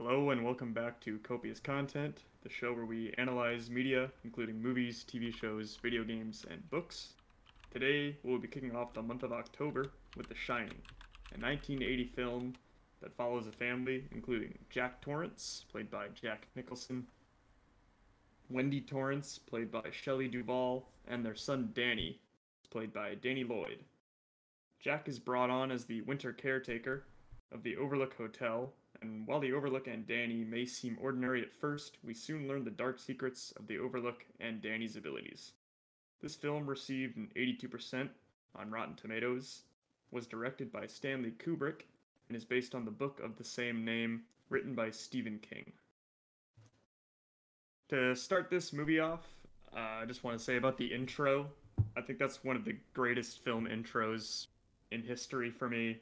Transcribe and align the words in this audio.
Hello 0.00 0.30
and 0.30 0.44
welcome 0.44 0.72
back 0.72 1.00
to 1.00 1.18
Copious 1.24 1.58
Content, 1.58 2.22
the 2.44 2.48
show 2.48 2.72
where 2.72 2.84
we 2.84 3.12
analyze 3.18 3.68
media, 3.68 4.12
including 4.22 4.62
movies, 4.62 5.04
TV 5.04 5.34
shows, 5.34 5.76
video 5.82 6.04
games, 6.04 6.46
and 6.48 6.70
books. 6.70 7.14
Today, 7.72 8.16
we'll 8.22 8.38
be 8.38 8.46
kicking 8.46 8.76
off 8.76 8.94
the 8.94 9.02
month 9.02 9.24
of 9.24 9.32
October 9.32 9.90
with 10.16 10.28
The 10.28 10.36
Shining, 10.36 10.80
a 11.34 11.40
1980 11.40 12.12
film 12.14 12.54
that 13.02 13.16
follows 13.16 13.48
a 13.48 13.50
family 13.50 14.04
including 14.12 14.56
Jack 14.70 15.00
Torrance, 15.00 15.64
played 15.68 15.90
by 15.90 16.06
Jack 16.14 16.46
Nicholson, 16.54 17.04
Wendy 18.50 18.80
Torrance, 18.80 19.36
played 19.36 19.72
by 19.72 19.82
Shelley 19.90 20.28
Duvall, 20.28 20.88
and 21.08 21.26
their 21.26 21.34
son 21.34 21.70
Danny, 21.74 22.20
played 22.70 22.92
by 22.92 23.16
Danny 23.16 23.42
Lloyd. 23.42 23.80
Jack 24.78 25.08
is 25.08 25.18
brought 25.18 25.50
on 25.50 25.72
as 25.72 25.86
the 25.86 26.02
winter 26.02 26.32
caretaker 26.32 27.02
of 27.50 27.64
the 27.64 27.76
Overlook 27.76 28.14
Hotel, 28.14 28.72
and 29.00 29.26
while 29.26 29.40
the 29.40 29.52
Overlook 29.52 29.86
and 29.86 30.06
Danny 30.06 30.44
may 30.44 30.66
seem 30.66 30.98
ordinary 31.00 31.42
at 31.42 31.52
first, 31.52 31.98
we 32.04 32.14
soon 32.14 32.48
learn 32.48 32.64
the 32.64 32.70
dark 32.70 32.98
secrets 32.98 33.52
of 33.56 33.66
the 33.66 33.78
Overlook 33.78 34.24
and 34.40 34.60
Danny's 34.60 34.96
abilities. 34.96 35.52
This 36.20 36.34
film 36.34 36.66
received 36.66 37.16
an 37.16 37.30
82% 37.36 38.08
on 38.56 38.70
Rotten 38.70 38.96
Tomatoes, 38.96 39.62
was 40.10 40.26
directed 40.26 40.72
by 40.72 40.86
Stanley 40.86 41.32
Kubrick, 41.32 41.82
and 42.28 42.36
is 42.36 42.44
based 42.44 42.74
on 42.74 42.84
the 42.84 42.90
book 42.90 43.20
of 43.22 43.36
the 43.36 43.44
same 43.44 43.84
name 43.84 44.22
written 44.50 44.74
by 44.74 44.90
Stephen 44.90 45.38
King. 45.38 45.72
To 47.90 48.14
start 48.16 48.50
this 48.50 48.72
movie 48.72 49.00
off, 49.00 49.26
uh, 49.74 50.00
I 50.02 50.04
just 50.06 50.24
want 50.24 50.36
to 50.36 50.44
say 50.44 50.56
about 50.56 50.76
the 50.76 50.92
intro. 50.92 51.46
I 51.96 52.00
think 52.00 52.18
that's 52.18 52.44
one 52.44 52.56
of 52.56 52.64
the 52.64 52.76
greatest 52.94 53.42
film 53.44 53.66
intros 53.66 54.48
in 54.90 55.02
history 55.02 55.50
for 55.50 55.68
me. 55.68 55.98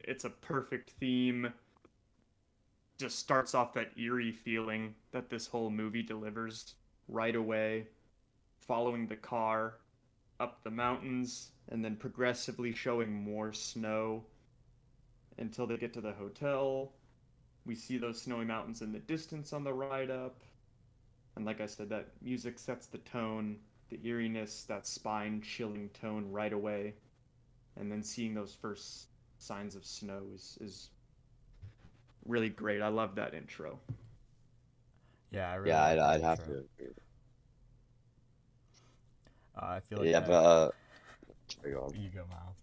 It's 0.00 0.24
a 0.24 0.30
perfect 0.30 0.90
theme. 1.00 1.52
Just 2.98 3.18
starts 3.18 3.54
off 3.54 3.74
that 3.74 3.90
eerie 3.98 4.32
feeling 4.32 4.94
that 5.12 5.28
this 5.28 5.46
whole 5.46 5.70
movie 5.70 6.02
delivers 6.02 6.74
right 7.08 7.36
away, 7.36 7.86
following 8.58 9.06
the 9.06 9.16
car 9.16 9.74
up 10.40 10.62
the 10.64 10.70
mountains 10.70 11.50
and 11.68 11.84
then 11.84 11.96
progressively 11.96 12.72
showing 12.72 13.12
more 13.12 13.52
snow 13.52 14.24
until 15.38 15.66
they 15.66 15.76
get 15.76 15.92
to 15.94 16.00
the 16.00 16.12
hotel. 16.12 16.92
We 17.64 17.74
see 17.74 17.98
those 17.98 18.22
snowy 18.22 18.44
mountains 18.44 18.82
in 18.82 18.92
the 18.92 18.98
distance 18.98 19.52
on 19.52 19.64
the 19.64 19.72
ride 19.72 20.10
up. 20.10 20.42
And 21.34 21.44
like 21.44 21.60
I 21.60 21.66
said, 21.66 21.88
that 21.90 22.08
music 22.22 22.58
sets 22.58 22.86
the 22.86 22.98
tone, 22.98 23.56
the 23.90 24.00
eeriness, 24.02 24.64
that 24.64 24.86
spine 24.86 25.42
chilling 25.42 25.90
tone 26.00 26.30
right 26.30 26.52
away. 26.52 26.94
And 27.76 27.90
then 27.90 28.02
seeing 28.02 28.34
those 28.34 28.54
first 28.54 29.08
signs 29.38 29.74
of 29.74 29.84
snow 29.84 30.22
is, 30.34 30.56
is 30.60 30.90
really 32.28 32.48
great. 32.48 32.82
I 32.82 32.88
love 32.88 33.14
that 33.16 33.34
intro. 33.34 33.78
Yeah, 35.30 35.50
I 35.50 35.54
really 35.56 35.70
yeah, 35.70 35.84
I'd, 35.84 35.98
I'd 35.98 36.22
have 36.22 36.38
to 36.44 36.50
agree. 36.52 36.92
Uh, 39.56 39.66
I 39.66 39.80
feel 39.80 39.98
like 39.98 40.10
Yeah, 40.10 40.20
that- 40.20 40.28
but 40.28 40.44
uh, 40.44 40.70
sorry, 41.48 41.72
go 41.72 41.92
you 41.94 42.10
go, 42.10 42.24
Miles. 42.30 42.56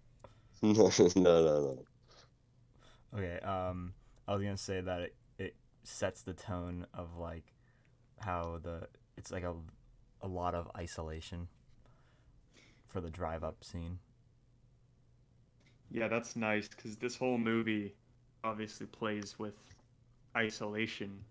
no, 0.61 0.89
no, 1.15 1.43
no, 1.43 1.61
no. 1.61 1.85
Okay, 3.15 3.39
um, 3.45 3.93
I 4.27 4.33
was 4.33 4.41
gonna 4.43 4.57
say 4.57 4.81
that 4.81 5.01
it, 5.01 5.15
it 5.37 5.55
sets 5.83 6.23
the 6.23 6.33
tone 6.33 6.87
of 6.93 7.17
like 7.17 7.53
how 8.19 8.59
the 8.61 8.87
it's 9.17 9.31
like 9.31 9.43
a 9.43 9.53
a 10.21 10.27
lot 10.27 10.55
of 10.55 10.69
isolation 10.77 11.47
for 12.87 13.01
the 13.01 13.09
drive 13.09 13.43
up 13.43 13.63
scene. 13.63 13.99
Yeah, 15.91 16.07
that's 16.07 16.35
nice 16.35 16.67
because 16.67 16.97
this 16.97 17.15
whole 17.15 17.37
movie 17.37 17.95
obviously 18.43 18.85
plays 18.87 19.37
with 19.39 19.55
isolation. 20.35 21.23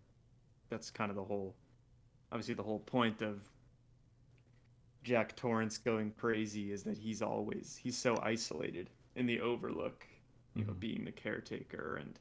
That's 0.71 0.91
kind 0.91 1.11
of 1.11 1.17
the 1.17 1.25
whole, 1.25 1.55
obviously, 2.31 2.55
the 2.55 2.63
whole 2.63 2.81
point 2.81 3.23
of 3.23 3.43
Jack 5.03 5.37
Torrance 5.37 5.79
going 5.79 6.13
crazy 6.13 6.73
is 6.73 6.83
that 6.85 6.97
he's 6.97 7.23
always 7.23 7.77
he's 7.83 7.99
so 7.99 8.19
isolated 8.23 8.91
in 9.17 9.27
the 9.27 9.41
Overlook, 9.41 10.07
you 10.55 10.65
know, 10.65 10.73
Mhm. 10.73 10.81
being 10.81 11.05
the 11.05 11.13
caretaker, 11.13 11.97
and 11.97 12.19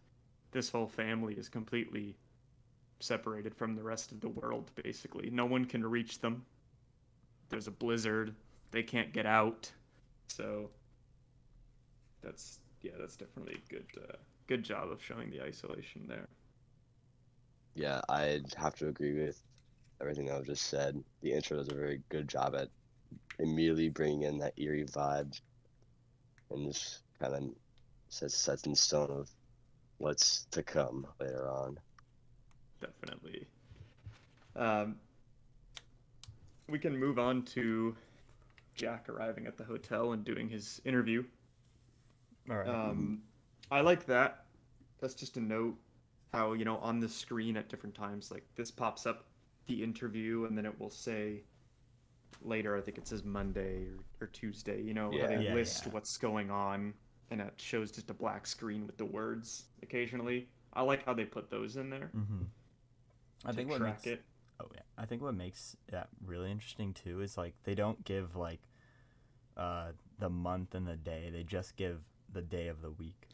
this 0.52 0.70
whole 0.70 0.88
family 0.88 1.36
is 1.38 1.48
completely 1.48 2.18
separated 3.00 3.56
from 3.56 3.76
the 3.76 3.84
rest 3.84 4.12
of 4.12 4.20
the 4.20 4.30
world. 4.30 4.72
Basically, 4.76 5.30
no 5.30 5.46
one 5.46 5.66
can 5.66 5.86
reach 5.86 6.20
them. 6.20 6.46
There's 7.50 7.68
a 7.68 7.72
blizzard; 7.72 8.36
they 8.72 8.84
can't 8.84 9.14
get 9.14 9.26
out, 9.26 9.72
so 10.28 10.72
that's 12.22 12.60
yeah, 12.82 12.94
that's 12.98 13.16
definitely 13.16 13.56
a 13.56 13.70
good 13.70 13.88
uh, 13.98 14.18
good 14.52 14.64
job 14.64 14.92
of 14.92 15.02
showing 15.02 15.30
the 15.30 15.42
isolation 15.42 16.06
there. 16.10 16.28
Yeah, 17.74 18.02
I'd 18.10 18.54
have 18.58 18.76
to 18.76 18.90
agree 18.90 19.14
with 19.14 19.42
everything 20.02 20.26
that 20.26 20.38
was 20.38 20.48
just 20.48 20.64
said. 20.64 21.02
The 21.22 21.32
intro 21.32 21.56
does 21.56 21.70
a 21.70 21.74
very 21.74 22.02
good 22.10 22.28
job 22.28 22.54
at 22.56 22.68
immediately 23.40 23.88
bringing 23.88 24.24
in 24.24 24.40
that 24.40 24.54
eerie 24.58 24.84
vibe, 24.84 25.40
and 26.50 26.74
just 26.74 27.04
kind 27.18 27.34
of 27.34 27.44
sets 28.10 28.36
sets 28.36 28.64
in 28.64 28.76
stone 28.76 29.10
of 29.10 29.30
what's 30.00 30.48
to 30.52 30.62
come 30.62 31.08
later 31.22 31.50
on. 31.50 31.80
Definitely. 32.82 33.48
Um, 34.58 34.98
we 36.68 36.78
can 36.78 36.98
move 36.98 37.20
on 37.20 37.44
to 37.44 37.96
Jack 38.76 39.08
arriving 39.08 39.48
at 39.48 39.58
the 39.58 39.64
hotel 39.64 40.12
and 40.12 40.26
doing 40.26 40.50
his 40.50 40.82
interview. 40.84 41.24
All 42.50 42.58
right. 42.58 42.68
Um, 42.68 43.22
I 43.72 43.80
like 43.80 44.06
that. 44.08 44.41
That's 45.02 45.14
just 45.16 45.38
a 45.38 45.42
note 45.42 45.76
how, 46.34 46.54
you 46.54 46.66
know, 46.66 46.78
on 46.78 47.00
the 47.00 47.10
screen 47.10 47.58
at 47.58 47.70
different 47.70 47.96
times, 47.96 48.32
like 48.32 48.46
this 48.56 48.72
pops 48.72 49.06
up 49.06 49.26
the 49.68 49.84
interview 49.84 50.46
and 50.46 50.58
then 50.58 50.66
it 50.66 50.80
will 50.80 50.90
say 50.90 51.44
later, 52.44 52.78
I 52.78 52.82
think 52.82 52.98
it 52.98 53.08
says 53.08 53.24
Monday 53.24 53.86
or, 53.88 54.26
or 54.26 54.28
Tuesday, 54.28 54.82
you 54.82 54.94
know, 54.94 55.12
Yeah. 55.12 55.28
they 55.28 55.46
Yeah, 55.48 55.54
list 55.54 55.86
yeah. 55.86 55.94
what's 55.94 56.18
going 56.18 56.50
on 56.52 56.94
and 57.30 57.42
it 57.42 57.54
shows 57.58 57.92
just 57.92 58.10
a 58.10 58.14
black 58.14 58.48
screen 58.48 58.86
with 58.88 58.98
the 58.98 59.06
words 59.06 59.66
occasionally. 59.84 60.50
I 60.74 60.84
like 60.84 61.06
how 61.06 61.14
they 61.14 61.26
put 61.26 61.50
those 61.50 61.76
in 61.76 61.90
there 61.90 62.12
mm-hmm. 62.16 62.44
I 63.46 63.52
think 63.52 63.70
what 63.70 63.82
makes 63.82 64.06
it. 64.06 64.24
Oh 64.60 64.68
yeah, 64.74 64.82
I 64.98 65.06
think 65.06 65.22
what 65.22 65.34
makes 65.36 65.76
that 65.90 66.10
really 66.26 66.52
interesting 66.52 66.94
too 66.94 67.22
is 67.22 67.38
like 67.38 67.56
they 67.64 67.76
don't 67.76 68.04
give 68.06 68.36
like 68.36 68.62
uh 69.58 69.92
the 70.20 70.30
month 70.30 70.76
and 70.76 70.88
the 70.88 70.96
day. 70.96 71.30
They 71.34 71.44
just 71.44 71.76
give 71.76 72.00
the 72.32 72.42
day 72.42 72.68
of 72.68 72.82
the 72.82 72.92
week. 72.92 73.28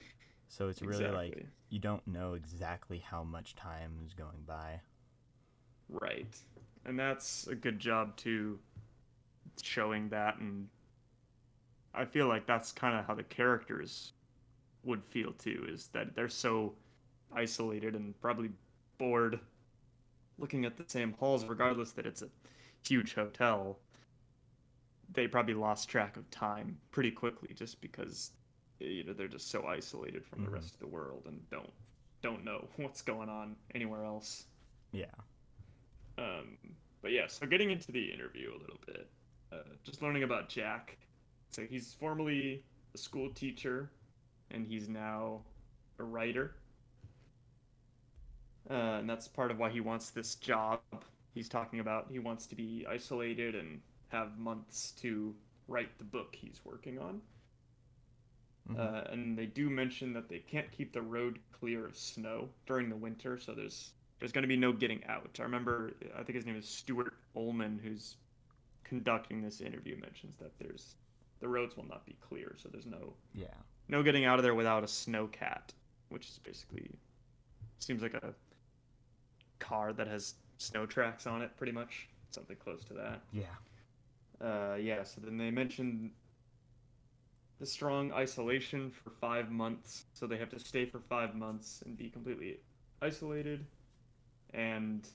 So 0.47 0.69
it's 0.69 0.81
really 0.81 1.07
like 1.07 1.45
you 1.69 1.79
don't 1.79 2.05
know 2.07 2.33
exactly 2.33 2.99
how 2.99 3.23
much 3.23 3.55
time 3.55 3.99
is 4.05 4.13
going 4.13 4.43
by. 4.45 4.81
Right. 5.89 6.35
And 6.85 6.97
that's 6.97 7.47
a 7.47 7.55
good 7.55 7.79
job 7.79 8.15
too 8.15 8.59
showing 9.61 10.09
that 10.09 10.37
and 10.37 10.67
I 11.93 12.05
feel 12.05 12.27
like 12.27 12.45
that's 12.45 12.71
kind 12.71 12.97
of 12.97 13.05
how 13.05 13.15
the 13.15 13.23
characters 13.23 14.13
would 14.83 15.03
feel 15.03 15.33
too 15.33 15.65
is 15.67 15.87
that 15.93 16.15
they're 16.15 16.29
so 16.29 16.75
isolated 17.33 17.95
and 17.95 18.19
probably 18.21 18.49
bored 18.97 19.39
looking 20.37 20.65
at 20.65 20.77
the 20.77 20.83
same 20.87 21.13
halls 21.19 21.45
regardless 21.45 21.91
that 21.93 22.05
it's 22.05 22.21
a 22.21 22.29
huge 22.87 23.15
hotel. 23.15 23.79
They 25.11 25.27
probably 25.27 25.55
lost 25.55 25.89
track 25.89 26.17
of 26.17 26.29
time 26.29 26.77
pretty 26.91 27.11
quickly 27.11 27.49
just 27.55 27.81
because 27.81 28.31
you 28.79 29.03
know 29.03 29.13
they're 29.13 29.27
just 29.27 29.49
so 29.49 29.65
isolated 29.65 30.25
from 30.25 30.39
Mhm. 30.41 30.45
the 30.45 30.51
rest 30.51 30.73
of 30.73 30.79
the 30.79 30.87
world 30.87 31.23
and 31.27 31.49
don't 31.49 31.71
don't 32.21 32.43
know 32.43 32.67
what's 32.77 33.01
going 33.01 33.29
on 33.29 33.55
anywhere 33.75 34.03
else. 34.03 34.45
Yeah. 34.91 35.05
Um, 36.17 36.57
but 37.01 37.11
yeah, 37.11 37.27
so 37.27 37.45
getting 37.45 37.69
into 37.71 37.91
the 37.91 38.11
interview 38.11 38.49
a 38.51 38.59
little 38.59 38.79
bit, 38.87 39.07
uh, 39.51 39.57
just 39.83 40.01
learning 40.01 40.23
about 40.23 40.49
Jack. 40.49 40.97
So 41.51 41.63
he's 41.63 41.93
formerly 41.93 42.63
a 42.93 42.97
school 42.97 43.29
teacher, 43.33 43.91
and 44.51 44.65
he's 44.65 44.89
now 44.89 45.41
a 45.99 46.03
writer. 46.03 46.55
Uh, 48.69 48.73
and 48.99 49.09
that's 49.09 49.27
part 49.27 49.51
of 49.51 49.59
why 49.59 49.69
he 49.69 49.79
wants 49.79 50.09
this 50.09 50.35
job. 50.35 50.81
He's 51.33 51.47
talking 51.47 51.79
about 51.79 52.07
he 52.11 52.19
wants 52.19 52.47
to 52.47 52.55
be 52.55 52.85
isolated 52.89 53.55
and 53.55 53.79
have 54.09 54.37
months 54.37 54.91
to 54.93 55.35
write 55.67 55.97
the 55.99 56.03
book 56.03 56.35
he's 56.35 56.59
working 56.65 56.97
on. 56.99 57.21
Mhm. 58.69 58.77
Uh, 58.77 59.11
and 59.11 59.37
they 59.37 59.45
do 59.45 59.69
mention 59.69 60.13
that 60.13 60.27
they 60.27 60.39
can't 60.39 60.69
keep 60.71 60.91
the 60.91 61.01
road 61.01 61.39
clear 61.51 61.85
of 61.85 61.95
snow 61.95 62.49
during 62.65 62.89
the 62.89 62.95
winter, 62.95 63.37
so 63.37 63.53
there's 63.53 63.91
there's 64.19 64.31
going 64.31 64.43
to 64.43 64.47
be 64.47 64.57
no 64.57 64.73
getting 64.73 65.03
out. 65.05 65.37
I 65.39 65.43
remember, 65.43 65.93
I 66.15 66.23
think 66.23 66.35
his 66.35 66.45
name 66.45 66.55
is 66.55 66.67
Stuart 66.67 67.13
Ullman, 67.35 67.79
who's 67.83 68.17
conducting 68.83 69.43
this 69.43 69.61
interview, 69.61 69.95
mentions 69.99 70.35
that 70.37 70.57
there's 70.57 70.95
the 71.39 71.47
roads 71.47 71.77
will 71.77 71.87
not 71.87 72.05
be 72.05 72.15
clear, 72.19 72.55
so 72.57 72.67
there's 72.69 72.85
no 72.85 73.13
yeah. 73.33 73.53
no 73.87 74.03
getting 74.03 74.25
out 74.25 74.39
of 74.39 74.43
there 74.43 74.55
without 74.55 74.83
a 74.83 74.87
snowcat, 74.87 75.69
which 76.09 76.27
is 76.27 76.39
basically 76.43 76.89
seems 77.79 78.01
like 78.01 78.15
a 78.15 78.33
car 79.59 79.93
that 79.93 80.07
has 80.07 80.35
snow 80.57 80.85
tracks 80.85 81.27
on 81.27 81.41
it, 81.41 81.55
pretty 81.57 81.71
much 81.71 82.09
something 82.31 82.57
close 82.57 82.83
to 82.85 82.93
that. 82.93 83.21
Yeah. 83.31 83.45
Uh, 84.41 84.75
yeah, 84.75 85.03
so 85.03 85.21
then 85.21 85.37
they 85.37 85.51
mentioned 85.51 86.11
the 87.59 87.65
strong 87.65 88.11
isolation 88.11 88.91
for 88.91 89.09
five 89.09 89.51
months. 89.51 90.05
So 90.13 90.27
they 90.27 90.37
have 90.37 90.49
to 90.49 90.59
stay 90.59 90.85
for 90.85 90.99
five 90.99 91.35
months 91.35 91.81
and 91.85 91.97
be 91.97 92.09
completely 92.09 92.59
isolated. 93.01 93.65
And 94.53 95.07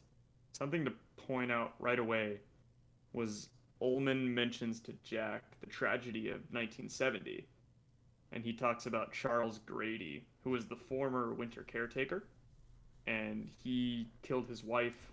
something 0.53 0.85
to 0.85 0.93
point 1.17 1.53
out 1.53 1.75
right 1.79 1.99
away 1.99 2.41
was 3.13 3.49
Ullman 3.81 4.33
mentions 4.35 4.81
to 4.81 4.93
Jack 5.05 5.43
the 5.61 5.67
tragedy 5.67 6.29
of 6.29 6.41
1970. 6.51 7.47
And 8.33 8.45
he 8.45 8.53
talks 8.53 8.87
about 8.87 9.13
Charles 9.13 9.61
Grady, 9.67 10.25
who 10.43 10.51
was 10.51 10.67
the 10.67 10.77
former 10.77 11.35
winter 11.35 11.63
caretaker. 11.63 12.25
And 13.07 13.51
he 13.63 14.07
killed 14.23 14.49
his 14.49 14.65
wife 14.65 15.13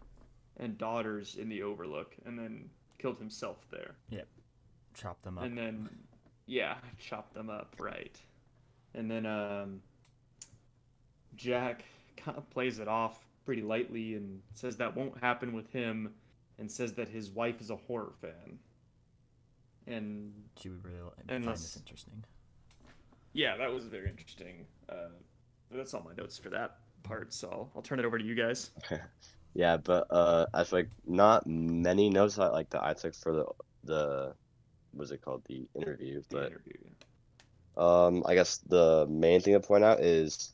and 0.58 0.78
daughters 0.78 1.36
in 1.36 1.50
the 1.50 1.64
Overlook 1.64 2.16
and 2.26 2.38
then 2.38 2.70
killed 2.98 3.18
himself 3.18 3.58
there. 3.72 3.96
Yep. 4.10 4.28
Chopped 4.94 5.24
them 5.24 5.38
up. 5.38 5.46
And 5.46 5.58
then, 5.58 5.90
yeah, 6.50 6.76
chop 7.00 7.34
them 7.34 7.50
up, 7.50 7.76
right. 7.80 8.20
And 8.96 9.10
then 9.10 9.26
um, 9.26 9.82
Jack 11.36 11.84
kind 12.18 12.38
of 12.38 12.50
plays 12.50 12.80
it 12.80 12.88
off 12.88 13.20
pretty 13.46 13.62
lightly 13.62 14.16
and 14.16 14.42
says 14.54 14.78
that 14.78 14.96
won't 14.96 15.18
happen 15.20 15.54
with 15.54 15.72
him 15.72 16.14
and 16.58 16.70
says 16.70 16.94
that 16.94 17.08
his 17.08 17.30
wife 17.30 17.62
is 17.62 17.70
a 17.70 17.76
horror 17.76 18.14
fan. 18.22 18.58
And 19.88 20.34
she 20.60 20.70
would 20.70 20.84
really 20.84 21.00
li- 21.02 21.10
and 21.30 21.46
find 21.46 21.56
this- 21.56 21.74
this 21.74 21.78
interesting. 21.78 22.24
yeah, 23.34 23.56
that 23.58 23.72
was 23.72 23.86
very 23.86 24.10
interesting. 24.10 24.66
Uh, 24.90 25.10
that's 25.72 25.94
all 25.94 26.02
my 26.04 26.14
notes 26.16 26.38
for 26.38 26.50
that 26.50 26.78
part, 27.04 27.32
so 27.34 27.48
I'll, 27.52 27.72
I'll 27.76 27.82
turn 27.82 28.00
it 28.00 28.06
over 28.06 28.18
to 28.18 28.24
you 28.26 28.36
guys. 28.36 28.72
Yeah, 29.56 29.78
but 29.78 30.06
uh, 30.12 30.46
I 30.54 30.64
feel 30.64 30.80
like 30.80 30.90
not 31.08 31.48
many 31.48 32.08
notes 32.12 32.36
that 32.36 32.54
like 32.54 32.70
that 32.70 32.84
I 32.84 32.94
took 32.94 33.16
for 33.16 33.34
the 33.34 33.46
the 33.84 34.36
what's 34.94 35.12
it 35.12 35.22
called 35.22 35.44
the 35.48 35.68
interview, 35.76 36.22
The 36.30 36.38
but 36.38 36.48
interview. 36.48 36.74
um, 37.78 38.24
I 38.26 38.36
guess 38.36 38.58
the 38.60 39.08
main 39.10 39.42
thing 39.42 39.54
to 39.54 39.60
point 39.60 39.84
out 39.84 40.02
is 40.02 40.54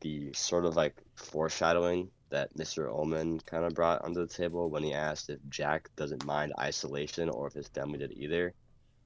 the 0.00 0.32
sort 0.34 0.64
of 0.64 0.76
like 0.76 0.94
foreshadowing 1.16 2.10
that 2.30 2.56
Mr. 2.56 2.88
Ullman 2.90 3.40
kind 3.40 3.64
of 3.64 3.74
brought 3.74 4.02
onto 4.04 4.20
the 4.20 4.32
table 4.32 4.70
when 4.70 4.82
he 4.82 4.94
asked 4.94 5.28
if 5.30 5.38
Jack 5.48 5.88
doesn't 5.96 6.24
mind 6.24 6.52
isolation 6.58 7.28
or 7.28 7.46
if 7.46 7.54
his 7.54 7.68
family 7.68 7.98
did 7.98 8.12
either. 8.12 8.54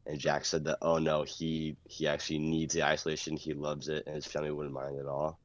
And 0.07 0.21
Jack 0.21 0.45
said 0.45 0.65
that, 0.65 0.79
oh 0.83 0.99
no, 0.99 1.25
he 1.25 1.77
he 1.85 2.07
actually 2.07 2.39
needs 2.39 2.75
the 2.75 2.85
isolation. 2.85 3.37
He 3.37 3.55
loves 3.55 3.89
it, 3.89 4.05
and 4.07 4.15
his 4.15 4.27
family 4.27 4.53
wouldn't 4.53 4.75
mind 4.75 4.99
at 5.01 5.07
all. 5.07 5.41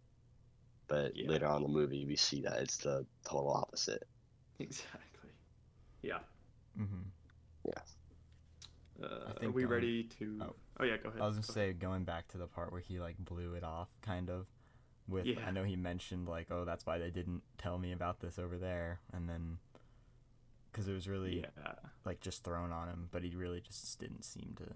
But 0.88 1.16
Yeah. 1.16 1.30
later 1.30 1.48
on 1.48 1.58
in 1.58 1.64
the 1.64 1.70
movie, 1.70 2.06
we 2.06 2.16
see 2.16 2.42
that 2.44 2.62
it's 2.62 2.78
the 2.78 3.06
total 3.28 3.54
opposite. 3.54 4.04
Exactly. 4.60 5.32
Yeah. 6.04 6.20
hmm 6.78 7.02
Uh, 9.02 9.30
are 9.30 9.34
think, 9.40 9.56
we 9.56 9.64
um, 9.66 9.72
ready 9.72 10.04
to? 10.20 10.40
oh. 10.42 10.56
Oh, 10.80 10.84
yeah, 10.84 10.98
go 10.98 11.10
ahead. 11.10 11.22
I 11.22 11.26
was 11.28 11.36
gonna 11.36 11.48
Go 11.48 11.54
say 11.54 11.74
going 11.74 12.04
back 12.04 12.28
to 12.30 12.38
the 12.38 12.48
part 12.48 12.72
where 12.72 12.82
he 12.82 13.00
like 13.00 13.16
blew 13.20 13.54
it 13.54 13.64
off, 13.64 13.90
kind 14.02 14.30
of. 14.30 14.48
With 15.08 15.26
Yeah. 15.26 15.46
I 15.46 15.52
know 15.52 15.64
he 15.64 15.76
mentioned 15.76 16.28
like, 16.28 16.48
oh, 16.52 16.64
that's 16.66 16.86
why 16.86 16.98
they 16.98 17.10
didn't 17.10 17.42
tell 17.58 17.78
me 17.78 17.92
about 17.92 18.20
this 18.20 18.40
over 18.40 18.58
there, 18.58 19.00
and 19.14 19.28
then 19.30 19.58
because 20.72 20.88
it 20.88 20.94
was 20.94 21.08
really 21.08 21.42
Yeah. 21.42 21.74
like 22.06 22.22
just 22.22 22.44
thrown 22.44 22.72
on 22.72 22.88
him, 22.88 23.10
but 23.12 23.24
he 23.24 23.36
really 23.36 23.60
just 23.62 24.00
didn't 24.00 24.24
seem 24.24 24.54
to 24.58 24.74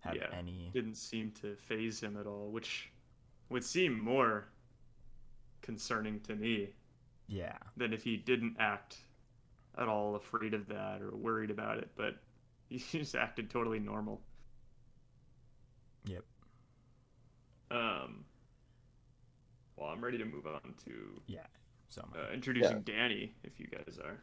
have 0.00 0.16
Yeah. 0.16 0.28
any. 0.32 0.70
didn't 0.72 0.94
seem 0.96 1.32
to 1.32 1.56
phase 1.56 2.00
him 2.02 2.16
at 2.16 2.26
all, 2.26 2.50
which 2.50 2.90
would 3.48 3.64
seem 3.64 3.98
more 3.98 4.46
concerning 5.60 6.20
to 6.20 6.34
me 6.34 6.74
Yeah, 7.26 7.58
than 7.76 7.92
if 7.92 8.02
he 8.04 8.16
didn't 8.16 8.56
act 8.58 8.98
at 9.78 9.88
all 9.88 10.14
afraid 10.16 10.54
of 10.54 10.66
that 10.68 11.00
or 11.02 11.16
worried 11.16 11.50
about 11.50 11.78
it, 11.78 11.90
but 11.96 12.16
he 12.90 12.98
just 12.98 13.14
acted 13.14 13.50
totally 13.50 13.78
normal. 13.78 14.20
Yep. 16.06 16.24
Um. 17.70 18.24
Well, 19.76 19.88
I'm 19.88 20.04
ready 20.04 20.18
to 20.18 20.24
move 20.24 20.46
on 20.46 20.74
to 20.84 21.20
yeah. 21.26 21.40
so 21.88 22.06
uh, 22.14 22.32
introducing 22.32 22.82
Danny, 22.82 23.34
if 23.42 23.58
you 23.58 23.66
guys 23.66 23.98
are. 23.98 24.22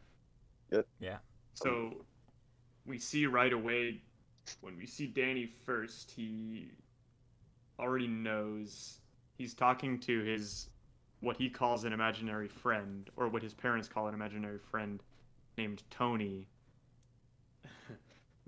yeah, 1.00 1.18
So 1.56 2.06
we 2.86 3.00
see 3.00 3.26
right 3.26 3.52
away 3.52 4.02
when 4.62 4.78
we 4.78 4.86
see 4.86 5.08
Danny 5.08 5.46
first, 5.46 6.12
he 6.12 6.72
already 7.80 8.08
knows 8.08 9.00
he's 9.38 9.54
talking 9.54 10.00
to 10.02 10.22
his 10.22 10.70
what 11.22 11.36
he 11.36 11.50
calls 11.50 11.84
an 11.84 11.92
imaginary 11.94 12.48
friend, 12.48 13.10
or 13.18 13.28
what 13.28 13.44
his 13.44 13.54
parents 13.54 13.88
call 13.90 14.08
an 14.08 14.14
imaginary 14.14 14.60
friend 14.60 15.04
named 15.58 15.84
Tony. 15.90 16.48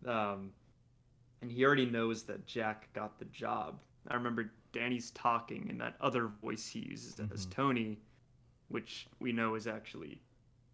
Um, 0.05 0.51
and 1.41 1.51
he 1.51 1.65
already 1.65 1.85
knows 1.85 2.23
that 2.23 2.45
Jack 2.45 2.91
got 2.93 3.17
the 3.19 3.25
job. 3.25 3.79
I 4.07 4.15
remember 4.15 4.51
Danny's 4.73 5.11
talking, 5.11 5.67
and 5.69 5.79
that 5.81 5.95
other 6.01 6.27
voice 6.27 6.67
he 6.67 6.79
uses 6.79 7.19
as 7.33 7.45
Mhm. 7.45 7.51
Tony, 7.51 7.99
which 8.69 9.07
we 9.19 9.31
know 9.31 9.55
is 9.55 9.67
actually 9.67 10.21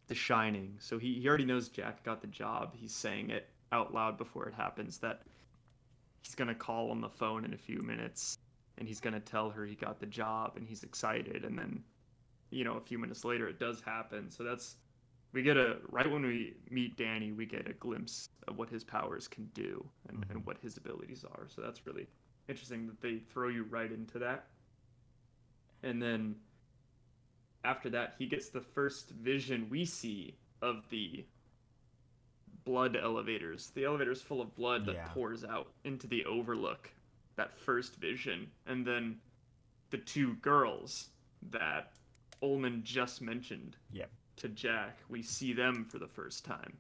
the 0.08 0.16
Shining. 0.16 0.76
So 0.80 0.98
he, 0.98 1.20
he 1.20 1.28
already 1.28 1.46
knows 1.46 1.68
Jack 1.70 2.04
got 2.04 2.22
the 2.22 2.28
job. 2.28 2.74
He's 2.76 2.94
saying 2.94 3.30
it 3.30 3.50
out 3.72 3.94
loud 3.94 4.18
before 4.18 4.48
it 4.48 4.54
happens 4.54 4.98
that 5.00 5.24
he's 6.22 6.36
going 6.36 6.48
to 6.48 6.56
call 6.56 6.92
on 6.92 7.02
the 7.02 7.10
phone 7.10 7.44
in 7.44 7.54
a 7.54 7.58
few 7.58 7.82
minutes 7.82 8.38
and 8.78 8.88
he's 8.88 9.00
going 9.02 9.14
to 9.14 9.20
tell 9.20 9.50
her 9.50 9.66
he 9.66 9.76
got 9.76 10.00
the 10.00 10.06
job 10.06 10.56
and 10.56 10.66
he's 10.68 10.84
excited. 10.84 11.44
And 11.44 11.58
then, 11.58 11.84
you 12.50 12.64
know, 12.64 12.78
a 12.78 12.82
few 12.82 12.98
minutes 12.98 13.26
later 13.26 13.48
it 13.50 13.60
does 13.60 13.82
happen. 13.82 14.30
So 14.32 14.44
that's, 14.44 14.78
we 15.38 15.44
get 15.44 15.56
a, 15.56 15.78
right 15.92 16.10
when 16.12 16.26
we 16.26 16.56
meet 16.72 16.98
Danny, 16.98 17.32
we 17.32 17.46
get 17.46 17.70
a 17.70 17.74
glimpse 17.74 18.30
of 18.48 18.58
what 18.58 18.70
his 18.70 18.84
powers 18.84 19.28
can 19.28 19.46
do 19.54 19.88
and, 20.10 20.26
and 20.32 20.40
Mhm. 20.40 20.46
what 20.48 20.58
his 20.58 20.78
abilities 20.78 21.24
are. 21.24 21.48
So 21.48 21.62
that's 21.62 21.86
really 21.86 22.08
interesting 22.48 22.88
that 22.88 23.00
they 23.02 23.20
throw 23.20 23.50
you 23.50 23.62
right 23.66 23.92
into 23.92 24.18
that. 24.18 24.48
And 25.84 26.02
then 26.02 26.42
after 27.64 27.88
that, 27.92 28.16
he 28.18 28.26
gets 28.26 28.50
the 28.50 28.62
first 28.62 29.12
vision 29.12 29.70
we 29.70 29.86
see 29.86 30.36
of 30.64 30.90
the 30.90 31.24
blood 32.66 32.96
elevators. 32.96 33.70
The 33.70 33.86
elevator's 33.86 34.24
full 34.24 34.42
of 34.42 34.56
blood 34.56 34.88
that 34.88 34.96
Yeah. 34.96 35.08
pours 35.10 35.44
out 35.44 35.72
into 35.84 36.08
the 36.08 36.26
overlook. 36.26 36.92
That 37.36 37.56
first 37.56 37.98
vision. 37.98 38.52
And 38.66 38.88
then 38.88 39.22
the 39.92 40.00
two 40.00 40.34
girls 40.38 41.12
that 41.44 41.94
Ullman 42.42 42.84
just 42.84 43.22
mentioned 43.22 43.78
Yep. 43.92 44.12
To 44.38 44.50
Jack, 44.50 45.00
we 45.10 45.22
see 45.22 45.54
them 45.54 45.86
for 45.90 46.00
the 46.00 46.08
first 46.08 46.46
time. 46.46 46.78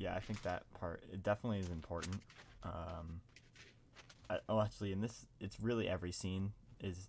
yeah. 0.00 0.14
I 0.14 0.20
think 0.20 0.42
that 0.42 0.62
part 0.80 1.02
it 1.12 1.22
definitely 1.22 1.58
is 1.58 1.68
important. 1.70 2.20
Um, 2.64 3.20
I, 4.28 4.38
oh, 4.48 4.60
actually, 4.60 4.92
in 4.92 5.00
this, 5.00 5.26
it's 5.40 5.60
really 5.60 5.88
every 5.88 6.12
scene 6.12 6.52
is 6.82 7.08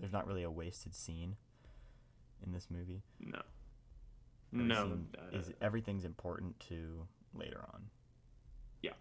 there's 0.00 0.12
not 0.12 0.26
really 0.26 0.42
a 0.42 0.50
wasted 0.50 0.94
scene 0.94 1.36
in 2.44 2.52
this 2.52 2.66
movie. 2.70 3.02
No. 3.20 3.40
Every 4.52 4.66
no. 4.66 4.98
uh, 5.18 5.38
is 5.38 5.52
everything's 5.62 6.04
important 6.04 6.58
to 6.68 7.06
later 7.34 7.60
on. 7.72 7.82
Yeah. 8.82 8.92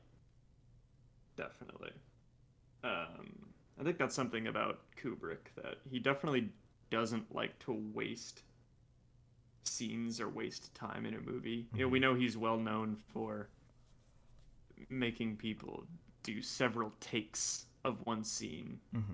Definitely. 1.35 1.91
Um, 2.83 3.53
I 3.79 3.83
think 3.83 3.97
that's 3.97 4.15
something 4.15 4.47
about 4.47 4.79
Kubrick 5.01 5.53
that 5.55 5.75
he 5.89 5.99
definitely 5.99 6.49
doesn't 6.89 7.33
like 7.33 7.57
to 7.59 7.73
waste 7.93 8.43
scenes 9.63 10.19
or 10.19 10.27
waste 10.29 10.73
time 10.75 11.05
in 11.05 11.13
a 11.15 11.19
movie. 11.21 11.67
You 11.73 11.81
know, 11.81 11.87
we 11.87 11.99
Mhm. 11.99 12.01
know 12.01 12.13
he's 12.15 12.37
well 12.37 12.57
known 12.57 12.95
for 12.95 13.49
making 14.89 15.37
people 15.37 15.85
do 16.23 16.41
several 16.41 16.91
takes 16.99 17.65
of 17.83 18.05
one 18.05 18.23
scene, 18.23 18.79
Mm-hmm. 18.93 19.13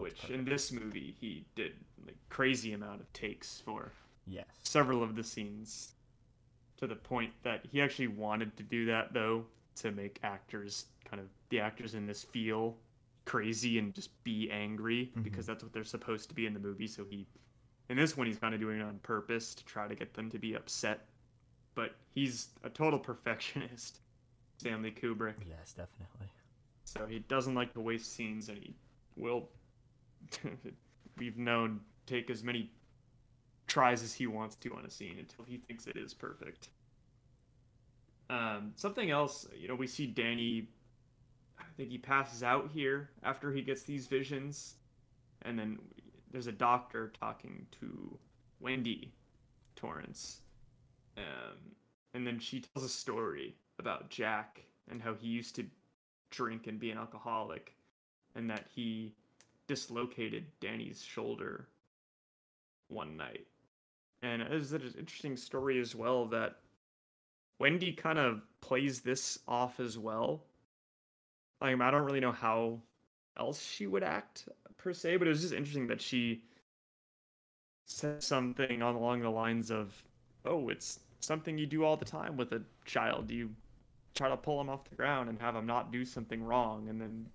Which 0.00 0.16
perfect. 0.20 0.30
in 0.38 0.44
this 0.44 0.72
movie 0.72 1.12
he 1.20 1.46
did 1.54 1.72
like 2.04 2.16
crazy 2.28 2.72
amount 2.72 3.00
of 3.00 3.12
takes 3.12 3.60
for 3.60 3.92
yes. 4.26 4.46
several 4.64 5.02
of 5.02 5.14
the 5.14 5.22
scenes 5.22 5.94
to 6.78 6.86
the 6.86 6.96
point 6.96 7.32
that 7.44 7.64
he 7.66 7.80
actually 7.80 8.08
wanted 8.08 8.56
to 8.56 8.62
do 8.64 8.84
that 8.86 9.12
though 9.12 9.46
to 9.76 9.92
make 9.92 10.18
actors 10.22 10.86
kind 11.04 11.20
of 11.20 11.28
the 11.50 11.60
actors 11.60 11.94
in 11.94 12.04
this 12.06 12.24
feel 12.24 12.76
crazy 13.26 13.78
and 13.78 13.92
just 13.94 14.22
be 14.24 14.50
angry 14.50 15.12
Mhm. 15.16 15.22
because 15.24 15.44
that's 15.46 15.62
what 15.62 15.72
they're 15.72 15.84
supposed 15.84 16.28
to 16.30 16.34
be 16.34 16.46
in 16.46 16.54
the 16.54 16.60
movie 16.60 16.86
so 16.86 17.04
he 17.04 17.26
in 17.90 17.96
this 17.96 18.16
one 18.16 18.26
he's 18.26 18.38
kind 18.38 18.54
of 18.54 18.60
doing 18.60 18.80
it 18.80 18.82
on 18.82 18.98
purpose 19.00 19.54
to 19.54 19.64
try 19.64 19.86
to 19.86 19.94
get 19.94 20.14
them 20.14 20.30
to 20.30 20.38
be 20.38 20.54
upset 20.54 21.08
but 21.74 21.96
he's 22.08 22.48
a 22.64 22.70
total 22.70 22.98
perfectionist 23.10 24.00
stanley 24.58 24.90
kubrick 24.92 25.34
Yes, 25.46 25.72
definitely. 25.74 26.28
so 26.84 27.04
he 27.06 27.18
doesn't 27.20 27.54
like 27.54 27.74
to 27.74 27.80
waste 27.80 28.14
scenes 28.14 28.48
and 28.48 28.58
he 28.58 28.74
will 29.16 29.48
we've 31.18 31.36
known 31.36 31.80
take 32.06 32.30
as 32.30 32.42
many 32.44 32.70
tries 33.66 34.02
as 34.04 34.14
he 34.14 34.26
wants 34.28 34.54
to 34.56 34.72
on 34.74 34.84
a 34.86 34.90
scene 34.90 35.18
until 35.18 35.44
he 35.44 35.56
thinks 35.58 35.86
it 35.88 35.96
is 35.96 36.14
perfect 36.14 36.68
um, 38.30 38.72
something 38.76 39.10
else 39.10 39.46
you 39.56 39.68
know 39.68 39.74
we 39.74 39.86
see 39.86 40.06
danny 40.06 40.68
think 41.76 41.90
he 41.90 41.98
passes 41.98 42.42
out 42.42 42.70
here 42.72 43.10
after 43.22 43.52
he 43.52 43.62
gets 43.62 43.82
these 43.82 44.06
visions 44.06 44.76
and 45.42 45.58
then 45.58 45.78
there's 46.30 46.46
a 46.46 46.52
doctor 46.52 47.12
talking 47.20 47.66
to 47.80 48.18
wendy 48.60 49.12
torrance 49.74 50.40
um, 51.16 51.56
and 52.14 52.26
then 52.26 52.38
she 52.38 52.60
tells 52.60 52.84
a 52.84 52.88
story 52.88 53.54
about 53.78 54.10
jack 54.10 54.62
and 54.90 55.02
how 55.02 55.14
he 55.14 55.28
used 55.28 55.54
to 55.56 55.64
drink 56.30 56.66
and 56.66 56.78
be 56.78 56.90
an 56.90 56.98
alcoholic 56.98 57.74
and 58.34 58.50
that 58.50 58.66
he 58.74 59.14
dislocated 59.66 60.44
Danny's 60.60 61.02
shoulder 61.02 61.68
one 62.88 63.16
night. 63.16 63.46
And 64.22 64.42
it 64.42 64.52
is 64.52 64.72
an 64.72 64.82
interesting 64.98 65.36
story 65.36 65.80
as 65.80 65.94
well 65.94 66.26
that 66.26 66.56
Wendy 67.58 67.92
kind 67.92 68.18
of 68.18 68.42
plays 68.60 69.00
this 69.00 69.38
off 69.48 69.80
as 69.80 69.98
well. 69.98 70.44
Like, 71.60 71.80
I 71.80 71.90
don't 71.90 72.04
really 72.04 72.20
know 72.20 72.32
how 72.32 72.80
else 73.36 73.62
she 73.62 73.86
would 73.86 74.02
act 74.02 74.48
per 74.76 74.92
se, 74.92 75.16
but 75.16 75.26
it 75.26 75.30
was 75.30 75.42
just 75.42 75.54
interesting 75.54 75.86
that 75.88 76.00
she 76.00 76.42
said 77.86 78.22
something 78.22 78.82
on 78.82 78.94
along 78.94 79.20
the 79.20 79.30
lines 79.30 79.70
of, 79.70 80.04
"Oh, 80.44 80.68
it's 80.68 81.00
something 81.20 81.58
you 81.58 81.66
do 81.66 81.84
all 81.84 81.96
the 81.96 82.04
time 82.04 82.36
with 82.36 82.52
a 82.52 82.64
child. 82.84 83.30
You 83.30 83.54
try 84.14 84.28
to 84.28 84.36
pull 84.36 84.60
him 84.60 84.70
off 84.70 84.88
the 84.88 84.96
ground 84.96 85.28
and 85.28 85.40
have 85.40 85.56
him 85.56 85.66
not 85.66 85.92
do 85.92 86.04
something 86.04 86.42
wrong, 86.42 86.88
and 86.88 87.00
then 87.00 87.30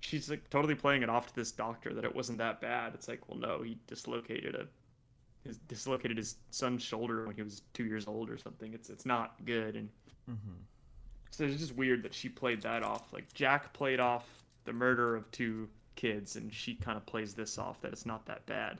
she's 0.00 0.30
like 0.30 0.50
totally 0.50 0.74
playing 0.74 1.02
it 1.02 1.10
off 1.10 1.28
to 1.28 1.34
this 1.34 1.52
doctor 1.52 1.94
that 1.94 2.04
it 2.04 2.14
wasn't 2.14 2.38
that 2.38 2.60
bad. 2.60 2.94
It's 2.94 3.08
like, 3.08 3.28
well, 3.28 3.38
no, 3.38 3.62
he 3.62 3.78
dislocated 3.86 4.54
a 4.54 4.68
his 5.44 5.58
dislocated 5.58 6.18
his 6.18 6.36
son's 6.50 6.82
shoulder 6.82 7.26
when 7.26 7.36
he 7.36 7.42
was 7.42 7.62
two 7.74 7.84
years 7.86 8.06
old 8.08 8.30
or 8.30 8.38
something. 8.38 8.74
It's 8.74 8.90
it's 8.90 9.06
not 9.06 9.44
good, 9.44 9.76
and 9.76 9.90
Mm-hmm. 10.30 10.62
So 11.32 11.44
it's 11.44 11.58
just 11.58 11.74
weird 11.74 12.02
that 12.04 12.14
she 12.14 12.28
played 12.28 12.62
that 12.62 12.84
off. 12.84 13.12
Like 13.12 13.32
Jack 13.34 13.72
played 13.72 13.98
off 13.98 14.24
the 14.64 14.72
murder 14.72 15.16
of 15.16 15.28
two 15.32 15.68
kids, 15.96 16.36
and 16.36 16.52
she 16.54 16.74
kind 16.76 16.96
of 16.96 17.04
plays 17.06 17.34
this 17.34 17.58
off 17.58 17.80
that 17.80 17.92
it's 17.92 18.06
not 18.06 18.24
that 18.26 18.46
bad. 18.46 18.78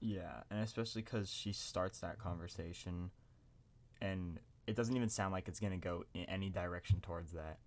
Yeah, 0.00 0.42
and 0.50 0.60
especially 0.62 1.02
because 1.02 1.30
she 1.30 1.52
starts 1.52 1.98
that 2.00 2.18
conversation, 2.18 3.10
and 4.00 4.38
it 4.66 4.74
doesn't 4.76 4.96
even 4.96 5.10
sound 5.10 5.32
like 5.32 5.46
it's 5.48 5.60
gonna 5.60 5.76
go 5.76 6.04
in 6.14 6.24
any 6.24 6.48
direction 6.48 7.00
towards 7.02 7.32
that. 7.32 7.58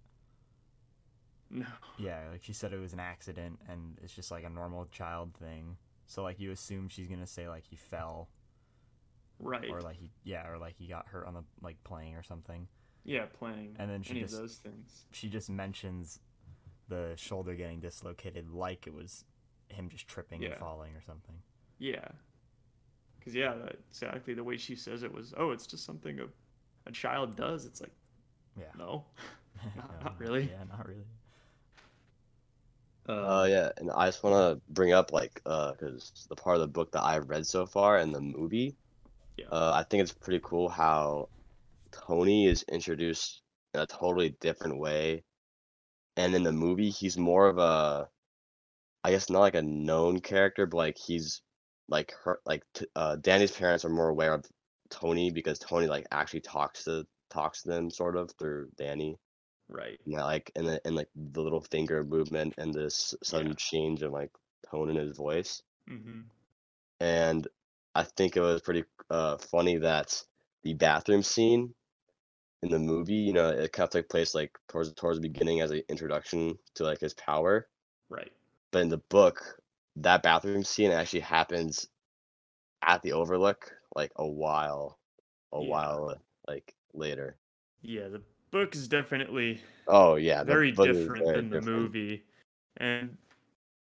No. 1.49 1.65
Yeah, 1.99 2.19
like 2.31 2.43
she 2.43 2.53
said, 2.53 2.73
it 2.73 2.79
was 2.79 2.93
an 2.93 2.99
accident, 2.99 3.59
and 3.69 3.99
it's 4.01 4.13
just 4.13 4.31
like 4.31 4.43
a 4.43 4.49
normal 4.49 4.87
child 4.87 5.35
thing. 5.35 5.77
So 6.07 6.23
like 6.23 6.39
you 6.39 6.51
assume 6.51 6.89
she's 6.89 7.07
gonna 7.07 7.27
say 7.27 7.47
like 7.47 7.65
he 7.69 7.75
fell, 7.75 8.29
Right. 9.39 9.69
or 9.69 9.81
like 9.81 9.97
he 9.97 10.09
yeah, 10.23 10.47
or 10.49 10.57
like 10.57 10.75
he 10.77 10.87
got 10.87 11.07
hurt 11.07 11.27
on 11.27 11.33
the 11.35 11.43
like 11.61 11.83
playing 11.83 12.15
or 12.15 12.23
something. 12.23 12.67
Yeah, 13.05 13.25
playing 13.37 13.75
And 13.79 13.89
then 13.89 14.01
she 14.03 14.11
any 14.11 14.21
just- 14.21 14.33
of 14.35 14.39
those 14.41 14.55
things. 14.57 15.05
She 15.11 15.29
just 15.29 15.49
mentions 15.49 16.19
the 16.89 17.13
shoulder 17.15 17.55
getting 17.55 17.79
dislocated 17.79 18.49
like 18.51 18.87
it 18.87 18.93
was 18.93 19.25
him 19.69 19.89
just 19.89 20.07
tripping 20.07 20.41
Yeah. 20.41 20.49
and 20.49 20.59
falling 20.59 20.95
or 20.95 21.01
something. 21.01 21.35
Yeah. 21.79 22.07
Because 23.19 23.33
yeah, 23.35 23.53
that's 23.55 23.77
exactly 24.03 24.33
the 24.33 24.43
way 24.43 24.57
she 24.57 24.75
says 24.75 25.01
it 25.03 25.11
was. 25.13 25.33
Oh, 25.37 25.51
it's 25.51 25.65
just 25.65 25.85
something 25.85 26.19
a, 26.19 26.25
a 26.85 26.91
child 26.91 27.35
does. 27.35 27.65
It's 27.65 27.81
like 27.81 27.93
Yeah. 28.57 28.65
no. 28.77 29.05
Not- 29.75 29.91
No, 29.99 30.03
not 30.05 30.19
really. 30.19 30.43
Yeah, 30.49 30.63
not 30.69 30.87
really. 30.87 31.05
Uh, 33.07 33.45
yeah, 33.49 33.69
and 33.77 33.91
I 33.91 34.07
just 34.07 34.23
want 34.23 34.35
to 34.35 34.61
bring 34.73 34.93
up 34.93 35.11
like 35.11 35.41
uh, 35.45 35.71
because 35.73 36.25
the 36.29 36.35
part 36.35 36.55
of 36.55 36.61
the 36.61 36.67
book 36.67 36.91
that 36.93 37.03
I've 37.03 37.29
read 37.29 37.45
so 37.45 37.65
far 37.65 37.97
and 37.97 38.15
the 38.15 38.21
movie, 38.21 38.75
Yeah. 39.37 39.45
uh, 39.51 39.73
I 39.75 39.83
think 39.83 40.01
it's 40.03 40.13
pretty 40.13 40.39
cool 40.43 40.69
how 40.69 41.27
Tony 41.93 42.47
is 42.47 42.63
introduced 42.63 43.41
in 43.73 43.79
a 43.81 43.87
totally 43.87 44.35
different 44.41 44.79
way, 44.79 45.23
and 46.17 46.35
in 46.35 46.43
the 46.43 46.51
movie 46.51 46.89
he's 46.89 47.17
more 47.17 47.47
of 47.47 47.57
a, 47.59 48.09
I 49.03 49.11
guess 49.11 49.29
not 49.29 49.39
like 49.41 49.55
a 49.55 49.61
known 49.61 50.19
character, 50.19 50.65
but 50.65 50.77
like 50.77 50.97
he's 50.97 51.41
like 51.87 52.13
her 52.23 52.39
like 52.45 52.63
t- 52.73 52.87
uh, 52.95 53.15
Danny's 53.17 53.51
parents 53.51 53.85
are 53.85 53.89
more 53.89 54.09
aware 54.09 54.33
of 54.33 54.45
Tony 54.89 55.31
because 55.31 55.59
Tony 55.59 55.87
like 55.87 56.07
actually 56.11 56.41
talks 56.41 56.83
to 56.85 57.05
talks 57.29 57.63
to 57.63 57.69
them 57.69 57.89
sort 57.91 58.15
of 58.17 58.31
through 58.39 58.69
Danny. 58.77 59.19
right. 59.69 59.99
Yeah, 60.05 60.23
like 60.23 60.51
and 60.55 60.67
the 60.67 60.81
and 60.85 60.95
like 60.95 61.09
the 61.15 61.41
little 61.41 61.61
finger 61.61 62.03
movement 62.03 62.55
and 62.57 62.73
this 62.73 63.13
sudden 63.23 63.49
Yeah. 63.49 63.55
change 63.57 64.03
in 64.03 64.11
like 64.11 64.31
tone 64.69 64.89
in 64.89 64.95
his 64.97 65.15
voice. 65.17 65.61
Mm-hmm. 65.89 66.21
And 66.99 67.47
I 67.95 68.03
think 68.03 68.35
it 68.35 68.41
was 68.41 68.61
pretty 68.61 68.85
uh 69.09 69.37
funny 69.37 69.77
that 69.77 70.23
the 70.63 70.73
bathroom 70.73 71.23
scene 71.23 71.75
in 72.63 72.69
the 72.69 72.79
movie, 72.79 73.13
you 73.13 73.33
know, 73.33 73.49
it 73.49 73.73
kind 73.73 73.85
of 73.85 73.91
took 73.91 74.09
place 74.09 74.33
like 74.33 74.57
towards 74.69 74.91
towards 74.93 75.19
the 75.19 75.27
beginning 75.27 75.59
as 75.59 75.71
an 75.71 75.83
introduction 75.89 76.57
to 76.75 76.83
like 76.85 76.99
his 77.01 77.13
power. 77.13 77.67
Right. 78.09 78.31
But 78.71 78.83
in 78.83 78.89
the 78.89 78.97
book, 79.09 79.61
that 79.97 80.23
bathroom 80.23 80.63
scene 80.63 80.91
actually 80.91 81.19
happens 81.19 81.87
at 82.81 83.01
the 83.01 83.11
Overlook 83.11 83.71
like 83.95 84.11
a 84.15 84.25
while, 84.25 84.97
a 85.51 85.61
Yeah. 85.61 85.69
while 85.69 86.15
like 86.47 86.73
later. 86.93 87.37
Yeah, 87.81 88.07
the 88.07 88.21
book 88.49 88.75
is 88.75 88.87
definitely 88.87 89.61
Oh 89.87 90.15
yeah, 90.15 90.43
very 90.43 90.71
different 90.71 91.25
very 91.25 91.41
than 91.41 91.49
the 91.49 91.61
movie, 91.61 92.23
and 92.77 93.17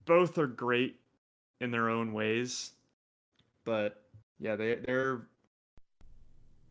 both 0.06 0.40
are 0.40 0.48
great 0.48 1.00
in 1.62 1.70
their 1.70 1.90
own 1.90 2.14
ways. 2.14 2.72
But 3.64 4.02
yeah, 4.40 4.56
they 4.56 4.76
they're 4.76 5.22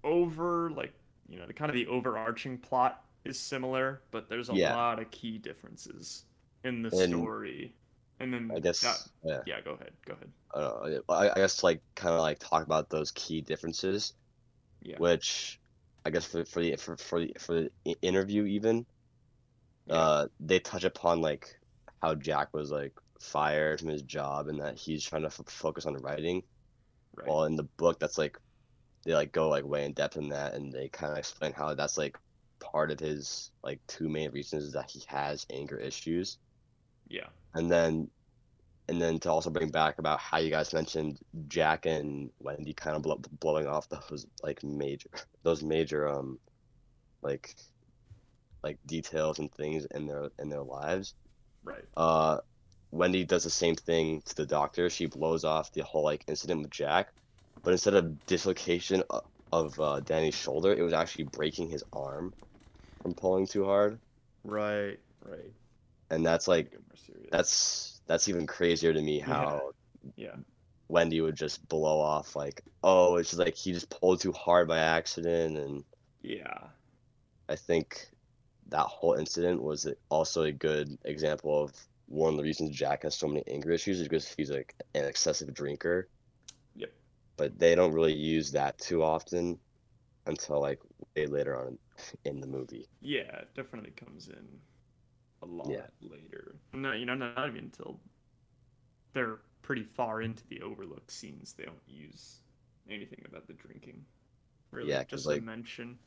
over 0.03 0.71
like 0.71 0.93
you 1.29 1.39
know 1.39 1.47
the 1.47 1.53
kind 1.55 1.71
of 1.71 1.75
the 1.75 1.87
overarching 1.87 2.59
plot 2.59 3.05
is 3.25 3.39
similar, 3.41 4.03
but 4.11 4.29
there's 4.29 4.49
a 4.49 4.55
Yeah. 4.55 4.55
lot 4.55 5.01
of 5.01 5.11
key 5.11 5.39
differences 5.39 6.25
in 6.65 6.83
the 6.83 6.91
And 6.93 7.31
story. 7.31 7.75
And 8.21 8.33
then 8.33 8.55
I 8.55 8.61
guess 8.61 8.81
that, 8.83 9.09
yeah. 9.23 9.43
yeah, 9.45 9.61
go 9.61 9.73
ahead, 9.73 9.93
go 10.07 10.15
ahead. 10.15 10.31
uh, 10.55 11.01
I, 11.09 11.31
I 11.31 11.35
guess 11.35 11.63
like 11.63 11.83
kind 11.97 12.15
of 12.15 12.21
like 12.21 12.39
talk 12.39 12.65
about 12.65 12.89
those 12.91 13.11
key 13.13 13.41
differences, 13.41 14.15
Yeah, 14.83 14.99
which 14.99 15.61
I 16.05 16.11
guess 16.11 16.27
for 16.27 16.45
for 16.47 16.63
the 16.63 16.77
for 16.77 16.97
for 16.99 17.21
the, 17.21 17.35
for 17.41 17.55
the 17.85 17.97
interview 18.03 18.45
even, 18.47 18.87
Yeah. 19.87 20.09
uh, 20.09 20.29
they 20.41 20.61
touch 20.61 20.85
upon 20.85 21.21
like 21.21 21.47
how 22.03 22.15
Jack 22.15 22.49
was 22.53 22.71
like 22.71 22.93
fired 23.21 23.81
from 23.81 23.89
his 23.89 24.03
job 24.03 24.49
and 24.49 24.61
that 24.61 24.79
he's 24.79 25.05
trying 25.05 25.23
to 25.23 25.29
f- 25.29 25.41
focus 25.49 25.87
on 25.87 25.95
writing. 25.95 26.43
right. 27.17 27.35
While 27.35 27.45
in 27.45 27.57
the 27.57 27.65
book, 27.79 28.01
that's 28.01 28.19
like 28.19 28.39
they 29.05 29.15
like 29.15 29.33
go 29.33 29.49
like 29.49 29.65
way 29.65 29.85
in 29.85 29.93
depth 29.93 30.17
in 30.17 30.29
that 30.31 30.55
and 30.55 30.73
they 30.73 30.89
kind 30.89 31.13
of 31.13 31.19
explain 31.19 31.53
how 31.53 31.75
that's 31.75 31.99
like 31.99 32.17
part 32.61 32.91
of 32.91 32.99
his 32.99 33.51
like 33.63 33.81
two 33.87 34.09
main 34.09 34.31
reasons 34.33 34.65
is 34.65 34.73
that 34.73 34.91
he 34.91 35.03
has 35.07 35.47
anger 35.51 35.79
issues. 35.79 36.39
Yeah, 37.09 37.29
and 37.55 37.71
then 37.71 38.09
and 38.89 39.01
then 39.01 39.19
to 39.21 39.31
also 39.31 39.51
bring 39.51 39.71
back 39.71 39.99
about 39.99 40.19
how 40.19 40.39
you 40.39 40.51
guys 40.51 40.73
mentioned 40.73 41.19
Jack 41.49 41.87
and 41.87 42.31
Wendy 42.39 42.75
kind 42.75 42.97
of 42.97 43.03
blow, 43.03 43.21
blowing 43.41 43.67
off 43.67 43.89
those 43.89 44.27
like 44.43 44.63
major 44.63 45.09
those 45.43 45.63
major 45.63 46.09
um 46.09 46.39
like 47.23 47.55
like 48.63 48.79
details 48.87 49.39
and 49.39 49.53
things 49.53 49.87
in 49.87 50.07
their 50.07 50.31
in 50.39 50.49
their 50.49 50.63
lives. 50.63 51.15
Right. 51.63 51.85
uh 51.97 52.39
Wendy 52.91 53.25
does 53.25 53.43
the 53.43 53.51
same 53.51 53.75
thing 53.75 54.23
to 54.27 54.37
the 54.37 54.47
doctor. 54.47 54.89
She 54.89 55.07
blows 55.07 55.45
off 55.45 55.73
the 55.73 55.83
whole 55.83 56.05
like 56.05 56.25
incident 56.29 56.63
with 56.63 56.71
Jack 56.71 57.13
but 57.65 57.73
instead 57.73 57.95
of 57.95 58.25
dislocation 58.27 59.03
of, 59.11 59.23
of 59.53 59.81
uh, 59.81 60.01
Danny's 60.01 60.35
shoulder 60.35 60.73
it 60.73 60.83
was 60.83 60.93
actually 60.93 61.25
breaking 61.25 61.71
his 61.71 61.85
arm 61.93 62.35
from 63.03 63.15
pulling 63.15 63.47
too 63.47 63.65
hard 63.65 64.01
Right, 64.45 64.99
right. 65.25 65.53
and 66.11 66.25
that's 66.25 66.49
like 66.49 66.71
Get 66.71 66.81
more 66.81 66.97
serious. 66.97 67.29
that's 67.31 68.03
that's 68.07 68.29
even 68.29 68.47
crazier 68.47 68.93
to 68.93 69.03
me 69.03 69.21
Yeah. 69.27 69.27
how 69.27 69.71
yeah, 70.17 70.37
Wendy 70.89 71.21
would 71.21 71.37
just 71.37 71.67
blow 71.69 72.01
off 72.01 72.37
like, 72.37 72.63
oh, 72.83 73.17
it's 73.17 73.31
just 73.31 73.41
like 73.41 73.57
he 73.57 73.73
just 73.73 73.91
pulled 73.91 74.21
too 74.21 74.33
hard 74.33 74.69
by 74.69 74.79
accident, 74.79 75.57
and 75.59 75.85
yeah, 76.23 76.69
I 77.49 77.57
think 77.57 78.07
that 78.69 78.87
whole 78.87 79.15
incident 79.15 79.63
was 79.63 79.87
also 80.11 80.43
a 80.45 80.53
good 80.53 80.97
example 81.05 81.63
of 81.65 81.73
one 82.07 82.33
of 82.35 82.37
the 82.39 82.43
reasons 82.45 82.77
Jack 82.77 83.03
has 83.05 83.17
so 83.17 83.29
many 83.29 83.43
anger 83.49 83.71
issues 83.73 84.01
is 84.01 84.09
because 84.09 84.33
he's 84.37 84.51
like 84.51 84.75
an 84.95 85.05
excessive 85.07 85.53
drinker. 85.55 86.09
But 87.37 87.59
they 87.59 87.75
don't 87.75 87.93
really 87.93 88.15
use 88.15 88.53
that 88.53 88.79
too 88.79 89.03
often 89.03 89.59
until 90.27 90.61
like 90.61 90.81
way 91.17 91.27
later 91.27 91.57
on 91.59 91.79
in 92.25 92.41
the 92.41 92.47
movie. 92.47 92.87
yeah. 93.01 93.41
It 93.41 93.49
definitely 93.55 93.91
comes 93.93 94.29
in 94.29 94.47
a 95.43 95.47
lot 95.47 95.69
Yeah. 95.69 95.87
later. 96.01 96.57
No, 96.73 96.93
you 96.93 97.07
know, 97.07 97.15
not 97.15 97.49
even 97.49 97.65
until 97.65 98.01
they're 99.13 99.39
pretty 99.63 99.83
far 99.85 100.23
into 100.23 100.47
the 100.49 100.61
Overlook 100.63 101.11
scenes. 101.11 101.53
They 101.55 101.65
don't 101.65 101.79
use 101.87 102.41
anything 102.89 103.23
about 103.27 103.47
the 103.47 103.53
drinking. 103.55 104.05
Really, 104.71 104.91
Yeah, 104.91 105.05
just 105.05 105.27
like- 105.27 105.43
mention. 105.43 105.99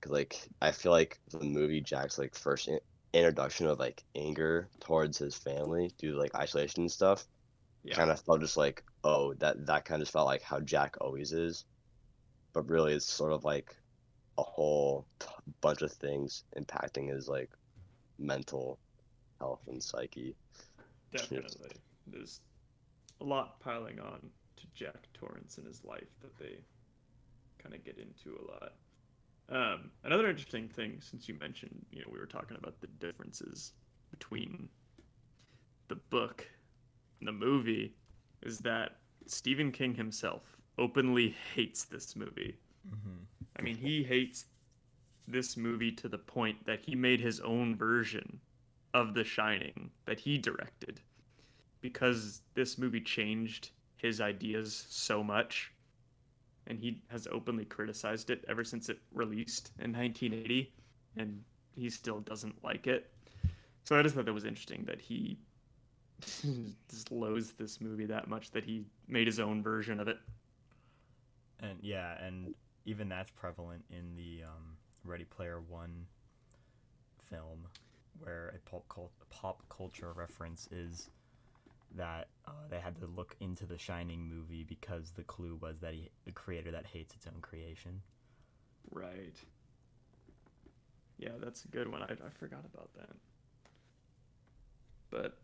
Cause 0.00 0.12
like 0.12 0.48
I 0.60 0.70
feel 0.72 0.92
like 0.92 1.18
the 1.30 1.40
movie 1.40 1.80
Jack's 1.80 2.18
like 2.18 2.34
first 2.34 2.68
in- 2.68 2.80
introduction 3.14 3.66
of 3.66 3.78
like 3.78 4.04
anger 4.14 4.68
towards 4.80 5.16
his 5.16 5.34
family 5.34 5.90
due 5.96 6.12
to 6.12 6.18
like 6.18 6.34
isolation 6.34 6.82
and 6.82 6.92
stuff. 6.92 7.26
Yeah, 7.84 7.94
kind 7.96 8.10
of 8.10 8.20
felt 8.20 8.40
just 8.40 8.56
like 8.56 8.82
oh 9.04 9.34
that 9.34 9.66
that 9.66 9.84
kind 9.84 10.02
of 10.02 10.08
felt 10.08 10.26
like 10.26 10.42
how 10.42 10.60
Jack 10.60 10.96
always 11.00 11.32
is, 11.32 11.64
but 12.52 12.68
really 12.68 12.94
it's 12.94 13.06
sort 13.06 13.32
of 13.32 13.44
like 13.44 13.76
a 14.38 14.42
whole 14.42 15.06
bunch 15.60 15.82
of 15.82 15.92
things 15.92 16.44
impacting 16.56 17.12
his 17.12 17.28
like 17.28 17.50
mental 18.18 18.78
health 19.40 19.62
and 19.68 19.82
psyche. 19.82 20.36
definitely. 21.12 21.70
There's 22.06 22.40
a 23.20 23.24
lot 23.24 23.60
piling 23.60 24.00
on 24.00 24.20
to 24.56 24.66
Jack 24.74 25.08
Torrance 25.14 25.58
in 25.58 25.64
his 25.64 25.84
life 25.84 26.08
that 26.22 26.36
they 26.38 26.64
kind 27.62 27.74
of 27.74 27.84
get 27.84 27.98
into 27.98 28.38
a 28.38 28.44
lot. 28.52 28.72
Um, 29.48 29.90
another 30.04 30.28
interesting 30.28 30.68
thing, 30.68 31.00
since 31.00 31.28
you 31.28 31.36
mentioned, 31.38 31.84
you 31.90 32.00
know, 32.00 32.08
we 32.12 32.18
were 32.18 32.26
talking 32.26 32.56
about 32.56 32.80
the 32.80 32.86
differences 32.86 33.72
between 34.10 34.68
the 35.88 35.96
book 35.96 36.46
in 37.24 37.26
the 37.26 37.46
movie 37.46 37.94
is 38.42 38.58
that 38.58 38.96
Stephen 39.26 39.72
King 39.72 39.94
himself 39.94 40.56
openly 40.78 41.34
hates 41.54 41.84
this 41.84 42.14
movie. 42.14 42.56
Mm-hmm. 42.86 43.16
I 43.58 43.62
mean, 43.62 43.76
he 43.76 44.02
hates 44.02 44.44
this 45.26 45.56
movie 45.56 45.92
to 45.92 46.08
the 46.08 46.18
point 46.18 46.66
that 46.66 46.80
he 46.80 46.94
made 46.94 47.20
his 47.20 47.40
own 47.40 47.76
version 47.76 48.40
of 48.92 49.14
The 49.14 49.24
Shining 49.24 49.90
that 50.04 50.20
he 50.20 50.36
directed 50.36 51.00
because 51.80 52.42
this 52.54 52.76
movie 52.76 53.00
changed 53.00 53.70
his 53.96 54.20
ideas 54.20 54.86
so 54.90 55.22
much 55.22 55.72
and 56.66 56.78
he 56.78 57.02
has 57.08 57.26
openly 57.30 57.64
criticized 57.64 58.28
it 58.28 58.44
ever 58.48 58.64
since 58.64 58.90
it 58.90 58.98
released 59.12 59.70
in 59.78 59.92
1980 59.92 60.72
and 61.16 61.42
he 61.74 61.88
still 61.88 62.20
doesn't 62.20 62.62
like 62.62 62.86
it. 62.86 63.10
So 63.84 63.98
I 63.98 64.02
just 64.02 64.14
thought 64.14 64.26
that 64.26 64.32
was 64.32 64.44
interesting 64.44 64.84
that 64.86 65.00
he 65.00 65.38
just 66.90 67.10
loathes 67.10 67.52
this 67.52 67.80
movie 67.80 68.06
that 68.06 68.28
much 68.28 68.50
that 68.52 68.64
he 68.64 68.84
made 69.08 69.26
his 69.26 69.40
own 69.40 69.62
version 69.62 70.00
of 70.00 70.08
it. 70.08 70.18
And 71.60 71.78
yeah, 71.82 72.22
and 72.24 72.54
even 72.84 73.08
that's 73.08 73.30
prevalent 73.30 73.84
in 73.90 74.16
the 74.16 74.44
um, 74.44 74.76
Ready 75.04 75.24
Player 75.24 75.60
One 75.60 76.06
film, 77.30 77.66
where 78.20 78.54
a 78.54 78.70
pop, 78.70 78.84
cult- 78.88 79.12
pop 79.30 79.62
culture 79.68 80.12
reference 80.14 80.68
is 80.70 81.10
that 81.96 82.28
uh, 82.46 82.52
they 82.70 82.80
had 82.80 82.96
to 83.00 83.06
look 83.06 83.36
into 83.40 83.66
the 83.66 83.78
Shining 83.78 84.28
movie 84.28 84.64
because 84.64 85.12
the 85.12 85.22
clue 85.22 85.58
was 85.60 85.78
that 85.80 85.94
he, 85.94 86.10
the 86.24 86.32
creator 86.32 86.70
that 86.72 86.86
hates 86.86 87.14
its 87.14 87.26
own 87.26 87.40
creation. 87.40 88.02
Right. 88.90 89.36
Yeah, 91.18 91.30
that's 91.40 91.64
a 91.64 91.68
good 91.68 91.90
one. 91.90 92.02
I, 92.02 92.12
I 92.12 92.30
forgot 92.38 92.64
about 92.72 92.90
that. 92.94 93.16
But 95.10 95.38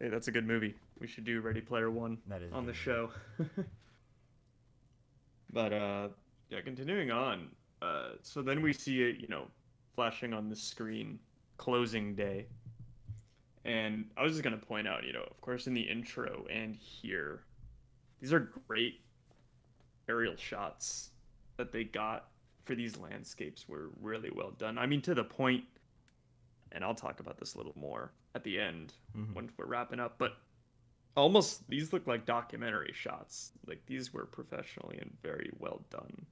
hey, 0.00 0.08
that's 0.08 0.28
a 0.28 0.32
good 0.32 0.46
movie. 0.46 0.74
We 1.00 1.06
should 1.06 1.24
do 1.24 1.40
Ready 1.40 1.60
Player 1.60 1.90
One 1.90 2.18
on 2.52 2.66
the 2.66 2.74
show. 2.74 3.10
but 5.52 5.72
uh 5.72 6.08
yeah, 6.50 6.60
continuing 6.62 7.10
on. 7.10 7.48
Uh 7.82 8.10
so 8.22 8.42
then 8.42 8.62
we 8.62 8.72
see 8.72 9.02
it, 9.02 9.16
you 9.18 9.28
know, 9.28 9.46
flashing 9.94 10.32
on 10.32 10.48
the 10.48 10.56
screen 10.56 11.18
closing 11.56 12.14
day. 12.14 12.46
And 13.64 14.06
I 14.16 14.22
was 14.22 14.32
just 14.32 14.42
going 14.42 14.58
to 14.58 14.64
point 14.64 14.88
out, 14.88 15.04
you 15.04 15.12
know, 15.12 15.24
of 15.28 15.40
course 15.40 15.66
in 15.66 15.74
the 15.74 15.82
intro 15.82 16.46
and 16.50 16.74
here 16.74 17.42
these 18.20 18.32
are 18.32 18.50
great 18.66 19.00
aerial 20.08 20.36
shots 20.36 21.10
that 21.56 21.72
they 21.72 21.84
got 21.84 22.28
for 22.64 22.74
these 22.74 22.98
landscapes 22.98 23.68
were 23.68 23.90
really 24.00 24.30
well 24.34 24.52
done. 24.58 24.78
I 24.78 24.86
mean, 24.86 25.00
to 25.02 25.14
the 25.14 25.24
point, 25.24 25.64
and 26.72 26.84
I'll 26.84 26.94
talk 26.94 27.20
about 27.20 27.38
this 27.38 27.54
a 27.54 27.58
little 27.58 27.74
more 27.76 28.12
at 28.34 28.44
the 28.44 28.58
end 28.60 28.94
Mhm. 29.14 29.34
when 29.34 29.52
we're 29.56 29.66
wrapping 29.66 30.00
up, 30.00 30.18
but 30.18 30.36
almost 31.16 31.68
these 31.68 31.92
look 31.92 32.06
like 32.06 32.24
documentary 32.24 32.92
shots. 32.92 33.52
Like 33.66 33.84
these 33.86 34.12
were 34.12 34.26
professionally 34.26 34.98
and 34.98 35.16
very 35.22 35.50
well 35.58 35.84
done 35.90 36.26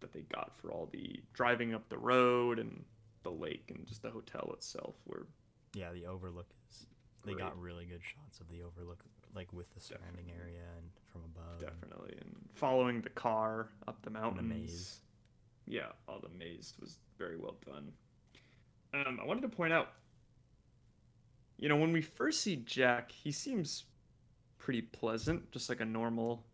that 0.00 0.12
they 0.12 0.22
got 0.22 0.56
for 0.58 0.70
all 0.72 0.86
the 0.86 1.22
driving 1.32 1.72
up 1.74 1.88
the 1.88 1.98
road 1.98 2.58
and 2.58 2.84
the 3.22 3.30
lake 3.30 3.70
and 3.70 3.86
just 3.86 4.02
the 4.02 4.10
hotel 4.10 4.50
itself 4.54 4.96
were 5.06 5.26
Yeah, 5.74 5.92
the 5.92 6.06
overlook 6.06 6.48
is. 6.70 6.86
They 7.24 7.32
Great. 7.32 7.44
got 7.44 7.58
really 7.60 7.86
good 7.86 8.02
shots 8.04 8.38
of 8.40 8.48
the 8.48 8.62
overlook, 8.62 9.04
like 9.34 9.52
with 9.52 9.72
the 9.74 9.80
surrounding 9.80 10.26
Definitely. 10.26 10.52
area 10.52 10.76
and 10.76 10.90
from 11.06 11.24
above. 11.24 11.58
definitely 11.60 12.16
and 12.20 12.48
following 12.54 13.00
the 13.00 13.10
car 13.10 13.70
up 13.88 14.00
the 14.02 14.10
mountain 14.10 14.48
maze. 14.48 15.00
Yeah, 15.66 15.92
all 16.06 16.20
the 16.20 16.28
maze 16.28 16.74
was 16.78 16.98
very 17.16 17.36
well 17.38 17.56
done. 17.64 17.92
Um, 18.92 19.18
I 19.20 19.24
wanted 19.24 19.40
to 19.42 19.48
point 19.48 19.72
out, 19.72 19.94
you 21.58 21.68
know, 21.68 21.76
when 21.76 21.92
we 21.92 22.02
first 22.02 22.40
see 22.40 22.56
Jack, 22.56 23.12
he 23.12 23.30
seems 23.30 23.84
pretty 24.58 24.82
pleasant, 24.82 25.50
just 25.52 25.68
like 25.68 25.80
a 25.80 25.84
normal, 25.84 26.44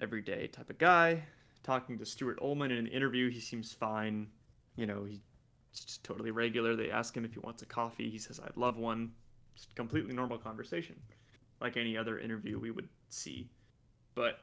everyday 0.00 0.46
type 0.48 0.70
of 0.70 0.78
guy. 0.78 1.22
Talking 1.62 1.98
to 1.98 2.06
Stuart 2.06 2.38
Ullman 2.40 2.70
in 2.70 2.78
an 2.78 2.86
interview, 2.86 3.30
he 3.30 3.40
seems 3.40 3.72
fine. 3.72 4.28
You 4.76 4.86
know, 4.86 5.04
he's 5.04 5.20
just 5.72 6.04
totally 6.04 6.30
regular. 6.30 6.76
They 6.76 6.90
ask 6.90 7.16
him 7.16 7.24
if 7.24 7.34
he 7.34 7.40
wants 7.40 7.62
a 7.62 7.66
coffee. 7.66 8.10
He 8.10 8.18
says, 8.18 8.40
"I'd 8.40 8.56
love 8.56 8.76
one." 8.76 9.14
Just 9.54 9.74
completely 9.74 10.14
normal 10.14 10.38
conversation, 10.38 11.00
like 11.60 11.76
any 11.76 11.96
other 11.96 12.18
interview 12.18 12.58
we 12.58 12.70
would 12.70 12.88
see. 13.08 13.48
But 14.14 14.40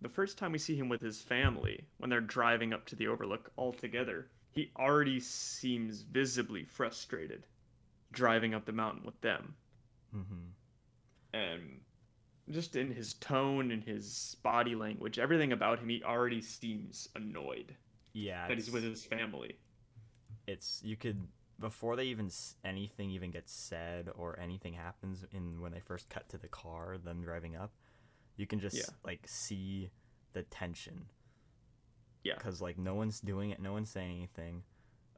the 0.00 0.08
first 0.08 0.38
time 0.38 0.52
we 0.52 0.58
see 0.58 0.74
him 0.74 0.88
with 0.88 1.02
his 1.02 1.20
family, 1.20 1.84
when 1.98 2.08
they're 2.08 2.20
driving 2.20 2.72
up 2.72 2.86
to 2.86 2.96
the 2.96 3.08
overlook 3.08 3.52
all 3.56 3.72
together, 3.72 4.30
he 4.52 4.70
already 4.76 5.20
seems 5.20 6.00
visibly 6.00 6.64
frustrated 6.64 7.46
driving 8.12 8.54
up 8.54 8.64
the 8.64 8.72
mountain 8.72 9.04
with 9.04 9.20
them. 9.20 9.56
Mhm. 10.14 10.52
And 11.32 11.84
just 12.50 12.74
in 12.76 12.92
his 12.92 13.14
tone 13.14 13.70
and 13.70 13.84
his 13.84 14.36
body 14.42 14.74
language, 14.74 15.18
everything 15.18 15.52
about 15.52 15.78
him, 15.78 15.88
he 15.88 16.02
already 16.02 16.40
seems 16.42 17.08
annoyed 17.14 17.76
Yeah, 18.12 18.48
that 18.48 18.56
he's 18.56 18.70
with 18.70 18.82
his 18.82 19.04
family. 19.04 19.58
it's 20.46 20.82
you 20.82 20.96
could 20.96 21.28
before 21.60 21.94
they 21.94 22.06
even 22.06 22.30
anything 22.64 23.10
even 23.10 23.30
gets 23.30 23.52
said 23.52 24.08
or 24.16 24.36
anything 24.40 24.72
happens 24.72 25.24
in 25.30 25.60
when 25.60 25.70
they 25.70 25.78
first 25.80 26.08
cut 26.08 26.28
to 26.30 26.38
the 26.38 26.48
car 26.48 26.96
them 26.98 27.22
driving 27.22 27.54
up 27.54 27.72
you 28.36 28.46
can 28.46 28.58
just 28.58 28.76
Yeah. 28.76 28.94
like 29.04 29.28
see 29.28 29.90
the 30.32 30.42
tension 30.44 31.08
Yeah. 32.24 32.34
because 32.36 32.60
like 32.62 32.78
no 32.78 32.94
one's 32.94 33.20
doing 33.20 33.50
it 33.50 33.60
no 33.60 33.72
one's 33.74 33.90
saying 33.90 34.10
anything 34.16 34.64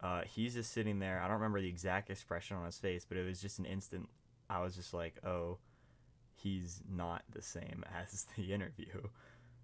uh, 0.03 0.23
he's 0.27 0.55
just 0.55 0.73
sitting 0.73 0.99
there 0.99 1.21
i 1.21 1.25
don't 1.27 1.37
remember 1.37 1.61
the 1.61 1.69
exact 1.69 2.11
expression 2.11 2.57
on 2.57 2.65
his 2.67 2.79
face 2.79 3.05
but 3.09 3.17
it 3.17 3.27
was 3.27 3.41
just 3.41 3.59
an 3.59 3.65
instant 3.65 4.09
i 4.51 4.61
was 4.61 4.75
just 4.77 4.95
like 4.95 5.15
oh 5.25 5.59
he's 6.35 6.83
not 6.91 7.23
the 7.31 7.43
same 7.43 7.85
as 8.03 8.27
the 8.37 8.53
interview 8.53 9.01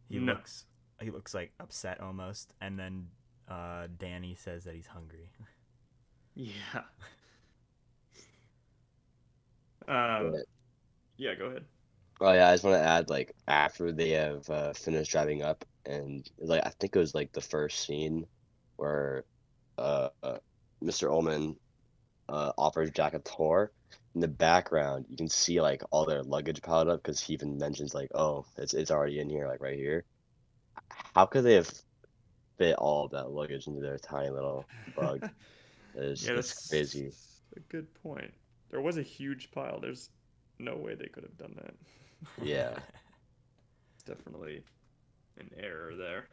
he 0.08 0.18
No. 0.18 0.20
looks 0.20 0.66
he 1.00 1.10
looks 1.10 1.34
like 1.34 1.52
upset 1.60 2.00
almost 2.00 2.54
and 2.60 2.78
then 2.78 3.08
uh, 3.48 3.88
danny 3.98 4.34
says 4.34 4.64
that 4.64 4.74
he's 4.74 4.88
hungry 4.88 5.30
Yeah. 6.34 6.82
Um, 9.88 10.42
yeah, 11.16 11.34
go 11.34 11.46
ahead. 11.46 11.64
Oh 12.20 12.32
yeah, 12.32 12.48
I 12.48 12.54
just 12.54 12.64
want 12.64 12.74
to 12.76 12.88
add 12.88 13.10
like 13.10 13.34
after 13.46 13.92
they 13.92 14.10
have 14.10 14.48
uh, 14.50 14.72
finished 14.72 15.10
driving 15.12 15.42
up, 15.42 15.64
and 15.86 16.28
like 16.38 16.64
I 16.66 16.70
think 16.70 16.96
it 16.96 16.98
was 16.98 17.14
like 17.14 17.32
the 17.32 17.40
first 17.40 17.80
scene 17.86 18.26
where 18.76 19.24
uh, 19.78 20.08
uh 20.22 20.38
Mr. 20.82 21.10
Ullman 21.10 21.56
uh, 22.28 22.52
offers 22.56 22.90
Jack 22.90 23.14
a 23.14 23.18
tour. 23.20 23.72
In 24.14 24.20
the 24.20 24.28
background, 24.28 25.06
you 25.08 25.16
can 25.16 25.28
see 25.28 25.60
like 25.60 25.82
all 25.90 26.04
their 26.04 26.22
luggage 26.22 26.62
piled 26.62 26.88
up 26.88 27.02
because 27.02 27.20
he 27.20 27.34
even 27.34 27.58
mentions 27.58 27.94
like, 27.94 28.10
"Oh, 28.14 28.44
it's 28.56 28.74
it's 28.74 28.90
already 28.90 29.20
in 29.20 29.30
here, 29.30 29.46
like 29.46 29.60
right 29.60 29.78
here." 29.78 30.04
How 31.14 31.26
could 31.26 31.44
they 31.44 31.54
have 31.54 31.70
fit 32.58 32.76
all 32.76 33.04
of 33.04 33.12
that 33.12 33.30
luggage 33.30 33.66
into 33.66 33.80
their 33.80 33.98
tiny 33.98 34.30
little 34.30 34.64
bug? 34.96 35.28
It's, 35.94 36.24
yeah, 36.24 36.34
it's 36.34 36.52
that's 36.52 36.68
crazy. 36.70 37.10
a 37.56 37.60
good 37.60 37.92
point. 38.02 38.32
There 38.70 38.80
was 38.80 38.98
a 38.98 39.02
huge 39.02 39.50
pile. 39.50 39.80
There's 39.80 40.10
no 40.58 40.76
way 40.76 40.94
they 40.94 41.08
could 41.08 41.24
have 41.24 41.36
done 41.36 41.54
that. 41.56 41.74
Yeah. 42.40 42.78
Definitely 44.06 44.62
an 45.38 45.50
error 45.58 45.96
there. 45.96 46.28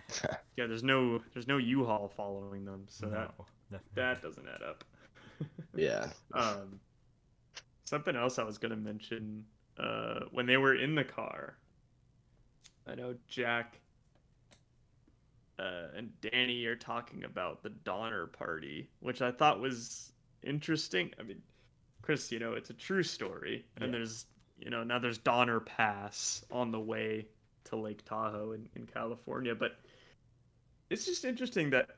Yeah, 0.56 0.66
there's 0.66 0.82
no 0.82 1.20
there's 1.34 1.46
no 1.48 1.58
U-Haul 1.58 2.08
following 2.16 2.64
them, 2.64 2.86
so 2.88 3.06
that 3.10 3.32
No, 3.38 3.44
definitely. 3.70 3.92
that 3.94 4.22
doesn't 4.22 4.46
add 4.48 4.62
up. 4.62 4.84
Yeah. 5.76 6.08
um, 6.32 6.80
something 7.84 8.16
else 8.16 8.38
I 8.38 8.42
was 8.44 8.56
gonna 8.58 8.76
mention 8.76 9.44
uh, 9.78 10.20
when 10.32 10.46
they 10.46 10.56
were 10.56 10.74
in 10.74 10.94
the 10.94 11.04
car. 11.04 11.56
I 12.86 12.94
know 12.94 13.14
Jack 13.28 13.80
uh, 15.58 15.88
and 15.96 16.10
Danny 16.20 16.64
are 16.66 16.76
talking 16.76 17.24
about 17.24 17.62
the 17.62 17.70
Donner 17.70 18.26
Party, 18.26 18.88
which 19.00 19.22
I 19.22 19.30
thought 19.30 19.60
was 19.60 20.12
interesting. 20.42 21.10
I 21.18 21.22
mean, 21.22 21.42
Chris, 22.02 22.30
you 22.30 22.38
know, 22.38 22.52
it's 22.52 22.70
a 22.70 22.74
true 22.74 23.02
story, 23.02 23.64
and 23.76 23.86
Yeah. 23.92 23.98
there's 23.98 24.26
you 24.58 24.70
know 24.70 24.84
now 24.84 24.98
there's 24.98 25.18
Donner 25.18 25.60
Pass 25.60 26.44
on 26.50 26.70
the 26.70 26.80
way 26.80 27.26
to 27.64 27.76
Lake 27.76 28.04
Tahoe 28.04 28.52
in, 28.52 28.68
in 28.76 28.86
California, 28.86 29.54
but 29.54 29.72
it's 30.90 31.04
just 31.04 31.24
interesting 31.24 31.70
that 31.70 31.88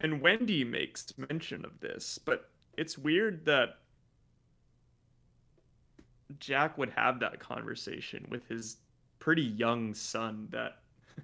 and 0.00 0.20
Wendy 0.20 0.64
makes 0.64 1.12
mention 1.28 1.64
of 1.64 1.78
this, 1.80 2.18
but 2.18 2.50
it's 2.76 2.96
weird 2.96 3.44
that 3.44 3.80
Jack 6.38 6.78
would 6.78 6.90
have 6.90 7.20
that 7.20 7.38
conversation 7.38 8.26
with 8.30 8.46
his 8.48 8.78
pretty 9.18 9.42
young 9.42 9.92
son 9.92 10.48
that 10.50 10.78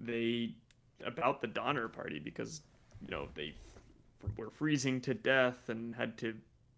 they 0.00 0.54
about 1.04 1.40
the 1.42 1.46
Donner 1.46 1.88
party 1.88 2.18
because 2.18 2.62
you 3.02 3.08
know 3.10 3.28
they 3.34 3.54
were 4.38 4.50
freezing 4.50 5.00
to 5.02 5.12
death 5.12 5.68
and 5.68 5.94
had 5.94 6.16
to 6.18 6.34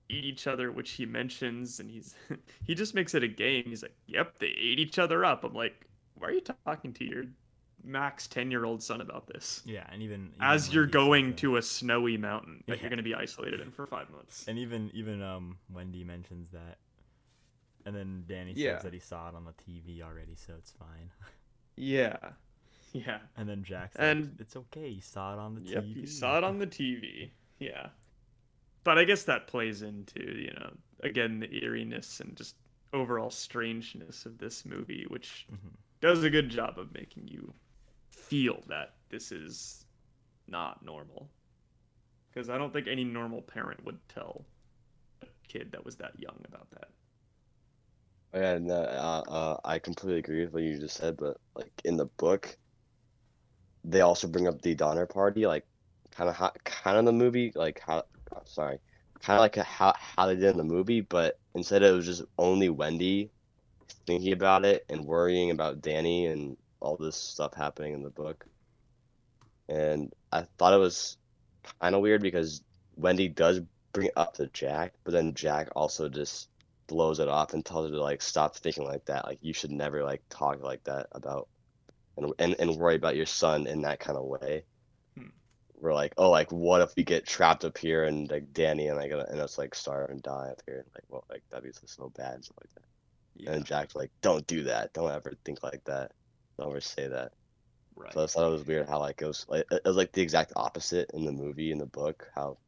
eat 0.09 0.24
each 0.24 0.46
other 0.46 0.72
which 0.72 0.92
he 0.92 1.07
mentions 1.07 1.79
and 1.79 1.90
he's 1.90 2.16
he 2.64 2.74
just 2.74 2.94
makes 2.94 3.14
it 3.14 3.22
a 3.22 3.29
game. 3.29 3.64
He's 3.66 3.83
like 3.83 3.94
yep 4.07 4.38
they 4.40 4.48
ate 4.59 4.81
each 4.81 4.98
other 4.98 5.24
up. 5.24 5.44
I'm 5.44 5.55
like 5.55 5.87
why 6.16 6.29
are 6.29 6.33
you 6.33 6.42
talking 6.66 6.92
to 6.94 7.05
your 7.05 7.24
Mac's 7.88 8.27
10 8.27 8.51
year 8.51 8.64
old 8.64 8.83
son 8.83 9.01
about 9.01 9.27
this. 9.27 9.62
Yeah, 9.64 9.87
and 9.90 10.03
even, 10.03 10.29
even 10.35 10.35
As 10.40 10.72
you're 10.72 10.87
going 10.87 11.35
to 11.37 11.57
a 11.57 11.62
snowy 11.62 12.16
mountain 12.16 12.62
that 12.66 12.77
Yeah. 12.77 12.83
you're 12.83 12.90
going 12.90 12.98
to 12.98 13.03
be 13.03 13.14
isolated 13.14 13.61
in 13.61 13.70
for 13.70 13.87
five 13.87 14.11
months. 14.11 14.46
and 14.46 14.59
even 14.59 14.90
even 14.94 15.22
um 15.22 15.59
Wendy 15.72 16.05
mentions 16.05 16.51
that, 16.51 16.79
and 17.87 17.96
then 17.96 18.24
Danny 18.29 18.53
Yeah. 18.55 18.77
says 18.77 18.85
that 18.85 18.92
he 18.92 18.98
saw 19.01 19.29
it 19.29 19.35
on 19.35 19.44
the 19.44 19.53
TV 19.55 20.03
already, 20.03 20.35
so 20.37 20.53
it's 20.59 20.72
fine. 20.72 21.11
Yeah. 21.81 22.16
Yeah. 22.92 23.20
And 23.37 23.48
then 23.48 23.62
Jack's 23.62 23.94
And- 23.96 24.37
"It's 24.40 24.57
okay, 24.57 24.92
he 24.94 25.01
saw 25.01 25.35
it 25.35 25.38
on 25.38 25.55
the 25.55 25.61
Yep. 25.61 25.85
TV." 25.85 26.01
You 26.01 26.07
saw 26.07 26.38
it 26.38 26.42
on 26.44 26.59
the 26.59 26.66
TV. 26.66 27.31
Yeah. 27.61 27.90
But 28.83 28.98
I 28.98 29.05
guess 29.05 29.22
that 29.24 29.46
plays 29.46 29.83
into, 29.83 30.20
you 30.40 30.53
know, 30.55 30.77
again, 31.05 31.38
the 31.38 31.46
eeriness 31.62 32.18
and 32.20 32.37
just 32.37 32.57
overall 32.92 33.31
strangeness 33.31 34.27
of 34.27 34.38
this 34.38 34.64
movie, 34.64 35.05
which 35.09 35.46
Mhm. 35.53 35.77
does 36.01 36.24
a 36.24 36.31
good 36.31 36.48
job 36.48 36.79
of 36.81 36.92
making 36.94 37.29
you 37.29 37.55
feel 38.29 38.62
that 38.69 38.95
this 39.11 39.33
is 39.33 39.87
not 40.49 40.85
normal. 40.85 41.31
Because 42.31 42.49
I 42.49 42.57
don't 42.59 42.73
think 42.73 42.88
any 42.88 43.05
normal 43.05 43.43
parent 43.43 43.85
would 43.85 44.09
tell 44.09 44.47
a 45.23 45.27
kid 45.49 45.73
that 45.73 45.85
was 45.85 45.97
that 45.99 46.19
young 46.21 46.41
about 46.47 46.71
that. 46.73 46.91
Oh, 48.33 48.38
Yeah, 48.41 48.59
uh, 48.75 49.23
uh, 49.29 49.61
I 49.64 49.79
completely 49.79 50.19
agree 50.21 50.45
with 50.45 50.53
what 50.55 50.62
you 50.62 50.79
just 50.79 50.97
said, 50.97 51.17
but 51.17 51.38
like 51.55 51.73
in 51.85 51.97
the 51.97 52.07
book, 52.07 52.59
they 53.85 54.01
also 54.01 54.29
bring 54.29 54.47
up 54.49 54.61
the 54.62 54.75
Donner 54.75 55.07
Party, 55.07 55.47
like 55.47 55.67
kind 56.12 56.29
of 56.31 56.37
how, 56.37 56.51
kind 56.64 56.99
of 56.99 57.05
the 57.05 57.12
movie, 57.12 57.53
like 57.55 57.81
how, 57.87 58.05
oh, 58.35 58.43
sorry, 58.45 58.79
kind 59.21 59.37
of 59.38 59.41
like 59.43 59.57
how 59.57 59.95
how 59.99 60.27
they 60.27 60.35
did 60.37 60.51
in 60.53 60.59
the 60.59 60.64
movie, 60.64 61.01
but 61.01 61.38
instead 61.55 61.83
it 61.83 61.93
was 61.93 62.07
just 62.07 62.23
only 62.38 62.69
Wendy 62.69 63.31
thinking 64.07 64.33
about 64.33 64.64
it 64.64 64.85
and 64.91 65.05
worrying 65.07 65.51
about 65.51 65.81
Danny 65.83 66.27
and 66.27 66.57
all 66.81 66.97
this 66.97 67.17
stuff 67.17 67.55
happening 67.55 67.95
in 67.95 68.03
the 68.03 68.11
book. 68.11 68.47
And 69.69 70.12
I 70.33 70.43
thought 70.57 70.75
it 70.75 70.79
was 70.79 71.19
kind 71.81 71.95
of 71.95 72.01
weird 72.01 72.23
because 72.23 72.62
Wendy 72.97 73.29
does 73.29 73.61
bring 73.93 74.09
it 74.09 74.12
up 74.17 74.35
to 74.35 74.47
Jack, 74.49 74.95
but 75.05 75.12
then 75.12 75.35
Jack 75.35 75.69
also 75.77 76.09
just 76.09 76.49
blows 76.87 77.21
it 77.21 77.29
off 77.29 77.53
and 77.53 77.64
tells 77.64 77.87
her 77.87 77.95
to 77.95 78.03
like 78.03 78.23
stop 78.23 78.57
thinking 78.57 78.85
like 78.85 79.05
that. 79.07 79.27
Like 79.27 79.38
you 79.43 79.53
should 79.53 79.71
never 79.71 80.03
like 80.03 80.23
talk 80.31 80.62
like 80.62 80.85
that 80.85 81.07
about 81.12 81.49
and 82.17 82.33
and, 82.38 82.57
and 82.59 82.77
worry 82.77 82.97
about 82.97 83.17
your 83.17 83.27
son 83.27 83.67
in 83.67 83.83
that 83.83 84.01
kind 84.01 84.19
of 84.19 84.25
way. 84.25 84.64
Hmm. 85.17 85.29
We're 85.79 85.95
like, 85.95 86.14
oh, 86.17 86.31
like 86.31 86.51
what 86.51 86.81
if 86.81 86.97
we 86.97 87.05
get 87.05 87.27
trapped 87.27 87.64
up 87.64 87.79
here 87.79 88.05
and 88.05 88.31
like 88.31 88.53
Danny 88.53 88.88
and 88.88 88.97
like 88.97 89.12
and 89.12 89.41
us 89.41 89.59
like 89.59 89.75
starve 89.75 90.11
and 90.11 90.23
die 90.23 90.49
up 90.51 90.62
here? 90.67 90.85
Like, 90.95 91.05
well, 91.09 91.25
like 91.31 91.43
that'd 91.51 91.64
be 91.64 91.71
so 91.87 92.11
bad 92.17 92.35
and 92.35 92.45
stuff 92.45 92.57
like 92.61 92.75
that. 92.75 92.85
Yeah. 93.37 93.53
And 93.53 93.64
Jack's 93.64 93.95
like, 93.95 94.11
don't 94.21 94.47
do 94.47 94.64
that. 94.64 94.93
Don't 94.93 95.12
ever 95.12 95.35
think 95.45 95.62
like 95.62 95.85
that. 95.85 96.12
Don't 96.59 96.71
ever 96.71 96.81
say 96.81 97.09
that. 97.09 97.33
right. 97.97 98.12
So 98.12 98.23
I 98.23 98.27
thought 98.27 98.49
it 98.49 98.53
was 98.53 98.66
weird 98.66 98.88
how 98.88 98.99
like 99.01 99.23
it 99.23 99.27
was 99.27 99.44
like 99.49 99.64
it 99.71 99.83
was 99.85 99.97
like 99.97 100.12
the 100.12 100.23
exact 100.23 100.53
opposite 100.57 101.11
in 101.14 101.25
the 101.25 101.33
movie 101.33 101.71
in 101.71 101.79
the 101.79 101.87
book 101.87 102.27
how 102.35 102.59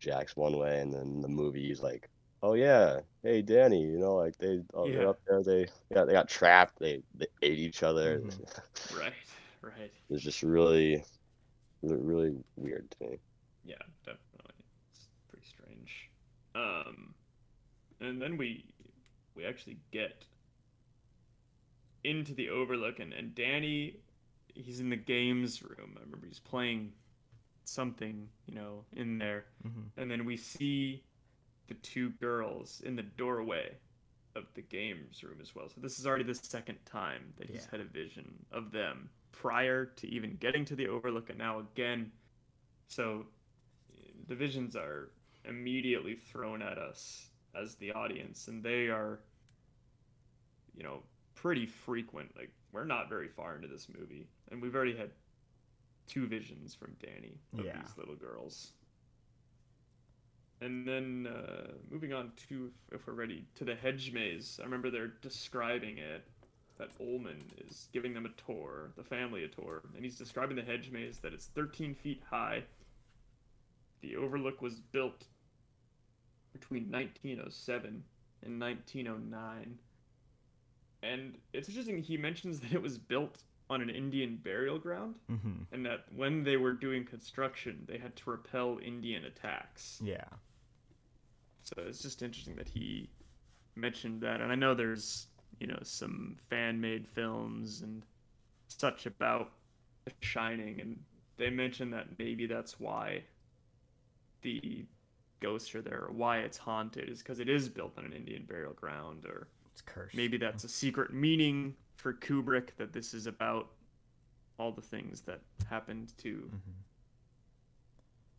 Jack's 0.00 0.36
one 0.36 0.58
way 0.58 0.80
and 0.80 0.92
then 0.92 1.20
the 1.20 1.28
movie 1.28 1.66
he's 1.68 1.82
like, 1.82 2.08
oh 2.42 2.54
yeah, 2.54 3.00
hey 3.22 3.42
Danny, 3.42 3.82
you 3.82 3.98
know 3.98 4.16
like 4.16 4.36
they 4.38 4.60
oh, 4.74 4.90
they're 4.90 5.08
up 5.08 5.20
there 5.26 5.42
they 5.42 5.66
yeah 5.94 6.04
they 6.04 6.12
got 6.12 6.28
trapped 6.28 6.78
they 6.80 7.02
they 7.14 7.26
ate 7.42 7.58
each 7.58 7.82
other. 7.82 8.20
Mhm. 8.20 8.48
Right. 8.96 9.12
Right. 9.62 9.90
it's 10.10 10.22
just 10.22 10.42
really 10.42 11.02
really 11.82 12.00
really 12.02 12.44
weird 12.56 12.90
to 12.92 13.08
me. 13.08 13.18
Yeah, 13.64 13.82
definitely. 14.04 14.54
It's 14.92 15.08
pretty 15.28 15.46
strange. 15.46 15.92
Um, 16.54 17.14
and 18.00 18.20
then 18.20 18.36
we 18.36 18.64
we 19.34 19.44
actually 19.44 19.78
get 19.92 20.24
into 22.06 22.34
the 22.34 22.48
Overlook, 22.50 23.00
and 23.00 23.12
and 23.12 23.34
Danny, 23.34 24.00
he's 24.54 24.80
in 24.80 24.88
the 24.90 24.96
games 24.96 25.62
room. 25.62 25.94
I 25.96 26.00
remember 26.00 26.26
he's 26.26 26.38
playing 26.38 26.92
something, 27.64 28.28
you 28.46 28.54
know, 28.54 28.84
in 28.92 29.18
there, 29.18 29.46
Mhm. 29.64 29.90
and 29.96 30.10
then 30.10 30.24
we 30.24 30.36
see 30.36 31.02
the 31.66 31.74
two 31.74 32.10
girls 32.10 32.80
in 32.82 32.94
the 32.96 33.02
doorway 33.02 33.76
of 34.36 34.46
the 34.54 34.62
games 34.62 35.22
room 35.24 35.40
as 35.40 35.54
well. 35.54 35.68
So 35.68 35.80
this 35.80 35.98
is 35.98 36.06
already 36.06 36.24
the 36.24 36.34
second 36.34 36.78
time 36.84 37.32
that 37.38 37.48
he's 37.50 37.64
Yeah. 37.64 37.70
had 37.72 37.80
a 37.80 37.84
vision 37.84 38.46
of 38.52 38.70
them 38.70 39.10
prior 39.32 39.86
to 39.86 40.06
even 40.06 40.36
getting 40.36 40.64
to 40.66 40.76
the 40.76 40.86
Overlook, 40.86 41.28
and 41.30 41.38
now 41.38 41.58
again. 41.58 42.12
So 42.88 43.26
the 44.28 44.36
visions 44.36 44.76
are 44.76 45.10
immediately 45.44 46.14
thrown 46.16 46.62
at 46.62 46.78
us 46.78 47.30
as 47.54 47.74
the 47.76 47.92
audience, 47.92 48.46
and 48.48 48.62
they 48.62 48.88
are, 48.88 49.20
you 50.74 50.82
know, 50.84 51.02
pretty 51.46 51.66
frequent. 51.66 52.32
Like 52.36 52.50
we're 52.72 52.84
not 52.84 53.08
very 53.08 53.28
far 53.28 53.54
into 53.54 53.68
this 53.68 53.86
movie, 53.98 54.26
and 54.50 54.60
we've 54.60 54.74
already 54.74 54.96
had 54.96 55.10
two 56.08 56.26
visions 56.26 56.74
from 56.74 56.96
Danny 57.00 57.38
of 57.58 57.64
Yeah. 57.64 57.80
these 57.80 57.96
little 57.96 58.16
girls. 58.16 58.72
And 60.60 60.86
then 60.88 61.28
uh, 61.32 61.72
moving 61.90 62.12
on 62.12 62.32
to, 62.48 62.70
if 62.90 63.06
we're 63.06 63.12
ready, 63.12 63.44
to 63.56 63.64
the 63.64 63.74
hedge 63.74 64.12
maze. 64.12 64.58
I 64.60 64.64
remember 64.64 64.90
they're 64.90 65.12
describing 65.22 65.98
it. 65.98 66.24
That 66.78 66.90
Ullman 67.00 67.42
is 67.66 67.88
giving 67.94 68.12
them 68.12 68.26
a 68.26 68.40
tour, 68.46 68.90
the 68.98 69.02
family 69.02 69.44
a 69.44 69.48
tour, 69.48 69.82
and 69.94 70.04
he's 70.04 70.18
describing 70.18 70.56
the 70.56 70.62
hedge 70.62 70.90
maze 70.90 71.16
that 71.20 71.32
it's 71.32 71.46
13 71.46 71.94
feet 71.94 72.22
high. 72.28 72.64
The 74.02 74.16
overlook 74.16 74.60
was 74.60 74.74
built 74.92 75.24
between 76.52 76.90
1907 76.90 78.04
and 78.44 78.60
1909. 78.60 79.78
And 81.12 81.38
it's 81.52 81.68
interesting, 81.68 82.02
he 82.02 82.16
mentions 82.16 82.60
that 82.60 82.72
it 82.72 82.82
was 82.82 82.98
built 82.98 83.42
on 83.68 83.80
an 83.82 83.90
Indian 83.90 84.36
burial 84.36 84.78
ground, 84.78 85.16
Mhm. 85.28 85.66
and 85.72 85.84
that 85.86 86.06
when 86.14 86.44
they 86.44 86.56
were 86.56 86.72
doing 86.72 87.04
construction, 87.04 87.84
they 87.88 87.98
had 87.98 88.14
to 88.16 88.30
repel 88.30 88.78
Indian 88.82 89.24
attacks. 89.24 90.00
Yeah. 90.02 90.28
So 91.62 91.74
it's 91.82 92.00
just 92.00 92.22
interesting 92.22 92.54
that 92.56 92.68
he 92.68 93.10
mentioned 93.74 94.20
that. 94.22 94.40
And 94.40 94.52
I 94.52 94.54
know 94.54 94.72
there's, 94.74 95.26
you 95.58 95.66
know, 95.66 95.78
some 95.82 96.36
fan 96.48 96.80
made 96.80 97.08
films 97.08 97.82
and 97.82 98.04
such 98.68 99.06
about 99.06 99.52
The 100.04 100.12
Shining, 100.20 100.80
and 100.80 101.04
they 101.36 101.50
mentioned 101.50 101.92
that 101.92 102.18
maybe 102.18 102.46
that's 102.46 102.78
why 102.78 103.24
the 104.42 104.86
ghosts 105.40 105.74
are 105.74 105.82
there, 105.82 106.04
or 106.04 106.12
why 106.12 106.38
it's 106.38 106.56
haunted, 106.56 107.08
is 107.08 107.18
because 107.18 107.40
it 107.40 107.48
is 107.48 107.68
built 107.68 107.98
on 107.98 108.04
an 108.04 108.12
Indian 108.12 108.44
burial 108.44 108.74
ground, 108.74 109.24
or 109.26 109.48
It's 109.76 109.82
cursed. 109.82 110.14
maybe 110.16 110.38
that's 110.38 110.64
a 110.64 110.70
secret 110.70 111.12
meaning 111.12 111.76
for 111.96 112.14
Kubrick 112.14 112.74
that 112.78 112.94
this 112.94 113.12
is 113.12 113.26
about 113.26 113.68
all 114.58 114.72
the 114.72 114.80
things 114.80 115.20
that 115.22 115.42
happened 115.68 116.16
to 116.16 116.50
Mhm. 116.50 116.72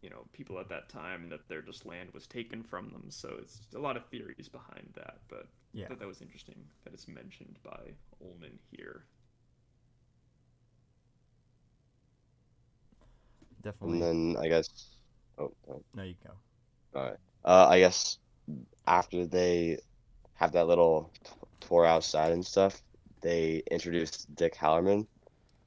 you 0.02 0.10
know 0.10 0.26
people 0.34 0.58
at 0.60 0.68
that 0.70 0.90
time 0.90 1.30
that 1.30 1.48
their 1.48 1.62
just 1.62 1.86
land 1.86 2.12
was 2.12 2.26
taken 2.26 2.64
from 2.64 2.90
them 2.90 3.12
so 3.12 3.38
it's 3.40 3.62
a 3.76 3.80
lot 3.80 3.96
of 3.96 4.04
theories 4.08 4.50
behind 4.50 4.90
that 4.96 5.20
but 5.28 5.44
I 5.44 5.48
Yeah. 5.74 5.88
thought 5.90 6.00
that 6.00 6.08
was 6.08 6.22
interesting 6.24 6.68
that 6.84 6.94
it's 6.94 7.08
mentioned 7.08 7.60
by 7.62 7.94
Ullman 8.20 8.58
here 8.72 9.06
Definitely. 13.62 14.02
And 14.02 14.36
then 14.36 14.44
I 14.44 14.48
guess 14.48 14.70
oh, 15.38 15.54
oh 15.70 15.84
no, 15.94 16.04
you 16.04 16.16
go. 16.24 16.32
all 16.96 17.04
right. 17.10 17.18
Uh, 17.44 17.68
I 17.70 17.80
guess 17.80 18.18
after 18.86 19.26
they 19.26 19.80
have 20.38 20.54
that 20.54 20.68
little 20.68 21.12
t- 21.24 21.32
tour 21.62 21.86
outside 21.86 22.32
and 22.32 22.46
stuff, 22.46 22.84
they 23.22 23.64
introduced 23.72 24.34
Dick 24.36 24.56
Hallerman, 24.56 25.08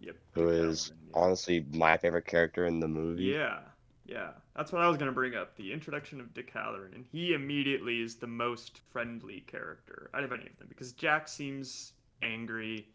yep 0.00 0.16
who 0.32 0.46
Dick 0.46 0.50
is 0.50 0.92
Halloran, 0.92 0.98
yeah. 1.08 1.14
honestly 1.14 1.66
my 1.72 1.96
favorite 1.96 2.26
character 2.26 2.66
in 2.66 2.80
the 2.80 2.88
movie. 2.88 3.34
yeah 3.34 3.60
yeah 4.06 4.30
that's 4.56 4.72
what 4.72 4.82
I 4.82 4.88
was 4.88 4.96
going 4.96 5.08
to 5.10 5.14
bring 5.14 5.34
up 5.34 5.56
the 5.56 5.72
introduction 5.72 6.20
of 6.20 6.34
Dick 6.34 6.50
Halloran 6.52 6.94
and 6.94 7.04
he 7.12 7.34
immediately 7.34 8.00
is 8.02 8.16
the 8.16 8.26
most 8.26 8.80
friendly 8.90 9.40
character 9.46 10.10
out 10.14 10.24
of 10.24 10.32
any 10.32 10.46
of 10.46 10.56
them 10.58 10.68
because 10.68 10.92
Jack 10.92 11.28
seems 11.28 11.92
angry 12.22 12.88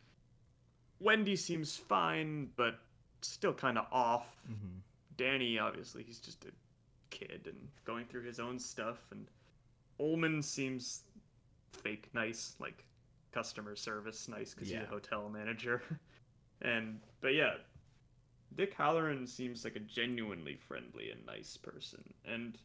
Wendy 1.00 1.36
seems 1.36 1.76
fine 1.78 2.50
but 2.58 2.80
still 3.22 3.54
kind 3.54 3.78
of 3.78 3.86
off 3.92 4.28
hmm 4.48 4.80
Danny, 5.18 5.60
obviously, 5.60 6.04
he's 6.04 6.20
just 6.20 6.46
a 6.46 6.52
kid 7.10 7.44
and 7.46 7.70
going 7.86 8.06
through 8.06 8.24
his 8.24 8.40
own 8.40 8.60
stuff, 8.60 8.98
and 9.12 9.28
Ullman 10.00 10.42
seems 10.42 11.04
fake 11.76 12.10
nice, 12.14 12.56
like 12.60 12.86
customer 13.32 13.76
service 13.76 14.28
nice 14.28 14.54
because 14.54 14.70
he's 14.70 14.80
a 14.80 14.86
hotel 14.86 15.30
manager. 15.30 15.82
and 16.62 17.00
but 17.22 17.34
yeah, 17.34 17.56
Dick 18.56 18.74
Halloran 18.74 19.28
seems 19.28 19.64
like 19.64 19.76
a 19.76 19.80
genuinely 19.82 20.56
friendly 20.56 21.12
and 21.12 21.26
nice 21.26 21.58
person. 21.58 22.04
And 22.26 22.58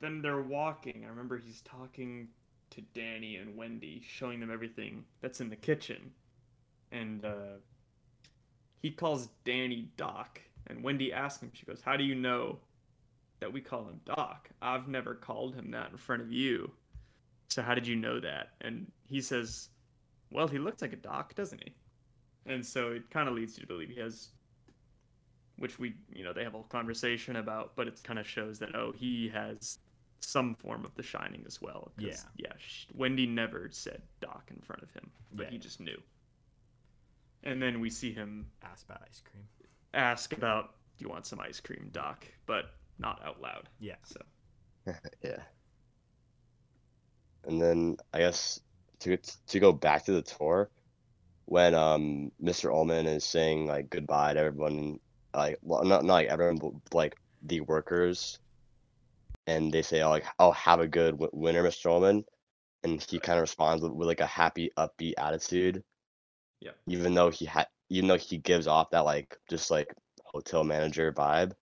then 0.00 0.22
they're 0.22 0.42
walking. 0.42 1.04
I 1.04 1.08
remember 1.08 1.38
he's 1.38 1.60
talking 1.62 2.28
to 2.70 2.80
Danny 2.94 3.36
and 3.36 3.56
Wendy, 3.56 4.02
showing 4.06 4.40
them 4.40 4.50
everything 4.50 5.04
that's 5.20 5.40
in 5.40 5.48
the 5.48 5.56
kitchen, 5.56 6.12
and 6.92 7.24
uh, 7.24 7.58
he 8.80 8.90
calls 8.90 9.28
Danny 9.44 9.88
Doc, 9.96 10.40
and 10.68 10.82
Wendy 10.82 11.12
asks 11.12 11.42
him, 11.42 11.50
she 11.52 11.66
goes, 11.66 11.80
How 11.82 11.96
do 11.96 12.04
you 12.04 12.14
know 12.14 12.58
that 13.40 13.52
we 13.52 13.60
call 13.60 13.84
him 13.84 14.00
Doc? 14.04 14.48
I've 14.62 14.88
never 14.88 15.14
called 15.14 15.54
him 15.54 15.70
that 15.72 15.90
in 15.90 15.96
front 15.96 16.22
of 16.22 16.32
you. 16.32 16.70
So 17.50 17.62
how 17.62 17.74
did 17.74 17.86
you 17.86 17.96
know 17.96 18.20
that? 18.20 18.50
And 18.60 18.90
he 19.08 19.20
says, 19.20 19.68
Well, 20.30 20.48
he 20.48 20.58
looks 20.58 20.82
like 20.82 20.92
a 20.92 20.96
doc, 20.96 21.34
doesn't 21.34 21.62
he? 21.64 21.74
and 22.46 22.64
so 22.64 22.92
it 22.92 23.10
kind 23.10 23.28
of 23.28 23.34
leads 23.34 23.56
you 23.58 23.60
to 23.62 23.66
believe 23.66 23.90
he 23.90 24.00
has, 24.00 24.28
which 25.58 25.78
we 25.78 25.94
you 26.14 26.24
know 26.24 26.32
they 26.32 26.44
have 26.44 26.54
a 26.54 26.62
conversation 26.64 27.36
about, 27.36 27.72
but 27.76 27.86
it 27.88 28.00
kind 28.04 28.18
of 28.18 28.26
shows 28.26 28.58
that 28.60 28.74
oh 28.74 28.92
he 28.96 29.28
has 29.28 29.78
some 30.20 30.54
form 30.54 30.84
of 30.84 30.94
the 30.94 31.02
shining 31.02 31.42
as 31.46 31.60
well. 31.60 31.92
Yeah. 31.98 32.16
yeah. 32.36 32.52
sh- 32.58 32.86
Wendy 32.94 33.26
never 33.26 33.68
said 33.70 34.02
Doc 34.20 34.50
in 34.54 34.60
front 34.62 34.82
of 34.82 34.90
him, 34.92 35.10
but 35.32 35.46
Yeah. 35.46 35.50
he 35.50 35.58
just 35.58 35.78
knew. 35.80 36.00
And 37.44 37.62
then 37.62 37.80
we 37.80 37.88
see 37.90 38.12
him 38.12 38.46
Ask 38.62 38.84
about 38.86 39.02
ice 39.08 39.20
cream. 39.30 39.44
ask 39.94 40.32
about, 40.32 40.74
"Do 40.96 41.04
you 41.04 41.08
want 41.10 41.24
some 41.26 41.38
ice 41.40 41.60
cream, 41.60 41.88
Doc?" 41.92 42.26
But 42.46 42.74
not 42.98 43.22
out 43.24 43.40
loud. 43.40 43.68
Yeah. 43.78 43.96
So 44.04 44.20
Yeah. 45.22 45.42
And 47.44 47.60
then 47.60 47.96
I 48.12 48.18
guess 48.18 48.60
to 49.00 49.16
to 49.48 49.60
go 49.60 49.72
back 49.72 50.04
to 50.04 50.12
the 50.12 50.22
tour, 50.22 50.70
when 51.46 51.74
um 51.74 52.32
Mr. 52.40 52.72
Ullman 52.72 53.06
is 53.06 53.24
saying 53.24 53.66
like 53.66 53.90
goodbye 53.90 54.34
to 54.34 54.40
everyone, 54.40 55.00
like 55.34 55.58
well 55.62 55.84
not 55.84 56.04
not 56.04 56.14
like 56.14 56.28
everyone, 56.28 56.58
but 56.58 56.72
like 56.94 57.16
the 57.42 57.60
workers, 57.62 58.38
and 59.46 59.72
they 59.72 59.82
say 59.82 60.02
oh 60.02 60.10
like 60.10 60.24
oh 60.38 60.52
have 60.52 60.80
a 60.80 60.88
good 60.88 61.12
w- 61.12 61.30
winter, 61.32 61.62
Mr. 61.62 61.90
Ullman, 61.90 62.24
and 62.84 63.02
he 63.08 63.18
kind 63.20 63.38
of 63.38 63.42
responds 63.42 63.82
with, 63.82 63.92
with 63.92 64.08
like 64.08 64.20
a 64.20 64.26
happy 64.26 64.70
upbeat 64.78 65.14
attitude. 65.18 65.82
Yeah. 66.60 66.72
Even 66.88 67.14
though 67.14 67.30
he 67.30 67.44
had 67.44 67.66
even 67.90 68.08
though 68.08 68.16
he 68.18 68.38
gives 68.38 68.66
off 68.66 68.90
that 68.90 69.04
like 69.04 69.36
just 69.48 69.70
like 69.70 69.94
hotel 70.24 70.64
manager 70.64 71.12
vibe 71.12 71.52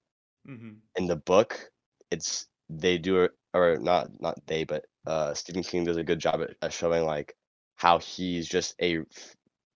hmm 0.47 0.81
in 0.97 1.07
the 1.07 1.17
book, 1.17 1.71
it's 2.11 2.47
they 2.69 2.99
do 2.99 3.29
or 3.55 3.79
not 3.79 4.11
not 4.21 4.39
they, 4.47 4.65
but 4.65 4.85
uh 5.07 5.35
Stephen 5.35 5.63
King 5.63 5.85
does 5.85 5.97
a 5.97 6.05
good 6.05 6.19
job 6.21 6.43
at, 6.43 6.57
at 6.63 6.73
showing 6.73 7.05
like 7.05 7.35
how 7.77 7.99
he's 7.99 8.49
just 8.49 8.75
a 8.83 9.01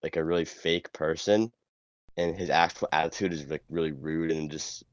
like 0.03 0.17
a 0.17 0.25
really 0.25 0.45
fake 0.45 0.93
person, 0.93 1.53
and 2.17 2.37
his 2.37 2.51
actual 2.51 2.89
attitude 2.93 3.33
is 3.33 3.47
like 3.49 3.65
really 3.71 3.93
rude 3.93 4.31
and 4.33 4.51
just 4.51 4.85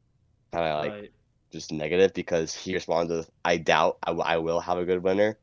kind 0.53 0.65
of 0.65 0.79
like 0.79 0.95
right. 0.95 1.12
just 1.51 1.71
negative 1.71 2.13
because 2.13 2.53
he 2.55 2.73
responds 2.73 3.12
with 3.12 3.29
I 3.45 3.57
doubt 3.57 3.97
I, 4.03 4.12
w- 4.12 4.25
I 4.25 4.38
will 4.38 4.60
have 4.62 4.77
a 4.77 4.86
good 4.86 5.03
winter, 5.03 5.39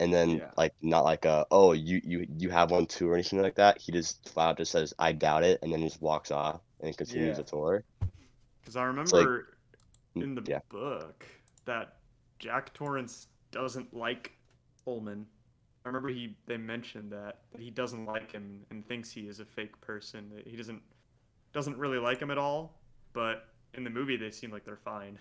and 0.00 0.12
then 0.12 0.40
Yeah. 0.40 0.50
like 0.56 0.74
not 0.82 1.04
like 1.04 1.24
a 1.24 1.46
oh 1.50 1.72
you 1.72 2.00
you 2.04 2.26
you 2.38 2.50
have 2.50 2.70
one 2.70 2.86
too 2.86 3.10
or 3.10 3.14
anything 3.14 3.42
like 3.42 3.56
that. 3.56 3.78
He 3.80 3.92
just 3.92 4.28
flat 4.30 4.50
out 4.50 4.58
just 4.58 4.72
says 4.72 4.94
I 4.98 5.12
doubt 5.12 5.44
it 5.44 5.60
and 5.62 5.72
then 5.72 5.82
just 5.82 6.00
walks 6.02 6.30
off 6.30 6.60
and 6.80 6.96
continues 6.96 7.36
Yeah. 7.36 7.38
the 7.38 7.44
tour. 7.44 7.84
Because 8.60 8.76
I 8.76 8.84
remember 8.84 9.48
Mm, 10.16 10.26
in 10.26 10.34
the 10.34 10.44
yeah. 10.46 10.60
book 10.70 11.24
that 11.68 11.94
Jack 12.38 12.74
Torrance 12.74 13.28
doesn't 13.52 13.94
like 13.94 14.32
Ullman. 14.86 15.26
I 15.84 15.88
remember 15.88 16.08
he 16.08 16.36
they 16.46 16.56
mentioned 16.56 17.12
that, 17.12 17.42
that 17.52 17.60
he 17.60 17.70
doesn't 17.70 18.04
like 18.04 18.32
him 18.32 18.60
and 18.70 18.86
thinks 18.86 19.10
he 19.10 19.22
is 19.22 19.40
a 19.40 19.44
fake 19.44 19.80
person. 19.80 20.30
He 20.44 20.56
doesn't 20.56 20.82
doesn't 21.52 21.78
really 21.78 21.98
like 21.98 22.20
him 22.20 22.30
at 22.30 22.38
all. 22.38 22.74
But 23.12 23.48
in 23.74 23.84
the 23.84 23.90
movie, 23.90 24.16
they 24.16 24.30
seem 24.30 24.50
like 24.50 24.64
they're 24.64 24.76
fine. 24.76 25.18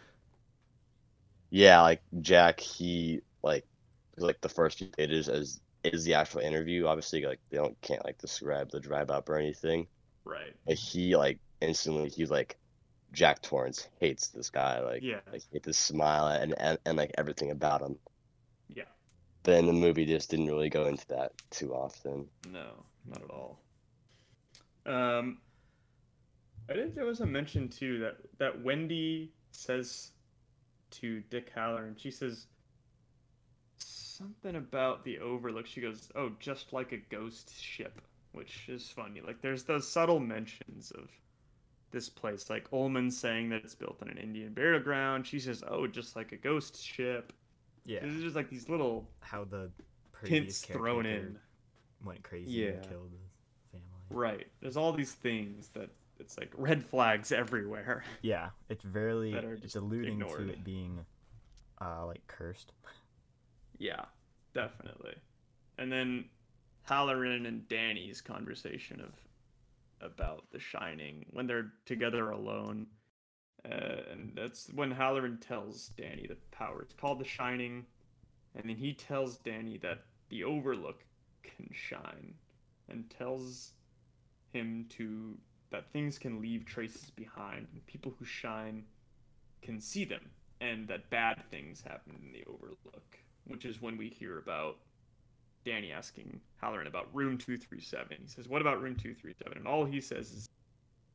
Yeah, 1.49 1.81
like 1.81 2.01
Jack, 2.21 2.59
he 2.59 3.21
like 3.43 3.65
like 4.17 4.41
the 4.41 4.49
first 4.49 4.79
few 4.79 4.87
pages 4.87 5.29
as 5.29 5.59
is 5.83 6.03
the 6.03 6.15
actual 6.15 6.41
interview. 6.41 6.87
Obviously, 6.87 7.23
like 7.23 7.39
they 7.49 7.57
don't 7.57 7.79
can't 7.81 8.03
like 8.03 8.17
describe 8.17 8.71
the 8.71 8.79
drive 8.79 9.09
up 9.09 9.29
or 9.29 9.37
anything. 9.37 9.87
Right. 10.25 10.53
But 10.65 10.75
he 10.75 11.15
like 11.15 11.39
instantly 11.61 12.09
he's 12.09 12.31
like 12.31 12.57
Jack 13.13 13.41
Torrance 13.41 13.87
hates 13.99 14.27
this 14.29 14.49
guy. 14.49 14.79
Like 14.81 15.01
Yeah. 15.01 15.19
like 15.31 15.43
hates 15.51 15.65
his 15.65 15.77
smile 15.77 16.27
and, 16.27 16.53
and 16.59 16.77
and 16.85 16.97
like 16.97 17.11
everything 17.17 17.51
about 17.51 17.81
him. 17.81 17.97
Yeah. 18.67 18.83
But 19.43 19.55
in 19.55 19.65
the 19.65 19.73
movie, 19.73 20.05
just 20.05 20.29
didn't 20.29 20.47
really 20.47 20.69
go 20.69 20.87
into 20.87 21.07
that 21.07 21.31
too 21.51 21.73
often. 21.73 22.27
No, 22.51 22.85
not 23.05 23.21
at 23.21 23.29
all. 23.29 23.59
Um, 24.85 25.39
I 26.69 26.73
think 26.73 26.95
there 26.95 27.05
was 27.05 27.21
a 27.21 27.25
mention 27.25 27.69
too 27.69 27.99
that 27.99 28.17
that 28.39 28.61
Wendy 28.63 29.33
says 29.51 30.11
to 30.91 31.21
Dick 31.29 31.51
Haller, 31.53 31.77
Halloran. 31.77 31.95
She 31.97 32.11
says 32.11 32.47
something 33.77 34.55
about 34.55 35.03
the 35.03 35.19
Overlook. 35.19 35.65
She 35.67 35.81
goes, 35.81 36.09
"Oh, 36.15 36.31
just 36.39 36.73
like 36.73 36.91
a 36.91 36.97
ghost 36.97 37.53
ship," 37.61 38.01
which 38.33 38.67
is 38.69 38.89
funny. 38.89 39.21
Like 39.21 39.41
there's 39.41 39.63
those 39.63 39.87
subtle 39.87 40.19
mentions 40.19 40.91
of 40.91 41.09
this 41.91 42.09
place, 42.09 42.49
like 42.49 42.67
Ullman 42.73 43.09
saying 43.11 43.49
that 43.49 43.63
it's 43.63 43.75
built 43.75 43.97
on 44.01 44.09
an 44.09 44.17
Indian 44.17 44.53
burial 44.53 44.81
ground. 44.81 45.25
She 45.25 45.39
says, 45.39 45.63
"Oh, 45.67 45.87
just 45.87 46.15
like 46.15 46.31
a 46.31 46.37
ghost 46.37 46.81
ship." 46.83 47.33
Yeah. 47.85 47.99
There's 48.01 48.21
just 48.21 48.35
like 48.35 48.49
these 48.49 48.67
little 48.69 49.07
How 49.21 49.45
the 49.45 49.71
hints 50.25 50.61
thrown 50.65 51.05
in. 51.05 51.37
went 52.03 52.21
crazy 52.23 52.51
Yeah. 52.51 52.67
and 52.71 52.81
killed 52.89 53.11
his 53.11 53.31
family. 53.71 53.87
Right. 54.09 54.47
There's 54.61 54.75
all 54.75 54.91
these 54.91 55.13
things 55.13 55.69
that 55.69 55.89
it's 56.19 56.37
like 56.37 56.51
red 56.57 56.83
flags 56.83 57.31
everywhere. 57.31 58.03
Yeah, 58.21 58.49
it's 58.69 58.83
very 58.83 59.33
it's 59.33 59.75
alluding 59.75 60.13
ignored. 60.21 60.47
to 60.47 60.49
it 60.53 60.63
being 60.63 61.05
uh 61.79 62.05
like 62.05 62.25
cursed. 62.27 62.73
yeah, 63.77 64.05
definitely. 64.53 65.15
And 65.77 65.91
then 65.91 66.25
Halloran 66.83 67.45
and 67.45 67.67
Danny's 67.69 68.19
conversation 68.21 68.99
of 68.99 69.11
about 70.01 70.45
The 70.51 70.59
Shining 70.59 71.25
when 71.31 71.47
they're 71.47 71.71
together 71.85 72.31
alone. 72.31 72.87
Uh, 73.65 74.01
and 74.11 74.31
that's 74.35 74.69
when 74.73 74.91
Halloran 74.91 75.39
tells 75.39 75.89
Danny 75.89 76.25
the 76.27 76.37
power. 76.51 76.81
It's 76.81 76.93
called 76.93 77.19
The 77.19 77.25
Shining. 77.25 77.85
And 78.55 78.69
then 78.69 78.77
he 78.77 78.93
tells 78.93 79.37
Danny 79.37 79.77
that 79.79 80.05
the 80.29 80.43
Overlook 80.43 81.03
can 81.43 81.69
shine 81.73 82.33
and 82.89 83.09
tells 83.09 83.73
him 84.53 84.85
to 84.89 85.37
that 85.71 85.91
things 85.91 86.17
can 86.17 86.41
leave 86.41 86.65
traces 86.65 87.09
behind 87.11 87.67
and 87.73 87.85
people 87.87 88.13
who 88.17 88.25
shine 88.25 88.83
can 89.61 89.81
see 89.81 90.05
them 90.05 90.29
and 90.61 90.87
that 90.87 91.09
bad 91.09 91.43
things 91.51 91.81
happen 91.81 92.15
in 92.23 92.31
the 92.31 92.43
Overlook, 92.49 93.17
which 93.45 93.65
is 93.65 93.81
when 93.81 93.97
we 93.97 94.09
hear 94.09 94.39
about 94.39 94.77
Danny 95.67 95.91
asking 95.91 96.39
Halloran 96.61 96.87
about 96.87 97.13
room 97.13 97.37
237. 97.37 98.17
He 98.21 98.27
says, 98.27 98.47
What 98.47 98.61
about 98.61 98.81
room 98.81 98.95
237? 98.95 99.57
And 99.57 99.67
all 99.67 99.83
he 99.83 99.99
says 99.99 100.31
is, 100.31 100.49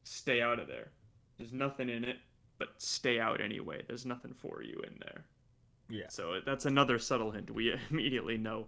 Stay 0.05 0.43
out 0.43 0.59
of 0.59 0.69
there. 0.69 0.91
There's 1.39 1.55
nothing 1.55 1.89
in 1.89 2.05
it, 2.05 2.17
but 2.59 2.69
stay 2.77 3.19
out 3.19 3.41
anyway. 3.41 3.83
There's 3.89 4.05
nothing 4.05 4.35
for 4.35 4.63
you 4.63 4.79
in 4.87 4.95
there. 5.01 5.25
Yeah. 5.89 6.09
So 6.11 6.41
that's 6.45 6.67
another 6.67 6.99
subtle 6.99 7.31
hint. 7.31 7.51
We 7.51 7.75
immediately 7.91 8.37
know 8.37 8.67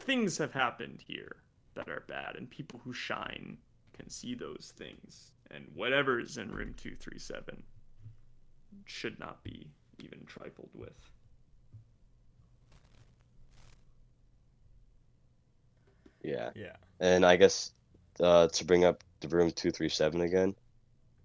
things 0.00 0.36
have 0.38 0.52
happened 0.52 1.00
here 1.06 1.36
that 1.74 1.88
are 1.88 2.02
bad, 2.08 2.34
and 2.34 2.50
people 2.50 2.80
who 2.82 2.92
shine 2.92 3.56
can 3.96 4.10
see 4.10 4.34
those 4.34 4.72
things. 4.76 5.30
And 5.52 5.64
whatever 5.74 6.18
is 6.18 6.38
in 6.38 6.50
room 6.50 6.74
237 6.76 7.62
should 8.84 9.20
not 9.20 9.44
be 9.44 9.70
even 10.00 10.24
trifled 10.26 10.70
with. 10.74 11.10
Yeah. 16.22 16.52
Yeah. 16.54 16.76
And 17.00 17.24
I 17.24 17.36
guess 17.36 17.72
uh, 18.20 18.48
to 18.48 18.64
bring 18.64 18.84
up 18.84 19.02
the 19.20 19.28
room 19.28 19.50
237 19.50 20.20
again, 20.20 20.56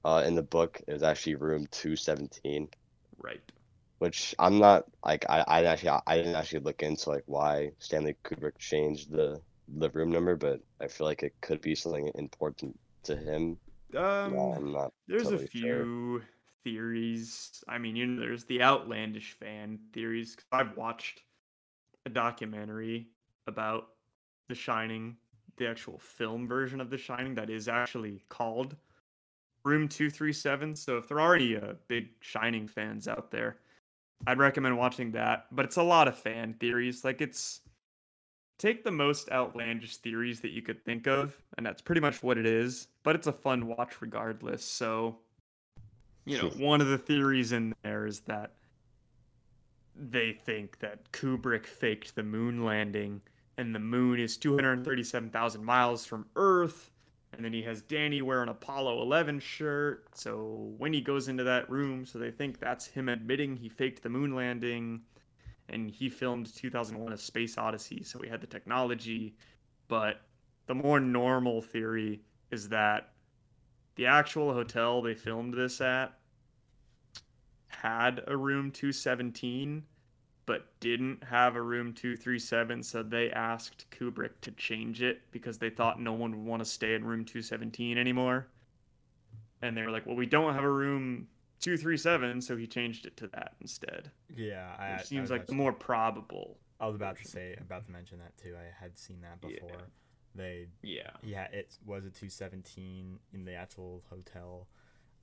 uh, 0.06 0.24
in 0.28 0.36
the 0.36 0.44
book, 0.44 0.82
it 0.88 0.94
was 0.94 1.04
actually 1.04 1.36
room 1.36 1.68
217, 1.72 2.70
Right. 3.18 3.52
which 4.00 4.36
I'm 4.40 4.60
not 4.60 4.86
like 5.06 5.26
I, 5.30 5.44
I 5.48 5.64
actually 5.66 6.00
I 6.08 6.18
didn't 6.18 6.36
actually 6.36 6.62
look 6.62 6.84
into 6.84 7.10
like 7.10 7.24
why 7.28 7.72
Stanley 7.80 8.18
Kubrick 8.24 8.58
changed 8.60 9.12
the 9.12 9.42
the 9.68 9.90
room 9.92 10.12
number, 10.12 10.36
but 10.36 10.62
I 10.82 10.88
feel 10.88 11.08
like 11.08 11.24
it 11.24 11.34
could 11.42 11.62
be 11.62 11.76
something 11.76 12.12
important 12.16 12.80
to 13.04 13.16
him. 13.16 13.60
Um, 13.96 14.34
No, 14.34 14.54
I'm 14.54 14.72
not. 14.74 14.94
There's 15.08 15.32
totally 15.32 15.48
a 15.48 15.50
sure. 15.50 15.90
few 15.90 16.24
theories. 16.64 17.64
I 17.68 17.78
mean, 17.78 17.96
you 17.96 18.08
know, 18.08 18.22
there's 18.22 18.46
the 18.46 18.62
outlandish 18.64 19.34
fan 19.34 19.90
theories. 19.94 20.36
'cause 20.36 20.46
I've 20.52 20.78
watched 20.78 21.24
a 22.06 22.10
documentary 22.12 23.12
about 23.48 23.90
The 24.48 24.56
Shining, 24.56 25.18
the 25.58 25.68
actual 25.68 26.00
film 26.00 26.48
version 26.48 26.82
of 26.82 26.90
The 26.90 26.98
Shining 26.98 27.36
that 27.36 27.50
is 27.50 27.68
actually 27.68 28.24
called 28.30 28.76
Room 29.64 29.88
237. 29.88 30.76
So 30.76 30.98
if 30.98 31.08
there 31.08 31.20
are 31.20 31.36
any 31.36 31.56
uh, 31.56 31.74
big 31.88 32.10
Shining 32.20 32.68
fans 32.68 33.08
out 33.08 33.32
there, 33.32 33.58
I'd 34.28 34.40
recommend 34.40 34.78
watching 34.78 35.12
that. 35.12 35.46
But 35.52 35.66
it's 35.66 35.78
a 35.78 35.84
lot 35.84 36.08
of 36.08 36.18
fan 36.18 36.56
theories. 36.60 37.04
Like 37.04 37.22
it's 37.22 37.62
take 38.58 38.84
the 38.84 38.92
most 38.92 39.30
outlandish 39.32 39.98
theories 39.98 40.40
that 40.42 40.52
you 40.52 40.62
could 40.62 40.84
think 40.86 41.08
of, 41.08 41.38
and 41.58 41.66
that's 41.66 41.82
pretty 41.82 42.02
much 42.02 42.24
what 42.24 42.38
it 42.38 42.46
is. 42.46 42.88
But 43.04 43.16
it's 43.16 43.28
a 43.28 43.34
fun 43.34 43.68
watch 43.68 44.02
regardless. 44.02 44.64
So, 44.64 45.18
you 46.26 46.42
know, 46.42 46.50
one 46.58 46.82
of 46.82 46.88
the 46.88 46.98
theories 46.98 47.52
in 47.52 47.74
there 47.84 48.06
is 48.06 48.22
that 48.22 48.52
they 49.96 50.34
think 50.34 50.80
that 50.80 51.12
Kubrick 51.12 51.66
faked 51.66 52.16
the 52.16 52.24
moon 52.24 52.64
landing, 52.64 53.22
and 53.58 53.74
the 53.74 53.80
moon 53.80 54.20
is 54.20 54.38
237,000 54.38 55.64
miles 55.64 56.06
from 56.06 56.26
Earth. 56.36 56.90
And 57.34 57.44
then 57.44 57.54
he 57.54 57.64
has 57.64 57.82
Danny 57.82 58.22
wear 58.22 58.44
an 58.44 58.50
Apollo 58.50 59.02
11 59.02 59.40
shirt. 59.40 60.06
So 60.14 60.74
when 60.78 60.94
he 60.94 61.02
goes 61.02 61.30
into 61.30 61.44
that 61.46 61.70
room, 61.70 62.06
so 62.06 62.20
they 62.20 62.30
think 62.30 62.60
that's 62.60 62.86
him 62.86 63.10
admitting 63.10 63.56
he 63.56 63.70
faked 63.70 64.04
the 64.04 64.10
moon 64.10 64.36
landing 64.36 65.02
and 65.70 65.90
he 65.90 66.10
filmed 66.10 66.54
2001 66.54 67.14
a 67.14 67.18
space 67.18 67.58
odyssey 67.58 68.04
so 68.04 68.20
he 68.20 68.30
had 68.30 68.42
the 68.42 68.48
technology 68.48 69.36
but 69.88 70.22
the 70.68 70.76
more 70.76 71.00
normal 71.00 71.62
theory 71.62 72.22
is 72.52 72.70
that 72.70 73.10
the 73.96 74.06
actual 74.06 74.54
hotel 74.54 75.02
they 75.02 75.14
filmed 75.14 75.54
this 75.54 75.82
at 75.82 76.14
had 77.68 78.22
a 78.28 78.36
room 78.36 78.72
217 78.72 79.84
but 80.46 80.68
didn't 80.80 81.24
have 81.24 81.56
a 81.56 81.62
room 81.62 81.94
237 81.94 82.84
so 82.84 83.02
they 83.04 83.32
asked 83.32 83.86
kubrick 83.92 84.32
to 84.42 84.52
change 84.52 85.02
it 85.02 85.22
because 85.32 85.58
they 85.58 85.70
thought 85.70 86.00
no 86.00 86.14
one 86.14 86.32
would 86.32 86.46
want 86.46 86.62
to 86.62 86.66
stay 86.70 86.94
in 86.96 87.06
room 87.06 87.24
217 87.26 87.98
anymore 87.98 88.48
and 89.62 89.76
they 89.78 89.82
were 89.82 89.92
like 89.92 90.06
well 90.06 90.16
we 90.16 90.26
don't 90.26 90.54
have 90.54 90.64
a 90.64 90.70
room 90.72 91.28
237 91.62 92.42
so 92.42 92.58
he 92.58 92.68
changed 92.68 93.06
it 93.06 93.16
to 93.18 93.28
that 93.28 93.54
instead 93.62 94.10
Yeah, 94.36 94.76
I, 94.78 94.86
I 94.86 94.98
which 94.98 95.06
seems 95.06 95.30
like 95.30 95.48
the 95.48 95.54
more 95.54 95.72
probable 95.74 96.58
I 96.80 96.88
was 96.88 96.96
about 96.96 97.18
to 97.18 97.28
say, 97.28 97.56
about 97.62 97.86
to 97.86 97.92
mention 97.92 98.20
that 98.20 98.36
too. 98.38 98.56
I 98.58 98.84
had 98.84 98.98
seen 98.98 99.22
that 99.22 99.38
Yeah. 99.42 99.56
before. 99.62 99.88
They, 100.36 100.68
yeah 100.82 101.12
yeah, 101.24 101.44
it 101.54 101.78
was 101.86 102.06
a 102.06 102.10
217 102.10 103.20
in 103.34 103.46
the 103.46 103.54
actual 103.54 104.04
hotel, 104.10 104.68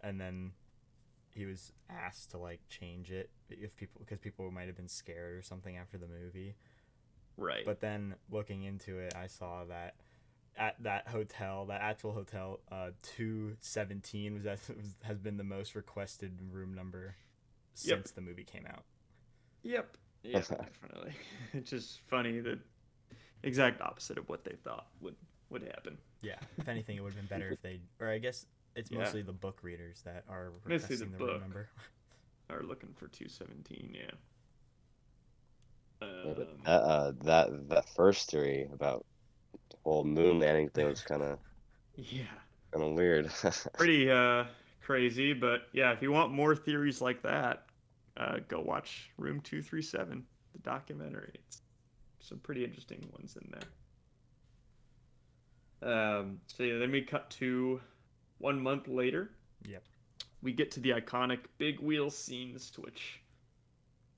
and 0.03 0.21
then 0.21 0.53
he 1.41 1.47
was 1.47 1.73
asked 1.89 2.31
to 2.33 2.39
like 2.39 2.61
change 2.69 3.11
it 3.11 3.31
if 3.49 3.75
people 3.75 3.99
because 4.05 4.19
people 4.19 4.51
might 4.51 4.67
have 4.67 4.77
been 4.77 4.89
scared 4.89 5.39
or 5.39 5.43
something 5.43 5.75
after 5.79 5.97
the 5.97 6.07
movie. 6.07 6.55
right 7.39 7.65
But 7.65 7.81
then 7.81 8.15
looking 8.31 8.63
into 8.65 8.99
it, 8.99 9.15
I 9.17 9.27
saw 9.27 9.65
that 9.65 9.95
at 10.59 10.83
that 10.83 11.09
hotel, 11.09 11.65
that 11.67 11.81
actual 11.81 12.13
hotel, 12.13 12.61
uh, 12.71 12.91
217 13.03 14.35
was, 14.35 14.43
that, 14.45 14.59
was 14.77 14.97
has 15.03 15.19
been 15.19 15.39
the 15.39 15.45
most 15.45 15.75
requested 15.75 16.39
room 16.53 16.75
number 16.75 17.15
Yep. 17.85 17.99
since 17.99 18.11
the 18.11 18.21
movie 18.21 18.45
came 18.45 18.67
out. 18.67 18.83
Yep. 19.63 19.97
Yeah, 20.23 20.41
definitely. 20.41 21.15
It's 21.55 21.71
just 21.71 22.01
funny 22.09 22.41
that 22.41 22.59
exact 23.43 23.81
opposite 23.81 24.19
of 24.19 24.29
what 24.29 24.45
they 24.45 24.57
thought 24.63 24.89
would 25.01 25.17
would 25.49 25.63
happen. 25.63 25.97
Yeah, 26.21 26.37
if 26.59 26.69
anything, 26.69 26.99
it 26.99 27.01
would 27.03 27.15
have 27.15 27.29
been 27.29 27.39
better 27.39 27.53
if 27.53 27.63
they, 27.63 27.81
or 27.99 28.09
I 28.11 28.19
guess 28.19 28.45
it's 28.75 28.91
Yeah. 28.91 28.99
mostly 28.99 29.23
the 29.23 29.33
book 29.33 29.61
readers 29.63 30.03
that 30.05 30.25
are 30.29 30.51
Mostly 30.65 30.97
the 30.97 31.07
requesting 31.07 31.13
the, 31.13 31.19
book. 31.19 31.29
room 31.29 31.41
number. 31.41 31.71
Are 32.51 32.63
looking 32.63 32.93
for 32.95 33.07
217, 33.09 33.95
yeah. 33.95 34.11
Yeah, 36.23 36.35
but 36.35 36.49
Um, 36.49 36.63
that, 36.65 36.83
uh, 36.83 37.13
that 37.25 37.69
that 37.69 37.89
first 37.91 38.31
theory 38.31 38.69
about 38.73 39.05
the 39.71 39.77
whole 39.85 40.05
moon 40.05 40.39
landing 40.39 40.71
thing 40.71 40.87
was 40.89 41.03
kind 41.03 41.23
of 41.23 41.39
yeah. 41.97 42.41
kind 42.73 42.85
of 42.85 42.93
weird. 42.95 43.31
Pretty 43.77 44.11
uh 44.11 44.45
crazy, 44.81 45.33
but 45.33 45.63
yeah, 45.73 45.93
if 45.93 46.03
you 46.03 46.13
want 46.13 46.33
more 46.33 46.55
theories 46.55 47.01
like 47.01 47.23
that, 47.23 47.67
uh 48.17 48.39
go 48.49 48.61
watch 48.61 49.11
Room 49.17 49.41
237, 49.41 50.27
the 50.53 50.59
documentary. 50.59 51.33
It's 51.35 51.63
some 52.21 52.39
pretty 52.41 52.65
interesting 52.65 53.09
ones 53.13 53.37
in 53.41 53.51
there. 53.51 53.71
Um 55.83 56.41
so 56.47 56.63
yeah, 56.63 56.79
then 56.79 56.91
we 56.93 57.03
cut 57.03 57.31
to 57.31 57.81
one 58.41 58.61
month 58.61 58.89
later. 58.89 59.31
Yep. 59.69 59.85
we 60.43 60.53
get 60.53 60.71
to 60.73 60.81
the 60.81 60.91
iconic 60.91 61.41
big 61.59 61.81
wheel 61.81 62.11
scenes 62.11 62.73
which 62.79 63.21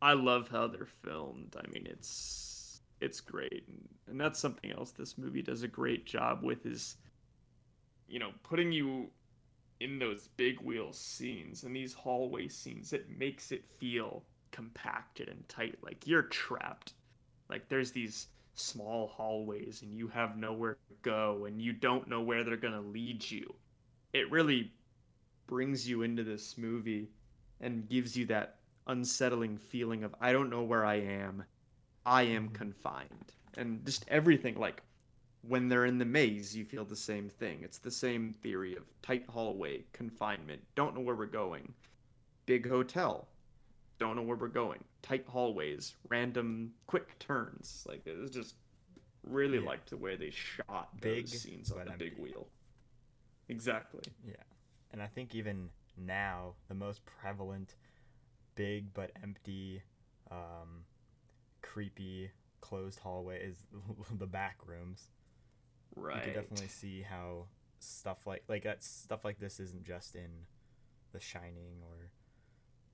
i 0.01 0.13
love 0.13 0.49
how 0.49 0.69
they're 0.69 0.87
filmed 0.87 1.57
i 1.63 1.67
mean 1.73 1.87
it's 1.91 2.81
it's 3.01 3.21
great 3.21 3.65
and, 3.69 3.89
and 4.09 4.21
that's 4.21 4.39
something 4.39 4.71
else 4.71 4.93
this 4.93 5.19
movie 5.19 5.43
does 5.43 5.65
a 5.65 5.69
great 5.69 6.07
job 6.07 6.41
with 6.45 6.65
is 6.65 6.97
you 8.09 8.21
know 8.21 8.31
putting 8.45 8.71
you 8.71 9.11
in 9.81 9.99
those 9.99 10.29
big 10.37 10.61
wheel 10.61 10.93
scenes 10.93 11.65
and 11.65 11.75
these 11.75 11.93
hallway 11.93 12.47
scenes 12.47 12.93
it 12.93 13.07
makes 13.19 13.51
it 13.51 13.65
feel 13.81 14.23
compacted 14.53 15.29
and 15.29 15.49
tight 15.49 15.77
like 15.83 16.07
you're 16.07 16.23
trapped 16.23 16.95
like 17.51 17.69
there's 17.69 17.91
these 17.91 18.29
small 18.55 19.09
hallways 19.09 19.83
and 19.83 19.97
you 19.97 20.07
have 20.09 20.37
nowhere 20.37 20.75
to 20.89 20.95
go 21.03 21.47
and 21.47 21.61
you 21.61 21.73
don't 21.73 22.07
know 22.09 22.21
where 22.21 22.45
they're 22.45 22.57
going 22.57 22.73
to 22.75 22.81
lead 22.89 23.29
you 23.29 23.53
it 24.13 24.31
really 24.31 24.73
brings 25.47 25.89
you 25.89 26.03
into 26.03 26.23
this 26.25 26.57
movie 26.59 27.09
and 27.61 27.89
gives 27.89 28.17
you 28.17 28.27
that 28.27 28.57
unsettling 28.87 29.57
feeling 29.57 30.05
of 30.05 30.15
I 30.21 30.33
don't 30.33 30.51
know 30.51 30.63
where 30.63 30.85
I 30.85 30.97
am. 30.97 31.45
I 32.05 32.23
am 32.23 32.49
Mhm. 32.49 32.55
confined. 32.55 33.33
And 33.57 33.85
just 33.87 34.05
everything 34.09 34.57
like 34.59 34.83
when 35.43 35.69
they're 35.69 35.87
in 35.87 35.99
the 35.99 36.05
maze, 36.05 36.57
you 36.57 36.65
feel 36.65 36.85
the 36.85 36.97
same 36.97 37.29
thing. 37.29 37.63
It's 37.63 37.79
the 37.79 37.91
same 37.91 38.33
theory 38.33 38.77
of 38.77 38.85
tight 39.03 39.27
hallway, 39.29 39.85
confinement, 39.93 40.63
don't 40.75 40.95
know 40.95 41.01
where 41.01 41.17
we're 41.17 41.27
going. 41.27 41.75
Big 42.47 42.69
hotel, 42.69 43.29
don't 43.99 44.17
know 44.17 44.23
where 44.23 44.37
we're 44.37 44.49
going. 44.49 44.85
Tight 45.03 45.27
hallways, 45.27 45.97
random 46.09 46.75
quick 46.87 47.19
turns. 47.19 47.85
Like 47.89 48.07
it 48.07 48.17
was 48.19 48.31
just 48.31 48.57
really 49.23 49.59
Yeah. 49.59 49.67
liked 49.67 49.91
the 49.91 49.97
way 49.97 50.17
they 50.17 50.31
shot 50.31 51.01
Big, 51.01 51.27
those 51.27 51.41
scenes 51.41 51.71
on 51.71 51.85
the 51.85 51.93
big 51.93 52.13
empty. 52.13 52.23
wheel. 52.23 52.49
Exactly. 53.49 54.03
Yeah, 54.27 54.35
and 54.93 55.03
I 55.03 55.07
think 55.07 55.35
even 55.35 55.71
now 55.97 56.55
the 56.69 56.75
most 56.75 57.05
prevalent, 57.05 57.75
big 58.55 58.93
but 58.95 59.11
empty, 59.23 59.83
um, 60.31 60.85
creepy 61.61 62.31
closed 62.61 63.01
hallway 63.01 63.43
is 63.43 63.57
the 64.19 64.27
back 64.27 64.57
rooms. 64.67 65.09
Right. 65.95 66.17
You 66.17 66.23
can 66.33 66.43
definitely 66.43 66.69
see 66.69 67.03
how 67.03 67.47
stuff 67.81 68.27
like 68.27 68.45
like 68.49 68.63
that 68.63 68.83
stuff 68.83 69.25
like 69.25 69.39
this 69.41 69.59
isn't 69.61 69.85
just 69.85 70.15
in 70.15 70.47
The 71.13 71.21
Shining 71.21 71.83
or 71.83 72.11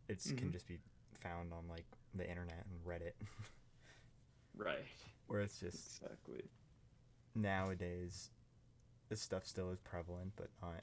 it 0.08 0.22
can 0.36 0.48
Mhm. 0.48 0.52
just 0.52 0.66
be 0.66 0.78
found 1.20 1.52
on 1.52 1.68
like 1.68 1.84
the 2.14 2.28
internet 2.28 2.64
and 2.70 2.80
Reddit, 2.84 3.12
Right. 4.56 4.86
where 5.26 5.40
it's 5.42 5.58
just 5.60 6.02
Exactly. 6.02 6.42
nowadays 7.34 8.30
this 9.08 9.20
stuff 9.20 9.46
still 9.46 9.70
is 9.70 9.78
prevalent 9.80 10.32
but 10.36 10.50
not 10.62 10.82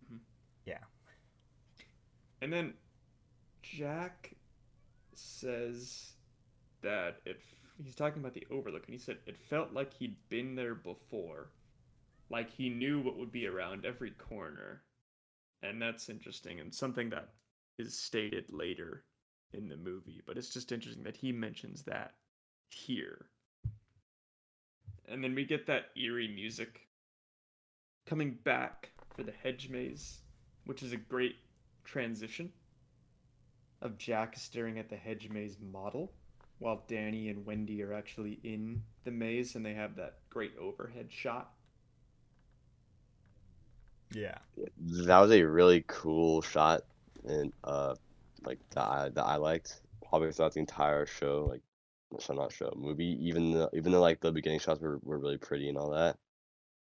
Mhm. 0.00 0.20
yeah 0.64 0.84
And 2.40 2.52
then 2.52 2.74
Jack 3.62 4.36
says 5.14 6.12
that 6.82 7.20
it 7.24 7.40
he's 7.82 7.94
talking 7.94 8.20
about 8.20 8.34
the 8.34 8.46
overlook 8.50 8.84
and 8.86 8.94
he 8.94 8.98
said 8.98 9.18
it 9.26 9.36
felt 9.38 9.72
like 9.72 9.92
he'd 9.92 10.16
been 10.28 10.54
there 10.54 10.74
before. 10.74 11.52
Like 12.30 12.50
he 12.50 12.68
knew 12.68 13.00
what 13.00 13.16
would 13.18 13.32
be 13.32 13.46
around 13.46 13.84
every 13.84 14.10
corner. 14.12 14.84
And 15.62 15.80
that's 15.80 16.08
interesting 16.08 16.60
and 16.60 16.74
something 16.74 17.10
that 17.10 17.34
is 17.78 17.98
stated 17.98 18.52
later 18.52 19.04
in 19.52 19.68
the 19.68 19.76
movie, 19.76 20.22
but 20.26 20.36
it's 20.38 20.52
just 20.52 20.72
interesting 20.72 21.04
that 21.04 21.16
he 21.16 21.32
mentions 21.32 21.82
that 21.84 22.14
here. 22.70 23.30
And 25.08 25.22
then 25.22 25.34
we 25.34 25.44
get 25.44 25.66
that 25.66 25.86
eerie 25.96 26.28
music 26.28 26.80
coming 28.06 28.38
back 28.44 28.90
for 29.14 29.22
the 29.22 29.32
hedge 29.42 29.68
maze, 29.70 30.20
which 30.64 30.82
is 30.82 30.92
a 30.92 30.96
great 30.96 31.36
transition 31.84 32.52
of 33.82 33.98
Jack 33.98 34.36
staring 34.36 34.78
at 34.78 34.88
the 34.88 34.96
hedge 34.96 35.28
maze 35.30 35.58
model 35.60 36.12
while 36.58 36.84
Danny 36.88 37.28
and 37.28 37.44
Wendy 37.44 37.82
are 37.82 37.92
actually 37.92 38.40
in 38.42 38.82
the 39.04 39.10
maze 39.10 39.54
and 39.54 39.64
they 39.64 39.74
have 39.74 39.96
that 39.96 40.18
great 40.30 40.52
overhead 40.58 41.08
shot. 41.10 41.50
yeah 44.12 44.38
that 44.78 45.18
was 45.18 45.32
a 45.32 45.42
really 45.42 45.84
cool 45.86 46.42
shot, 46.42 46.82
and 47.24 47.52
uh, 47.64 47.94
like 48.44 48.58
that 48.70 48.84
I, 48.84 49.08
that 49.10 49.24
I 49.24 49.36
liked 49.36 49.80
probably 50.08 50.32
throughout 50.32 50.54
the 50.54 50.60
entire 50.60 51.06
show. 51.06 51.46
Like, 51.48 51.62
so 52.20 52.32
I'm 52.32 52.38
not 52.38 52.52
show 52.52 52.72
movie. 52.76 53.18
Even 53.28 53.52
the, 53.52 53.70
even 53.74 53.92
though 53.92 54.00
like 54.00 54.20
the 54.20 54.32
beginning 54.32 54.60
shots 54.60 54.80
were, 54.80 54.98
were 55.02 55.18
really 55.18 55.38
pretty 55.38 55.68
and 55.68 55.78
all 55.78 55.90
that. 55.90 56.18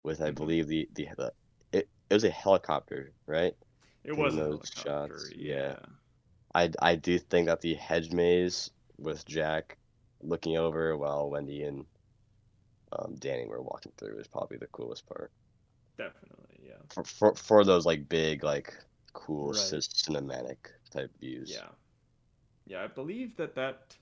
With 0.04 0.20
I 0.22 0.30
Mhm. 0.30 0.34
believe 0.34 0.68
the 0.68 0.88
the, 0.94 1.08
the 1.16 1.32
it, 1.72 1.88
it 2.10 2.14
was 2.14 2.24
a 2.24 2.30
helicopter, 2.30 3.12
right? 3.26 3.54
It 4.04 4.12
was 4.12 4.36
a 4.36 4.44
those 4.44 4.46
helicopter, 4.46 5.30
shots, 5.30 5.32
yeah. 5.34 5.76
yeah. 5.76 5.86
I 6.54 6.70
I 6.80 6.96
do 6.96 7.18
think 7.18 7.46
that 7.46 7.60
the 7.60 7.74
hedge 7.74 8.12
maze 8.12 8.70
with 8.98 9.26
Jack 9.26 9.78
looking 10.22 10.56
over 10.56 10.96
while 10.96 11.30
Wendy 11.30 11.62
and 11.64 11.86
um, 12.92 13.14
Danny 13.16 13.46
were 13.46 13.62
walking 13.62 13.92
through 13.98 14.18
is 14.18 14.28
probably 14.28 14.56
the 14.58 14.66
coolest 14.68 15.06
part 15.06 15.32
Definitely, 15.98 16.60
yeah. 16.62 16.82
for 16.88 17.04
for, 17.04 17.34
for 17.34 17.64
those 17.64 17.86
like 17.86 18.08
big 18.08 18.42
like 18.44 18.74
cool 19.12 19.52
Right. 19.52 19.58
ci- 19.70 19.76
cinematic 19.78 20.56
type 20.90 21.10
views. 21.20 21.50
Yeah. 21.50 21.68
Yeah, 22.66 22.82
I 22.84 22.88
believe 22.88 23.36
that 23.36 23.54
that 23.54 23.96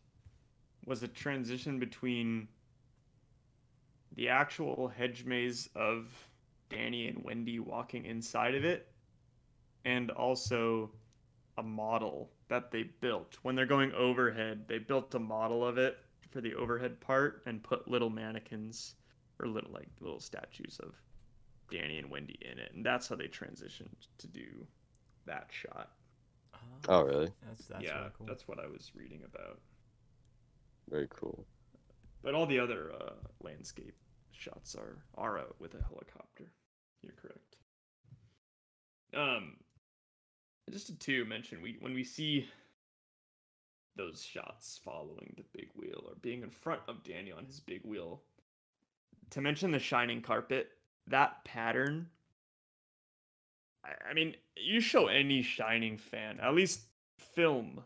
was 0.84 1.02
a 1.02 1.08
transition 1.08 1.78
between 1.78 2.48
the 4.14 4.28
actual 4.28 4.88
hedge 4.88 5.24
maze 5.24 5.68
of 5.74 6.10
Danny 6.68 7.08
and 7.08 7.22
Wendy 7.24 7.58
walking 7.58 8.04
inside 8.04 8.54
of 8.54 8.64
it 8.64 8.88
and 9.84 10.10
also 10.10 10.90
a 11.58 11.62
model 11.62 12.30
that 12.48 12.70
they 12.70 12.84
built. 13.00 13.38
When 13.42 13.54
they're 13.54 13.66
going 13.66 13.92
overhead, 13.92 14.64
they 14.68 14.78
built 14.78 15.14
a 15.14 15.18
model 15.18 15.66
of 15.66 15.78
it 15.78 15.98
for 16.30 16.40
the 16.40 16.54
overhead 16.54 17.00
part 17.00 17.42
and 17.46 17.62
put 17.62 17.88
little 17.88 18.10
mannequins 18.10 18.94
or 19.38 19.48
little 19.48 19.72
like 19.72 19.88
little 20.00 20.20
statues 20.20 20.78
of 20.82 20.94
Danny 21.70 21.98
and 21.98 22.10
Wendy 22.10 22.38
in 22.40 22.58
it. 22.58 22.72
And 22.74 22.84
that's 22.84 23.08
how 23.08 23.16
they 23.16 23.28
transitioned 23.28 24.08
to 24.18 24.26
do 24.26 24.66
that 25.26 25.48
shot. 25.50 25.90
Ah, 26.54 26.58
oh 26.88 27.02
really? 27.02 27.30
that's 27.46 27.66
that's 27.66 27.84
yeah, 27.84 27.98
really 27.98 28.10
cool 28.16 28.26
that's 28.26 28.46
what 28.48 28.58
I 28.58 28.66
was 28.66 28.92
reading 28.94 29.22
about. 29.24 29.58
Very 30.92 31.08
cool. 31.08 31.46
But 32.22 32.34
all 32.34 32.44
the 32.44 32.58
other 32.58 32.92
uh, 32.92 33.14
landscape 33.42 33.96
shots 34.30 34.74
are 34.74 34.98
are 35.16 35.38
out 35.38 35.56
with 35.58 35.74
a 35.74 35.82
helicopter. 35.82 36.52
You're 37.00 37.14
correct. 37.14 37.56
Um, 39.14 39.56
just 40.70 41.00
to 41.00 41.24
mention 41.24 41.62
we 41.62 41.78
when 41.80 41.94
we 41.94 42.04
see 42.04 42.46
those 43.96 44.22
shots 44.22 44.80
following 44.84 45.32
the 45.36 45.44
big 45.54 45.70
wheel 45.74 46.04
or 46.06 46.14
being 46.20 46.42
in 46.42 46.50
front 46.50 46.80
of 46.86 47.02
Danny 47.02 47.32
on 47.32 47.46
his 47.46 47.60
big 47.60 47.80
wheel. 47.84 48.22
To 49.30 49.40
mention 49.40 49.70
the 49.70 49.78
shining 49.78 50.20
carpet, 50.20 50.68
that 51.06 51.42
pattern. 51.44 52.08
I, 53.82 54.10
I 54.10 54.12
mean, 54.12 54.34
you 54.56 54.80
show 54.80 55.06
any 55.06 55.40
shining 55.40 55.96
fan, 55.96 56.38
at 56.40 56.54
least 56.54 56.82
film, 57.18 57.82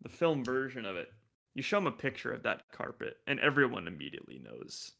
the 0.00 0.08
film 0.08 0.42
version 0.42 0.86
of 0.86 0.96
it. 0.96 1.12
You 1.56 1.62
show 1.62 1.78
them 1.78 1.86
a 1.86 1.92
picture 1.92 2.34
of 2.34 2.42
that 2.42 2.70
carpet, 2.70 3.16
and 3.26 3.40
everyone 3.40 3.88
immediately 3.88 4.38
knows 4.38 4.92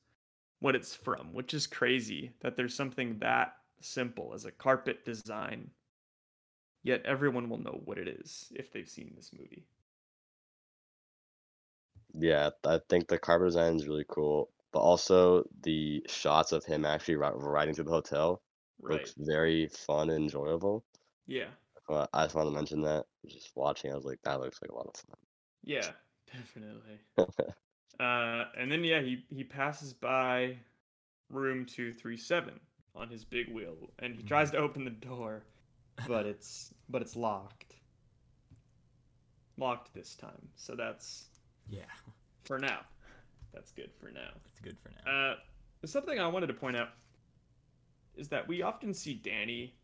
what 0.61 0.75
it's 0.75 0.95
from, 0.95 1.35
which 1.35 1.53
is 1.53 1.67
crazy 1.67 2.33
that 2.41 2.57
there's 2.57 2.75
something 2.75 3.19
that 3.19 3.59
simple 3.83 4.33
as 4.33 4.47
a 4.47 4.51
carpet 4.51 5.05
design, 5.05 5.71
yet 6.83 7.05
everyone 7.05 7.51
will 7.51 7.59
know 7.59 7.83
what 7.85 7.99
it 7.99 8.09
is 8.09 8.51
if 8.57 8.73
they've 8.73 8.89
seen 8.89 9.13
this 9.15 9.35
movie. 9.35 9.67
Yeah, 12.15 12.49
I 12.65 12.81
think 12.89 13.09
the 13.09 13.19
carpet 13.19 13.49
design 13.49 13.77
is 13.77 13.87
really 13.87 14.07
cool, 14.09 14.51
but 14.73 14.79
also 14.79 15.45
the 15.61 16.07
shots 16.09 16.53
of 16.53 16.65
him 16.65 16.87
actually 16.87 17.17
riding 17.17 17.75
through 17.75 17.85
the 17.85 17.91
hotel 17.91 18.41
Right. 18.81 18.97
looks 18.97 19.15
very 19.19 19.69
fun 19.69 20.09
and 20.09 20.25
enjoyable. 20.25 20.87
Yeah. 21.27 21.51
I 22.15 22.25
just 22.25 22.35
wanted 22.35 22.51
to 22.51 22.57
mention 22.57 22.81
that. 22.83 23.05
Just 23.27 23.55
watching, 23.55 23.93
I 23.93 23.95
was 23.95 24.07
like, 24.07 24.23
that 24.23 24.41
looks 24.41 24.63
like 24.63 24.71
a 24.71 24.75
lot 24.75 24.87
of 24.87 24.97
fun. 24.97 25.17
Yeah, 25.63 25.93
definitely. 26.33 27.01
uh, 28.01 28.45
and 28.57 28.71
then 28.71 28.85
yeah, 28.85 29.01
he 29.01 29.25
he 29.31 29.45
passes 29.45 29.93
by 29.93 30.57
room 31.31 31.65
two 31.65 31.93
three 31.93 32.17
seven 32.17 32.61
on 32.95 33.09
his 33.09 33.25
big 33.25 33.53
wheel, 33.53 33.77
and 33.99 34.15
he 34.15 34.23
tries 34.23 34.51
to 34.53 34.59
open 34.59 34.85
the 34.85 34.91
door, 34.91 35.45
but 36.07 36.27
it's 36.27 36.73
but 36.89 37.03
it's 37.03 37.17
locked. 37.17 37.75
Locked 39.59 39.95
this 39.95 40.15
time, 40.15 40.49
so 40.55 40.75
that's 40.75 41.29
Yeah, 41.71 41.81
for 42.45 42.59
now. 42.59 42.81
That's 43.55 43.71
good 43.73 43.91
for 43.99 44.11
now. 44.11 44.29
it's 44.47 44.61
good 44.61 44.77
for 44.79 44.91
now. 45.09 45.31
Uh, 45.31 45.37
something 45.87 46.19
I 46.21 46.27
wanted 46.27 46.49
to 46.49 46.53
point 46.55 46.77
out 46.77 46.91
is 48.17 48.29
that 48.29 48.47
we 48.47 48.61
often 48.61 48.93
see 48.93 49.15
Danny 49.15 49.75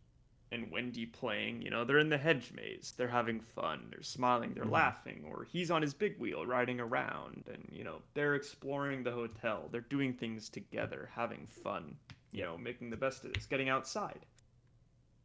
and 0.52 0.70
Wendy 0.70 1.06
playing. 1.06 1.62
You 1.62 1.70
know, 1.70 1.84
they're 1.84 1.98
in 1.98 2.10
the 2.10 2.18
hedge 2.18 2.52
maze, 2.54 2.92
they're 2.96 3.08
having 3.08 3.40
fun, 3.40 3.88
they're 3.90 4.02
smiling, 4.02 4.52
they're 4.54 4.64
Mhm. 4.64 4.70
laughing, 4.70 5.24
or 5.24 5.44
he's 5.44 5.70
on 5.70 5.82
his 5.82 5.94
big 5.94 6.18
wheel 6.18 6.46
riding 6.46 6.78
around, 6.78 7.48
and 7.48 7.68
you 7.72 7.82
know, 7.82 8.02
they're 8.14 8.34
exploring 8.34 9.02
the 9.02 9.12
hotel. 9.12 9.68
They're 9.72 9.80
doing 9.80 10.12
things 10.12 10.48
together, 10.48 11.10
having 11.12 11.46
fun. 11.46 11.98
You 12.30 12.42
know, 12.44 12.56
making 12.56 12.90
the 12.90 12.96
best 12.96 13.24
of 13.24 13.32
this, 13.34 13.46
getting 13.46 13.68
outside. 13.68 14.24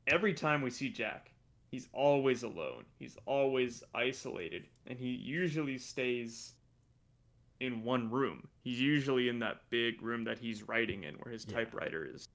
Every 0.08 0.34
time 0.34 0.62
we 0.62 0.70
see 0.70 0.90
Jack, 0.90 1.32
he's 1.72 1.88
always 1.94 2.44
alone. 2.44 2.86
He's 2.98 3.18
always 3.26 3.84
isolated, 3.94 4.68
and 4.86 5.00
he 5.00 5.10
usually 5.10 5.78
stays 5.78 6.56
in 7.60 7.84
one 7.84 8.10
room. 8.12 8.48
He's 8.64 8.80
usually 8.80 9.30
in 9.30 9.40
that 9.40 9.70
big 9.70 10.02
room 10.02 10.24
that 10.26 10.38
he's 10.40 10.64
writing 10.64 11.04
in 11.04 11.16
where 11.16 11.32
his 11.32 11.46
Yeah. 11.46 11.56
typewriter 11.56 12.06
is. 12.06 12.28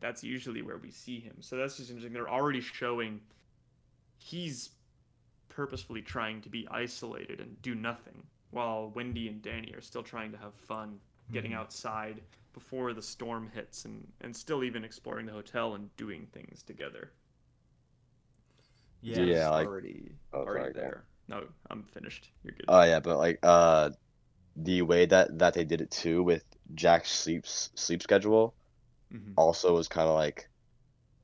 That's 0.00 0.22
usually 0.22 0.62
where 0.62 0.76
we 0.78 0.90
see 0.90 1.20
him. 1.20 1.36
So 1.40 1.56
that's 1.56 1.76
just 1.78 1.90
interesting. 1.90 2.12
They're 2.12 2.28
already 2.30 2.60
showing 2.60 3.20
he's 4.18 4.70
purposefully 5.48 6.02
trying 6.02 6.42
to 6.42 6.48
be 6.50 6.68
isolated 6.70 7.40
and 7.40 7.60
do 7.62 7.74
nothing 7.74 8.22
while 8.50 8.90
Wendy 8.94 9.28
and 9.28 9.40
Danny 9.42 9.72
are 9.74 9.80
still 9.80 10.02
trying 10.02 10.32
to 10.32 10.38
have 10.38 10.54
fun 10.54 11.00
getting 11.32 11.52
Mhm. 11.52 11.56
outside 11.56 12.20
before 12.52 12.92
the 12.92 13.02
storm 13.02 13.50
hits 13.54 13.84
and, 13.84 14.06
and 14.20 14.34
still 14.36 14.62
even 14.64 14.84
exploring 14.84 15.26
the 15.26 15.32
hotel 15.32 15.74
and 15.74 15.94
doing 15.96 16.26
things 16.26 16.62
together. 16.62 17.10
Yeah, 19.02 19.20
Yeah, 19.20 19.34
It's 19.42 19.50
like- 19.50 19.66
already 19.66 20.12
Oh, 20.32 20.38
already 20.40 20.60
sorry, 20.60 20.72
go 20.74 20.80
ahead. 20.80 20.92
there. 20.92 21.04
No, 21.28 21.48
I'm 21.70 21.82
finished. 21.84 22.30
You're 22.44 22.52
good. 22.54 22.64
Oh 22.68 22.82
yeah, 22.82 23.00
but 23.00 23.18
like 23.18 23.38
uh, 23.42 23.90
the 24.56 24.82
way 24.82 25.06
that 25.06 25.38
that 25.38 25.54
they 25.54 25.64
did 25.64 25.80
it 25.80 25.90
too 25.90 26.22
with 26.22 26.44
Jack's 26.74 27.10
sleep 27.10 27.46
sleep 27.46 28.02
schedule 28.02 28.54
Mhm. 29.10 29.36
also 29.36 29.74
was 29.74 29.88
kind 29.88 30.08
of 30.08 30.14
like 30.14 30.48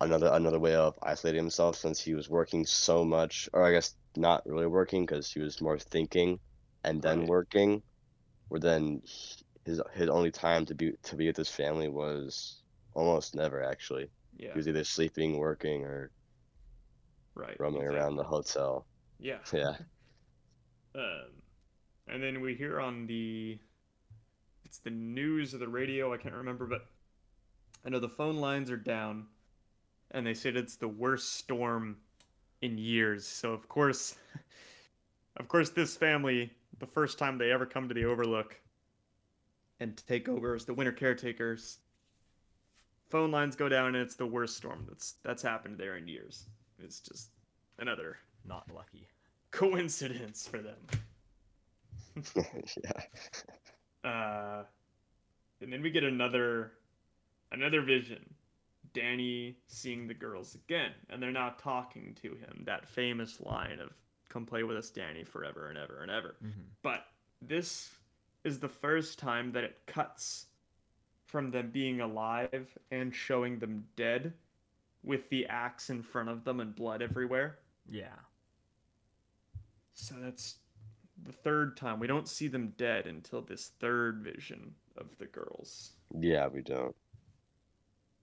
another 0.00 0.28
another 0.32 0.58
way 0.60 0.74
of 0.74 0.98
isolating 1.02 1.40
himself 1.42 1.76
since 1.76 2.00
he 2.00 2.14
was 2.14 2.28
working 2.28 2.66
so 2.66 3.04
much, 3.04 3.48
or 3.52 3.64
I 3.64 3.72
guess 3.72 3.96
not 4.16 4.46
really 4.46 4.66
working 4.66 5.06
because 5.06 5.32
he 5.32 5.40
was 5.40 5.60
more 5.60 5.78
thinking 5.78 6.40
and 6.84 7.02
then 7.02 7.20
Right. 7.20 7.28
working. 7.28 7.82
Where 8.48 8.60
then 8.60 9.02
he- 9.04 9.44
his 9.66 9.82
his 9.94 10.08
only 10.10 10.30
time 10.32 10.66
to 10.66 10.74
be 10.74 10.92
to 11.04 11.16
be 11.16 11.26
with 11.28 11.36
his 11.36 11.50
family 11.50 11.88
was 11.88 12.62
almost 12.94 13.34
never 13.34 13.62
actually. 13.62 14.10
Yeah. 14.36 14.52
He 14.52 14.58
was 14.58 14.68
either 14.68 14.84
sleeping, 14.84 15.38
working, 15.38 15.84
or 15.84 16.12
Right. 17.34 17.58
roaming 17.58 17.82
around 17.84 18.16
the 18.16 18.24
hotel. 18.24 18.86
Yeah. 19.18 19.38
Yeah. 19.52 19.76
Um, 20.94 21.42
and 22.06 22.22
then 22.22 22.40
we 22.40 22.54
hear 22.54 22.80
on 22.80 23.06
the, 23.06 23.58
it's 24.64 24.78
the 24.78 24.90
news 24.90 25.54
or 25.54 25.58
the 25.58 25.68
radio. 25.68 26.12
I 26.12 26.16
can't 26.18 26.34
remember, 26.34 26.66
but 26.66 26.86
I 27.84 27.90
know 27.90 27.98
the 27.98 28.08
phone 28.08 28.36
lines 28.36 28.70
are 28.70 28.76
down, 28.76 29.26
and 30.12 30.26
they 30.26 30.34
said 30.34 30.56
it's 30.56 30.76
the 30.76 30.88
worst 30.88 31.34
storm 31.34 31.96
in 32.60 32.78
years. 32.78 33.26
So 33.26 33.52
of 33.52 33.68
course, 33.68 34.16
of 35.36 35.48
course, 35.48 35.70
this 35.70 35.96
family, 35.96 36.52
the 36.78 36.86
first 36.86 37.18
time 37.18 37.38
they 37.38 37.50
ever 37.50 37.66
come 37.66 37.88
to 37.88 37.94
the 37.94 38.04
Overlook, 38.04 38.60
and 39.80 40.00
take 40.06 40.28
over 40.28 40.54
as 40.54 40.64
the 40.64 40.74
winter 40.74 40.92
caretakers. 40.92 41.78
Phone 43.08 43.30
lines 43.30 43.56
go 43.56 43.68
down, 43.68 43.88
and 43.88 43.96
it's 43.96 44.14
the 44.14 44.26
worst 44.26 44.56
storm 44.56 44.86
that's 44.88 45.16
that's 45.22 45.42
happened 45.42 45.76
there 45.76 45.96
in 45.96 46.06
years. 46.06 46.46
It's 46.78 47.00
just 47.00 47.30
another 47.78 48.18
not 48.44 48.64
lucky. 48.74 49.08
coincidence 49.50 50.48
for 50.48 50.58
them. 50.58 50.76
yeah. 52.84 54.08
Uh, 54.08 54.64
and 55.60 55.72
then 55.72 55.82
we 55.82 55.90
get 55.90 56.04
another 56.04 56.72
another 57.52 57.82
vision. 57.82 58.34
Danny 58.92 59.56
seeing 59.68 60.06
the 60.06 60.14
girls 60.14 60.54
again, 60.54 60.92
and 61.08 61.22
they're 61.22 61.32
now 61.32 61.54
talking 61.58 62.14
to 62.22 62.34
him. 62.34 62.62
That 62.66 62.88
famous 62.88 63.40
line 63.40 63.78
of 63.80 63.90
"Come 64.28 64.44
play 64.44 64.64
with 64.64 64.76
us, 64.76 64.90
Danny, 64.90 65.24
forever 65.24 65.68
and 65.68 65.78
ever 65.78 66.02
and 66.02 66.10
ever." 66.10 66.36
hmm 66.40 66.50
But 66.82 67.06
this 67.40 67.90
is 68.44 68.58
the 68.58 68.68
first 68.68 69.18
time 69.18 69.52
that 69.52 69.64
it 69.64 69.86
cuts 69.86 70.46
from 71.24 71.50
them 71.50 71.70
being 71.70 72.00
alive 72.00 72.76
and 72.90 73.14
showing 73.14 73.58
them 73.58 73.86
dead, 73.96 74.34
with 75.02 75.28
the 75.30 75.46
axe 75.46 75.88
in 75.90 76.02
front 76.02 76.28
of 76.28 76.44
them 76.44 76.60
and 76.60 76.74
blood 76.74 77.00
everywhere. 77.02 77.58
Yeah, 77.88 78.18
So 79.94 80.14
that's 80.20 80.56
the 81.22 81.32
third 81.32 81.76
time. 81.76 81.98
We 81.98 82.06
don't 82.06 82.28
see 82.28 82.48
them 82.48 82.74
dead 82.76 83.06
until 83.06 83.42
this 83.42 83.68
third 83.78 84.22
vision 84.22 84.74
of 84.96 85.16
the 85.18 85.26
girls. 85.26 85.92
Yeah, 86.18 86.48
we 86.48 86.62
don't. 86.62 86.94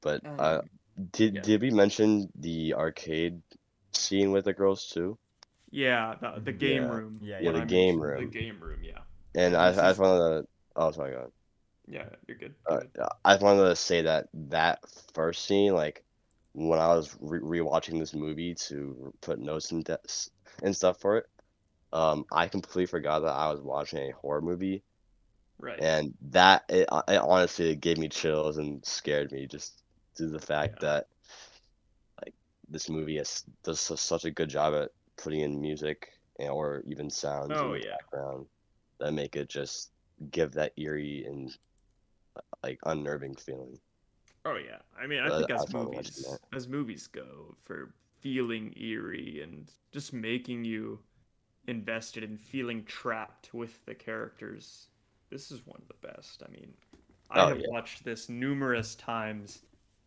But 0.01 0.23
uh, 0.37 0.61
Um, 0.61 0.69
did 1.11 1.41
yeah. 1.41 1.41
did 1.41 1.61
we 1.61 1.71
mention 1.71 2.31
the 2.35 2.73
arcade 2.75 3.41
scene 3.93 4.31
with 4.31 4.45
the 4.45 4.53
girls 4.53 4.87
too? 4.87 5.17
Yeah, 5.71 6.15
the, 6.21 6.41
the 6.43 6.51
game 6.53 6.89
Yeah. 6.89 6.91
room. 6.91 7.19
Yeah, 7.21 7.39
yeah, 7.39 7.51
the 7.51 7.61
I 7.61 7.65
game 7.65 8.01
mentioned 8.01 8.01
room. 8.01 8.31
The 8.31 8.39
game 8.39 8.59
room, 8.59 8.83
yeah. 8.83 8.99
And 9.35 9.55
I, 9.55 9.69
I 9.69 9.71
just 9.71 9.99
wanted 9.99 10.19
to. 10.43 10.47
Oh, 10.75 10.91
sorry, 10.91 11.13
go 11.13 11.21
on. 11.23 11.31
Yeah, 11.87 12.05
you're 12.27 12.37
good. 12.37 12.55
Go 12.69 12.79
Uh. 12.99 13.07
I 13.25 13.33
just 13.33 13.43
wanted 13.43 13.69
to 13.69 13.75
say 13.75 14.03
that 14.03 14.27
that 14.33 14.79
first 15.13 15.45
scene, 15.45 15.73
like 15.73 16.03
when 16.53 16.79
I 16.79 16.87
was 16.95 17.15
re- 17.19 17.59
rewatching 17.61 17.99
this 17.99 18.13
movie 18.13 18.55
to 18.67 19.13
put 19.21 19.39
notes 19.39 19.71
and 19.71 19.83
de- 19.83 19.99
and 20.63 20.75
stuff 20.75 20.99
for 20.99 21.17
it, 21.17 21.25
um, 21.93 22.25
I 22.31 22.47
completely 22.47 22.87
forgot 22.87 23.21
that 23.21 23.33
I 23.33 23.51
was 23.51 23.61
watching 23.61 23.99
a 24.09 24.13
horror 24.15 24.41
movie, 24.41 24.83
right. 25.59 25.83
and 25.83 26.13
that 26.31 26.63
it, 26.69 26.87
it 27.07 27.21
honestly 27.21 27.71
it 27.71 27.81
gave 27.81 27.97
me 27.97 28.09
chills 28.09 28.57
and 28.57 28.85
scared 28.85 29.31
me 29.31 29.47
just 29.47 29.81
due 29.81 29.88
to 30.19 30.27
the 30.27 30.39
fact 30.39 30.75
Yeah. 30.75 30.81
that 30.81 31.07
like 32.23 32.33
this 32.69 32.89
movie 32.89 33.21
does 33.63 33.79
su- 33.79 33.95
such 33.95 34.25
a 34.25 34.31
good 34.31 34.49
job 34.49 34.73
at 34.73 34.91
putting 35.17 35.41
in 35.41 35.61
music 35.61 36.09
and, 36.39 36.49
or 36.49 36.83
even 36.87 37.09
sounds 37.09 37.61
Oh, 37.61 37.73
in 37.73 37.79
the 37.79 37.79
yeah. 37.79 37.97
background 37.97 38.47
that 38.99 39.13
make 39.13 39.35
it 39.35 39.49
just 39.49 39.91
give 40.31 40.51
that 40.53 40.73
eerie 40.77 41.25
and 41.25 41.51
like 42.63 42.79
unnerving 42.85 43.35
feeling. 43.35 43.79
Oh 44.45 44.55
yeah. 44.55 44.79
I 44.99 45.07
mean, 45.07 45.19
I 45.19 45.29
Uh, 45.29 45.37
think 45.37 45.51
I 45.51 45.55
as 45.55 45.73
movies 45.73 46.39
as 46.53 46.67
movies 46.67 47.07
go 47.07 47.55
for 47.59 47.93
feeling 48.19 48.73
eerie 48.77 49.41
and 49.41 49.71
just 49.91 50.13
making 50.13 50.65
you 50.65 50.99
invested 51.67 52.23
in 52.23 52.37
feeling 52.37 52.83
trapped 52.85 53.53
with 53.53 53.85
the 53.85 53.95
characters. 53.95 54.87
This 55.29 55.51
is 55.51 55.65
one 55.65 55.81
of 55.81 55.87
the 55.87 56.07
best. 56.07 56.43
I 56.47 56.51
mean, 56.51 56.73
I 57.29 57.43
Oh, 57.43 57.47
have 57.49 57.59
yeah. 57.59 57.67
watched 57.67 58.03
this 58.03 58.29
numerous 58.29 58.95
times. 58.95 59.61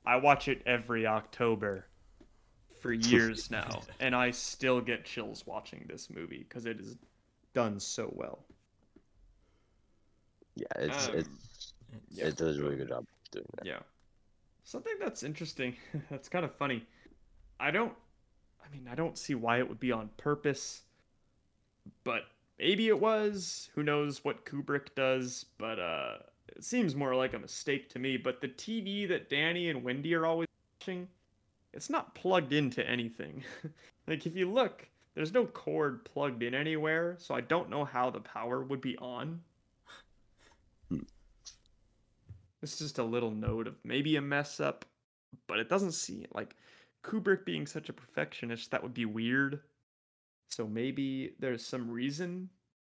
I 0.04 0.16
watch 0.16 0.48
it 0.48 0.62
every 0.66 1.06
October 1.06 1.86
for 2.80 2.92
years 2.92 3.50
now, 3.50 3.82
and 4.00 4.14
I 4.14 4.30
still 4.30 4.80
get 4.80 5.04
chills 5.04 5.46
watching 5.46 5.86
this 5.88 6.10
movie 6.10 6.44
because 6.48 6.66
it 6.66 6.80
is 6.80 6.96
done 7.54 7.78
so 7.78 8.12
well. 8.14 8.44
Yeah, 10.56 10.66
it's 10.76 11.08
Um, 11.08 11.14
it's 11.16 11.72
yeah, 12.10 12.26
it 12.26 12.36
does 12.36 12.58
a 12.58 12.62
really 12.62 12.76
good 12.76 12.88
job 12.88 13.06
doing 13.30 13.46
that. 13.56 13.66
Yeah. 13.66 13.80
something 14.64 14.94
that's 15.00 15.22
interesting. 15.22 15.76
that's 16.10 16.28
kind 16.28 16.44
of 16.44 16.54
funny. 16.54 16.86
I 17.58 17.70
don't. 17.70 17.94
I 18.64 18.74
mean, 18.74 18.88
I 18.90 18.94
don't 18.94 19.18
see 19.18 19.34
why 19.34 19.58
it 19.58 19.68
would 19.68 19.80
be 19.80 19.92
on 19.92 20.10
purpose, 20.16 20.82
but 22.04 22.22
maybe 22.58 22.88
it 22.88 23.00
was. 23.00 23.70
Who 23.74 23.82
knows 23.82 24.24
what 24.24 24.44
Kubrick 24.44 24.94
does? 24.94 25.46
But 25.58 25.78
uh, 25.78 26.18
it 26.56 26.64
seems 26.64 26.94
more 26.94 27.14
like 27.14 27.34
a 27.34 27.38
mistake 27.38 27.88
to 27.90 27.98
me. 27.98 28.16
But 28.16 28.40
the 28.40 28.48
TV 28.48 29.08
that 29.08 29.30
Danny 29.30 29.70
and 29.70 29.82
Wendy 29.82 30.14
are 30.14 30.26
always 30.26 30.48
watching, 30.80 31.08
it's 31.72 31.90
not 31.90 32.14
plugged 32.14 32.52
into 32.52 32.88
anything. 32.88 33.42
like 34.06 34.26
if 34.26 34.36
you 34.36 34.50
look, 34.50 34.86
there's 35.14 35.32
no 35.32 35.46
cord 35.46 36.04
plugged 36.04 36.42
in 36.42 36.54
anywhere, 36.54 37.16
so 37.18 37.34
I 37.34 37.40
don't 37.40 37.70
know 37.70 37.84
how 37.84 38.10
the 38.10 38.20
power 38.20 38.62
would 38.62 38.80
be 38.80 38.96
on. 38.98 39.40
Hmm. 40.88 41.00
It's 42.62 42.78
just 42.78 42.98
a 42.98 43.04
little 43.04 43.30
note 43.30 43.66
of 43.66 43.76
maybe 43.84 44.16
a 44.16 44.22
mess 44.22 44.60
up, 44.60 44.84
but 45.46 45.58
it 45.58 45.68
doesn't 45.68 45.92
seem 45.92 46.26
like 46.32 46.56
Kubrick 47.02 47.44
being 47.44 47.66
such 47.66 47.88
a 47.88 47.92
perfectionist, 47.92 48.70
that 48.70 48.82
would 48.82 48.94
be 48.94 49.04
weird. 49.04 49.60
So 50.48 50.66
maybe 50.66 51.34
there's 51.38 51.64
some 51.64 51.90
reason 51.90 52.48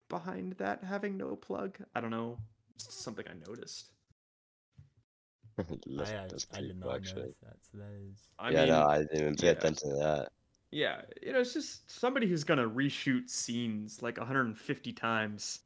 behind 0.10 0.54
that 0.54 0.84
having 0.84 1.18
no 1.18 1.36
plug. 1.36 1.78
I 1.96 2.02
don't 2.02 2.12
know. 2.12 2.38
It's 2.76 2.94
something 2.94 3.26
I 3.30 3.34
noticed. 3.50 3.88
That's- 5.58 6.12
I, 6.12 6.24
I, 6.24 6.28
that's 6.28 6.48
I 6.52 6.54
pretty 6.56 6.68
did 6.70 6.80
not 6.80 6.96
actually. 6.96 7.22
notice 7.22 7.36
that. 7.44 7.56
So 7.72 7.78
that 7.78 8.10
is. 8.10 8.18
I 8.40 8.50
yeah, 8.50 8.60
mean, 8.62 8.70
no, 8.70 8.88
I 8.88 8.98
didn't 9.00 9.20
even 9.22 9.36
pay 9.36 9.46
yeah. 9.48 9.52
attention 9.52 9.90
to 9.90 9.96
that. 9.98 10.30
yeah, 10.72 11.02
you 11.22 11.32
know, 11.34 11.40
it's 11.42 11.54
just 11.54 11.90
somebody 11.90 12.28
who's 12.28 12.44
gonna 12.44 12.68
reshoot 12.68 13.30
scenes 13.30 14.02
like 14.02 14.18
150 14.18 14.94
times. 14.94 15.60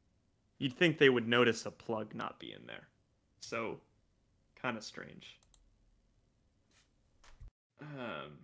You'd 0.58 0.74
think 0.74 0.98
they 0.98 1.08
would 1.08 1.26
notice 1.26 1.64
a 1.66 1.70
plug 1.70 2.14
not 2.14 2.38
being 2.38 2.58
there. 2.66 2.88
So, 3.40 3.80
kind 4.60 4.76
of 4.76 4.82
strange. 4.84 5.38
Um, 7.80 8.38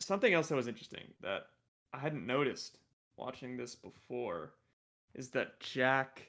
something 0.00 0.34
else 0.34 0.48
that 0.48 0.56
was 0.56 0.66
interesting 0.68 1.04
that 1.22 1.46
I 1.92 1.98
hadn't 1.98 2.26
noticed 2.26 2.78
watching 3.16 3.56
this 3.56 3.74
before 3.74 4.52
is 5.14 5.30
that 5.30 5.60
Jack 5.60 6.28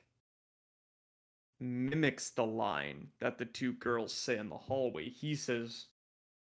mimics 1.59 2.29
the 2.31 2.45
line 2.45 3.07
that 3.19 3.37
the 3.37 3.45
two 3.45 3.73
girls 3.73 4.13
say 4.13 4.37
in 4.37 4.49
the 4.49 4.57
hallway. 4.57 5.09
He 5.09 5.35
says 5.35 5.87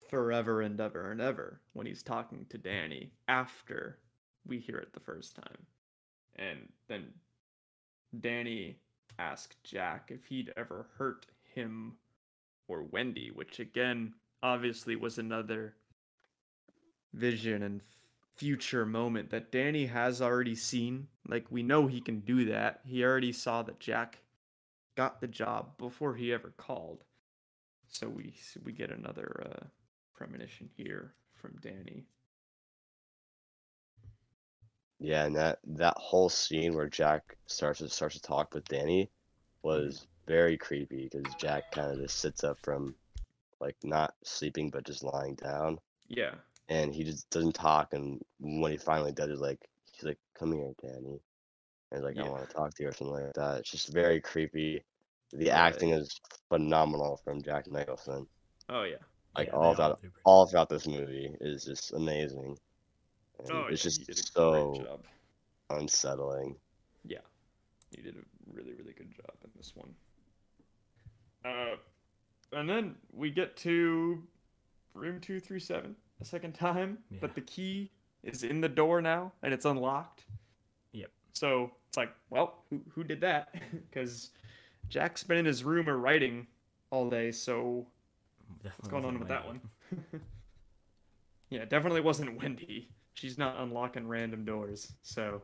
forever 0.09 0.62
and 0.62 0.80
ever 0.80 1.11
and 1.11 1.20
ever 1.20 1.61
when 1.72 1.86
he's 1.86 2.02
talking 2.02 2.46
to 2.48 2.59
Danny 2.59 3.12
after 3.28 3.98
we 4.46 4.59
hear 4.59 4.78
it 4.78 4.92
the 4.92 5.00
first 5.00 5.36
time. 5.36 5.66
And 6.36 6.68
then 6.88 7.12
Danny 8.20 8.76
asked 9.18 9.62
Jack 9.64 10.11
if 10.12 10.24
he'd 10.26 10.52
ever 10.57 10.86
hurt 10.98 11.26
him 11.55 11.94
or 12.68 12.82
Wendy, 12.82 13.30
which 13.30 13.61
again 13.61 14.14
obviously 14.42 14.96
was 14.96 15.18
another 15.18 15.74
vision 17.12 17.62
and 17.62 17.80
future 18.34 18.84
moment 18.84 19.30
that 19.30 19.52
Danny 19.52 19.86
has 19.86 20.20
already 20.20 20.57
seen. 20.57 21.07
Like 21.28 21.46
we 21.50 21.62
know 21.62 21.86
he 21.86 22.00
can 22.00 22.20
do 22.20 22.46
that. 22.46 22.80
He 22.84 23.05
already 23.05 23.32
saw 23.32 23.62
that 23.62 23.80
Jack 23.80 24.18
got 24.97 25.20
the 25.20 25.28
job 25.28 25.76
before 25.78 26.14
he 26.14 26.32
ever 26.32 26.53
called. 26.57 27.05
So 27.88 28.09
we 28.09 28.34
we 28.64 28.72
get 28.72 28.90
another 28.90 29.47
uh, 29.47 29.66
premonition 30.14 30.70
here 30.76 31.14
from 31.34 31.59
Danny. 31.61 32.07
Yeah, 34.99 35.24
and 35.26 35.36
that 35.36 35.59
that 35.64 35.97
whole 35.99 36.28
scene 36.28 36.74
where 36.74 36.88
Jack 36.88 37.36
starts 37.47 37.80
to 37.80 37.88
starts 37.88 38.16
to 38.16 38.22
talk 38.22 38.55
with 38.55 38.66
Danny 38.68 39.11
was 39.62 40.07
very 40.26 40.57
creepy 40.57 41.09
because 41.12 41.34
Jack 41.36 41.70
kind 41.70 41.92
of 41.92 41.99
just 42.01 42.18
sits 42.18 42.45
up 42.45 42.59
from 42.62 42.95
like 43.61 43.76
not 43.84 44.14
sleeping 44.24 44.70
but 44.70 44.84
just 44.84 45.03
lying 45.05 45.34
down, 45.36 45.78
Yeah. 46.09 46.34
and 46.68 46.95
he 46.95 47.05
just 47.05 47.28
doesn't 47.30 47.55
talk. 47.55 47.95
And 47.95 48.22
when 48.40 48.72
he 48.72 48.78
finally 48.78 49.12
does, 49.12 49.30
he's 49.30 49.40
like 49.40 49.68
he's 49.92 50.05
like, 50.05 50.18
"Come 50.38 50.53
here, 50.53 50.72
Danny," 50.82 51.20
and 51.95 52.05
like, 52.05 52.18
"I 52.18 52.28
want 52.28 52.49
to 52.49 52.55
talk 52.55 52.74
to 52.74 52.82
you" 52.82 52.88
or 52.88 52.92
something 52.92 53.14
like 53.24 53.34
that. 53.34 53.59
It's 53.61 53.70
just 53.70 53.88
very 53.92 54.20
creepy. 54.20 54.82
The 55.32 55.47
Yeah. 55.47 55.62
acting 55.62 55.90
is 55.90 56.20
phenomenal 56.49 57.16
from 57.24 57.42
Jack 57.42 57.66
Nicholson. 57.70 58.26
Oh 58.68 58.82
yeah. 58.84 58.97
Like 59.36 59.49
Yeah, 59.49 59.55
all 59.55 59.74
they 59.74 59.82
all 59.82 59.88
that, 59.90 59.97
do 60.03 60.09
pretty 60.11 60.22
all 60.24 60.47
throughout 60.47 60.68
this 60.68 60.86
movie 60.86 61.34
is 61.40 61.64
just 61.64 61.92
amazing. 61.92 62.57
And 63.40 63.51
Oh 63.51 63.66
it's 63.68 63.84
yeah. 63.84 63.88
just 63.90 64.01
he 64.01 64.05
did 64.05 64.18
a 64.18 64.22
so 64.22 65.01
unsettling. 65.70 66.57
Yeah. 67.05 67.18
He 67.90 68.03
did 68.03 68.16
a 68.16 68.24
really 68.53 68.74
really 68.74 68.92
good 68.92 69.11
job 69.12 69.34
in 69.45 69.51
this 69.57 69.72
one. 69.74 69.95
Uh, 71.45 71.76
and 72.53 72.68
then 72.68 72.97
we 73.12 73.30
get 73.30 73.57
to 73.59 74.22
room 74.95 75.20
two 75.20 75.40
three 75.40 75.61
seven 75.61 75.97
a 76.20 76.24
second 76.24 76.55
time, 76.55 76.99
Yeah. 77.11 77.18
but 77.20 77.34
the 77.34 77.40
key 77.40 77.90
is 78.22 78.45
in 78.45 78.61
the 78.61 78.68
door 78.68 79.03
now 79.03 79.32
and 79.42 79.53
it's 79.53 79.64
unlocked. 79.64 80.24
Yep. 80.92 81.11
So 81.32 81.72
it's 81.95 81.97
like, 81.97 82.12
well, 82.28 82.64
who 82.70 82.80
who 82.92 83.05
did 83.05 83.20
that? 83.20 83.55
Because 83.90 84.30
Jack's 84.88 85.22
been 85.22 85.38
in 85.38 85.45
his 85.45 85.62
room 85.62 85.88
or 85.88 85.97
writing 85.99 86.49
all 86.90 87.09
day, 87.09 87.30
so 87.30 87.86
Definitely 88.62 88.72
What's 88.78 88.88
going 88.88 89.05
on 89.05 89.18
with 89.20 89.28
that 89.28 89.47
one? 89.47 89.61
yeah, 91.51 91.64
definitely 91.64 92.01
wasn't 92.01 92.40
Wendy. 92.42 92.88
She's 93.14 93.38
not 93.38 93.61
unlocking 93.61 94.09
random 94.09 94.45
doors. 94.45 94.92
So, 95.03 95.42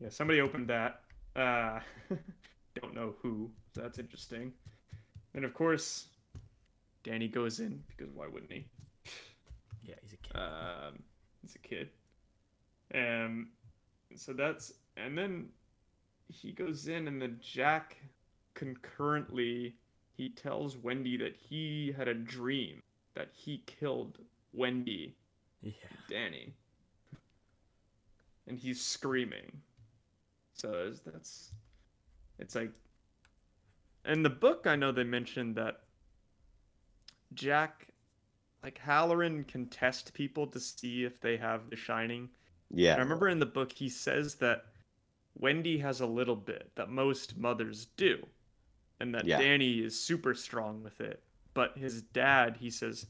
yeah, 0.00 0.08
somebody 0.08 0.40
opened 0.40 0.68
that. 0.68 1.02
Uh, 1.36 1.80
don't 2.80 2.94
know 2.94 3.14
who. 3.20 3.50
So 3.74 3.82
that's 3.82 3.98
interesting. 3.98 4.52
And 5.34 5.44
of 5.44 5.52
course, 5.52 6.06
Danny 7.04 7.28
goes 7.28 7.60
in 7.60 7.82
because 7.88 8.10
why 8.14 8.26
wouldn't 8.26 8.50
he? 8.50 8.64
Yeah, 9.84 9.96
he's 10.02 10.14
a 10.14 10.16
kid. 10.16 10.36
Um, 10.36 11.02
he's 11.42 11.54
a 11.54 11.58
kid. 11.58 11.90
Um, 12.94 13.48
so 14.16 14.32
that's 14.32 14.72
and 14.96 15.16
then 15.16 15.48
he 16.28 16.52
goes 16.52 16.88
in, 16.88 17.08
and 17.08 17.20
then 17.20 17.38
Jack 17.40 17.96
concurrently 18.54 19.74
he 20.16 20.28
tells 20.28 20.76
Wendy 20.76 21.16
that 21.16 21.36
he 21.36 21.94
had 21.96 22.08
a 22.08 22.14
dream 22.14 22.82
that 23.14 23.28
he 23.32 23.62
killed 23.66 24.18
Wendy, 24.52 25.14
yeah. 25.62 25.72
Danny, 26.08 26.52
and 28.46 28.58
he's 28.58 28.80
screaming. 28.80 29.50
So 30.54 30.92
that's 31.06 31.52
it's 32.38 32.54
like 32.54 32.72
in 34.04 34.22
the 34.22 34.30
book. 34.30 34.66
I 34.66 34.76
know 34.76 34.92
they 34.92 35.04
mentioned 35.04 35.54
that 35.56 35.82
Jack, 37.34 37.88
like 38.62 38.78
Halloran, 38.78 39.44
can 39.44 39.66
test 39.66 40.14
people 40.14 40.46
to 40.48 40.58
see 40.58 41.04
if 41.04 41.20
they 41.20 41.36
have 41.36 41.70
the 41.70 41.76
Shining. 41.76 42.28
Yeah. 42.74 42.92
And 42.92 43.00
I 43.00 43.04
remember 43.04 43.28
in 43.28 43.38
the 43.38 43.46
book 43.46 43.72
he 43.72 43.88
says 43.88 44.34
that 44.36 44.66
Wendy 45.38 45.78
has 45.78 46.00
a 46.00 46.06
little 46.06 46.36
bit 46.36 46.70
that 46.74 46.90
most 46.90 47.36
mothers 47.36 47.86
do, 47.96 48.26
and 49.00 49.14
that 49.14 49.24
Yeah. 49.24 49.38
Danny 49.38 49.80
is 49.80 49.98
super 49.98 50.34
strong 50.34 50.82
with 50.82 51.00
it. 51.00 51.22
But 51.54 51.76
his 51.78 52.02
dad, 52.02 52.56
he 52.56 52.70
says, 52.70 53.06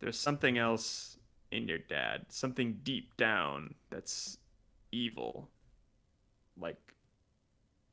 there's 0.00 0.18
something 0.18 0.58
else 0.58 1.18
in 1.50 1.68
your 1.68 1.78
dad, 1.78 2.26
something 2.28 2.80
deep 2.82 3.16
down 3.16 3.74
that's 3.90 4.38
evil, 4.92 5.50
like 6.56 6.94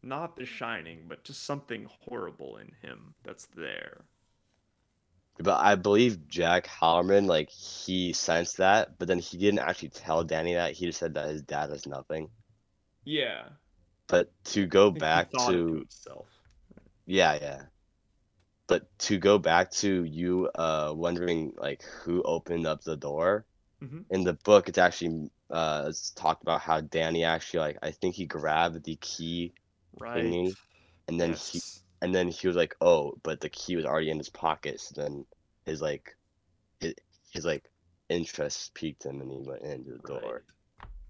not 0.01 0.35
The 0.35 0.45
Shining, 0.45 1.05
but 1.07 1.23
just 1.23 1.43
something 1.43 1.85
horrible 1.85 2.57
in 2.57 2.71
him 2.81 3.13
that's 3.23 3.45
there. 3.55 4.05
But 5.37 5.59
I 5.59 5.75
believe 5.75 6.27
Jack 6.27 6.67
Hallerman, 6.67 7.27
like 7.27 7.49
he 7.49 8.13
sensed 8.13 8.57
that, 8.57 8.97
but 8.99 9.07
then 9.07 9.19
he 9.19 9.37
didn't 9.37 9.59
actually 9.59 9.89
tell 9.89 10.23
Danny 10.23 10.53
that. 10.53 10.73
He 10.73 10.85
just 10.85 10.99
said 10.99 11.13
that 11.13 11.29
his 11.29 11.41
dad 11.41 11.69
has 11.69 11.87
nothing. 11.87 12.29
Yeah. 13.05 13.49
But 14.07 14.31
to 14.45 14.67
go 14.67 14.91
I 14.95 14.99
think 14.99 15.05
he 15.11 15.27
back 15.27 15.31
to 15.47 15.81
himself. 15.81 16.27
yeah, 17.05 17.33
yeah. 17.41 17.61
But 18.67 18.87
to 18.99 19.17
go 19.19 19.37
back 19.37 19.71
to 19.83 20.03
you 20.03 20.47
uh 20.55 20.93
wondering 20.95 21.53
like 21.57 21.83
who 21.83 22.23
opened 22.23 22.65
up 22.65 22.83
the 22.83 22.97
door. 22.97 23.45
Mhm. 23.81 24.05
In 24.11 24.23
the 24.23 24.33
book 24.33 24.69
it's 24.69 24.77
actually 24.79 25.31
uh 25.51 25.85
it's 25.89 26.11
talked 26.11 26.43
about 26.43 26.61
how 26.61 26.81
Danny 26.81 27.23
actually 27.25 27.59
like 27.61 27.77
I 27.83 27.91
think 27.91 28.15
he 28.15 28.25
grabbed 28.25 28.83
the 28.85 28.95
key 28.97 29.53
Right. 29.99 30.23
thingy, 30.23 30.55
and 31.07 31.19
then 31.19 31.33
he 31.33 31.61
and 32.01 32.13
then 32.15 32.29
he 32.29 32.47
was 32.47 32.55
like, 32.57 32.75
"Oh, 32.81 33.13
but 33.23 33.41
the 33.41 33.49
key 33.49 33.75
was 33.75 33.85
already 33.85 34.09
in 34.11 34.17
his 34.19 34.29
pocket." 34.29 34.79
So 34.81 35.01
then 35.01 35.25
his 35.65 35.81
like 35.81 36.17
his, 36.81 36.95
his 37.31 37.45
like 37.45 37.71
interest 38.09 38.73
piqued 38.75 39.05
him, 39.05 39.21
and 39.21 39.31
he 39.31 39.39
went 39.41 39.63
into 39.63 39.93
the 39.93 39.99
door. 39.99 40.45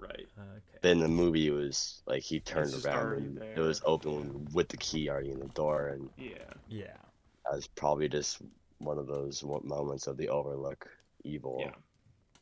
Right. 0.02 0.28
Okay. 0.38 0.78
But 0.82 0.92
in 0.92 1.00
the 1.00 1.08
movie, 1.08 1.52
was 1.52 2.02
like 2.08 2.24
he 2.24 2.40
turned 2.40 2.72
just 2.72 2.86
around 2.86 2.98
already 2.98 3.26
and 3.26 3.42
it 3.56 3.60
was 3.60 3.82
open 3.86 4.48
with 4.52 4.68
the 4.70 4.78
key 4.78 5.10
already 5.10 5.30
in 5.30 5.40
the 5.40 5.48
door, 5.50 5.90
and 5.90 6.10
Yeah. 6.18 6.52
Yeah. 6.68 6.98
that 7.46 7.56
was 7.56 7.68
probably 7.68 8.10
just 8.10 8.42
one 8.80 8.98
of 8.98 9.06
those 9.06 9.44
moments 9.44 10.08
of 10.08 10.18
the 10.18 10.28
Overlook 10.28 10.90
evil 11.24 11.58
Yeah. 11.62 11.76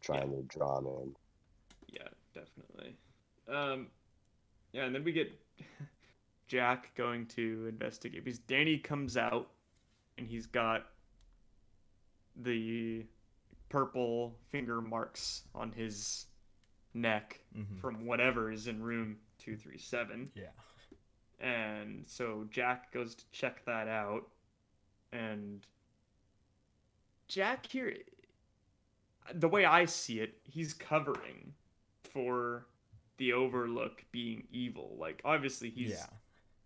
trying 0.01 0.31
to 0.31 0.41
draw 0.43 0.77
him 0.79 0.85
in. 0.87 1.15
Yeah, 1.89 2.07
definitely. 2.33 2.95
Um, 3.49 3.87
yeah, 4.71 4.85
and 4.85 4.95
then 4.95 5.03
we 5.03 5.11
get 5.11 5.29
Jack 6.47 6.95
going 6.95 7.25
to 7.27 7.67
investigate 7.67 8.23
because 8.23 8.39
Danny 8.39 8.77
comes 8.77 9.17
out 9.17 9.49
and 10.17 10.25
he's 10.25 10.45
got 10.45 10.85
the 12.37 13.05
purple 13.67 14.37
finger 14.49 14.81
marks 14.81 15.43
on 15.53 15.71
his 15.73 16.25
neck 16.93 17.39
Mhm. 17.55 17.79
from 17.79 18.05
whatever 18.05 18.51
is 18.51 18.67
in 18.67 18.81
room 18.81 19.19
237. 19.37 20.31
Yeah. 20.35 20.51
And 21.39 22.07
so 22.07 22.45
Jack 22.49 22.91
goes 22.91 23.15
to 23.15 23.29
check 23.31 23.63
that 23.65 23.87
out. 23.87 24.29
And 25.11 25.65
Jack 27.27 27.65
here, 27.65 27.95
the 29.33 29.47
way 29.47 29.65
I 29.65 29.85
see 29.85 30.19
it, 30.19 30.39
he's 30.43 30.73
covering 30.73 31.53
for 32.03 32.67
the 33.17 33.33
Overlook 33.33 34.03
being 34.11 34.47
evil. 34.51 34.95
Like, 34.97 35.21
obviously, 35.23 35.69
he's 35.69 35.91
yeah. 35.91 36.07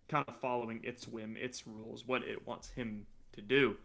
kind 0.08 0.26
of 0.28 0.40
following 0.40 0.84
its 0.84 1.08
whim, 1.08 1.36
its 1.38 1.68
rules, 1.68 2.06
what 2.06 2.24
it 2.24 2.46
wants 2.48 2.70
him 2.70 3.06
to 3.34 3.42
do. 3.42 3.78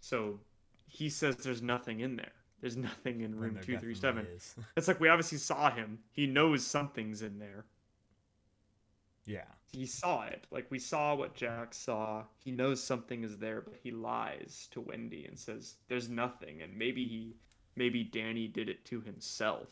So 0.00 0.40
he 0.86 1.08
says 1.10 1.36
there's 1.36 1.62
nothing 1.62 2.00
in 2.00 2.16
there. 2.16 2.32
There's 2.60 2.76
nothing 2.76 3.20
in 3.20 3.34
room 3.36 3.54
237. 3.62 4.26
It's 4.76 4.88
like 4.88 5.00
we 5.00 5.08
obviously 5.08 5.38
saw 5.38 5.70
him. 5.70 5.98
He 6.10 6.26
knows 6.26 6.66
something's 6.66 7.22
in 7.22 7.38
there. 7.38 7.64
yeah. 9.24 9.44
He 9.70 9.84
saw 9.84 10.22
it. 10.24 10.46
Like 10.50 10.70
we 10.70 10.78
saw 10.78 11.14
what 11.14 11.34
Jack 11.34 11.74
saw. 11.74 12.24
He 12.42 12.50
knows 12.50 12.82
something 12.82 13.22
is 13.22 13.36
there, 13.36 13.60
but 13.60 13.74
he 13.82 13.90
lies 13.90 14.66
to 14.70 14.80
Wendy 14.80 15.26
and 15.26 15.38
says 15.38 15.74
there's 15.88 16.08
nothing. 16.08 16.62
And 16.62 16.74
maybe 16.76 17.04
he, 17.04 17.36
maybe 17.76 18.02
Danny 18.02 18.48
did 18.48 18.70
it 18.70 18.84
to 18.86 19.02
himself. 19.02 19.68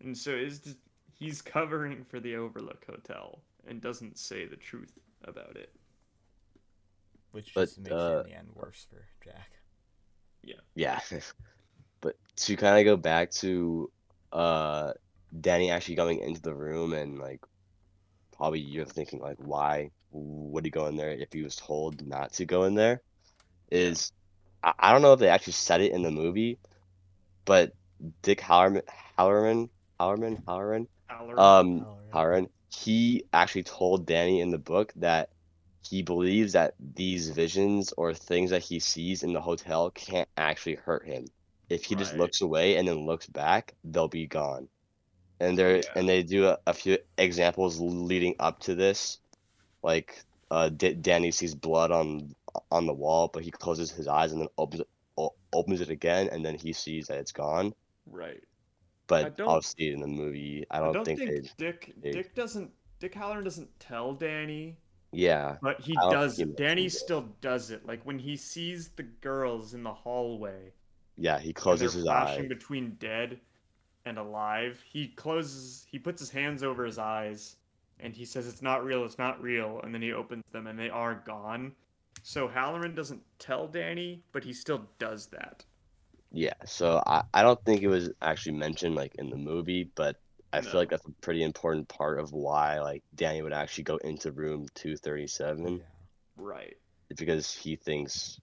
And 0.00 0.18
so 0.18 0.32
it's 0.32 0.58
just, 0.58 0.78
he's 1.12 1.40
covering 1.40 2.04
for 2.04 2.18
the 2.18 2.34
Overlook 2.34 2.84
Hotel 2.86 3.40
and 3.68 3.80
doesn't 3.80 4.18
say 4.18 4.46
the 4.46 4.56
truth 4.56 4.98
about 5.22 5.56
it. 5.56 5.70
Which 7.30 7.54
But, 7.54 7.66
just 7.66 7.78
makes 7.78 7.92
uh, 7.92 8.22
it 8.26 8.26
in 8.26 8.32
the 8.32 8.38
end 8.38 8.48
worse 8.54 8.86
for 8.90 9.06
Jack. 9.24 9.52
Yeah. 10.42 10.54
Yeah. 10.74 10.98
but 12.04 12.16
to 12.36 12.56
kind 12.56 12.78
of 12.78 12.84
go 12.84 12.96
back 12.96 13.30
to 13.30 13.90
uh 14.32 14.92
Danny 15.40 15.70
actually 15.70 15.96
going 15.96 16.20
into 16.20 16.42
the 16.42 16.54
room 16.54 16.92
and 16.92 17.18
like 17.18 17.40
probably 18.36 18.60
you're 18.60 18.84
thinking 18.84 19.20
like 19.20 19.38
why 19.38 19.90
would 20.12 20.64
he 20.64 20.70
go 20.70 20.86
in 20.86 20.96
there 20.96 21.10
if 21.10 21.32
he 21.32 21.42
was 21.42 21.56
told 21.56 22.06
not 22.06 22.32
to 22.34 22.44
go 22.44 22.64
in 22.64 22.74
there 22.74 23.00
is 23.70 24.12
I, 24.62 24.74
I 24.78 24.92
don't 24.92 25.02
know 25.02 25.14
if 25.14 25.20
they 25.20 25.28
actually 25.28 25.54
said 25.54 25.80
it 25.80 25.92
in 25.92 26.02
the 26.02 26.10
movie 26.10 26.58
but 27.46 27.72
Dick 28.22 28.40
Hallerman 28.40 28.82
Hallerman 29.18 29.70
Hallerman 29.98 30.44
Hallerman 30.44 30.86
Halloran. 31.08 31.38
um 31.38 31.78
Halloran. 31.80 32.12
Halloran 32.12 32.48
he 32.76 33.24
actually 33.32 33.62
told 33.62 34.06
Danny 34.06 34.40
in 34.40 34.50
the 34.50 34.58
book 34.58 34.92
that 34.96 35.30
he 35.88 36.02
believes 36.02 36.52
that 36.52 36.74
these 36.78 37.30
visions 37.30 37.92
or 37.96 38.14
things 38.14 38.50
that 38.50 38.62
he 38.62 38.78
sees 38.78 39.22
in 39.22 39.32
the 39.32 39.40
hotel 39.40 39.90
can't 39.90 40.28
actually 40.36 40.76
hurt 40.76 41.06
him. 41.06 41.26
If 41.70 41.84
he 41.84 41.94
just 41.94 42.14
looks 42.14 42.40
away 42.42 42.76
and 42.76 42.86
then 42.86 43.06
looks 43.06 43.26
back, 43.26 43.74
they'll 43.84 44.08
be 44.08 44.26
gone. 44.26 44.68
And 45.40 45.58
they're 45.58 45.76
Yeah. 45.78 45.82
and 45.96 46.08
they 46.08 46.22
do 46.22 46.46
a, 46.48 46.58
a 46.66 46.72
few 46.74 46.98
examples 47.18 47.80
leading 47.80 48.34
up 48.38 48.60
to 48.60 48.74
this, 48.74 49.18
like 49.82 50.22
uh, 50.50 50.68
D- 50.68 50.94
Danny 50.94 51.30
sees 51.30 51.54
blood 51.54 51.90
on 51.90 52.34
on 52.70 52.86
the 52.86 52.92
wall, 52.94 53.28
but 53.32 53.42
he 53.42 53.50
closes 53.50 53.90
his 53.90 54.06
eyes 54.06 54.30
and 54.32 54.40
then 54.40 54.48
opens 54.58 54.82
it, 54.82 54.88
o- 55.18 55.34
opens 55.52 55.80
it 55.80 55.88
again, 55.90 56.28
and 56.30 56.44
then 56.44 56.54
he 56.54 56.72
sees 56.72 57.08
that 57.08 57.18
it's 57.18 57.32
gone. 57.32 57.74
right. 58.06 58.42
But 59.06 59.38
obviously 59.40 59.92
in 59.92 60.00
the 60.00 60.06
movie, 60.06 60.64
I 60.70 60.78
I 60.78 60.80
don't, 60.80 60.92
don't 60.94 61.04
think, 61.04 61.18
think, 61.18 61.30
they. 61.30 61.50
Dick 61.58 61.94
they- 62.00 62.10
Dick 62.12 62.34
doesn't 62.34 62.70
Dick 63.00 63.12
Halloran 63.14 63.44
doesn't 63.44 63.68
tell 63.80 64.14
Danny 64.14 64.78
Yeah, 65.12 65.56
But 65.60 65.80
he 65.80 65.94
does. 65.94 66.38
he 66.38 66.44
Danny 66.44 66.88
still 66.88 67.28
does 67.42 67.70
it. 67.70 67.84
Like 67.84 68.02
when 68.04 68.18
he 68.18 68.36
sees 68.36 68.88
the 68.90 69.02
girls 69.02 69.74
in 69.74 69.82
the 69.82 69.92
hallway, 69.92 70.72
yeah, 71.16 71.38
he 71.38 71.52
closes 71.52 71.92
they're 71.92 72.00
his 72.00 72.06
flashing 72.06 72.44
eye. 72.46 72.48
between 72.48 72.96
dead 73.00 73.40
and 74.04 74.18
alive. 74.18 74.82
He 74.86 75.08
closes. 75.08 75.86
He 75.90 75.98
puts 75.98 76.20
his 76.20 76.30
hands 76.30 76.62
over 76.62 76.84
his 76.84 76.98
eyes, 76.98 77.56
and 78.00 78.14
he 78.14 78.24
says, 78.24 78.46
"It's 78.46 78.62
not 78.62 78.84
real. 78.84 79.04
It's 79.04 79.18
not 79.18 79.40
real." 79.42 79.80
And 79.82 79.94
then 79.94 80.02
he 80.02 80.12
opens 80.12 80.44
them, 80.52 80.66
and 80.66 80.78
they 80.78 80.90
are 80.90 81.14
gone. 81.26 81.72
So 82.22 82.48
Halloran 82.48 82.94
doesn't 82.94 83.22
tell 83.38 83.66
Danny, 83.68 84.22
but 84.32 84.44
he 84.44 84.52
still 84.52 84.82
does 84.98 85.26
that. 85.28 85.64
Yeah, 86.32 86.54
so 86.64 87.02
I, 87.06 87.22
I 87.32 87.42
don't 87.42 87.62
think 87.64 87.82
it 87.82 87.88
was 87.88 88.10
actually 88.22 88.56
mentioned 88.56 88.94
like 88.96 89.14
in 89.16 89.30
the 89.30 89.36
movie, 89.36 89.90
but 89.94 90.16
I 90.52 90.60
No. 90.60 90.70
feel 90.70 90.80
like 90.80 90.90
that's 90.90 91.06
a 91.06 91.10
pretty 91.20 91.42
important 91.42 91.86
part 91.88 92.18
of 92.18 92.32
why 92.32 92.80
like 92.80 93.02
Danny 93.14 93.42
would 93.42 93.52
actually 93.52 93.84
go 93.84 93.96
into 93.98 94.32
room 94.32 94.66
237 94.74 95.76
Yeah. 95.78 95.84
Right. 96.36 96.76
because 97.16 97.52
he 97.54 97.76
thinks 97.76 98.36
He 98.36 98.42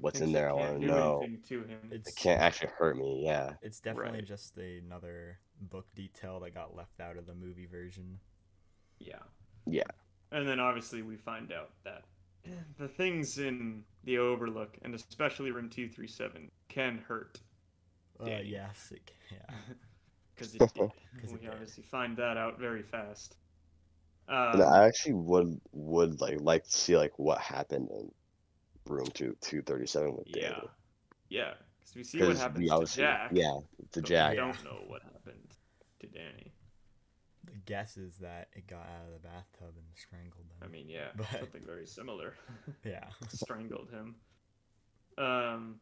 What's 0.00 0.20
in 0.20 0.32
there, 0.32 0.48
I 0.50 0.52
can't 0.52 0.54
wanna 0.54 0.78
know. 0.78 1.28
to 1.48 1.62
him. 1.64 1.92
It 2.04 2.14
can't 2.16 2.40
actually 2.40 2.70
hurt 2.78 2.96
me. 2.96 3.22
Yeah, 3.24 3.54
it's 3.62 3.80
definitely 3.80 4.20
Right. 4.20 4.24
just 4.24 4.56
another 4.56 5.38
book 5.60 5.86
detail 5.94 6.40
that 6.40 6.54
got 6.54 6.74
left 6.76 7.00
out 7.00 7.16
of 7.16 7.26
the 7.26 7.34
movie 7.34 7.66
version. 7.66 8.20
Yeah. 8.98 9.22
Yeah. 9.66 9.84
And 10.30 10.48
then 10.48 10.60
obviously 10.60 11.02
we 11.02 11.16
find 11.16 11.52
out 11.52 11.70
that 11.84 12.04
the 12.78 12.88
things 12.88 13.38
in 13.38 13.84
the 14.04 14.18
Overlook, 14.18 14.78
and 14.82 14.94
especially 14.94 15.50
Room 15.50 15.68
237, 15.68 16.50
can 16.68 16.98
hurt. 16.98 17.40
Uh, 18.20 18.24
Danny. 18.24 18.44
yes, 18.44 18.92
it, 18.92 19.10
can. 19.28 19.56
Because 20.34 20.54
it 20.54 20.66
did. 20.74 20.92
'Cause 21.16 21.32
it 21.32 21.40
we 21.40 21.46
did. 21.46 21.48
obviously 21.48 21.82
find 21.82 22.16
that 22.16 22.36
out 22.36 22.58
very 22.58 22.82
fast. 22.82 23.36
and 24.52 24.62
Um, 24.62 24.62
I 24.62 24.86
actually 24.86 25.14
would 25.14 25.60
would 25.72 26.20
like 26.20 26.40
like 26.40 26.64
to 26.64 26.72
see 26.72 26.96
like 26.96 27.18
what 27.18 27.38
happened 27.40 27.90
in 27.90 28.10
room 28.90 29.06
two 29.14 29.36
237 29.40 30.16
with 30.16 30.26
yeah. 30.28 30.48
Danny 30.50 30.68
Yeah. 31.28 31.54
Because 31.80 31.96
we 31.96 32.04
see 32.04 32.18
what 32.18 32.26
because 32.28 32.40
happens 32.40 32.90
to 32.90 32.96
Jack. 32.96 33.30
yeah 33.32 33.58
to 33.92 34.02
Jack 34.02 34.30
We 34.32 34.36
don't 34.36 34.64
know 34.64 34.80
what 34.86 35.02
happened 35.02 35.54
to 36.00 36.06
Danny. 36.06 36.52
The 37.44 37.52
guess 37.66 37.96
is 37.96 38.16
that 38.18 38.48
it 38.54 38.66
got 38.66 38.80
out 38.82 39.06
of 39.06 39.12
the 39.22 39.26
bathtub 39.28 39.74
and 39.76 39.86
strangled 39.96 40.44
him. 40.50 40.62
I 40.62 40.68
mean, 40.68 40.88
yeah, 40.88 41.08
But- 41.16 41.30
something 41.30 41.62
very 41.64 41.86
similar. 41.86 42.34
yeah. 42.84 43.04
strangled 43.28 43.90
him. 43.90 44.16
Um, 45.16 45.80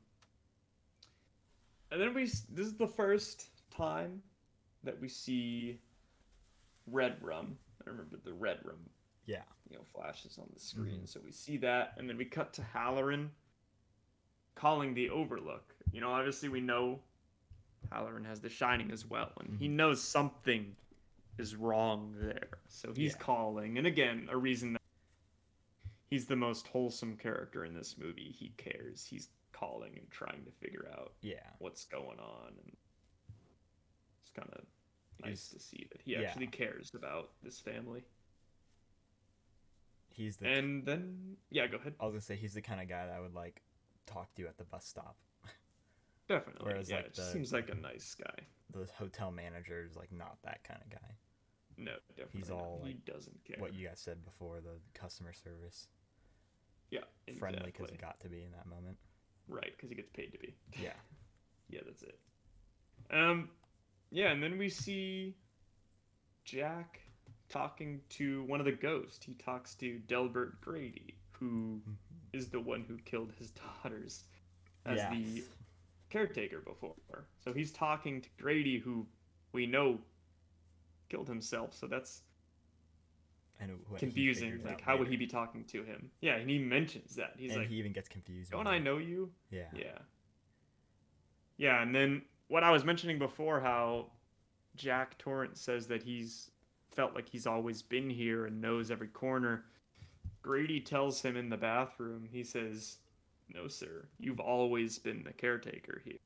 and 1.90 2.00
then 2.00 2.14
we. 2.14 2.24
This 2.24 2.66
is 2.66 2.74
the 2.76 2.86
first 2.88 3.48
time 3.76 4.22
that 4.84 4.98
we 5.00 5.08
see 5.08 5.80
red 6.86 7.16
rum. 7.20 7.58
I 7.86 7.90
remember 7.90 8.16
the 8.24 8.32
red 8.32 8.58
rum, 8.64 8.78
Yeah. 9.26 9.42
you 9.68 9.76
know, 9.76 9.82
flashes 9.84 10.38
on 10.38 10.48
the 10.54 10.60
screen. 10.60 11.00
Mhm. 11.02 11.08
So 11.08 11.20
we 11.24 11.32
see 11.32 11.56
that, 11.58 11.94
and 11.98 12.08
then 12.08 12.16
we 12.16 12.24
cut 12.24 12.52
to 12.54 12.62
Halloran 12.62 13.34
calling 14.54 14.94
the 14.94 15.10
Overlook. 15.10 15.74
You 15.92 16.00
know, 16.00 16.12
obviously 16.12 16.48
we 16.48 16.60
know 16.60 17.02
Halloran 17.90 18.24
has 18.24 18.40
the 18.40 18.48
Shining 18.48 18.92
as 18.92 19.04
well, 19.04 19.32
and 19.40 19.58
he 19.58 19.68
Mhm. 19.68 19.72
knows 19.72 20.02
something 20.02 20.76
is 21.38 21.56
wrong 21.56 22.12
there. 22.18 22.60
So 22.68 22.92
he's 22.94 23.12
Yeah. 23.14 23.18
calling, 23.18 23.76
and 23.76 23.86
again, 23.86 24.28
a 24.30 24.36
reason 24.36 24.72
that 24.74 24.82
he's 26.08 26.26
the 26.26 26.36
most 26.36 26.68
wholesome 26.68 27.16
character 27.16 27.64
in 27.64 27.74
this 27.74 27.98
movie. 27.98 28.30
He 28.30 28.50
cares. 28.50 29.04
He's 29.06 29.30
calling 29.52 29.98
and 29.98 30.08
trying 30.10 30.44
to 30.44 30.52
figure 30.52 30.88
out 30.92 31.16
Yeah. 31.22 31.56
what's 31.58 31.84
going 31.86 32.20
on, 32.20 32.56
and 32.58 32.76
it's 34.20 34.30
kind 34.30 34.48
of 34.52 34.64
nice 35.18 35.48
to 35.48 35.58
see 35.58 35.88
that 35.90 36.00
he 36.02 36.12
yeah. 36.12 36.20
actually 36.22 36.46
cares 36.46 36.94
about 36.94 37.32
this 37.42 37.58
family. 37.60 38.04
He's 40.16 40.38
the. 40.38 40.46
And 40.46 40.84
then, 40.84 41.36
yeah, 41.50 41.66
go 41.66 41.76
ahead. 41.76 41.94
I 42.00 42.04
was 42.06 42.12
gonna 42.12 42.20
say 42.22 42.36
he's 42.36 42.54
the 42.54 42.62
kind 42.62 42.80
of 42.80 42.88
guy 42.88 43.06
that 43.06 43.20
would 43.20 43.34
like 43.34 43.60
talk 44.06 44.34
to 44.34 44.42
you 44.42 44.48
at 44.48 44.56
the 44.56 44.64
bus 44.64 44.86
stop. 44.86 45.16
Definitely. 46.28 46.62
Whereas, 46.64 46.88
yeah, 46.88 46.96
like, 46.96 47.06
it 47.06 47.14
the- 47.14 47.22
seems 47.22 47.52
like 47.52 47.68
a 47.68 47.74
nice 47.74 48.14
guy. 48.14 48.44
The 48.72 48.88
hotel 48.98 49.30
manager 49.30 49.84
is 49.88 49.94
like 49.94 50.10
not 50.10 50.38
that 50.44 50.64
kind 50.64 50.80
of 50.82 50.90
guy. 50.90 51.14
No, 51.78 51.92
definitely. 52.16 52.54
not. 52.54 52.58
all, 52.62 52.80
he 52.82 52.92
like, 52.94 53.04
doesn't 53.04 53.44
care. 53.44 53.56
What 53.58 53.74
you 53.74 53.86
guys 53.86 54.00
said 54.00 54.24
before, 54.24 54.60
the 54.60 54.80
customer 54.98 55.34
service, 55.34 55.88
yeah, 56.90 57.00
friendly 57.38 57.60
because 57.66 57.90
exactly. 57.90 57.94
it 57.96 58.00
got 58.00 58.20
to 58.20 58.28
be 58.30 58.42
in 58.42 58.52
that 58.52 58.66
moment. 58.66 58.96
Right, 59.48 59.70
because 59.76 59.90
he 59.90 59.94
gets 59.94 60.08
paid 60.10 60.32
to 60.32 60.38
be. 60.38 60.56
Yeah. 60.80 60.90
Yeah, 61.68 61.80
that's 61.84 62.02
it. 62.02 62.16
Um, 63.10 63.48
yeah, 64.12 64.30
and 64.30 64.40
then 64.40 64.56
we 64.56 64.68
see 64.68 65.34
Jack 66.44 67.00
talking 67.48 68.00
to 68.10 68.42
one 68.44 68.60
of 68.60 68.66
the 68.66 68.72
ghosts. 68.72 69.24
He 69.24 69.34
talks 69.34 69.74
to 69.76 69.98
Delbert 70.06 70.60
Grady, 70.60 71.16
who 71.32 71.80
mm-hmm. 71.80 71.92
is 72.32 72.48
the 72.48 72.60
one 72.60 72.84
who 72.86 72.96
killed 72.98 73.32
his 73.38 73.50
daughters 73.82 74.24
as 74.84 75.00
the 75.10 75.42
caretaker 76.10 76.60
before. 76.60 77.26
So 77.44 77.52
he's 77.52 77.72
talking 77.72 78.20
to 78.20 78.28
Grady, 78.38 78.78
who 78.78 79.06
we 79.52 79.66
know 79.66 79.98
killed 81.08 81.28
himself. 81.28 81.74
So 81.74 81.86
that's 81.86 82.22
And 83.60 83.78
confusing. 83.96 84.62
Like, 84.64 84.80
how 84.80 84.96
would 84.96 85.08
he 85.08 85.16
be 85.16 85.26
talking 85.26 85.64
to 85.64 85.82
him? 85.82 86.10
Yeah, 86.20 86.36
and 86.36 86.48
he 86.48 86.58
mentions 86.58 87.16
that. 87.16 87.34
He's 87.36 87.52
and 87.52 87.60
like, 87.60 87.68
he 87.68 87.76
even 87.76 87.92
gets 87.92 88.08
confused. 88.08 88.50
"Don't 88.50 88.66
I 88.66 88.78
know 88.78 88.98
you?" 88.98 89.30
Yeah. 89.50 89.68
Yeah. 89.74 89.98
Yeah, 91.58 91.82
and 91.82 91.94
then 91.94 92.22
what 92.48 92.62
I 92.62 92.70
was 92.70 92.84
mentioning 92.84 93.18
before, 93.18 93.60
how 93.60 94.10
Jack 94.76 95.16
Torrance 95.18 95.60
says 95.60 95.86
that 95.88 96.02
he's 96.02 96.50
felt 96.96 97.14
like 97.14 97.28
he's 97.28 97.46
always 97.46 97.82
been 97.82 98.10
here 98.10 98.46
and 98.46 98.60
knows 98.60 98.90
every 98.90 99.08
corner. 99.08 99.64
Grady 100.42 100.80
tells 100.80 101.20
him 101.20 101.36
in 101.36 101.50
the 101.50 101.56
bathroom, 101.56 102.26
he 102.30 102.42
says, 102.42 102.96
No, 103.52 103.68
sir. 103.68 104.06
You've 104.18 104.40
always 104.40 104.98
been 104.98 105.22
the 105.22 105.32
caretaker 105.32 106.00
here. 106.04 106.18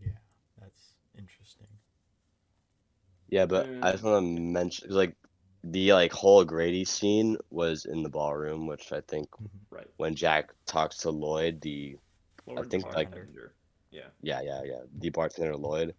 Yeah, 0.00 0.12
that's 0.60 0.92
interesting. 1.16 1.66
Yeah, 3.28 3.46
but 3.46 3.68
I 3.82 3.92
just 3.92 4.02
want 4.04 4.24
to 4.24 4.42
mention 4.42 4.88
'cause, 4.88 4.96
like 4.96 5.14
the 5.62 5.92
like 5.92 6.12
whole 6.12 6.44
Grady 6.44 6.84
scene 6.84 7.36
was 7.50 7.84
in 7.84 8.02
the 8.02 8.08
ballroom, 8.08 8.66
which 8.66 8.92
I 8.92 9.00
think 9.02 9.30
mm-hmm. 9.30 9.46
Right. 9.74 9.86
when 9.98 10.14
Jack 10.14 10.50
talks 10.66 10.98
to 10.98 11.10
Lloyd, 11.10 11.60
the 11.60 11.96
Lord 12.46 12.70
think, 12.70 12.84
like- 12.94 13.14
Yeah. 13.92 14.08
yeah 14.22 14.40
yeah 14.40 14.62
yeah 14.64 14.80
the 14.98 15.10
bartender 15.10 15.56
Lloyd, 15.56 15.94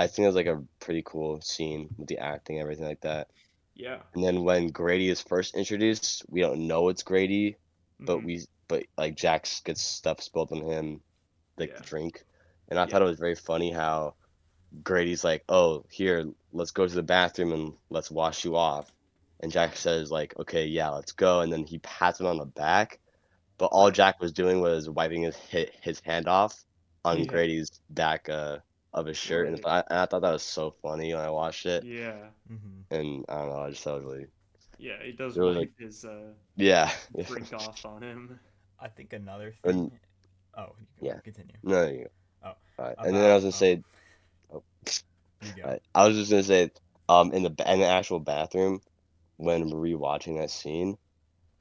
I 0.00 0.08
think 0.08 0.24
it 0.24 0.28
was 0.28 0.36
like 0.36 0.46
a 0.46 0.64
pretty 0.80 1.02
cool 1.06 1.40
scene 1.42 1.94
with 1.98 2.08
the 2.08 2.18
acting 2.18 2.60
everything 2.60 2.86
like 2.86 3.02
that. 3.02 3.28
Yeah. 3.74 4.02
And 4.14 4.24
then 4.24 4.44
when 4.44 4.68
Grady 4.70 5.08
is 5.10 5.22
first 5.22 5.54
introduced, 5.56 6.24
we 6.28 6.40
don't 6.40 6.66
know 6.68 6.88
it's 6.88 7.02
Grady, 7.02 7.56
but 8.00 8.18
Mhm. 8.18 8.24
we 8.24 8.46
but 8.68 8.84
like 8.98 9.16
Jack 9.16 9.46
gets 9.64 9.82
stuff 9.82 10.22
spilled 10.22 10.52
on 10.52 10.62
him, 10.62 11.02
like 11.58 11.74
Yeah. 11.74 11.76
the 11.76 11.82
drink, 11.82 12.24
and 12.68 12.78
I 12.78 12.86
thought 12.86 13.02
it 13.02 13.06
was 13.06 13.18
very 13.20 13.36
funny 13.36 13.72
how 13.72 14.16
Grady's 14.82 15.24
like, 15.24 15.44
"Oh, 15.48 15.84
here, 15.90 16.26
let's 16.52 16.72
go 16.72 16.86
to 16.86 16.94
the 16.94 17.02
bathroom 17.02 17.52
and 17.52 17.74
let's 17.90 18.10
wash 18.10 18.44
you 18.44 18.56
off," 18.56 18.92
and 19.40 19.52
Jack 19.52 19.76
says 19.76 20.10
like, 20.10 20.38
"Okay, 20.38 20.66
yeah, 20.66 20.90
let's 20.90 21.12
go," 21.12 21.40
and 21.40 21.52
then 21.52 21.64
he 21.66 21.78
pats 21.80 22.20
him 22.20 22.26
on 22.26 22.38
the 22.38 22.46
back, 22.46 23.00
but 23.58 23.66
all 23.66 23.90
Jack 23.90 24.20
was 24.20 24.32
doing 24.32 24.60
was 24.60 24.88
wiping 24.90 25.22
his 25.22 25.36
his 25.82 26.00
hand 26.00 26.28
off 26.28 26.64
on 27.04 27.24
Yeah. 27.24 27.26
Grady's 27.26 27.70
back 27.90 28.28
uh, 28.28 28.58
of 28.92 29.06
his 29.06 29.16
shirt, 29.16 29.46
and, 29.48 29.60
I, 29.64 29.84
and 29.88 29.98
I 30.00 30.06
thought 30.06 30.22
that 30.22 30.32
was 30.32 30.42
so 30.42 30.74
funny 30.82 31.14
when 31.14 31.22
I 31.22 31.30
watched 31.30 31.66
it, 31.66 31.84
Yeah. 31.84 32.16
Mm-hmm. 32.50 32.94
and 32.94 33.24
I 33.28 33.38
don't 33.38 33.48
know, 33.50 33.58
I 33.60 33.70
just 33.70 33.82
thought 33.84 33.98
it 34.00 34.04
was 34.04 34.14
really 34.14 34.26
Yeah. 34.78 35.02
He 35.02 35.12
does 35.12 35.36
It 35.36 35.40
was, 35.42 35.56
wipe 35.56 35.78
his 35.78 36.04
uh, 36.04 36.32
yeah. 36.56 36.90
drink 37.26 37.52
off 37.52 37.84
on 37.86 38.02
him. 38.02 38.40
I 38.80 38.88
think 38.88 39.12
another 39.12 39.54
And- 39.64 39.90
thing. 39.90 40.00
oh, 40.58 40.74
yeah. 41.00 41.18
Continue. 41.20 41.54
No, 41.62 41.86
you. 41.86 42.04
go. 42.04 42.10
Oh, 42.42 42.82
Alright, 42.82 42.96
and 42.98 43.14
then 43.14 43.30
I 43.30 43.34
was 43.34 43.44
gonna 43.44 43.48
about, 43.48 43.54
say, 43.54 43.82
You 45.42 45.52
go. 45.56 45.62
alright, 45.62 45.82
I 45.94 46.06
was 46.08 46.16
just 46.16 46.30
gonna 46.30 46.42
say, 46.42 46.70
um, 47.08 47.32
in 47.32 47.42
the 47.42 47.54
in 47.72 47.80
the 47.80 47.86
actual 47.86 48.20
bathroom, 48.20 48.80
when 49.36 49.70
rewatching 49.70 50.38
that 50.38 50.50
scene, 50.50 50.96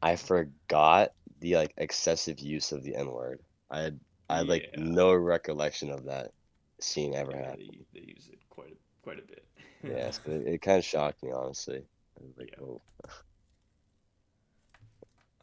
I 0.01 0.15
forgot 0.15 1.11
the 1.39 1.55
like 1.57 1.73
excessive 1.77 2.39
use 2.39 2.71
of 2.71 2.83
the 2.83 2.95
N 2.95 3.11
word. 3.11 3.39
I 3.69 3.81
had 3.81 3.99
I 4.29 4.37
had 4.39 4.47
like 4.47 4.69
Yeah. 4.73 4.83
no 4.83 5.13
recollection 5.13 5.89
of 5.91 6.05
that 6.05 6.31
scene 6.81 7.13
ever 7.15 7.35
Yeah, 7.35 7.37
happening. 7.37 7.57
they, 7.57 7.85
they 7.93 8.05
use 8.07 8.29
it 8.31 8.39
quite 8.49 8.71
a, 8.71 8.75
quite 9.03 9.19
a 9.19 9.23
bit. 9.23 9.45
Yeah, 9.83 10.09
so 10.11 10.21
it, 10.31 10.47
it 10.47 10.61
kind 10.61 10.77
of 10.79 10.85
shocked 10.85 11.23
me 11.23 11.31
honestly. 11.31 11.85
I 12.19 12.23
was 12.23 12.37
like, 12.37 12.49
Yeah. 12.49 12.59
oh, 12.61 12.81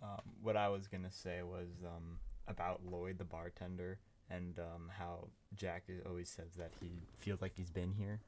Um, 0.02 0.20
what 0.42 0.56
I 0.56 0.68
was 0.68 0.88
gonna 0.88 1.10
say 1.10 1.42
was 1.42 1.82
um, 1.84 2.18
about 2.46 2.84
Lloyd 2.84 3.18
the 3.18 3.24
bartender 3.24 3.98
and 4.30 4.58
um, 4.58 4.90
how 4.96 5.28
Jack 5.54 5.84
always 6.06 6.28
says 6.28 6.54
that 6.58 6.72
he 6.80 7.02
feels 7.18 7.40
like 7.40 7.52
he's 7.56 7.70
been 7.70 7.92
here. 7.92 8.20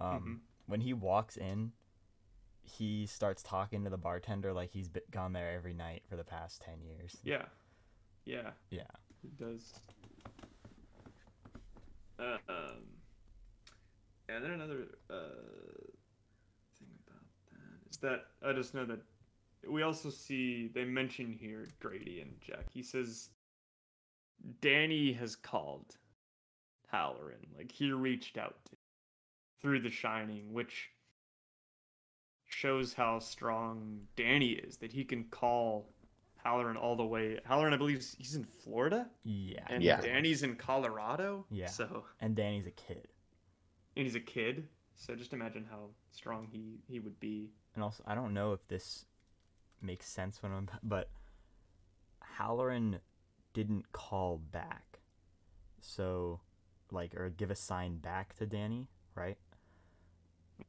Um, 0.00 0.22
Mhm. 0.22 0.40
When 0.66 0.80
he 0.80 0.92
walks 0.94 1.36
in, 1.36 1.72
he 2.62 3.06
starts 3.06 3.42
talking 3.42 3.84
to 3.84 3.90
the 3.90 3.98
bartender 3.98 4.52
like 4.52 4.70
he's 4.72 4.88
been, 4.88 5.04
gone 5.10 5.32
there 5.32 5.52
every 5.52 5.74
night 5.74 6.04
for 6.08 6.16
the 6.16 6.24
past 6.24 6.62
ten 6.62 6.82
years. 6.82 7.16
Yeah. 7.22 7.46
Yeah. 8.24 8.50
Yeah. 8.70 8.90
It 9.24 9.36
does. 9.36 9.80
Um, 12.18 12.82
and 14.28 14.44
then 14.44 14.52
another 14.52 14.86
uh, 15.10 15.14
thing 16.78 16.88
about 17.06 17.22
that 17.50 17.90
is 17.90 17.96
that 17.98 18.24
I 18.46 18.52
just 18.52 18.74
know 18.74 18.84
that 18.86 19.00
we 19.68 19.82
also 19.82 20.10
see 20.10 20.68
they 20.74 20.84
mention 20.84 21.32
here 21.32 21.66
Grady 21.80 22.20
and 22.20 22.32
Jack. 22.40 22.66
He 22.72 22.82
says 22.82 23.30
Danny 24.60 25.12
has 25.12 25.36
called 25.36 25.96
Halloran, 26.88 27.46
like 27.56 27.72
he 27.72 27.92
reached 27.92 28.38
out 28.38 28.56
to 28.66 28.76
through 29.60 29.80
The 29.80 29.90
Shining, 29.90 30.52
which 30.52 30.90
shows 32.44 32.94
how 32.94 33.18
strong 33.18 34.00
Danny 34.16 34.50
is. 34.50 34.76
That 34.78 34.92
he 34.92 35.04
can 35.04 35.24
call 35.24 35.90
Halloran 36.46 36.76
all 36.76 36.94
the 36.94 37.04
way. 37.04 37.40
Halloran, 37.44 37.74
I 37.74 37.76
believe, 37.76 37.98
he's 38.18 38.36
in 38.36 38.44
Florida, 38.44 39.10
Yeah. 39.24 39.66
and 39.68 39.82
Yeah. 39.82 40.00
Danny's 40.00 40.44
in 40.44 40.54
Colorado. 40.54 41.44
Yeah. 41.50 41.66
So, 41.66 42.04
And 42.20 42.36
Danny's 42.36 42.66
a 42.68 42.70
kid. 42.70 43.08
and 43.96 44.04
he's 44.04 44.14
a 44.14 44.20
kid. 44.20 44.68
So 44.94 45.16
just 45.16 45.32
imagine 45.32 45.64
how 45.68 45.90
strong 46.12 46.46
he 46.46 46.78
he 46.86 47.00
would 47.00 47.18
be. 47.18 47.50
And 47.74 47.82
also, 47.82 48.02
I 48.06 48.14
don't 48.14 48.32
know 48.32 48.52
if 48.52 48.66
this 48.68 49.06
makes 49.82 50.06
sense 50.06 50.40
when 50.42 50.52
I'm, 50.52 50.68
but 50.84 51.10
Halloran 52.22 53.00
didn't 53.52 53.90
call 53.92 54.38
back, 54.38 55.00
so 55.80 56.40
like 56.92 57.14
or 57.16 57.28
give 57.30 57.50
a 57.50 57.54
sign 57.56 57.96
back 57.98 58.34
to 58.36 58.46
Danny, 58.46 58.86
right? 59.14 59.36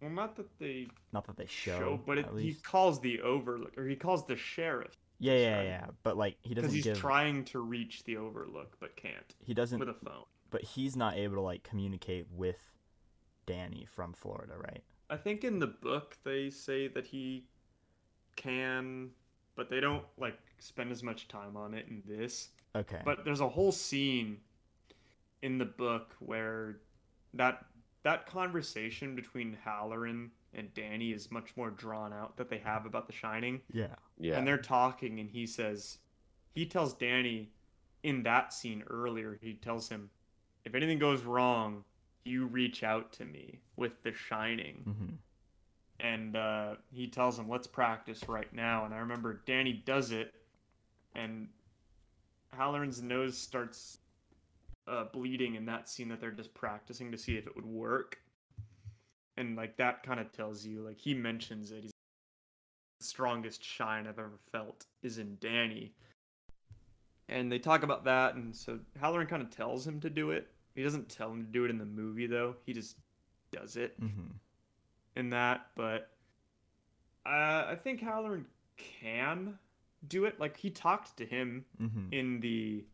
Well, 0.01 0.09
not 0.11 0.36
that 0.38 0.57
they 0.59 0.88
Not 1.13 1.25
that 1.28 1.38
they 1.38 1.45
show, 1.45 1.80
show, 1.80 1.99
but 2.05 2.17
it, 2.17 2.25
he 2.38 2.53
calls 2.55 2.99
the 2.99 3.21
overlook, 3.21 3.78
or 3.78 3.86
he 3.88 3.95
calls 3.95 4.25
the 4.25 4.36
sheriff 4.36 4.97
yeah, 5.20 5.34
yeah, 5.34 5.61
yeah. 5.63 5.86
But 6.03 6.18
like 6.18 6.38
he 6.41 6.53
doesn't 6.53 6.70
Because 6.70 6.74
he's 6.76 6.84
give. 6.86 6.97
trying 6.99 7.43
to 7.45 7.59
reach 7.59 8.03
the 8.03 8.18
overlook 8.18 8.78
but 8.80 8.95
can't 8.95 9.36
he 9.43 9.53
doesn't. 9.53 9.80
with 9.80 9.89
a 9.89 9.93
phone. 9.93 10.24
but 10.51 10.63
he's 10.63 10.95
not 10.95 11.15
able 11.18 11.36
to 11.36 11.41
like 11.41 11.63
communicate 11.63 12.28
with 12.32 12.59
Danny 13.45 13.86
from 13.89 14.13
Florida, 14.13 14.53
right? 14.57 14.84
I 15.09 15.18
think 15.18 15.43
in 15.43 15.59
the 15.59 15.68
book 15.68 16.18
they 16.24 16.49
say 16.49 16.88
that 16.89 17.05
he 17.07 17.45
can, 18.36 19.09
but 19.55 19.70
they 19.70 19.80
don't 19.80 20.03
like 20.18 20.38
spend 20.59 20.91
as 20.91 21.03
much 21.03 21.28
time 21.28 21.55
on 21.57 21.74
it 21.74 21.86
in 21.88 22.01
this. 22.05 22.49
Okay. 22.76 23.01
But 23.03 23.26
there's 23.26 23.39
a 23.39 23.47
whole 23.49 23.72
scene 23.72 24.38
in 25.41 25.57
the 25.57 25.65
book 25.65 26.15
where 26.20 26.78
that 27.34 27.65
that 28.03 28.26
conversation 28.26 29.15
between 29.15 29.57
Halloran 29.63 30.32
and 30.54 30.74
Danny 30.74 31.12
is 31.12 31.32
much 31.32 31.56
more 31.56 31.70
drawn 31.70 32.14
out 32.14 32.38
that 32.38 32.50
they 32.50 32.58
have 32.60 32.86
about 32.86 33.08
The 33.08 33.14
Shining. 33.14 33.62
yeah. 33.72 33.95
yeah, 34.20 34.38
And 34.38 34.48
they're 34.48 34.58
talking, 34.58 35.20
and 35.20 35.30
he 35.30 35.45
says, 35.45 36.00
he 36.54 36.66
tells 36.66 36.93
Danny 36.93 37.52
in 38.04 38.24
that 38.24 38.54
scene 38.54 38.84
earlier, 38.89 39.38
he 39.41 39.54
tells 39.54 39.89
him, 39.89 40.10
if 40.66 40.76
anything 40.76 41.00
goes 41.00 41.24
wrong, 41.24 41.84
you 42.26 42.45
reach 42.48 42.84
out 42.84 43.14
to 43.14 43.26
me 43.26 43.60
with 43.76 44.02
The 44.04 44.14
Shining 44.14 44.84
hmm 44.84 45.16
and 46.00 46.36
uh, 46.36 46.76
he 46.91 47.08
tells 47.08 47.39
him, 47.39 47.50
"Let's 47.50 47.68
practice 47.68 48.28
right 48.28 48.52
now." 48.54 48.86
And 48.86 48.93
I 48.93 48.98
remember 49.00 49.41
Danny 49.45 49.74
does 49.74 50.12
it, 50.12 50.34
and 51.16 51.48
Halloran's 52.54 53.02
nose 53.02 53.38
starts 53.38 54.00
uh, 54.88 55.06
bleeding 55.12 55.56
in 55.56 55.66
that 55.66 55.89
scene 55.89 56.08
that 56.10 56.22
they're 56.22 56.32
just 56.32 56.54
practicing 56.54 57.12
to 57.12 57.18
see 57.18 57.36
if 57.38 57.48
it 57.48 57.56
would 57.56 57.66
work. 57.66 58.20
And 59.38 59.55
like 59.55 59.77
that 59.77 60.03
kind 60.03 60.19
of 60.19 60.31
tells 60.31 60.65
you, 60.65 60.81
like 60.81 60.97
he 60.99 61.13
mentions 61.13 61.71
it. 61.71 61.83
He's 61.83 61.91
the 62.99 63.05
strongest 63.05 63.63
shine 63.63 64.07
I've 64.07 64.19
ever 64.19 64.39
felt 64.51 64.85
is 65.03 65.17
in 65.19 65.38
Danny. 65.39 65.93
And 67.29 67.51
they 67.51 67.59
talk 67.59 67.83
about 67.83 68.05
that, 68.05 68.35
and 68.35 68.55
so 68.55 68.79
Halloran 68.99 69.27
kind 69.27 69.41
of 69.43 69.49
tells 69.49 69.85
him 69.85 69.99
to 70.01 70.09
do 70.09 70.31
it. 70.31 70.47
He 70.75 70.83
doesn't 70.83 71.09
tell 71.09 71.31
him 71.31 71.45
to 71.45 71.51
do 71.51 71.65
it 71.65 71.69
in 71.69 71.77
the 71.77 71.85
movie 71.85 72.27
though. 72.27 72.55
He 72.65 72.73
just 72.73 72.97
does 73.51 73.75
it 73.75 73.97
hmm 73.99 74.31
in 75.15 75.29
that, 75.31 75.67
but 75.75 76.11
uh, 77.25 77.65
I 77.69 77.77
think 77.81 77.99
Halloran 78.01 78.45
can 78.77 79.57
do 80.07 80.25
it. 80.25 80.39
Like 80.39 80.55
he 80.57 80.69
talked 80.69 81.17
to 81.17 81.25
him 81.25 81.65
hmm 81.77 82.09
in 82.11 82.39
the 82.39 82.85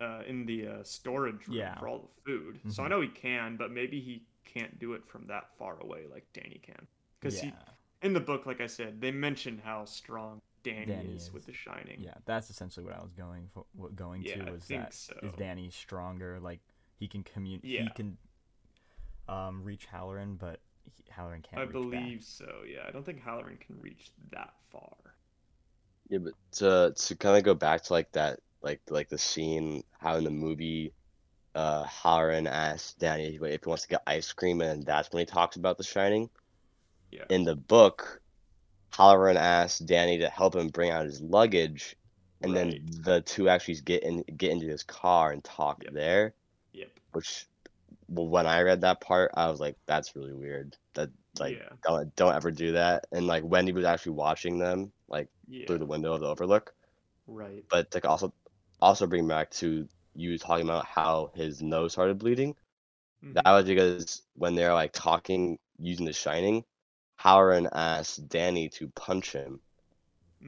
uh, 0.00 0.22
in 0.26 0.44
the 0.46 0.66
uh, 0.68 0.82
storage 0.82 1.46
room 1.48 1.56
Yeah. 1.56 1.74
for 1.78 1.88
all 1.88 1.98
the 2.00 2.22
food, 2.30 2.60
so 2.68 2.82
I 2.82 2.86
Mhm. 2.86 2.90
know 2.90 3.00
he 3.00 3.08
can, 3.08 3.56
but 3.56 3.70
maybe 3.70 4.00
he 4.00 4.26
can't 4.44 4.78
do 4.78 4.92
it 4.94 5.06
from 5.06 5.26
that 5.26 5.50
far 5.58 5.80
away 5.80 6.04
like 6.10 6.26
Danny 6.32 6.60
can. 6.62 6.86
Because 7.20 7.42
yeah. 7.42 7.50
in 8.02 8.12
the 8.12 8.20
book, 8.20 8.46
like 8.46 8.60
I 8.60 8.66
said, 8.66 9.00
they 9.00 9.10
mention 9.10 9.60
how 9.64 9.84
strong 9.84 10.40
Danny, 10.62 10.86
Danny 10.86 11.14
is, 11.14 11.24
is. 11.24 11.32
with 11.32 11.46
The 11.46 11.52
Shining. 11.52 12.00
Yeah, 12.00 12.14
that's 12.24 12.50
essentially 12.50 12.84
what 12.84 12.96
I 12.96 13.02
was 13.02 13.12
going 13.12 13.48
for. 13.52 13.64
What 13.74 13.96
going 13.96 14.22
Yeah, 14.22 14.44
to 14.44 14.52
was 14.52 14.64
think 14.64 14.82
that 14.82 14.92
is 14.92 14.98
so. 14.98 15.32
Danny 15.38 15.70
stronger? 15.70 16.38
Like 16.40 16.60
he 16.98 17.08
can 17.08 17.22
communicate. 17.22 17.70
Yeah. 17.70 17.82
He 17.82 17.90
can 17.90 18.16
um, 19.28 19.62
reach 19.62 19.86
Halloran, 19.86 20.36
but 20.36 20.60
he, 20.84 21.04
Halloran 21.10 21.42
can't. 21.42 21.60
I 21.60 21.62
reach 21.64 21.72
believe 21.72 22.18
Back. 22.20 22.26
so. 22.26 22.52
Yeah, 22.66 22.80
I 22.86 22.90
don't 22.90 23.04
think 23.04 23.22
Halloran 23.22 23.58
can 23.58 23.80
reach 23.80 24.10
that 24.32 24.54
far. 24.70 24.96
Yeah, 26.08 26.18
but 26.18 26.34
to 26.52 26.92
to 26.94 27.16
kind 27.16 27.36
of 27.36 27.44
go 27.44 27.54
back 27.54 27.82
to 27.84 27.92
like 27.92 28.12
that, 28.12 28.40
like 28.62 28.80
like 28.88 29.08
the 29.08 29.18
scene 29.18 29.84
how 29.98 30.16
in 30.16 30.24
the 30.24 30.30
movie, 30.30 30.92
uh, 31.54 31.84
Halloran 31.84 32.46
asks 32.46 32.94
Danny 32.94 33.26
if 33.26 33.40
he 33.40 33.68
wants 33.68 33.82
to 33.82 33.88
get 33.88 34.02
ice 34.06 34.32
cream, 34.32 34.60
and 34.60 34.84
that's 34.84 35.10
when 35.12 35.20
he 35.20 35.26
talks 35.26 35.56
about 35.56 35.78
The 35.78 35.84
Shining. 35.84 36.30
Yeah. 37.10 37.24
In 37.30 37.44
the 37.44 37.54
book, 37.56 38.20
Halloran 38.92 39.36
asks 39.36 39.78
Danny 39.78 40.18
to 40.18 40.28
help 40.28 40.54
him 40.54 40.68
bring 40.68 40.90
out 40.90 41.04
his 41.04 41.20
luggage, 41.20 41.96
and 42.42 42.56
then 42.56 42.84
the 43.02 43.20
two 43.22 43.48
actually 43.48 43.76
get 43.76 44.02
in 44.02 44.22
get 44.36 44.50
into 44.50 44.66
his 44.66 44.82
car 44.82 45.32
and 45.32 45.42
talk 45.44 45.82
Yep. 45.84 45.92
there, 45.92 46.34
Yep. 46.72 46.90
which 47.12 47.46
well, 48.08 48.28
when 48.28 48.46
I 48.46 48.62
read 48.62 48.82
that 48.82 49.00
part, 49.00 49.30
I 49.34 49.48
was 49.50 49.60
like, 49.60 49.76
that's 49.86 50.14
really 50.14 50.32
weird. 50.32 50.76
That 50.94 51.10
like 51.38 51.56
Yeah. 51.58 51.70
don't 51.82 52.14
don't 52.16 52.34
ever 52.34 52.50
do 52.50 52.72
that. 52.72 53.06
And 53.12 53.26
like 53.26 53.44
Wendy 53.44 53.72
was 53.72 53.84
actually 53.84 54.12
watching 54.12 54.58
them 54.58 54.92
like 55.08 55.28
Yeah. 55.48 55.66
through 55.66 55.78
the 55.78 55.86
window 55.86 56.12
of 56.12 56.20
the 56.20 56.26
overlook. 56.28 56.74
Right. 57.26 57.64
But 57.70 57.92
like 57.94 58.04
also 58.04 58.32
also 58.80 59.06
bring 59.06 59.26
back 59.26 59.50
to 59.52 59.88
you 60.14 60.32
were 60.32 60.38
talking 60.38 60.66
about 60.66 60.86
how 60.86 61.32
his 61.34 61.62
nose 61.62 61.92
started 61.92 62.18
bleeding. 62.18 62.56
Mhm. 63.22 63.44
That 63.44 63.50
was 63.52 63.66
because 63.66 64.22
when 64.34 64.54
they're 64.54 64.74
like 64.74 64.92
talking 64.92 65.58
using 65.78 66.06
the 66.06 66.12
shining, 66.14 66.64
Halloran 67.16 67.68
asked 67.72 68.28
Danny 68.28 68.68
to 68.70 68.88
punch 68.90 69.32
him. 69.32 69.60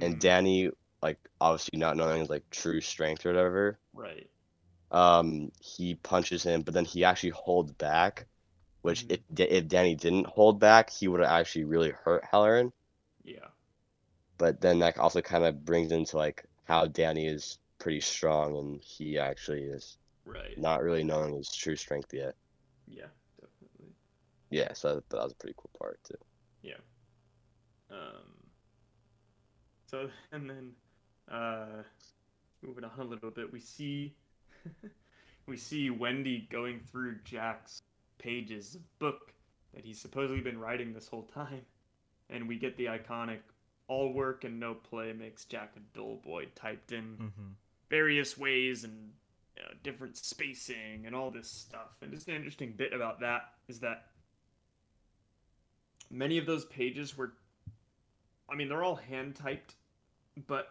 And 0.01 0.19
Mhm. 0.19 0.21
Danny, 0.21 0.71
like 1.03 1.19
obviously 1.41 1.79
not 1.79 1.97
knowing 1.97 2.21
his 2.21 2.31
like 2.31 2.49
true 2.51 2.81
strength 2.81 3.27
or 3.27 3.31
whatever, 3.31 3.81
Right. 3.95 4.31
um, 4.91 5.51
he 5.61 5.95
punches 5.97 6.43
him, 6.43 6.63
but 6.63 6.75
then 6.75 6.85
he 6.85 7.05
actually 7.05 7.31
holds 7.31 7.73
back. 7.73 8.27
Which 8.83 9.05
Mhm. 9.05 9.11
if 9.11 9.21
if 9.37 9.69
Danny 9.69 9.97
didn't 9.97 10.27
hold 10.29 10.61
back, 10.61 10.91
he 10.91 11.09
would 11.09 11.21
have 11.21 11.31
actually 11.31 11.65
really 11.65 11.91
hurt 11.91 12.25
Halloran. 12.31 12.73
Yeah. 13.25 13.49
But 14.39 14.63
then 14.63 14.79
that 14.79 14.97
also 14.97 15.21
kind 15.21 15.45
of 15.45 15.67
brings 15.67 15.93
into 15.93 16.17
like 16.17 16.47
how 16.65 16.87
Danny 16.87 17.27
is 17.27 17.59
pretty 17.87 18.01
strong 18.01 18.57
and 18.57 18.81
he 18.83 19.17
actually 19.17 19.63
is 19.63 19.99
Right. 20.25 20.59
not 20.59 20.83
really 20.83 21.05
knowing 21.05 21.37
his 21.37 21.49
true 21.55 21.77
strength 21.77 22.13
yet. 22.13 22.35
Yeah. 22.89 23.07
Definitely. 23.41 23.95
Yeah, 24.51 24.73
so 24.73 24.97
that, 24.97 25.09
that 25.11 25.23
was 25.23 25.31
a 25.31 25.37
pretty 25.37 25.55
cool 25.57 25.71
part 25.79 26.01
too. 26.03 26.17
Yeah. 26.63 26.81
Um. 27.89 28.25
So 29.87 30.11
and 30.33 30.51
then, 30.51 30.73
uh, 31.31 31.85
moving 32.61 32.83
on 32.83 32.99
a 32.99 33.05
little 33.05 33.31
bit, 33.31 33.53
we 33.53 33.61
see, 33.61 34.17
we 35.47 35.57
see 35.57 35.91
Wendy 35.91 36.49
going 36.51 36.81
through 36.81 37.21
Jack's 37.23 37.83
pages 38.19 38.75
of 38.75 38.99
book 38.99 39.33
that 39.75 39.85
he's 39.85 40.01
supposedly 40.01 40.41
been 40.41 40.59
writing 40.59 40.93
this 40.93 41.07
whole 41.07 41.29
time, 41.33 41.63
and 42.31 42.49
we 42.49 42.59
get 42.59 42.77
the 42.77 42.87
iconic 42.87 43.39
"all 43.87 44.13
work 44.13 44.43
and 44.43 44.59
no 44.59 44.75
play 44.75 45.13
makes 45.13 45.45
Jack 45.45 45.75
a 45.77 45.97
dull 45.97 46.17
boy" 46.25 46.47
typed 46.57 46.91
in 46.91 47.17
Mm-hmm. 47.21 47.53
Various 47.89 48.37
ways 48.37 48.85
and 48.85 49.11
you 49.57 49.63
know, 49.63 49.71
different 49.83 50.17
spacing 50.17 51.05
and 51.07 51.15
all 51.15 51.31
this 51.31 51.51
stuff. 51.51 51.97
And 52.03 52.13
just 52.13 52.29
an 52.29 52.35
interesting 52.35 52.75
bit 52.77 52.93
about 52.93 53.21
that 53.21 53.53
is 53.69 53.81
that 53.81 54.07
many 56.11 56.39
of 56.39 56.47
those 56.47 56.65
pages 56.67 57.17
were, 57.17 57.33
I 58.51 58.55
mean, 58.55 58.69
they're 58.69 58.85
all 58.85 58.97
hand 58.97 59.37
typed, 59.37 59.75
but 60.47 60.69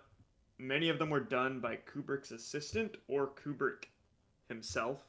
many 0.57 0.89
of 0.89 0.99
them 0.99 1.09
were 1.09 1.20
done 1.20 1.59
by 1.59 1.78
Kubrick's 1.78 2.32
assistant 2.32 2.95
or 3.07 3.28
Kubrick 3.28 3.86
himself. 4.47 5.01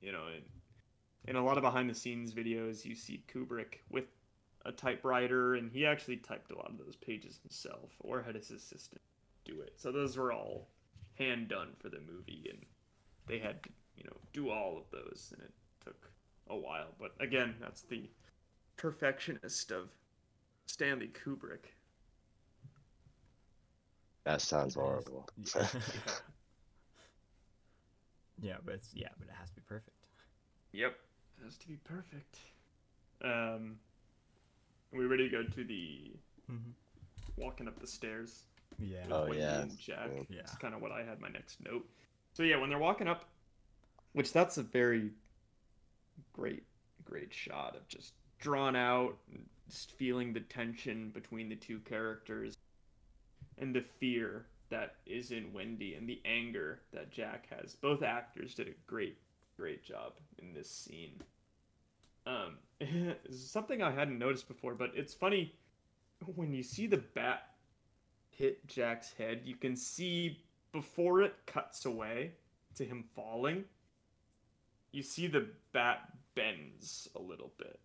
You 0.00 0.12
know, 0.12 0.26
in, 0.28 1.30
in 1.30 1.36
a 1.36 1.44
lot 1.44 1.56
of 1.56 1.62
behind 1.62 1.90
the 1.90 1.94
scenes 1.94 2.32
videos, 2.32 2.84
you 2.84 2.94
see 2.94 3.24
Kubrick 3.32 3.80
with 3.90 4.04
a 4.64 4.72
typewriter, 4.72 5.54
and 5.54 5.70
he 5.70 5.86
actually 5.86 6.16
typed 6.16 6.50
a 6.50 6.56
lot 6.56 6.70
of 6.70 6.78
those 6.78 6.96
pages 6.96 7.38
himself 7.42 7.90
or 8.00 8.22
had 8.22 8.34
his 8.34 8.50
assistant 8.50 9.00
do 9.44 9.60
it. 9.60 9.74
So 9.76 9.92
those 9.92 10.16
were 10.16 10.32
all 10.32 10.68
hand 11.18 11.48
done 11.48 11.68
for 11.78 11.88
the 11.88 12.00
movie, 12.00 12.46
and 12.50 12.58
they 13.26 13.38
had 13.38 13.62
to, 13.64 13.70
you 13.96 14.04
know, 14.04 14.16
do 14.32 14.50
all 14.50 14.78
of 14.78 14.84
those, 14.90 15.32
and 15.34 15.42
it 15.42 15.52
took 15.84 16.10
a 16.48 16.56
while. 16.56 16.88
But 16.98 17.12
again, 17.20 17.54
that's 17.60 17.82
the 17.82 18.08
perfectionist 18.76 19.70
of 19.72 19.88
Stanley 20.66 21.08
Kubrick. 21.08 21.72
That 24.24 24.40
sounds 24.40 24.74
horrible. 24.74 25.28
Yeah. 25.54 25.68
yeah, 28.40 28.56
but 28.64 28.74
it's 28.74 28.90
yeah, 28.94 29.08
but 29.18 29.28
it 29.28 29.34
has 29.38 29.48
to 29.50 29.56
be 29.56 29.62
perfect. 29.66 30.08
Yep, 30.72 30.96
it 31.40 31.44
has 31.44 31.56
to 31.58 31.68
be 31.68 31.76
perfect. 31.76 32.38
Um, 33.24 33.76
are 34.92 34.98
we 34.98 35.06
ready 35.06 35.28
to 35.28 35.30
go 35.30 35.42
to 35.42 35.64
the 35.64 36.12
Mm-hmm. 36.50 36.70
walking 37.36 37.68
up 37.68 37.78
the 37.80 37.86
stairs? 37.86 38.44
Yeah. 38.78 39.04
Oh, 39.10 39.22
Wendy 39.24 39.38
yeah. 39.38 39.60
and 39.60 39.78
Jack. 39.78 40.10
Yeah. 40.14 40.22
Yeah. 40.28 40.36
That's 40.38 40.56
kind 40.56 40.74
of 40.74 40.82
what 40.82 40.92
I 40.92 41.02
had 41.02 41.20
my 41.20 41.28
next 41.28 41.60
note. 41.64 41.86
So 42.34 42.42
yeah, 42.42 42.58
when 42.58 42.68
they're 42.68 42.78
walking 42.78 43.08
up, 43.08 43.24
which 44.12 44.32
that's 44.32 44.58
a 44.58 44.62
very 44.62 45.10
great, 46.32 46.64
great 47.04 47.32
shot 47.32 47.76
of 47.76 47.86
just 47.88 48.12
drawn 48.38 48.76
out, 48.76 49.16
and 49.32 49.44
just 49.70 49.92
feeling 49.92 50.32
the 50.32 50.40
tension 50.40 51.10
between 51.10 51.48
the 51.48 51.56
two 51.56 51.78
characters, 51.80 52.56
and 53.58 53.74
the 53.74 53.84
fear 53.98 54.46
that 54.68 54.96
is 55.06 55.30
in 55.30 55.52
Wendy 55.52 55.94
and 55.94 56.08
the 56.08 56.20
anger 56.24 56.80
that 56.92 57.10
Jack 57.10 57.46
has. 57.50 57.74
Both 57.76 58.02
actors 58.02 58.54
did 58.54 58.68
a 58.68 58.74
great, 58.86 59.16
great 59.56 59.84
job 59.84 60.12
in 60.38 60.52
this 60.52 60.70
scene. 60.70 61.20
Um, 62.26 62.58
something 63.30 63.82
I 63.82 63.92
hadn't 63.92 64.18
noticed 64.18 64.48
before, 64.48 64.74
but 64.74 64.90
it's 64.94 65.14
funny 65.14 65.54
when 66.34 66.52
you 66.52 66.62
see 66.62 66.86
the 66.86 67.02
bat 67.14 67.50
hit 68.36 68.66
Jack's 68.66 69.12
head, 69.12 69.42
you 69.44 69.56
can 69.56 69.76
see 69.76 70.40
before 70.72 71.22
it 71.22 71.34
cuts 71.46 71.86
away 71.86 72.32
to 72.74 72.84
him 72.84 73.04
falling, 73.14 73.64
you 74.92 75.02
see 75.02 75.26
the 75.26 75.48
bat 75.72 76.12
bends 76.34 77.08
a 77.16 77.20
little 77.20 77.52
bit, 77.58 77.80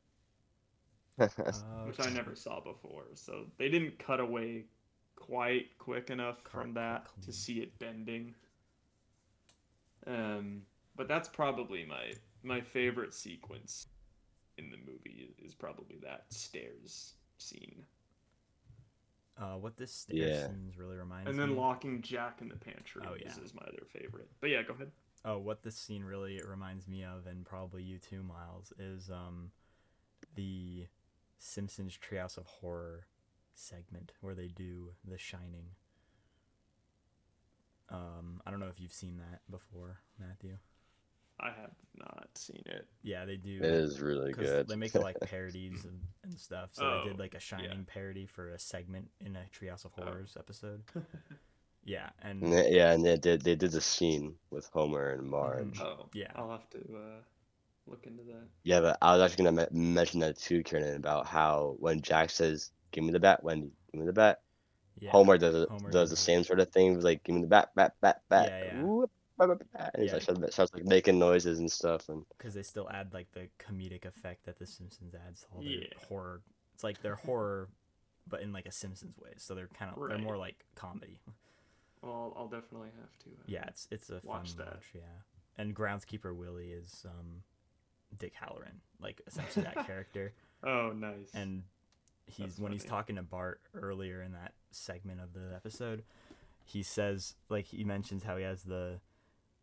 which 1.86 2.00
I 2.00 2.10
never 2.10 2.36
saw 2.36 2.60
before. 2.60 3.06
So 3.16 3.46
they 3.58 3.70
didn't 3.70 3.98
cut 4.00 4.20
away 4.20 4.66
quite 5.16 5.78
quick 5.78 6.10
enough 6.10 6.42
from 6.44 6.74
that 6.74 7.06
quickly. 7.06 7.26
to 7.26 7.34
see 7.34 7.60
it 7.60 7.78
bending. 7.80 8.34
Um, 10.08 10.64
but 10.96 11.08
that's 11.08 11.30
probably 11.30 11.86
my 11.86 12.14
my 12.44 12.60
favorite 12.60 13.14
sequence 13.14 13.88
in 14.58 14.70
the 14.72 14.78
movie 14.78 15.30
is 15.44 15.54
probably 15.54 15.98
that 16.02 16.26
stairs 16.30 17.14
scene. 17.38 17.86
Uh, 19.38 19.56
what 19.56 19.78
this 19.78 19.92
stairs 19.94 20.42
Yeah. 20.42 20.50
really 20.78 20.98
reminds 20.98 21.26
me. 21.26 21.32
and 21.32 21.40
then 21.40 21.50
me. 21.50 21.56
locking 21.56 22.02
Jack 22.02 22.42
in 22.42 22.50
the 22.50 22.56
pantry 22.58 23.02
Oh, 23.08 23.14
is, 23.14 23.22
yeah. 23.38 23.44
is 23.44 23.54
my 23.54 23.62
other 23.64 23.86
favorite. 23.88 24.30
But 24.40 24.50
yeah, 24.52 24.62
go 24.62 24.74
ahead. 24.74 24.92
Oh, 25.24 25.38
what 25.40 25.64
this 25.64 25.76
scene 25.76 26.04
really 26.04 26.40
reminds 26.46 26.88
me 26.88 27.04
of, 27.04 27.26
and 27.28 27.46
probably 27.46 27.82
you 27.84 27.98
too, 27.98 28.24
Miles, 28.24 28.74
is 28.78 29.10
um, 29.10 29.52
the 30.36 30.88
Simpsons 31.40 31.98
Treehouse 31.98 32.38
of 32.38 32.46
Horror 32.46 33.08
segment 33.56 34.12
where 34.22 34.36
they 34.36 34.48
do 34.48 34.94
The 35.08 35.18
Shining. 35.18 35.76
Um, 37.90 38.42
I 38.46 38.52
don't 38.52 38.60
know 38.60 38.68
if 38.70 38.80
you've 38.80 38.94
seen 38.94 39.18
that 39.18 39.42
before, 39.50 40.00
Matthew. 40.20 40.58
I 41.42 41.48
have 41.48 41.72
not 41.98 42.28
seen 42.36 42.62
it. 42.66 42.88
Yeah, 43.04 43.26
they 43.26 43.36
do. 43.38 43.58
It 43.58 43.64
is 43.64 44.00
really 44.00 44.32
good. 44.32 44.68
They 44.68 44.76
make 44.76 44.94
it 44.96 45.02
like 45.02 45.20
parodies 45.22 45.84
and, 45.86 46.00
and 46.24 46.40
stuff. 46.40 46.70
So 46.74 46.82
they 46.84 46.88
Oh, 46.88 47.04
did 47.10 47.20
like 47.20 47.34
a 47.34 47.40
Shining 47.40 47.86
parody 47.86 48.26
for 48.28 48.50
a 48.50 48.60
segment 48.60 49.10
in 49.20 49.36
a 49.36 49.42
Treehouse 49.58 49.86
of 49.86 49.92
Oh. 49.98 50.04
Horrors 50.04 50.36
episode. 50.38 50.82
Yeah, 51.84 52.10
and 52.22 52.44
And 52.44 52.54
they- 52.54 52.76
yeah, 52.76 52.92
and 52.92 53.04
they 53.04 53.18
did 53.18 53.42
they 53.42 53.56
did 53.56 53.72
the 53.72 53.82
scene 53.82 54.36
with 54.52 54.68
Homer 54.68 55.10
and 55.14 55.28
Marge. 55.28 55.80
Mhm. 55.80 55.82
oh, 55.82 56.10
Yeah. 56.14 56.32
I'll 56.36 56.52
have 56.52 56.70
to 56.70 56.78
uh, 56.78 57.22
look 57.88 58.06
into 58.06 58.22
that. 58.26 58.48
Yeah, 58.62 58.82
but 58.82 59.00
I 59.02 59.18
was 59.18 59.24
actually 59.24 59.46
gonna 59.46 59.68
me- 59.72 59.94
mention 59.94 60.20
that 60.20 60.38
too, 60.38 60.62
Kiernan, 60.62 60.96
about 60.96 61.26
how 61.26 61.76
when 61.80 62.02
Jack 62.02 62.30
says, 62.30 62.70
"Give 62.92 63.04
me 63.04 63.12
the 63.12 63.20
bat," 63.20 63.44
Wendy, 63.44 63.72
give 63.92 64.00
me 64.00 64.06
the 64.06 64.14
bat. 64.14 64.42
yeah, 65.00 65.10
Homer 65.10 65.40
does 65.40 65.68
Homer 65.70 65.90
does 65.90 65.92
does 65.92 66.10
the 66.12 66.18
same 66.18 66.44
sort 66.44 66.60
of 66.60 66.70
thing. 66.70 66.94
He's 66.94 67.04
like, 67.04 67.24
"Give 67.24 67.34
me 67.36 67.42
the 67.42 67.48
bat, 67.48 67.72
bat, 67.74 67.96
bat, 68.00 68.22
bat." 68.30 68.50
Yeah, 68.52 68.64
yeah. 68.76 68.84
Whoop, 68.84 69.10
bat, 69.10 69.10
bat, 69.10 69.10
bat," 69.10 69.21
And 69.42 69.90
he 69.98 70.06
Yeah. 70.06 70.14
like, 70.14 70.22
starts, 70.24 70.54
starts 70.54 70.74
like 70.74 70.86
making 70.86 71.18
noises 71.20 71.60
and 71.60 71.72
stuff. 71.72 72.10
And 72.10 72.26
because 72.38 72.54
they 72.54 72.64
still 72.64 72.90
add 72.90 73.14
like 73.14 73.32
the 73.32 73.50
comedic 73.60 74.06
effect 74.06 74.46
that 74.46 74.60
the 74.60 74.66
Simpsons 74.66 75.14
adds 75.16 75.42
to 75.42 75.48
all 75.56 75.62
their 75.62 75.72
Yeah. 75.72 75.88
horror. 76.08 76.42
It's 76.74 76.84
like 76.84 77.02
they're 77.02 77.16
horror, 77.16 77.70
but 78.28 78.42
in 78.42 78.54
like 78.54 78.66
a 78.66 78.72
Simpsons 78.72 79.18
way. 79.18 79.32
So 79.38 79.56
they're 79.56 79.68
kind 79.68 79.92
of 79.96 80.08
they're 80.10 80.18
more 80.18 80.38
like 80.38 80.66
comedy. 80.76 81.20
Well, 82.02 82.34
I'll 82.36 82.48
definitely 82.48 82.90
have 83.00 83.18
to. 83.20 83.30
Uh, 83.30 83.44
Yeah, 83.48 83.66
it's 83.68 83.88
it's 83.92 84.10
a 84.10 84.22
Watch 84.24 84.50
fun 84.54 84.66
that. 84.66 84.76
watch. 84.76 84.86
Yeah, 84.94 85.02
and 85.58 85.76
groundskeeper 85.76 86.36
Willie 86.36 86.72
is 86.72 87.06
um, 87.08 87.44
Dick 88.18 88.34
Halloran, 88.34 88.82
like 89.00 89.22
essentially 89.28 89.66
that 89.66 89.76
character. 89.88 90.34
Oh, 90.64 90.92
nice. 90.94 91.32
And 91.34 91.64
he's 92.26 92.48
That's 92.56 92.60
when 92.60 92.72
he's 92.72 92.86
talking 92.86 93.16
to 93.18 93.24
Bart 93.24 93.62
earlier 93.76 94.22
in 94.22 94.32
that 94.34 94.54
segment 94.72 95.20
of 95.22 95.34
the 95.34 95.54
episode, 95.56 96.04
he 96.66 96.82
says 96.82 97.36
like 97.50 97.66
he 97.66 97.84
mentions 97.84 98.24
how 98.24 98.38
he 98.38 98.44
has 98.44 98.64
the 98.64 99.00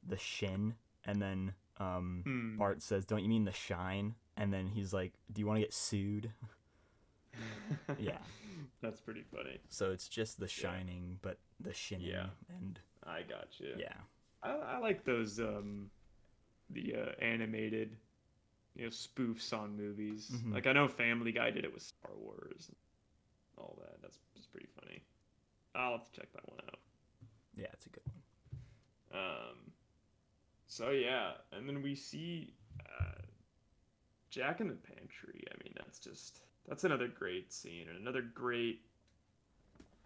the 0.08 0.18
shin, 0.18 0.74
and 1.04 1.20
then 1.22 1.54
um, 1.78 2.22
Hmm. 2.24 2.56
Bart 2.56 2.82
says, 2.82 3.04
"Don't 3.04 3.22
you 3.22 3.28
mean 3.28 3.44
the 3.44 3.52
shine?" 3.52 4.14
And 4.36 4.52
then 4.52 4.66
he's 4.68 4.92
like, 4.92 5.12
"Do 5.32 5.40
you 5.40 5.46
want 5.46 5.58
to 5.58 5.62
get 5.62 5.74
sued?" 5.74 6.32
Yeah. 7.98 8.18
That's 8.80 9.00
pretty 9.00 9.22
funny. 9.22 9.58
So 9.68 9.90
it's 9.92 10.08
just 10.08 10.38
the 10.40 10.48
shining, 10.48 11.18
but 11.22 11.38
the 11.60 11.72
shinning, 11.74 12.08
Yeah. 12.08 12.26
and 12.48 12.78
I 13.04 13.22
got 13.22 13.58
you. 13.58 13.74
yeah, 13.76 13.94
I, 14.42 14.50
I 14.50 14.78
like 14.78 15.04
those 15.04 15.38
um 15.40 15.90
the 16.70 16.94
uh, 16.94 17.24
animated 17.24 17.96
you 18.74 18.84
know 18.84 18.90
spoofs 18.90 19.52
on 19.52 19.76
movies. 19.76 20.30
Mhm. 20.32 20.52
Like 20.54 20.66
I 20.66 20.72
know 20.72 20.86
Family 20.88 21.32
Guy 21.32 21.50
did 21.50 21.64
it 21.64 21.72
with 21.72 21.82
Star 21.82 22.12
Wars 22.16 22.66
and 22.68 22.76
all 23.56 23.76
that. 23.80 24.00
That's, 24.02 24.18
that's 24.34 24.46
pretty 24.46 24.68
funny. 24.80 25.02
I'll 25.74 25.92
have 25.92 26.04
to 26.04 26.12
check 26.20 26.32
that 26.34 26.48
one 26.48 26.58
out. 26.66 26.78
yeah, 27.56 27.66
it's 27.72 27.86
a 27.86 27.90
good 27.90 28.02
one. 28.06 29.20
Um 29.20 29.67
so 30.68 30.90
yeah, 30.90 31.32
and 31.52 31.66
then 31.66 31.82
we 31.82 31.94
see 31.94 32.52
uh, 32.80 33.22
Jack 34.30 34.60
in 34.60 34.68
the 34.68 34.74
Pantry. 34.74 35.44
I 35.50 35.64
mean, 35.64 35.72
that's 35.76 35.98
just 35.98 36.40
that's 36.68 36.84
another 36.84 37.08
great 37.08 37.52
scene 37.52 37.86
and 37.88 37.98
another 37.98 38.22
great 38.22 38.82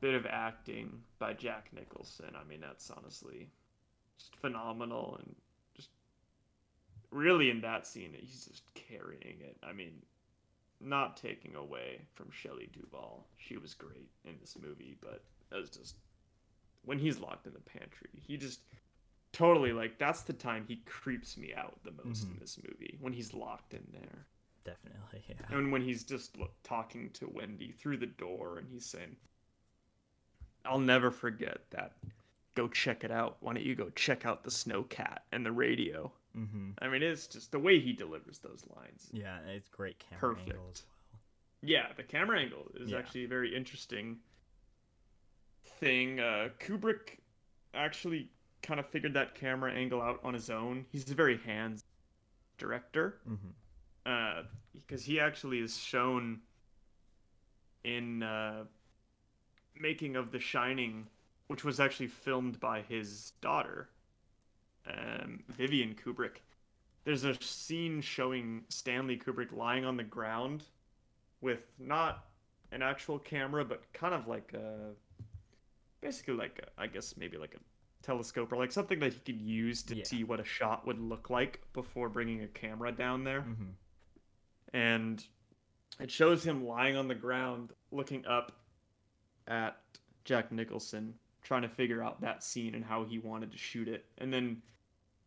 bit 0.01 0.15
of 0.15 0.25
acting 0.27 1.01
by 1.19 1.33
Jack 1.33 1.69
Nicholson. 1.75 2.31
I 2.41 2.49
mean, 2.49 2.61
that's 2.61 2.91
honestly 2.91 3.49
just 4.17 4.37
phenomenal 4.37 5.19
and 5.21 5.35
just 5.77 5.91
really 7.11 7.51
in 7.51 7.61
that 7.63 7.87
scene, 7.87 8.15
he's 8.19 8.47
just 8.47 8.63
carrying 8.75 9.41
it. 9.41 9.57
I 9.63 9.73
mean, 9.73 9.93
not 10.81 11.17
taking 11.17 11.57
away 11.57 12.03
from 12.15 12.31
Shelley 12.31 12.71
Duvall. 12.73 13.27
She 13.37 13.57
was 13.57 13.75
great 13.75 14.11
in 14.25 14.35
this 14.41 14.57
movie, 14.61 14.97
but 15.01 15.25
it 15.51 15.61
was 15.61 15.71
just 15.71 15.97
when 16.85 16.99
he's 16.99 17.21
locked 17.21 17.47
in 17.47 17.53
the 17.53 17.61
pantry, 17.61 18.11
he 18.27 18.37
just 18.37 18.61
totally 19.33 19.72
like 19.72 19.99
that's 19.99 20.22
the 20.22 20.33
time 20.33 20.64
he 20.68 20.76
creeps 20.87 21.37
me 21.37 21.55
out 21.55 21.78
the 21.85 21.93
most 22.05 22.26
Mhm. 22.26 22.33
in 22.35 22.39
this 22.39 22.59
movie 22.62 22.97
when 23.01 23.12
he's 23.12 23.33
locked 23.35 23.74
in 23.74 23.87
there. 23.93 24.26
Definitely, 24.64 25.24
yeah. 25.28 25.57
And 25.57 25.72
when 25.72 25.83
he's 25.83 26.05
just 26.05 26.37
look, 26.39 26.53
talking 26.62 27.11
to 27.14 27.28
Wendy 27.28 27.72
through 27.72 27.97
the 27.99 28.07
door 28.07 28.59
and 28.59 28.68
he's 28.68 28.85
saying, 28.87 29.16
I'll 30.64 30.78
never 30.78 31.11
forget 31.11 31.68
that. 31.70 31.97
Go 32.55 32.68
check 32.68 33.03
it 33.03 33.11
out. 33.11 33.39
Why 33.41 33.55
don't 33.55 33.64
you 33.64 33.74
go 33.74 33.91
check 33.91 34.24
out 34.26 34.45
the 34.45 34.51
snow 34.51 34.83
cat 34.85 35.24
and 35.33 35.45
the 35.45 35.51
radio? 35.53 36.12
Mm-hmm. 36.37 36.70
I 36.78 36.89
mean, 36.89 37.03
it's 37.03 37.26
just 37.26 37.51
the 37.51 37.59
way 37.59 37.80
he 37.80 37.93
delivers 37.93 38.39
those 38.39 38.62
lines. 38.76 39.09
Yeah, 39.12 39.39
it's 39.49 39.68
great 39.70 39.99
camera 39.99 40.35
Perfect. 40.35 40.57
well. 40.59 40.72
Yeah, 41.62 41.93
the 41.97 42.03
camera 42.03 42.39
angle 42.41 42.70
is 42.74 42.91
Yeah. 42.91 42.99
actually 42.99 43.24
a 43.24 43.28
very 43.28 43.55
interesting 43.57 44.18
thing. 45.64 46.20
Uh, 46.20 46.51
Kubrick 46.61 47.18
actually 47.74 48.28
kind 48.63 48.79
of 48.81 48.87
figured 48.87 49.15
that 49.15 49.35
camera 49.35 49.73
angle 49.73 50.01
out 50.01 50.21
on 50.25 50.35
his 50.35 50.51
own. 50.51 50.87
He's 50.91 51.11
a 51.11 51.15
very 51.15 51.39
hands 51.39 51.85
director. 52.59 53.19
Mm-hmm. 53.29 53.49
uh, 54.07 54.43
because 54.75 55.05
he 55.05 55.21
actually 55.21 55.59
is 55.59 55.77
shown 55.77 56.41
in 57.85 58.23
uh, 58.23 58.65
making 59.79 60.17
of 60.17 60.33
The 60.33 60.39
Shining, 60.39 61.07
which 61.49 61.65
was 61.65 61.81
actually 61.81 62.07
filmed 62.07 62.59
by 62.61 62.83
his 62.83 63.33
daughter, 63.41 63.89
um, 64.87 65.43
Vivian 65.49 65.95
Kubrick. 65.95 66.37
There's 67.05 67.25
a 67.25 67.35
scene 67.43 68.01
showing 68.01 68.63
Stanley 68.69 69.19
Kubrick 69.19 69.53
lying 69.53 69.85
on 69.85 69.97
the 69.97 70.05
ground 70.05 70.65
with 71.41 71.61
not 71.79 72.27
an 72.71 72.81
actual 72.81 73.19
camera, 73.19 73.65
but 73.65 73.93
kind 73.93 74.15
of 74.15 74.29
like 74.29 74.55
a, 74.55 74.93
basically 76.01 76.35
like 76.35 76.61
a, 76.63 76.81
I 76.81 76.87
guess 76.87 77.17
maybe 77.17 77.37
like 77.37 77.55
a 77.55 77.59
telescope 78.03 78.53
or 78.53 78.57
like 78.57 78.72
something 78.72 78.98
that 79.00 79.12
he 79.12 79.20
could 79.20 79.40
use 79.40 79.82
to 79.84 79.96
Yeah. 79.96 80.05
see 80.05 80.24
what 80.24 80.40
a 80.40 80.44
shot 80.44 80.86
would 80.86 80.98
look 81.00 81.30
like 81.30 81.61
before 81.72 82.09
bringing 82.09 82.42
a 82.42 82.48
camera 82.48 82.92
down 82.92 83.24
there. 83.24 83.40
Mm-hmm. 83.42 83.70
and 84.74 85.24
it 86.00 86.11
shows 86.11 86.42
him 86.42 86.66
lying 86.66 86.96
on 86.96 87.07
the 87.09 87.14
ground 87.14 87.70
looking 87.90 88.24
up 88.26 88.53
at 89.46 89.76
Jack 90.24 90.50
Nicholson 90.50 91.14
trying 91.42 91.62
to 91.62 91.68
figure 91.68 92.03
out 92.03 92.20
that 92.22 92.42
scene 92.42 92.74
and 92.74 92.84
how 92.84 93.05
he 93.05 93.18
wanted 93.18 93.53
to 93.53 93.59
shoot 93.59 93.88
it. 93.88 94.05
And 94.18 94.32
then 94.32 94.62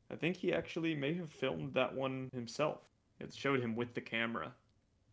I 0.09 0.15
think 0.15 0.37
he 0.37 0.53
actually 0.53 0.95
may 0.95 1.13
have 1.15 1.31
filmed 1.31 1.73
that 1.75 1.93
one 1.93 2.29
himself. 2.33 2.79
It 3.19 3.33
showed 3.33 3.59
him 3.61 3.75
with 3.75 3.93
the 3.93 4.01
camera 4.01 4.51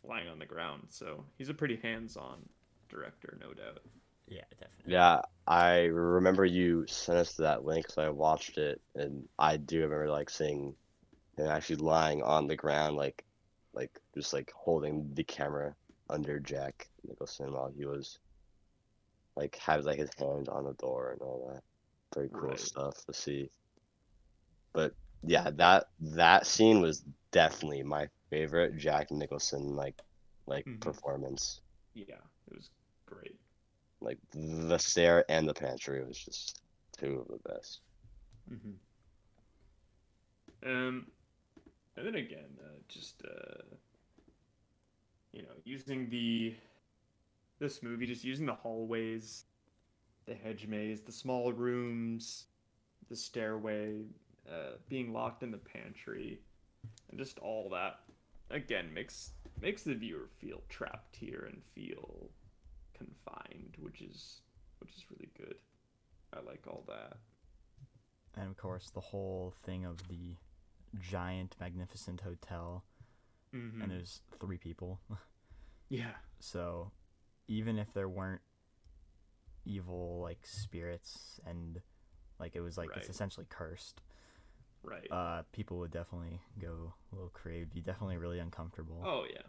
lying 0.05 0.29
on 0.29 0.39
the 0.39 0.47
ground. 0.47 0.85
So 0.89 1.25
he's 1.37 1.49
a 1.49 1.55
pretty 1.55 1.77
hands-on 1.83 2.39
director 2.89 3.37
no 3.41 3.53
doubt 3.53 3.79
Yeah, 4.33 4.45
definitely. 4.59 4.93
Yeah, 4.93 5.23
I 5.47 5.85
remember 5.85 6.45
you 6.45 6.87
sent 6.87 7.19
us 7.19 7.35
that 7.37 7.65
link, 7.65 7.89
so 7.89 8.03
I 8.03 8.11
watched 8.11 8.59
it, 8.59 8.81
and 8.95 9.29
I 9.39 9.57
do 9.57 9.83
remember 9.83 10.11
like 10.11 10.31
seeing 10.31 10.75
him 11.37 11.47
actually 11.49 11.77
lying 11.77 12.23
on 12.23 12.47
the 12.47 12.57
ground, 12.57 12.97
like, 12.97 13.25
like 13.75 13.91
just 14.15 14.33
like 14.33 14.53
holding 14.57 15.15
the 15.15 15.25
camera 15.25 15.75
under 16.11 16.41
Jack 16.41 16.89
Nicholson 17.05 17.53
while 17.53 17.71
he 17.71 17.85
was, 17.87 18.19
like, 19.37 19.57
had 19.57 19.85
like 19.85 19.99
his 19.99 20.11
hand 20.19 20.49
on 20.49 20.65
the 20.65 20.75
door 20.75 21.11
and 21.13 21.21
all 21.23 21.51
that. 21.53 21.63
Very 22.15 22.31
cool 22.33 22.51
Right. 22.51 22.59
stuff 22.59 23.05
to 23.07 23.15
see. 23.15 23.51
But 24.75 24.95
yeah, 25.23 25.51
that 25.53 25.87
that 26.01 26.47
scene 26.47 26.83
was 26.83 27.05
definitely 27.31 27.83
my 27.83 28.11
favorite 28.29 28.77
Jack 28.77 29.11
Nicholson 29.11 29.75
like, 29.77 30.03
like 30.47 30.67
Mhm. 30.67 30.81
performance. 30.81 31.63
yeah 31.95 32.23
it 32.49 32.57
was 32.57 32.71
great 33.07 33.39
Like 34.03 34.19
the 34.33 34.79
stair 34.79 35.25
and 35.29 35.49
the 35.49 35.55
pantry 35.55 36.05
was 36.05 36.19
just 36.19 36.61
two 36.99 37.21
of 37.21 37.29
the 37.29 37.49
best. 37.49 37.81
Mm-hmm. 38.53 38.71
Um, 40.65 41.07
and 41.97 42.07
then 42.07 42.15
again, 42.15 42.59
uh, 42.61 42.79
just 42.89 43.23
uh, 43.25 43.63
you 45.33 45.43
know, 45.43 45.55
using 45.65 46.09
the 46.09 46.55
this 47.59 47.83
movie, 47.83 48.07
just 48.07 48.25
using 48.25 48.47
the 48.47 48.55
hallways, 48.55 49.45
the 50.27 50.35
hedge 50.35 50.67
maze, 50.67 51.03
the 51.03 51.13
small 51.13 51.53
rooms, 51.53 52.47
the 53.09 53.17
stairway, 53.17 54.03
uh, 54.51 54.77
being 54.89 55.13
locked 55.13 55.43
in 55.43 55.51
the 55.51 55.59
pantry, 55.59 56.41
and 57.11 57.19
just 57.19 57.39
all 57.39 57.69
that 57.71 58.01
again 58.51 58.93
makes 58.93 59.31
makes 59.61 59.83
the 59.83 59.95
viewer 59.95 60.29
feel 60.39 60.61
trapped 60.69 61.17
here 61.17 61.49
and 61.49 61.63
feel 61.75 62.29
confined, 63.07 63.77
which 63.79 64.01
is 64.01 64.43
which 64.79 64.91
is 64.97 65.05
really 65.11 65.31
good. 65.37 65.57
I 66.35 66.41
like 66.41 66.67
all 66.67 66.85
that. 66.89 67.19
And 68.37 68.49
of 68.51 68.57
course, 68.57 68.91
the 68.91 69.01
whole 69.01 69.55
thing 69.65 69.85
of 69.85 70.09
the 70.09 70.37
giant, 71.01 71.57
magnificent 71.61 72.21
hotel, 72.23 72.85
Mm-hmm. 73.55 73.83
and 73.83 73.91
there's 73.93 74.23
three 74.41 74.59
people. 74.59 75.01
Yeah. 75.89 76.13
So, 76.41 76.91
even 77.49 77.79
if 77.79 77.93
there 77.93 78.09
weren't 78.09 78.41
evil 79.67 80.21
like 80.23 80.39
spirits 80.47 81.39
and 81.47 81.83
like 82.41 82.57
it 82.57 82.61
was 82.63 82.79
like 82.79 82.89
Right. 82.89 82.99
it's 82.99 83.11
essentially 83.11 83.45
cursed, 83.51 84.01
Right. 84.83 85.07
uh, 85.11 85.43
people 85.53 85.79
would 85.81 85.91
definitely 85.91 86.41
go 86.59 86.95
a 87.13 87.15
little 87.15 87.31
crazy. 87.31 87.67
Be 87.67 87.83
definitely 87.83 88.17
really 88.17 88.39
uncomfortable. 88.39 89.03
oh 89.05 89.27
yeah. 89.31 89.43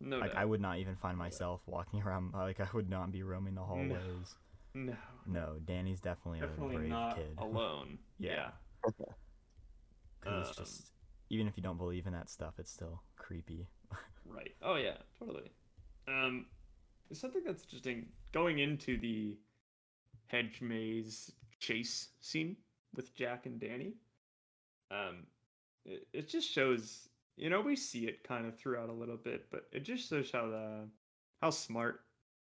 No 0.00 0.18
like 0.18 0.32
doubt. 0.32 0.42
I 0.42 0.44
would 0.44 0.60
not 0.60 0.78
even 0.78 0.96
find 0.96 1.16
No 1.16 1.24
myself 1.24 1.60
walking 1.66 2.02
around. 2.02 2.32
Like 2.34 2.60
I 2.60 2.68
would 2.74 2.90
not 2.90 3.12
be 3.12 3.22
roaming 3.22 3.54
the 3.54 3.62
hallways. 3.62 4.34
No. 4.74 4.94
No, 5.26 5.56
Danny's 5.64 6.00
definitely, 6.00 6.40
a 6.40 6.46
Definitely 6.46 6.76
brave 6.76 6.88
not 6.90 7.16
kid. 7.16 7.34
alone. 7.38 7.98
Yeah. 8.18 8.50
yeah. 8.84 8.90
Because 10.20 10.48
it's 10.48 10.58
Um, 10.58 10.64
just 10.64 10.90
even 11.30 11.48
if 11.48 11.56
you 11.56 11.62
don't 11.62 11.78
believe 11.78 12.06
in 12.06 12.12
that 12.12 12.28
stuff, 12.30 12.54
it's 12.58 12.70
still 12.70 13.02
creepy. 13.16 13.66
Right. 14.28 14.54
Oh 14.60 14.74
yeah. 14.74 14.96
Totally. 15.20 15.52
Um, 16.08 16.46
something 17.12 17.42
that's 17.44 17.62
interesting 17.62 18.06
going 18.32 18.58
into 18.58 18.98
the 18.98 19.38
hedge 20.26 20.60
maze 20.60 21.30
chase 21.60 22.08
scene 22.20 22.56
with 22.96 23.14
Jack 23.14 23.46
and 23.46 23.60
Danny. 23.60 23.94
Um, 24.90 25.28
it, 25.84 26.08
it 26.12 26.28
just 26.28 26.50
shows. 26.50 27.08
You 27.36 27.50
know, 27.50 27.60
we 27.60 27.76
see 27.76 28.06
it 28.06 28.24
kind 28.24 28.46
of 28.46 28.58
throughout 28.58 28.88
a 28.88 28.92
little 28.94 29.16
bit, 29.16 29.50
but 29.50 29.68
it 29.70 29.80
just 29.80 30.08
shows 30.08 30.30
how 30.30 30.48
the 30.48 30.88
how 31.42 31.50
smart 31.50 32.06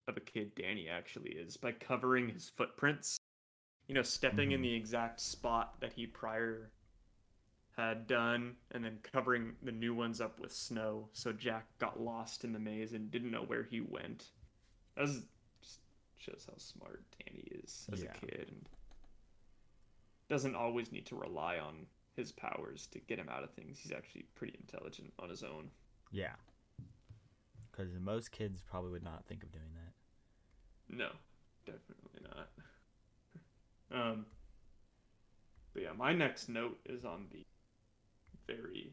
of 0.06 0.16
a 0.16 0.20
kid 0.20 0.54
Danny 0.54 0.88
actually 0.88 1.30
is 1.30 1.56
by 1.56 1.72
covering 1.72 2.28
his 2.28 2.48
footprints. 2.48 3.18
You 3.88 3.94
know, 3.94 4.02
stepping 4.02 4.52
in 4.52 4.60
Mhm. 4.60 4.64
the 4.64 4.74
exact 4.74 5.20
spot 5.20 5.80
that 5.80 5.92
he 5.92 6.06
prior 6.06 6.72
had 7.76 8.06
done, 8.06 8.56
and 8.70 8.84
then 8.84 8.98
covering 9.02 9.56
the 9.62 9.72
new 9.72 9.94
ones 9.94 10.20
up 10.20 10.40
with 10.40 10.52
snow, 10.52 11.10
so 11.12 11.32
Jack 11.32 11.76
got 11.78 12.00
lost 12.00 12.44
in 12.44 12.52
the 12.52 12.58
maze 12.58 12.94
and 12.94 13.10
didn't 13.10 13.30
know 13.30 13.44
where 13.44 13.64
he 13.64 13.80
went. 13.80 14.32
That 14.94 15.02
was, 15.02 15.26
just 15.60 15.80
shows 16.16 16.46
how 16.48 16.56
smart 16.56 17.04
Danny 17.18 17.42
is 17.42 17.86
as 17.92 18.02
Yeah. 18.02 18.12
a 18.14 18.18
kid, 18.18 18.48
and 18.48 18.68
doesn't 20.28 20.54
always 20.54 20.90
need 20.90 21.06
to 21.06 21.16
rely 21.16 21.58
on 21.58 21.86
his 22.16 22.32
powers 22.32 22.86
to 22.92 22.98
get 23.00 23.18
him 23.18 23.28
out 23.28 23.42
of 23.44 23.50
things. 23.52 23.78
He's 23.78 23.92
actually 23.92 24.24
pretty 24.34 24.56
intelligent 24.58 25.12
on 25.18 25.28
his 25.30 25.42
own. 25.42 25.70
yeah. 26.10 26.32
Because 27.70 27.92
most 28.00 28.32
kids 28.32 28.62
probably 28.62 28.90
would 28.90 29.04
not 29.04 29.26
think 29.26 29.42
of 29.42 29.52
doing 29.52 29.68
that. 29.74 30.96
No, 30.96 31.10
definitely 31.66 32.22
not. 32.22 32.48
Um, 33.92 34.26
but 35.72 35.82
yeah, 35.84 35.92
my 35.96 36.12
next 36.12 36.48
note 36.48 36.76
is 36.86 37.04
on 37.04 37.26
the 37.30 37.44
very 38.52 38.92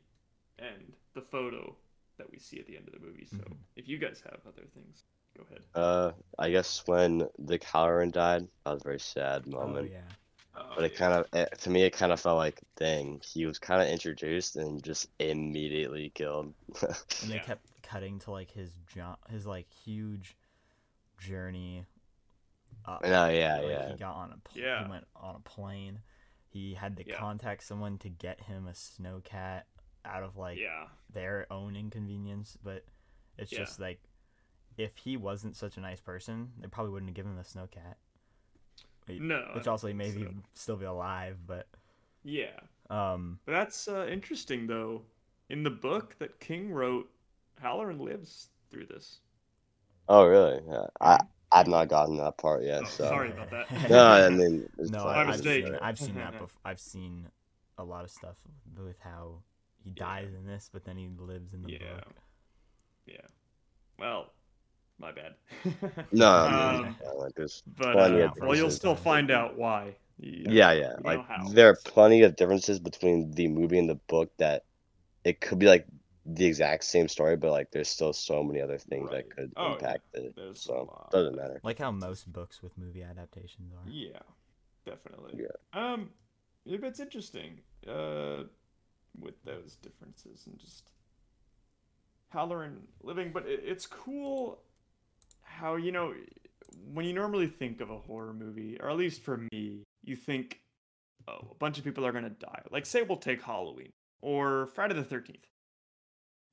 end, 0.60 0.94
the 1.16 1.22
photo 1.22 1.76
that 2.20 2.30
we 2.32 2.38
see 2.38 2.60
at 2.60 2.68
the 2.68 2.78
end 2.78 2.88
of 2.88 2.94
the 2.94 3.00
movie. 3.00 3.26
So 3.26 3.38
Mhm. 3.38 3.58
if 3.76 3.88
you 3.88 3.98
guys 3.98 4.22
have 4.22 4.40
other 4.46 4.68
things, 4.68 5.06
go 5.36 5.44
ahead. 5.50 5.64
Uh, 5.74 6.12
I 6.38 6.52
guess 6.52 6.86
when 6.86 7.28
the 7.40 7.58
Hallorann 7.58 8.12
died, 8.12 8.48
that 8.66 8.72
was 8.74 8.82
a 8.82 8.84
very 8.84 9.00
sad 9.00 9.48
moment. 9.48 9.64
Oh 9.64 9.68
moment. 9.74 9.92
yeah. 9.92 10.02
Oh, 10.56 10.62
But 10.76 10.86
it 10.86 10.94
yeah. 10.94 10.98
kind 10.98 11.14
of, 11.14 11.28
eh, 11.34 11.44
it, 11.52 11.60
to 11.62 11.70
me, 11.70 11.84
it 11.84 11.92
kind 11.94 12.12
of 12.12 12.20
felt 12.20 12.38
like, 12.38 12.62
dang, 12.76 13.22
he 13.26 13.46
was 13.46 13.60
kind 13.60 13.82
of 13.82 13.88
introduced 13.88 14.56
and 14.56 14.84
just 14.84 15.08
immediately 15.20 16.10
killed. 16.10 16.54
And 17.22 17.32
they 17.32 17.36
Yeah. 17.36 17.42
kept 17.42 17.66
cutting 17.82 18.20
to 18.20 18.32
like 18.32 18.52
his 18.52 18.74
jo- 18.86 19.18
his 19.30 19.46
like 19.46 19.72
huge 19.72 20.36
journey 21.18 21.86
up. 22.86 23.04
no, 23.04 23.30
yeah, 23.30 23.60
Like, 23.60 23.66
yeah. 23.70 23.92
He 23.92 23.98
got 23.98 24.16
on 24.16 24.32
a 24.32 24.38
pl- 24.38 24.62
Yeah. 24.62 24.84
he 24.84 24.90
went 24.90 25.08
on 25.16 25.36
a 25.36 25.40
plane. 25.40 26.00
He 26.50 26.74
had 26.76 26.98
to 26.98 27.04
Yeah. 27.06 27.18
contact 27.18 27.64
someone 27.64 27.98
to 28.00 28.10
get 28.10 28.42
him 28.42 28.68
a 28.68 28.74
snow 28.76 29.22
cat. 29.24 29.68
out 30.06 30.22
of 30.24 30.36
like 30.36 30.58
yeah, 30.60 30.90
their 31.14 31.48
own 31.50 31.78
inconvenience, 31.78 32.58
but 32.62 32.84
it's 33.38 33.54
Yeah. 33.54 33.60
just 33.60 33.80
like 33.80 34.02
if 34.78 34.98
he 34.98 35.16
wasn't 35.16 35.56
such 35.56 35.78
a 35.78 35.80
nice 35.80 36.02
person, 36.02 36.52
they 36.60 36.68
probably 36.68 36.92
wouldn't 36.92 37.10
have 37.10 37.16
given 37.16 37.32
him 37.32 37.38
the 37.38 37.44
snow 37.46 37.68
cat. 37.68 37.98
Wait, 38.04 38.13
no, 39.10 39.52
Which 39.56 39.68
also 39.68 39.88
he 39.88 39.94
may 39.94 40.12
maybe 40.12 40.24
so. 40.24 40.34
still 40.54 40.76
be 40.78 40.86
alive, 40.86 41.38
but 41.46 41.68
yeah. 42.24 42.60
um 42.90 43.40
But 43.46 43.54
that's 43.54 43.88
uh, 43.88 44.08
interesting 44.10 44.68
though. 44.68 45.04
In 45.50 45.64
the 45.64 45.70
book 45.70 46.16
that 46.20 46.40
King 46.40 46.72
wrote, 46.72 47.10
Hallorann 47.62 48.00
lives 48.00 48.50
through 48.70 48.86
this. 48.88 49.20
Oh, 50.08 50.26
really? 50.26 50.62
Yeah. 50.68 50.88
I 51.02 51.20
I've 51.52 51.68
not 51.68 51.88
gotten 51.88 52.18
that 52.18 52.38
part 52.38 52.64
yet. 52.64 52.82
Oh, 52.84 52.86
so. 52.86 53.04
sorry 53.08 53.32
about 53.32 53.52
that. 53.52 53.68
No, 53.90 54.06
I 54.08 54.30
mean, 54.30 54.68
no, 54.78 55.04
fine. 55.04 55.30
I've 55.30 55.40
seen, 55.40 55.76
I've 55.82 56.00
seen 56.00 56.16
that. 56.16 56.34
Bef- 56.40 56.58
I've 56.66 56.80
seen 56.80 57.30
a 57.78 57.84
lot 57.84 58.04
of 58.04 58.12
stuff 58.12 58.36
with 58.78 59.00
how 59.00 59.44
he 59.84 59.92
Yeah. 59.92 60.04
dies 60.06 60.34
in 60.34 60.46
this, 60.46 60.70
but 60.74 60.84
then 60.84 60.98
he 60.98 61.10
lives 61.18 61.54
in 61.54 61.62
the 61.62 61.72
Yeah. 61.72 61.80
book. 61.96 62.16
Yeah. 63.06 63.28
Well, 64.00 64.34
my 65.00 65.12
bad. 65.12 65.36
No, 66.12 66.28
I 66.32 66.50
mean, 66.50 66.86
Um, 66.86 66.96
yeah, 67.02 67.12
like 67.12 67.34
there's 67.36 67.64
but 67.78 67.94
plenty 67.94 68.22
uh, 68.22 68.26
of 68.28 68.38
well, 68.40 68.56
you'll 68.56 68.70
still 68.72 68.96
find 68.96 69.32
out 69.32 69.58
why. 69.58 69.96
Yeah. 70.20 70.52
yeah, 70.52 70.72
yeah. 70.74 70.94
Like 71.04 71.22
there 71.52 71.70
are 71.70 71.76
plenty 71.86 72.22
of 72.22 72.36
differences 72.36 72.80
between 72.80 73.32
the 73.32 73.48
movie 73.48 73.80
and 73.80 73.90
the 73.90 73.96
book 73.96 74.32
that 74.38 74.64
it 75.24 75.42
could 75.42 75.60
be 75.60 75.66
like 75.66 75.88
the 76.26 76.46
exact 76.46 76.84
same 76.86 77.08
story, 77.08 77.36
but 77.36 77.52
like 77.52 77.72
there's 77.72 77.90
still 77.90 78.14
so 78.14 78.44
many 78.44 78.62
other 78.62 78.78
things 78.78 79.10
Right. 79.10 79.28
that 79.30 79.36
could 79.36 79.54
Oh, 79.58 79.68
yeah. 79.70 79.74
impact 79.74 80.04
it. 80.14 80.36
There's 80.36 80.62
So 80.62 80.74
lot. 80.84 81.12
doesn't 81.12 81.36
matter. 81.36 81.60
Like 81.64 81.80
how 81.80 81.92
most 81.92 82.32
books 82.32 82.62
with 82.62 82.78
movie 82.78 83.04
adaptations 83.04 83.74
are. 83.74 83.90
Yeah, 83.92 84.20
definitely. 84.86 85.42
Yeah. 85.42 85.48
Um, 85.74 86.10
it's 86.66 87.00
interesting. 87.00 87.60
Uh, 87.88 88.44
with 89.20 89.44
those 89.44 89.76
differences 89.76 90.48
and 90.48 90.58
just 90.58 90.90
Hallorann 92.34 92.78
living, 93.02 93.32
but 93.32 93.46
it, 93.46 93.62
it's 93.64 93.86
cool 93.86 94.60
how 95.54 95.76
you 95.76 95.92
know 95.92 96.14
when 96.94 97.06
you 97.06 97.14
normally 97.14 97.48
think 97.48 97.82
of 97.82 97.90
a 97.90 97.98
horror 97.98 98.34
movie, 98.34 98.78
or 98.80 98.90
at 98.90 98.98
least 98.98 99.22
for 99.22 99.38
me, 99.52 99.84
you 100.04 100.16
think, 100.16 100.60
oh, 101.28 101.48
a 101.52 101.56
bunch 101.56 101.78
of 101.78 101.84
people 101.84 102.06
are 102.06 102.12
gonna 102.12 102.30
die. 102.30 102.62
Like, 102.72 102.86
say 102.86 103.02
we'll 103.02 103.18
take 103.18 103.42
Halloween 103.42 103.92
or 104.22 104.68
Friday 104.74 104.96
the 104.96 105.04
Thirteenth. 105.04 105.46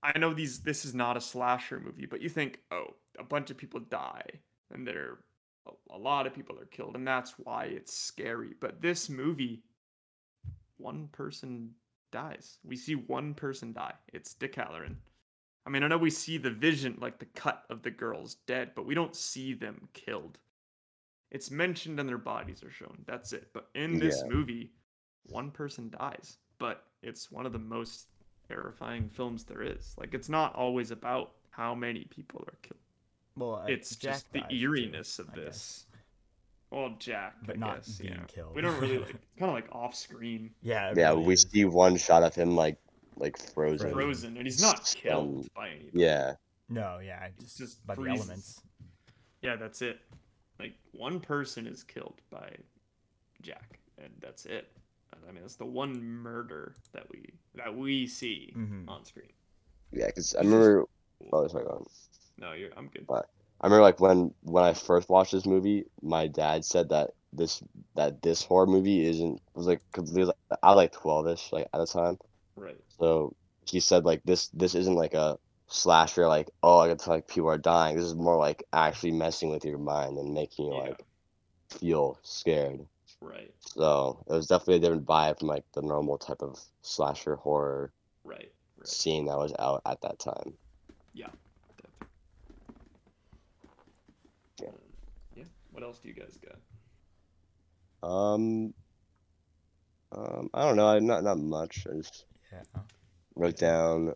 I 0.02 0.18
know 0.18 0.32
these. 0.32 0.60
This 0.60 0.84
is 0.84 0.94
not 0.94 1.16
a 1.16 1.20
slasher 1.20 1.80
movie, 1.80 2.06
but 2.06 2.22
you 2.22 2.28
think, 2.28 2.60
oh, 2.70 2.94
a 3.18 3.24
bunch 3.24 3.50
of 3.50 3.56
people 3.56 3.80
die, 3.80 4.24
and 4.72 4.86
they're 4.86 5.18
a, 5.66 5.96
a 5.96 5.98
lot 5.98 6.26
of 6.26 6.34
people 6.34 6.58
are 6.58 6.66
killed, 6.66 6.96
and 6.96 7.06
that's 7.06 7.34
why 7.38 7.64
it's 7.64 7.96
scary. 7.96 8.54
But 8.60 8.80
this 8.80 9.10
movie, 9.10 9.62
one 10.78 11.08
person 11.12 11.70
dies. 12.12 12.58
We 12.64 12.76
see 12.76 12.94
one 12.94 13.34
person 13.34 13.72
die. 13.72 13.94
It's 14.12 14.34
Dick 14.34 14.54
Hallorann. 14.54 14.96
I 15.70 15.72
mean, 15.72 15.84
I 15.84 15.86
know 15.86 15.98
we 15.98 16.10
see 16.10 16.36
the 16.36 16.50
vision, 16.50 16.98
like 17.00 17.20
the 17.20 17.26
cut 17.26 17.62
of 17.70 17.82
the 17.82 17.92
girls 17.92 18.34
dead, 18.46 18.72
but 18.74 18.86
we 18.86 18.94
don't 18.96 19.14
see 19.14 19.54
them 19.54 19.88
killed. 19.92 20.36
It's 21.30 21.48
mentioned 21.48 22.00
and 22.00 22.08
their 22.08 22.18
bodies 22.18 22.64
are 22.64 22.72
shown. 22.72 23.04
That's 23.06 23.32
it. 23.32 23.52
But 23.52 23.68
in 23.76 24.00
this 24.00 24.20
Yeah. 24.24 24.30
movie, 24.34 24.72
one 25.26 25.52
person 25.52 25.88
dies. 25.90 26.38
But 26.58 26.88
it's 27.02 27.30
one 27.30 27.46
of 27.46 27.52
the 27.52 27.60
most 27.60 28.08
terrifying 28.48 29.08
films 29.10 29.44
there 29.44 29.62
is. 29.62 29.94
Like, 29.96 30.12
it's 30.12 30.28
not 30.28 30.56
always 30.56 30.90
about 30.90 31.36
how 31.50 31.72
many 31.72 32.02
people 32.06 32.42
are 32.48 32.58
killed. 32.62 32.80
Well, 33.36 33.64
It's 33.68 33.94
Jack 33.94 34.14
just 34.14 34.32
the 34.32 34.40
dies, 34.40 34.48
too, 34.50 34.56
eeriness 34.56 35.18
of 35.20 35.30
I 35.30 35.36
guess. 35.36 35.44
this. 35.44 35.86
Well, 36.70 36.96
Jack, 36.98 37.36
But 37.46 37.56
I 37.56 37.58
not 37.60 37.76
guess, 37.76 37.98
being 37.98 38.14
yeah. 38.14 38.24
killed. 38.26 38.56
We 38.56 38.60
don't 38.62 38.80
really 38.80 38.98
like 39.06 39.12
kind 39.38 39.50
of 39.50 39.52
like 39.52 39.68
off 39.72 39.94
screen, 39.94 40.52
Yeah. 40.62 40.92
Yeah, 40.96 41.10
really 41.10 41.26
we 41.26 41.34
is. 41.34 41.46
see 41.48 41.64
one 41.64 41.96
shot 41.96 42.24
of 42.24 42.34
him 42.34 42.56
like 42.56 42.76
like 43.16 43.38
frozen. 43.38 43.90
Frozen. 43.90 43.92
frozen, 43.92 44.36
and 44.36 44.46
he's 44.46 44.60
not 44.60 44.84
killed 44.94 45.44
Um, 45.44 45.48
by 45.54 45.68
anybody. 45.70 45.90
Yeah. 45.94 46.34
No, 46.68 47.00
yeah, 47.02 47.26
It's 47.38 47.56
just, 47.56 47.58
just 47.58 47.86
by 47.86 47.94
the 47.96 48.02
elements. 48.02 48.60
Yeah, 49.42 49.56
that's 49.56 49.82
it. 49.82 49.98
Like 50.58 50.74
one 50.92 51.20
person 51.20 51.66
is 51.66 51.82
killed 51.82 52.20
by 52.30 52.50
Jack, 53.42 53.80
and 53.98 54.12
that's 54.20 54.46
it. 54.46 54.68
I 55.28 55.32
mean, 55.32 55.42
that's 55.42 55.56
the 55.56 55.64
one 55.66 56.02
murder 56.02 56.74
that 56.92 57.10
we 57.10 57.24
that 57.54 57.74
we 57.76 58.06
see 58.06 58.52
Mhm. 58.56 58.88
on 58.88 59.04
screen. 59.04 59.32
Yeah, 59.92 60.06
because 60.06 60.34
I 60.34 60.40
remember. 60.40 60.84
Oh, 61.32 61.46
sorry. 61.48 61.64
go 61.64 61.70
on. 61.70 61.86
No, 62.38 62.52
you're. 62.52 62.70
I'm 62.76 62.88
good. 62.88 63.06
But 63.06 63.28
I 63.60 63.66
remember 63.66 63.82
like 63.82 64.00
when 64.00 64.32
when 64.42 64.64
I 64.64 64.72
first 64.74 65.08
watched 65.08 65.32
this 65.32 65.46
movie, 65.46 65.84
my 66.02 66.26
dad 66.28 66.64
said 66.64 66.88
that 66.90 67.10
this 67.32 67.62
that 67.96 68.22
this 68.22 68.42
horror 68.42 68.66
movie 68.66 69.04
isn't 69.06 69.40
was 69.54 69.66
like 69.66 69.80
cause 69.92 70.12
we 70.12 70.22
I 70.22 70.70
was 70.70 70.76
like 70.76 70.92
twelve 70.92 71.26
ish 71.28 71.52
like 71.52 71.68
at 71.72 71.78
the 71.78 71.86
time. 71.86 72.18
Right. 72.60 72.80
So 72.98 73.34
he 73.66 73.80
said 73.80 74.04
like 74.04 74.22
this 74.24 74.48
this 74.48 74.74
isn't 74.74 74.94
like 74.96 75.14
a 75.14 75.38
slasher 75.68 76.26
like 76.26 76.50
oh 76.62 76.78
I 76.80 76.88
get 76.88 76.98
to 77.00 77.10
like 77.10 77.28
people 77.28 77.48
are 77.48 77.58
dying. 77.58 77.96
This 77.96 78.04
is 78.06 78.14
more 78.14 78.36
like 78.36 78.62
actually 78.72 79.12
messing 79.12 79.50
with 79.50 79.64
your 79.64 79.78
mind 79.78 80.18
and 80.18 80.34
making 80.34 80.66
you 80.66 80.74
Yeah. 80.74 80.80
like 80.90 81.04
feel 81.70 82.18
scared. 82.22 82.86
Right. 83.20 83.52
So 83.60 84.24
it 84.28 84.32
was 84.32 84.46
definitely 84.46 84.76
a 84.76 84.80
different 84.80 85.06
vibe 85.06 85.38
from 85.38 85.48
like 85.48 85.64
the 85.74 85.82
normal 85.82 86.18
type 86.18 86.42
of 86.42 86.58
slasher 86.82 87.36
horror 87.36 87.92
Right. 88.24 88.52
Right. 88.76 88.86
scene 88.86 89.26
that 89.26 89.38
was 89.38 89.54
out 89.58 89.82
at 89.86 90.00
that 90.02 90.18
time. 90.18 90.54
Definitely. 91.14 92.12
Yeah. 94.60 94.68
Um, 94.68 94.74
yeah. 95.36 95.44
What 95.70 95.82
else 95.82 95.98
do 96.00 96.08
you 96.08 96.14
guys 96.14 96.38
got? 96.38 96.58
Um, 98.02 98.74
um 100.12 100.50
I 100.54 100.64
don't 100.64 100.76
know, 100.76 100.88
I 100.88 100.98
not 100.98 101.22
not 101.24 101.38
much. 101.38 101.86
I 101.90 101.96
just 101.96 102.24
Yeah. 102.52 102.62
wrote 103.36 103.56
down 103.56 104.14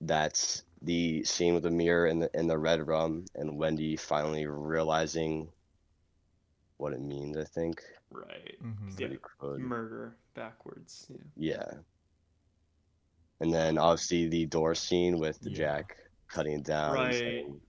that's 0.00 0.64
the 0.82 1.24
scene 1.24 1.54
with 1.54 1.62
the 1.62 1.70
mirror 1.70 2.06
and 2.06 2.20
the 2.22 2.30
in 2.38 2.46
the 2.46 2.58
red 2.58 2.86
rum 2.86 3.24
and 3.34 3.56
Wendy 3.58 3.96
finally 3.96 4.46
realizing 4.46 5.48
what 6.76 6.92
it 6.92 7.00
means, 7.00 7.36
I 7.36 7.44
think. 7.44 7.82
Right. 8.10 8.56
hmm 8.60 8.88
Yeah. 8.90 8.96
Pretty 8.96 9.18
cool. 9.40 9.58
Murder 9.58 10.16
backwards. 10.34 11.06
Yeah. 11.36 11.54
Yeah. 11.56 11.72
And 13.40 13.52
then 13.52 13.78
obviously 13.78 14.28
the 14.28 14.46
door 14.46 14.74
scene 14.74 15.18
with 15.18 15.40
the 15.40 15.50
Yeah. 15.50 15.56
Jack 15.56 15.96
cutting 16.28 16.54
it 16.60 16.64
down 16.64 16.94
Right. 16.94 17.14
saying, 17.14 17.60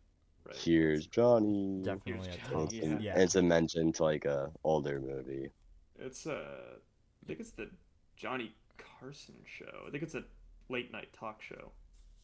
Right. 0.43 0.55
Here's 0.57 1.07
Johnny. 1.07 1.81
Definitely 1.83 2.13
Here's 2.13 2.27
And 2.27 2.39
top. 2.43 2.63
it's, 2.65 2.73
Johnny, 2.75 2.93
a- 2.95 2.99
Yeah. 2.99 3.13
and 3.13 3.21
it's 3.23 3.33
a 3.35 3.41
mention 3.41 3.91
to 3.93 4.03
like 4.03 4.25
a 4.25 4.51
older 4.63 4.99
movie. 5.01 5.49
It's 5.97 6.27
uh, 6.27 6.75
I 6.75 7.25
think 7.25 7.39
it's 7.39 7.51
the 7.51 7.71
Johnny 8.15 8.53
Carson 8.77 9.35
show. 9.45 9.83
I 9.87 9.91
think 9.91 10.03
it's 10.03 10.15
a 10.15 10.23
late 10.69 10.91
night 10.91 11.11
talk 11.13 11.41
show. 11.41 11.71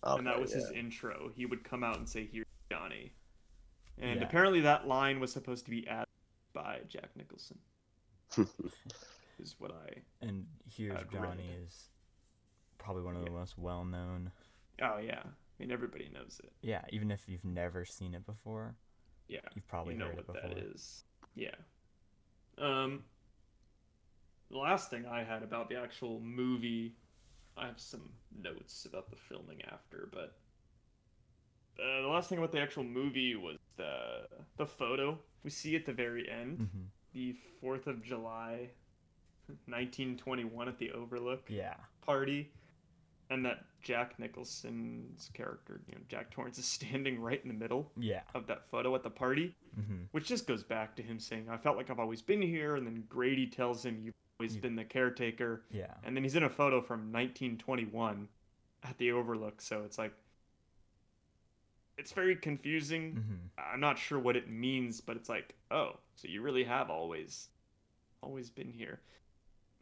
and 0.03 0.25
that 0.25 0.33
Okay, 0.33 0.41
was 0.41 0.51
his 0.53 0.71
intro. 0.71 1.29
He 1.35 1.45
would 1.45 1.63
come 1.63 1.83
out 1.83 1.97
and 1.97 2.09
say, 2.09 2.25
"Here's 2.25 2.45
Johnny," 2.71 3.13
and 3.99 4.19
Yeah. 4.19 4.25
apparently 4.27 4.59
that 4.61 4.87
line 4.87 5.19
was 5.19 5.31
supposed 5.31 5.65
to 5.65 5.71
be 5.71 5.87
added 5.87 6.07
by 6.53 6.81
Jack 6.87 7.15
Nicholson. 7.15 7.59
Is 9.39 9.55
what 9.59 9.71
I. 9.71 10.01
And 10.21 10.45
here's 10.67 10.95
I've 10.95 11.11
read. 11.13 11.23
Johnny 11.23 11.49
is 11.65 11.89
probably 12.77 13.03
one 13.03 13.15
of 13.15 13.21
the 13.23 13.31
Yeah. 13.31 13.37
most 13.37 13.57
well 13.57 13.83
known. 13.85 14.31
Oh 14.81 14.97
yeah, 14.97 15.21
I 15.23 15.29
mean 15.59 15.71
everybody 15.71 16.09
knows 16.09 16.39
it. 16.43 16.51
Yeah, 16.61 16.83
even 16.89 17.11
if 17.11 17.27
you've 17.29 17.45
never 17.45 17.85
seen 17.85 18.13
it 18.15 18.25
before, 18.25 18.75
Yeah, 19.27 19.39
you've 19.55 19.67
probably 19.67 19.93
you 19.93 19.99
know 19.99 20.07
heard 20.07 20.15
what 20.17 20.25
it 20.25 20.33
before. 20.33 20.49
that 20.49 20.57
is. 20.57 21.05
Yeah. 21.35 21.55
Um. 22.57 23.03
The 24.51 24.57
last 24.57 24.89
thing 24.89 25.05
I 25.05 25.23
had 25.23 25.43
about 25.43 25.69
the 25.69 25.77
actual 25.77 26.19
movie, 26.19 26.93
I 27.57 27.67
have 27.67 27.79
some 27.79 28.09
notes 28.37 28.85
about 28.85 29.09
the 29.09 29.15
filming 29.15 29.61
after, 29.71 30.09
but 30.11 30.35
uh, 31.81 32.01
the 32.01 32.07
last 32.07 32.27
thing 32.29 32.37
about 32.37 32.51
the 32.51 32.59
actual 32.59 32.83
movie 32.83 33.35
was 33.35 33.57
the 33.77 34.27
the 34.57 34.65
photo 34.65 35.17
we 35.43 35.49
see 35.49 35.75
at 35.75 35.85
the 35.85 35.93
very 35.93 36.29
end. 36.29 36.57
hmm 36.57 36.85
the 37.13 37.35
4th 37.61 37.87
of 37.87 38.01
July 38.01 38.69
1921 39.65 40.67
at 40.69 40.77
the 40.77 40.91
Overlook 40.91 41.43
Yeah. 41.49 41.75
party 42.01 42.49
and 43.29 43.45
that 43.45 43.65
Jack 43.81 44.17
Nicholson's 44.17 45.29
character, 45.33 45.81
you 45.89 45.95
know, 45.95 46.01
Jack 46.07 46.31
Torrance 46.31 46.57
is 46.57 46.65
standing 46.79 47.19
right 47.19 47.41
in 47.41 47.49
the 47.49 47.53
middle 47.53 47.91
Yeah. 47.97 48.21
of 48.33 48.47
that 48.47 48.65
photo 48.69 48.95
at 48.95 49.03
the 49.03 49.09
party, 49.09 49.55
hmm 49.75 50.03
which 50.11 50.27
just 50.27 50.45
goes 50.47 50.63
back 50.63 50.95
to 50.97 51.01
him 51.01 51.19
saying, 51.19 51.49
"I 51.49 51.57
felt 51.57 51.77
like 51.77 51.89
I've 51.89 51.99
always 51.99 52.21
been 52.21 52.41
here." 52.41 52.75
And 52.75 52.85
then 52.85 53.03
Grady 53.09 53.47
tells 53.47 53.83
him, 53.85 53.99
"You've 54.01 54.13
always 54.41 54.55
You- 54.55 54.61
been 54.61 54.75
the 54.75 54.83
caretaker." 54.85 55.63
Yeah. 55.71 55.93
And 56.03 56.15
then 56.15 56.23
he's 56.23 56.35
in 56.35 56.43
a 56.43 56.49
photo 56.49 56.81
from 56.81 57.11
1921 57.11 58.27
at 58.83 58.97
the 58.97 59.11
Overlook, 59.11 59.61
so 59.61 59.83
it's 59.83 59.97
like 59.97 60.13
it's 61.97 62.13
very 62.13 62.35
confusing. 62.35 63.15
hmm 63.15 63.35
I'm 63.59 63.79
not 63.79 63.99
sure 63.99 64.17
what 64.17 64.35
it 64.35 64.49
means, 64.49 65.01
but 65.01 65.15
it's 65.17 65.29
like, 65.29 65.53
oh, 65.69 65.99
so 66.15 66.27
you 66.27 66.41
really 66.41 66.63
have 66.63 66.89
always, 66.89 67.49
always 68.23 68.49
been 68.49 68.71
here. 68.71 68.99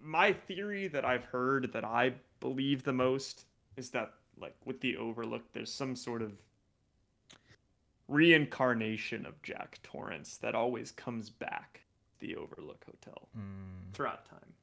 My 0.01 0.33
theory 0.33 0.87
that 0.89 1.05
I've 1.05 1.23
heard 1.25 1.71
that 1.71 1.85
I 1.85 2.15
believe 2.41 2.83
the 2.83 2.91
most 2.91 3.45
is 3.77 3.91
that, 3.91 4.13
like, 4.37 4.55
with 4.65 4.81
the 4.81 4.97
Overlook, 4.97 5.53
there's 5.53 5.71
some 5.71 5.95
sort 5.95 6.21
of 6.21 6.33
reincarnation 8.09 9.25
of 9.25 9.41
Jack 9.41 9.79
Torrance 9.83 10.35
that 10.37 10.55
always 10.55 10.91
comes 10.91 11.29
back 11.29 11.81
the 12.19 12.35
Overlook 12.35 12.83
Hotel 12.85 13.29
Mm. 13.37 13.93
throughout 13.93 14.25
time. 14.25 14.53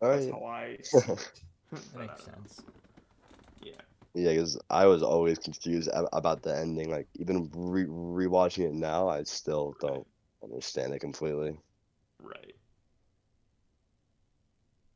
Oh, 0.00 0.14
That's 0.14 0.26
yeah. 0.26 0.32
how 0.32 0.44
I 0.44 0.78
see 0.82 1.10
it. 1.12 1.32
That 1.92 1.98
I 1.98 1.98
makes 2.00 2.22
know. 2.22 2.24
sense. 2.24 2.62
Yeah. 3.60 3.80
Yeah, 4.14 4.30
because 4.30 4.58
I 4.70 4.86
was 4.86 5.02
always 5.02 5.38
confused 5.38 5.88
about 5.92 6.42
the 6.42 6.56
ending. 6.56 6.90
Like 6.90 7.08
even 7.18 7.50
re 7.54 7.84
rewatching 7.86 8.66
it 8.66 8.72
now, 8.74 9.08
I 9.08 9.22
still 9.24 9.76
don't 9.80 10.06
understand 10.42 10.94
it 10.94 11.00
completely. 11.00 11.58
Right. 12.22 12.54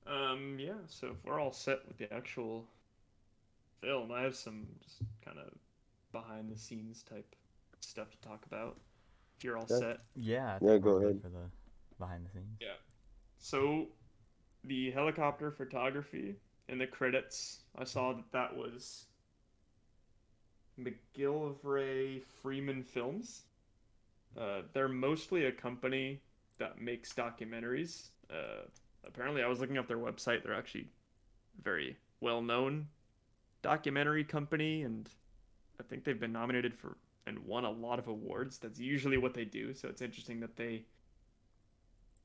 Um, 0.06 0.59
yeah, 0.59 0.78
so 0.89 1.09
if 1.09 1.24
we're 1.24 1.39
all 1.40 1.52
set 1.52 1.86
with 1.86 1.98
the 1.98 2.12
actual 2.12 2.69
film, 3.81 4.10
I 4.12 4.23
have 4.23 4.36
some 4.36 4.66
just 4.82 5.02
kind 5.24 5.39
of 5.39 5.52
behind 6.12 6.51
the 6.51 6.56
scenes 6.59 7.02
type 7.02 7.35
stuff 7.81 8.10
to 8.10 8.19
talk 8.20 8.47
about. 8.47 8.78
If 9.39 9.44
you're 9.44 9.56
all 9.56 9.66
Yeah. 9.70 9.78
set. 9.78 10.01
Yeah. 10.16 10.59
Yeah, 10.60 10.78
go 10.78 10.97
ahead. 10.97 11.23
For 11.23 11.28
the 11.28 11.48
behind 11.98 12.27
the 12.27 12.31
scenes. 12.31 12.59
Yeah. 12.60 12.74
So, 13.39 13.89
the 14.65 14.90
helicopter 14.90 15.52
photography 15.52 16.36
in 16.69 16.78
the 16.78 16.86
credits, 16.89 17.62
I 17.77 17.85
saw 17.85 18.12
that 18.15 18.31
that 18.32 18.56
was 18.56 19.06
McGillivray 20.78 22.23
Freeman 22.24 22.82
Films. 22.82 23.44
Uh, 24.36 24.62
they're 24.73 24.89
mostly 24.89 25.47
a 25.47 25.52
company 25.52 26.20
that 26.59 26.81
makes 26.81 27.12
documentaries. 27.12 28.10
Uh, 28.31 28.62
apparently, 29.05 29.43
I 29.43 29.47
was 29.48 29.60
looking 29.60 29.78
up 29.78 29.86
their 29.86 29.98
website. 29.98 30.43
They're 30.43 30.55
actually 30.55 30.89
very 31.62 31.97
well 32.20 32.43
known 32.43 32.89
documentary 33.62 34.24
company, 34.24 34.82
and 34.82 35.09
I 35.81 35.85
think 35.85 36.05
they've 36.05 36.19
been 36.19 36.32
nominated 36.32 36.74
for 36.74 36.97
and 37.29 37.39
won 37.41 37.65
a 37.65 37.71
lot 37.71 37.99
of 37.99 38.09
awards. 38.09 38.59
That's 38.59 38.81
usually 38.81 39.19
what 39.19 39.35
they 39.35 39.45
do. 39.45 39.73
So 39.75 39.89
it's 39.89 40.03
interesting 40.03 40.41
that 40.41 40.57
they 40.57 40.85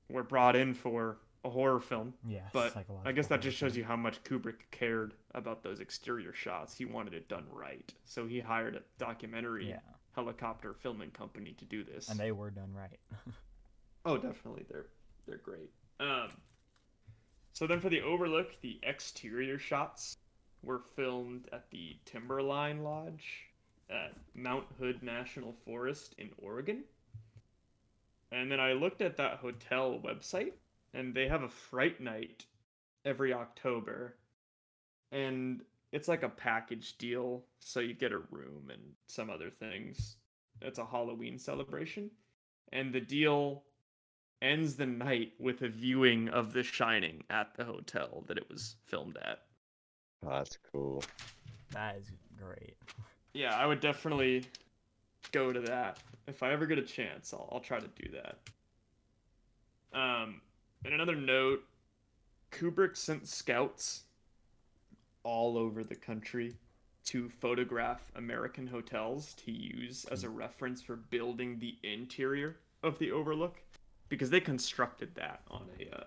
were 0.09 0.23
brought 0.23 0.55
in 0.55 0.73
for 0.73 1.17
a 1.45 1.49
horror 1.49 1.79
film. 1.79 2.13
Yeah. 2.27 2.47
But 2.53 2.73
I 3.05 3.11
guess 3.11 3.27
that 3.27 3.41
just 3.41 3.57
shows 3.57 3.75
you 3.75 3.83
how 3.83 3.95
much 3.97 4.23
Kubrick 4.23 4.61
cared 4.71 5.13
about 5.35 5.61
those 5.61 5.79
exterior 5.81 6.33
shots. 6.33 6.75
He 6.75 6.85
wanted 6.85 7.13
it 7.13 7.27
done 7.27 7.45
right. 7.51 7.93
So 8.05 8.25
he 8.25 8.39
hired 8.39 8.75
a 8.75 8.81
documentary 8.97 9.69
Yeah. 9.69 9.79
helicopter 10.15 10.73
filming 10.73 11.11
company 11.11 11.51
to 11.59 11.65
do 11.65 11.83
this. 11.83 12.09
And 12.09 12.19
they 12.19 12.31
were 12.31 12.49
done 12.49 12.73
right. 12.73 12.99
Oh, 14.05 14.17
definitely. 14.17 14.65
They're 14.69 14.87
they're 15.25 15.37
great. 15.37 15.69
Um, 16.01 16.27
so 17.53 17.65
then 17.65 17.79
for 17.79 17.87
the 17.87 18.01
overlook, 18.01 18.59
the 18.61 18.77
exterior 18.83 19.57
shots 19.57 20.17
were 20.61 20.81
filmed 20.97 21.47
at 21.53 21.69
the 21.71 21.95
Timberline 22.03 22.83
Lodge 22.83 23.45
at 23.93 24.13
Mount 24.35 24.65
Hood 24.79 25.03
National 25.03 25.53
Forest 25.65 26.15
in 26.17 26.29
Oregon. 26.37 26.83
And 28.31 28.51
then 28.51 28.59
I 28.59 28.73
looked 28.73 29.01
at 29.01 29.17
that 29.17 29.37
hotel 29.37 30.01
website, 30.03 30.53
and 30.93 31.13
they 31.13 31.27
have 31.27 31.43
a 31.43 31.49
fright 31.49 32.01
night 32.01 32.45
every 33.05 33.31
October. 33.31 34.15
And 35.11 35.61
it's 35.91 36.07
like 36.07 36.23
a 36.23 36.29
package 36.29 36.97
deal, 36.97 37.43
so 37.59 37.79
you 37.79 37.93
get 37.93 38.11
a 38.11 38.21
room 38.31 38.71
and 38.71 38.81
some 39.05 39.29
other 39.29 39.51
things. 39.51 40.15
It's 40.61 40.79
a 40.79 40.85
Halloween 40.85 41.37
celebration. 41.37 42.09
And 42.71 42.91
the 42.91 43.01
deal 43.01 43.63
ends 44.41 44.75
the 44.75 44.85
night 44.87 45.33
with 45.39 45.61
a 45.61 45.69
viewing 45.69 46.29
of 46.29 46.53
The 46.53 46.63
Shining 46.63 47.23
at 47.29 47.55
the 47.55 47.63
hotel 47.63 48.23
that 48.27 48.37
it 48.37 48.49
was 48.49 48.75
filmed 48.85 49.17
at. 49.17 49.39
Oh, 50.25 50.29
that's 50.29 50.57
cool. 50.71 51.03
that 51.71 51.97
is 51.97 52.11
great. 52.37 52.75
Yeah, 53.33 53.55
I 53.55 53.65
would 53.65 53.79
definitely 53.79 54.45
go 55.31 55.51
to 55.51 55.59
that. 55.61 55.99
If 56.27 56.43
I 56.43 56.51
ever 56.51 56.65
get 56.65 56.77
a 56.77 56.83
chance, 56.83 57.33
I'll, 57.33 57.49
I'll 57.51 57.59
try 57.59 57.79
to 57.79 57.87
do 58.01 58.09
that. 58.11 58.37
Um, 59.97 60.41
and 60.85 60.93
another 60.93 61.15
note 61.15 61.63
Kubrick 62.51 62.95
sent 62.95 63.27
scouts 63.27 64.03
all 65.23 65.57
over 65.57 65.83
the 65.83 65.95
country 65.95 66.53
to 67.05 67.29
photograph 67.29 68.11
American 68.15 68.67
hotels 68.67 69.33
to 69.33 69.51
use 69.51 70.05
as 70.05 70.23
a 70.23 70.29
reference 70.29 70.81
for 70.81 70.95
building 70.95 71.59
the 71.59 71.75
interior 71.83 72.57
of 72.81 72.97
the 72.99 73.11
Overlook 73.11 73.61
because 74.09 74.29
they 74.29 74.39
constructed 74.39 75.13
that 75.15 75.41
on 75.49 75.63
a 75.79 75.95
uh, 75.95 76.05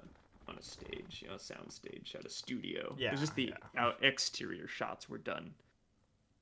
on 0.48 0.56
a 0.56 0.62
stage, 0.62 1.20
you 1.22 1.28
know, 1.28 1.34
a 1.34 1.38
sound 1.38 1.70
stage 1.72 2.14
at 2.16 2.24
a 2.24 2.30
studio. 2.30 2.94
Yeah, 2.96 3.08
it 3.08 3.12
was 3.12 3.20
just 3.20 3.34
the 3.34 3.52
yeah. 3.74 3.82
out 3.82 3.96
exterior 4.02 4.68
shots 4.68 5.08
were 5.08 5.18
done 5.18 5.52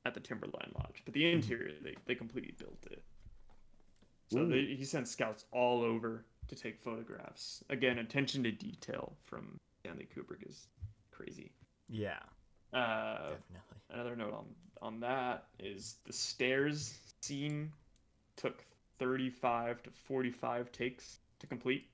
at 0.04 0.14
the 0.14 0.20
Timberline 0.20 0.72
Lodge, 0.74 1.02
but 1.04 1.14
the 1.14 1.30
interior 1.30 1.72
they, 1.82 1.94
they 2.06 2.14
completely 2.14 2.54
built 2.58 2.86
it. 2.90 3.02
So 4.30 4.46
they, 4.46 4.74
he 4.76 4.84
sent 4.84 5.06
scouts 5.06 5.44
all 5.52 5.82
over 5.82 6.24
to 6.48 6.56
take 6.56 6.82
photographs. 6.82 7.62
Again, 7.70 7.98
attention 7.98 8.42
to 8.44 8.50
detail 8.52 9.14
from 9.24 9.58
Stanley 9.80 10.08
Kubrick 10.14 10.48
is 10.48 10.66
crazy. 11.10 11.52
Yeah. 11.88 12.18
Uh, 12.72 13.14
Definitely. 13.14 13.40
another 13.90 14.16
note 14.16 14.34
on 14.34 14.44
on 14.82 15.00
that 15.00 15.46
is 15.58 15.96
the 16.04 16.12
stairs 16.12 16.98
scene 17.22 17.72
took 18.36 18.64
35 18.98 19.82
to 19.84 19.90
45 19.90 20.70
takes 20.72 21.18
to 21.38 21.46
complete 21.46 21.88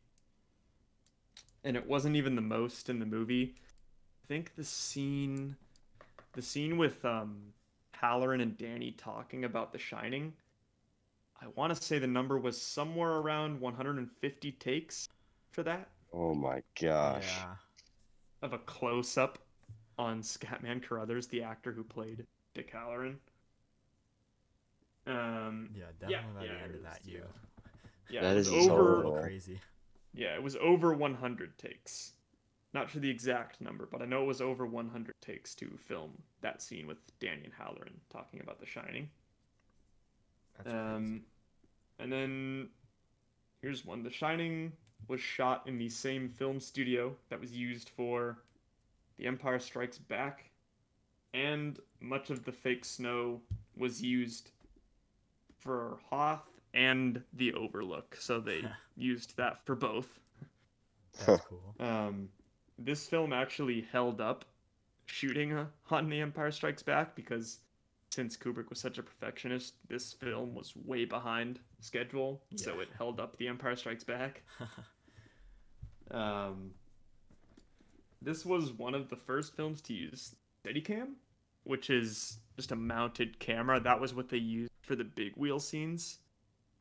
and 1.62 1.76
it 1.76 1.86
wasn't 1.86 2.16
even 2.16 2.34
the 2.34 2.42
most 2.42 2.88
in 2.88 2.98
the 2.98 3.06
movie 3.06 3.54
i 4.24 4.26
think 4.26 4.54
the 4.56 4.64
scene 4.64 5.54
the 6.32 6.42
scene 6.42 6.78
with 6.78 7.04
um 7.04 7.36
hallorann 8.00 8.40
and 8.42 8.56
danny 8.56 8.92
talking 8.92 9.44
about 9.44 9.72
the 9.72 9.78
shining 9.78 10.32
i 11.42 11.46
want 11.54 11.74
to 11.74 11.82
say 11.82 11.98
the 11.98 12.06
number 12.06 12.38
was 12.38 12.60
somewhere 12.60 13.12
around 13.16 13.60
150 13.60 14.52
takes 14.52 15.08
for 15.52 15.62
that 15.62 15.88
Oh 16.12 16.34
my 16.34 16.60
gosh. 16.80 17.36
Yeah. 17.38 17.54
of 18.42 18.52
a 18.52 18.58
close 18.58 19.16
up 19.16 19.38
on 19.96 20.22
Scatman 20.22 20.82
Crothers, 20.82 21.28
the 21.28 21.40
actor 21.44 21.70
who 21.70 21.84
played 21.84 22.26
Dick 22.52 22.72
Hallorann. 22.72 23.14
Um, 25.06 25.70
Yeah. 25.72 25.84
yeah, 26.08 26.08
Definitely 26.08 26.34
by 26.40 26.44
yeah, 26.46 26.58
the 26.58 26.64
end 26.64 26.74
of 26.74 26.82
that 26.82 27.00
year. 27.06 27.26
yeah, 28.08 28.22
That 28.22 28.36
it 28.38 28.44
so 28.46 28.54
over. 28.72 28.92
A 28.92 28.96
little 28.96 29.12
cool. 29.12 29.22
crazy. 29.22 29.60
Yeah, 30.12 30.34
it 30.34 30.42
was 30.42 30.56
over 30.56 30.92
100 30.94 31.56
takes. 31.58 32.14
Not 32.72 32.88
sure 32.88 33.00
the 33.00 33.10
exact 33.10 33.60
number, 33.60 33.88
but 33.90 34.00
I 34.00 34.04
know 34.04 34.22
it 34.22 34.26
was 34.26 34.40
over 34.40 34.64
100 34.64 35.12
takes 35.20 35.54
to 35.56 35.68
film 35.76 36.10
that 36.40 36.62
scene 36.62 36.86
with 36.86 36.98
Danny 37.18 37.42
and 37.44 37.52
Hallorann 37.52 37.94
talking 38.10 38.40
about 38.40 38.60
The 38.60 38.66
Shining. 38.66 39.08
That's 40.56 40.70
crazy. 40.70 40.78
Um, 40.78 41.22
and 41.98 42.12
then 42.12 42.68
here's 43.60 43.84
one. 43.84 44.02
The 44.02 44.10
Shining 44.10 44.72
was 45.08 45.20
shot 45.20 45.64
in 45.66 45.78
the 45.78 45.88
same 45.88 46.28
film 46.28 46.60
studio 46.60 47.14
that 47.28 47.40
was 47.40 47.52
used 47.52 47.90
for 47.90 48.38
The 49.18 49.26
Empire 49.26 49.58
Strikes 49.58 49.98
Back, 49.98 50.44
and 51.34 51.78
much 52.00 52.30
of 52.30 52.44
the 52.44 52.52
fake 52.52 52.84
snow 52.84 53.40
was 53.76 54.00
used 54.00 54.50
for 55.58 55.98
Hoth 56.08 56.48
and 56.72 57.20
The 57.32 57.52
Overlook. 57.54 58.16
So 58.20 58.38
they 58.38 58.64
used 58.96 59.36
that 59.36 59.64
for 59.64 59.74
both. 59.74 60.20
That's 61.26 61.42
cool. 61.44 61.74
Um, 61.80 62.28
this 62.80 63.06
film 63.06 63.32
actually 63.32 63.86
held 63.92 64.20
up 64.20 64.44
shooting 65.06 65.52
uh, 65.52 65.66
on 65.90 66.08
The 66.08 66.20
Empire 66.20 66.50
Strikes 66.50 66.82
Back 66.82 67.14
because 67.14 67.58
since 68.10 68.36
Kubrick 68.36 68.70
was 68.70 68.80
such 68.80 68.98
a 68.98 69.02
perfectionist, 69.02 69.74
this 69.88 70.12
film 70.12 70.54
was 70.54 70.72
way 70.84 71.04
behind 71.04 71.60
schedule, 71.80 72.42
so 72.56 72.80
it 72.80 72.88
held 72.96 73.20
up 73.20 73.36
The 73.36 73.46
Empire 73.46 73.76
Strikes 73.76 74.04
Back. 74.04 74.42
Um, 76.10 76.72
this 78.20 78.44
was 78.44 78.72
one 78.72 78.94
of 78.94 79.08
the 79.08 79.16
first 79.16 79.54
films 79.54 79.80
to 79.82 79.92
use 79.94 80.34
Steadicam, 80.64 81.12
which 81.64 81.88
is 81.88 82.38
just 82.56 82.72
a 82.72 82.76
mounted 82.76 83.38
camera. 83.38 83.80
That 83.80 84.00
was 84.00 84.14
what 84.14 84.28
they 84.28 84.38
used 84.38 84.72
for 84.82 84.96
the 84.96 85.04
big 85.04 85.36
wheel 85.36 85.60
scenes, 85.60 86.18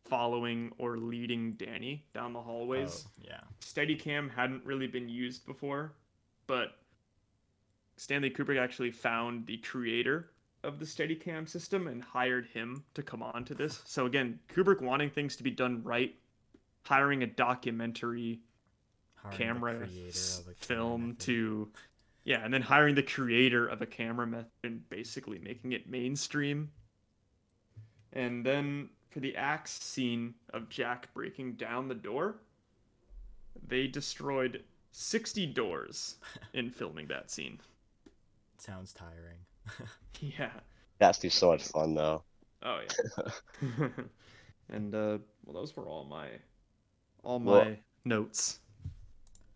following 0.05 0.71
or 0.77 0.97
leading 0.97 1.53
Danny 1.53 2.05
down 2.13 2.33
the 2.33 2.41
hallways. 2.41 3.05
Oh, 3.07 3.11
yeah. 3.23 3.41
Steadicam 3.61 4.29
hadn't 4.31 4.65
really 4.65 4.87
been 4.87 5.09
used 5.09 5.45
before, 5.45 5.93
but 6.47 6.77
Stanley 7.97 8.29
Kubrick 8.29 8.59
actually 8.59 8.91
found 8.91 9.45
the 9.45 9.57
creator 9.57 10.31
of 10.63 10.79
the 10.79 10.85
Steadicam 10.85 11.47
system 11.47 11.87
and 11.87 12.03
hired 12.03 12.47
him 12.47 12.83
to 12.93 13.03
come 13.03 13.21
on 13.23 13.45
to 13.45 13.53
this. 13.53 13.81
So 13.85 14.05
again, 14.05 14.39
Kubrick 14.53 14.81
wanting 14.81 15.09
things 15.09 15.35
to 15.37 15.43
be 15.43 15.51
done 15.51 15.83
right, 15.83 16.15
hiring 16.83 17.23
a 17.23 17.27
documentary 17.27 18.41
Hiring 19.15 19.37
camera 19.37 19.77
creator 19.77 20.07
s- 20.09 20.39
of 20.39 20.51
a 20.51 20.55
film 20.55 21.07
method. 21.09 21.19
to 21.21 21.69
yeah, 22.23 22.43
and 22.43 22.53
then 22.53 22.61
hiring 22.61 22.95
the 22.95 23.03
creator 23.03 23.67
of 23.67 23.81
a 23.81 23.85
camera 23.85 24.27
method 24.27 24.51
and 24.63 24.87
basically 24.89 25.39
making 25.39 25.71
it 25.71 25.89
mainstream. 25.89 26.71
And 28.13 28.45
then 28.45 28.89
for 29.09 29.19
the 29.19 29.35
axe 29.35 29.71
scene 29.71 30.33
of 30.53 30.69
Jack 30.69 31.13
breaking 31.13 31.53
down 31.53 31.87
the 31.87 31.95
door, 31.95 32.35
they 33.67 33.87
destroyed 33.87 34.63
60 34.91 35.45
doors 35.47 36.15
in 36.53 36.69
filming 36.69 37.07
that 37.07 37.29
scene. 37.31 37.59
Sounds 38.57 38.93
tiring. 38.93 39.39
Yeah. 40.21 40.49
That's 40.97 41.17
be 41.19 41.29
so 41.29 41.51
much 41.51 41.63
fun 41.63 41.93
though. 41.93 42.23
Oh 42.61 42.81
yeah. 42.81 43.87
and 44.69 44.93
uh 44.93 45.17
well 45.45 45.53
those 45.53 45.77
were 45.77 45.87
all 45.87 46.03
my 46.03 46.27
all 47.23 47.39
my 47.39 47.51
Well- 47.51 47.75
notes. 48.03 48.59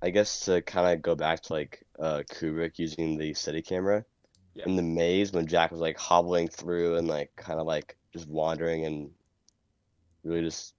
I 0.02 0.10
guess 0.10 0.40
to 0.46 0.62
kind 0.62 0.94
of 0.94 1.02
go 1.02 1.16
back 1.16 1.42
to 1.44 1.54
like 1.54 1.84
uh, 2.00 2.24
Kubrick 2.32 2.78
using 2.80 3.18
the 3.18 3.34
city 3.34 3.62
camera 3.62 4.06
Yeah. 4.54 4.64
in 4.68 4.76
the 4.78 4.82
maze 4.84 5.34
when 5.34 5.48
Jack 5.48 5.72
was 5.72 5.82
like 5.82 5.98
hobbling 5.98 6.48
through 6.48 6.96
and 6.96 7.08
like 7.10 7.36
kind 7.36 7.60
of 7.60 7.66
like 7.68 7.98
just 8.14 8.28
wandering 8.30 8.86
and 8.86 9.12
really 10.24 10.44
just 10.44 10.74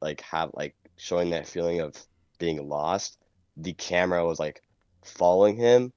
like 0.00 0.20
have 0.22 0.50
like 0.54 0.74
showing 0.96 1.30
that 1.30 1.46
feeling 1.48 1.80
of 1.80 1.94
being 2.38 2.68
lost. 2.68 3.18
The 3.56 3.72
camera 3.74 4.24
was 4.26 4.38
like 4.38 4.62
following 5.04 5.56
him, 5.56 5.92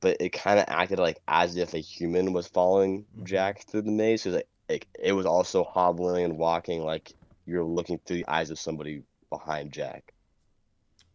but 0.00 0.18
it 0.20 0.30
kind 0.32 0.58
of 0.58 0.66
acted 0.68 0.98
like 0.98 1.20
as 1.28 1.56
if 1.56 1.74
a 1.74 1.78
human 1.78 2.32
was 2.32 2.48
following 2.48 3.06
Mhm. 3.16 3.24
Jack 3.24 3.64
through 3.68 3.82
the 3.82 3.92
maze. 3.92 4.22
So 4.22 4.30
like 4.30 4.48
it, 4.68 4.86
it 4.98 5.12
was 5.12 5.26
also 5.26 5.64
hobbling 5.64 6.24
and 6.24 6.38
walking 6.38 6.82
like 6.82 7.14
you're 7.46 7.64
looking 7.64 7.98
through 8.06 8.18
the 8.18 8.28
eyes 8.28 8.50
of 8.50 8.58
somebody 8.58 9.04
behind 9.30 9.72
Jack. 9.72 10.14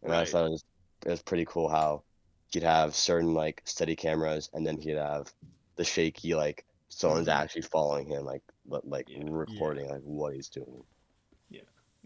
And 0.04 0.14
I 0.14 0.24
Right. 0.24 0.26
thought 0.26 0.46
it 0.46 0.50
was, 0.52 0.64
it 1.06 1.10
was 1.10 1.22
pretty 1.24 1.46
cool 1.46 1.70
how 1.70 2.04
he'd 2.52 2.64
have 2.64 2.96
certain 2.96 3.34
like 3.34 3.62
steady 3.66 3.96
cameras 3.96 4.50
and 4.54 4.66
then 4.66 4.78
he'd 4.82 4.98
have 4.98 5.34
the 5.76 5.84
shaky 5.86 6.36
like 6.36 6.66
someone's 6.90 7.28
Mhm. 7.28 7.28
actually 7.28 7.62
following 7.64 8.08
him 8.08 8.26
like 8.26 8.42
li- 8.59 8.59
like 8.70 9.10
Yeah. 9.10 9.24
recording 9.30 9.90
like 9.90 10.02
what 10.04 10.34
he's 10.34 10.50
doing. 10.50 10.84
Yeah, 11.50 11.62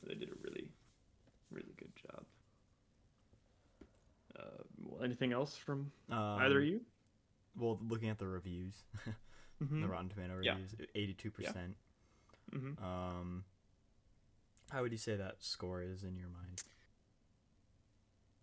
they 0.06 0.16
did 0.16 0.30
a 0.30 0.36
really, 0.42 0.72
really 1.52 1.74
good 1.78 1.92
job. 1.96 2.26
Uh, 4.38 4.64
well, 4.80 5.04
anything 5.04 5.32
else 5.32 5.56
from 5.58 5.92
Um, 6.10 6.18
either 6.40 6.60
of 6.60 6.66
you? 6.66 6.82
Well, 7.56 7.80
looking 7.88 8.10
at 8.10 8.18
the 8.18 8.28
reviews, 8.28 8.84
Mm-hmm. 9.62 9.82
the 9.82 9.88
Rotten 9.88 10.10
Tomato 10.10 10.36
reviews, 10.36 10.76
eighty-two 10.96 11.32
percent. 11.32 11.76
Mm-hmm. 12.52 12.84
Um, 12.84 13.46
how 14.72 14.82
would 14.82 14.92
you 14.92 14.98
say 14.98 15.16
that 15.16 15.36
score 15.44 15.82
is 15.84 16.04
in 16.04 16.18
your 16.18 16.28
mind? 16.30 16.64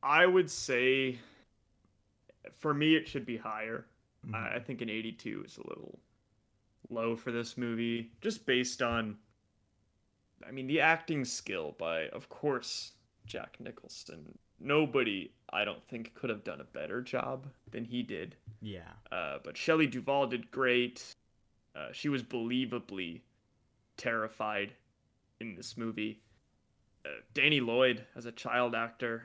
I 0.02 0.24
would 0.26 0.50
say, 0.50 1.18
for 2.56 2.72
me, 2.72 2.94
it 2.96 3.06
should 3.08 3.26
be 3.26 3.36
higher. 3.36 3.84
Mhm. 4.26 4.34
I, 4.34 4.56
I 4.56 4.60
think 4.60 4.80
an 4.80 4.88
82 4.88 5.42
is 5.44 5.58
a 5.58 5.66
little 5.68 5.98
low 6.90 7.16
for 7.16 7.32
this 7.32 7.56
movie, 7.56 8.10
just 8.20 8.46
based 8.46 8.82
on, 8.82 9.16
I 10.46 10.50
mean, 10.50 10.66
the 10.66 10.80
acting 10.80 11.24
skill 11.24 11.74
by, 11.78 12.08
of 12.08 12.28
course, 12.28 12.92
Jack 13.26 13.56
Nicholson. 13.60 14.38
Nobody, 14.58 15.32
I 15.52 15.64
don't 15.64 15.82
think, 15.88 16.14
could 16.14 16.28
have 16.30 16.44
done 16.44 16.60
a 16.60 16.64
better 16.64 17.00
job 17.00 17.46
than 17.70 17.84
he 17.84 18.02
did. 18.02 18.36
yeah, 18.60 18.92
Uh, 19.10 19.38
but 19.42 19.56
Shelley 19.56 19.86
Duvall 19.86 20.26
did 20.26 20.50
great. 20.50 21.14
Uh, 21.74 21.88
she 21.92 22.08
was 22.08 22.22
believably 22.22 23.20
terrified 23.96 24.72
in 25.40 25.54
this 25.54 25.76
movie. 25.76 26.20
Uh, 27.06 27.08
Danny 27.32 27.60
Lloyd 27.60 28.04
as 28.16 28.26
a 28.26 28.32
child 28.32 28.74
actor, 28.74 29.22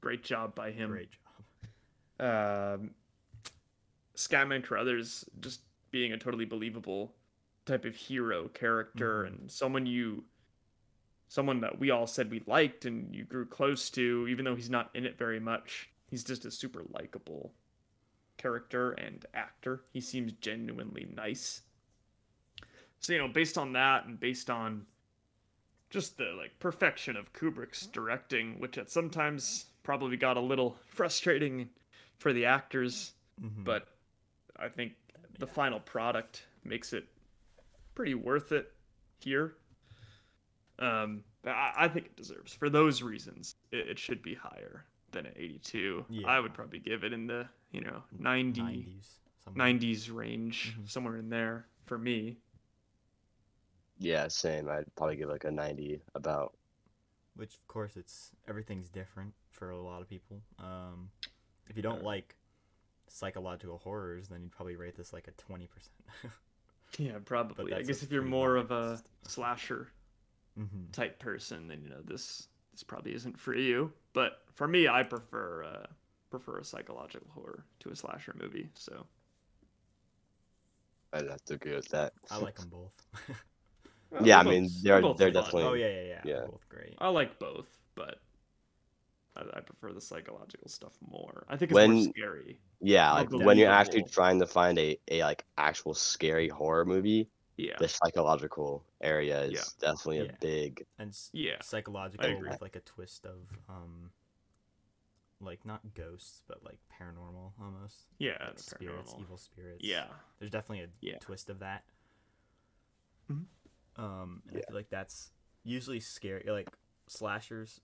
great 0.00 0.22
job 0.22 0.54
by 0.54 0.70
him 0.70 0.90
great 0.90 1.10
job. 1.10 2.80
um, 2.80 2.90
Scatman 4.16 4.62
Crothers 4.62 5.24
just 5.40 5.62
being 5.94 6.12
a 6.12 6.18
totally 6.18 6.44
believable 6.44 7.14
type 7.66 7.84
of 7.84 7.94
hero 7.94 8.48
character 8.48 9.22
Mhm. 9.22 9.26
and 9.28 9.52
someone 9.52 9.86
you 9.86 10.24
someone 11.28 11.60
that 11.60 11.78
we 11.78 11.88
all 11.90 12.08
said 12.08 12.32
we 12.32 12.40
liked 12.48 12.84
and 12.84 13.14
you 13.14 13.22
grew 13.24 13.46
close 13.46 13.88
to 13.90 14.26
even 14.28 14.44
though 14.44 14.56
he's 14.56 14.68
not 14.68 14.90
in 14.92 15.06
it 15.06 15.16
very 15.16 15.38
much 15.38 15.88
he's 16.10 16.24
just 16.24 16.44
a 16.44 16.50
super 16.50 16.82
likable 16.90 17.54
character 18.38 18.90
and 18.90 19.24
actor 19.34 19.84
he 19.92 20.00
seems 20.00 20.32
genuinely 20.32 21.06
nice 21.14 21.62
so 22.98 23.12
you 23.12 23.18
know 23.20 23.28
based 23.28 23.56
on 23.56 23.72
that 23.74 24.04
and 24.04 24.18
based 24.18 24.50
on 24.50 24.84
just 25.90 26.18
the 26.18 26.32
like 26.36 26.58
perfection 26.58 27.16
of 27.16 27.32
Kubrick's 27.32 27.86
directing 27.86 28.58
which 28.58 28.76
at 28.78 28.90
sometimes 28.90 29.66
probably 29.84 30.16
got 30.16 30.36
a 30.36 30.40
little 30.40 30.76
frustrating 30.88 31.70
for 32.18 32.32
the 32.32 32.46
actors 32.46 33.12
Mhm. 33.40 33.62
but 33.64 33.96
I 34.56 34.68
think 34.68 34.94
the 35.38 35.46
Yeah. 35.46 35.52
final 35.52 35.80
product 35.80 36.46
makes 36.64 36.92
it 36.92 37.08
pretty 37.94 38.14
worth 38.14 38.52
it 38.52 38.72
here. 39.20 39.56
Um, 40.78 41.22
but 41.42 41.50
I, 41.52 41.72
I 41.76 41.88
think 41.88 42.06
it 42.06 42.16
deserves 42.16 42.52
for 42.52 42.68
those 42.68 43.02
reasons. 43.02 43.56
It, 43.70 43.88
it 43.90 43.98
should 43.98 44.22
be 44.22 44.34
higher 44.34 44.84
than 45.12 45.26
an 45.26 45.32
82. 45.36 46.04
Yeah. 46.08 46.26
I 46.26 46.40
would 46.40 46.52
probably 46.54 46.80
give 46.80 47.04
it 47.04 47.12
in 47.12 47.26
the 47.26 47.48
you 47.70 47.80
know 47.80 48.02
90, 48.18 48.60
90s, 48.60 49.06
90s 49.54 50.10
range, 50.12 50.76
Mhm. 50.78 50.88
somewhere 50.88 51.16
in 51.16 51.28
there 51.28 51.66
for 51.86 51.98
me. 51.98 52.38
Yeah, 53.98 54.26
same. 54.28 54.68
I'd 54.68 54.92
probably 54.96 55.16
give 55.16 55.28
like 55.28 55.44
a 55.44 55.50
90 55.50 56.00
about. 56.14 56.56
Which, 57.36 57.54
of 57.54 57.66
course, 57.68 57.96
it's 57.96 58.30
everything's 58.48 58.88
different 58.88 59.34
for 59.50 59.70
a 59.70 59.80
lot 59.80 60.02
of 60.02 60.08
people. 60.08 60.40
Um, 60.58 61.10
if 61.68 61.76
you 61.76 61.82
don't 61.82 62.00
Uh, 62.00 62.04
like 62.04 62.34
psychological 63.08 63.78
horrors, 63.78 64.28
then 64.28 64.42
you'd 64.42 64.52
probably 64.52 64.76
rate 64.76 64.96
this 64.96 65.12
like 65.12 65.28
a 65.28 65.32
twenty 65.32 65.66
percent. 65.66 66.34
Yeah, 66.98 67.18
probably. 67.24 67.74
I 67.74 67.82
guess 67.82 68.04
if 68.04 68.12
you're 68.12 68.22
more 68.22 68.54
of 68.54 68.70
a 68.70 69.02
slasher 69.26 69.88
mm-hmm. 70.56 70.90
type 70.92 71.18
person, 71.18 71.66
then 71.66 71.82
you 71.82 71.88
know 71.88 72.00
this 72.04 72.46
this 72.72 72.84
probably 72.84 73.14
isn't 73.14 73.36
for 73.38 73.54
you. 73.54 73.92
But 74.12 74.42
for 74.54 74.68
me, 74.68 74.86
I 74.86 75.02
prefer 75.02 75.64
uh, 75.64 75.86
prefer 76.30 76.58
a 76.58 76.64
psychological 76.64 77.26
horror 77.34 77.64
to 77.80 77.90
a 77.90 77.96
slasher 77.96 78.34
movie. 78.40 78.68
So 78.74 79.06
I'd 81.12 81.28
have 81.28 81.44
to 81.46 81.54
agree 81.54 81.74
with 81.74 81.88
that. 81.88 82.12
I 82.30 82.38
like 82.38 82.56
them 82.56 82.68
both. 82.70 82.92
Yeah, 84.22 84.38
I 84.38 84.44
They're 84.44 84.52
mean, 84.52 84.70
they're- 84.82 85.00
both 85.00 85.16
they're 85.16 85.32
definitely- 85.32 85.64
oh 85.64 85.72
yeah, 85.72 85.88
yeah, 85.88 86.02
yeah, 86.02 86.20
Yeah. 86.24 86.46
both 86.46 86.68
great. 86.68 86.94
I 86.98 87.08
like 87.08 87.38
both, 87.40 87.66
but 87.96 88.20
I, 89.36 89.42
I 89.54 89.60
prefer 89.60 89.92
the 89.92 90.00
psychological 90.00 90.68
stuff 90.68 90.92
more. 91.10 91.44
I 91.48 91.56
think 91.56 91.70
it's 91.70 91.76
more 91.78 91.88
When- 91.88 92.02
scary. 92.10 92.58
Yeah, 92.80 93.10
More 93.12 93.20
like 93.38 93.46
when 93.46 93.58
you're 93.58 93.70
actually 93.70 94.02
trying 94.04 94.38
to 94.40 94.46
find 94.46 94.78
a, 94.78 94.98
a 95.10 95.22
like 95.24 95.44
actual 95.58 95.94
scary 95.94 96.48
horror 96.48 96.84
movie, 96.84 97.28
Yeah, 97.56 97.76
the 97.78 97.88
psychological 97.88 98.84
area 99.00 99.42
is 99.44 99.52
Yeah. 99.52 99.62
definitely 99.80 100.18
Yeah. 100.18 100.32
a 100.32 100.38
big. 100.40 100.84
And 100.98 101.08
s- 101.10 101.30
yeah, 101.32 101.60
psychological 101.62 102.40
with 102.40 102.60
like 102.60 102.76
a 102.76 102.80
twist 102.80 103.24
of 103.26 103.38
um, 103.68 104.10
like 105.40 105.64
not 105.64 105.80
ghosts, 105.94 106.42
but 106.46 106.62
like 106.64 106.78
paranormal 106.92 107.52
almost. 107.60 108.06
yeah. 108.18 108.36
Like 108.44 108.56
the 108.56 108.62
spirits, 108.62 109.12
paranormal. 109.14 109.20
evil 109.20 109.36
spirits. 109.38 109.84
Yeah, 109.84 110.06
There's 110.38 110.50
definitely 110.50 110.84
a 110.84 110.88
Yeah. 111.00 111.18
twist 111.20 111.48
of 111.50 111.58
that. 111.60 111.84
Mhm. 113.30 113.46
Um, 113.96 114.42
and 114.48 114.58
I 114.58 114.60
feel 114.60 114.76
like 114.76 114.90
that's 114.90 115.30
usually 115.62 116.00
scary. 116.00 116.44
Like 116.48 116.68
slashers, 117.06 117.80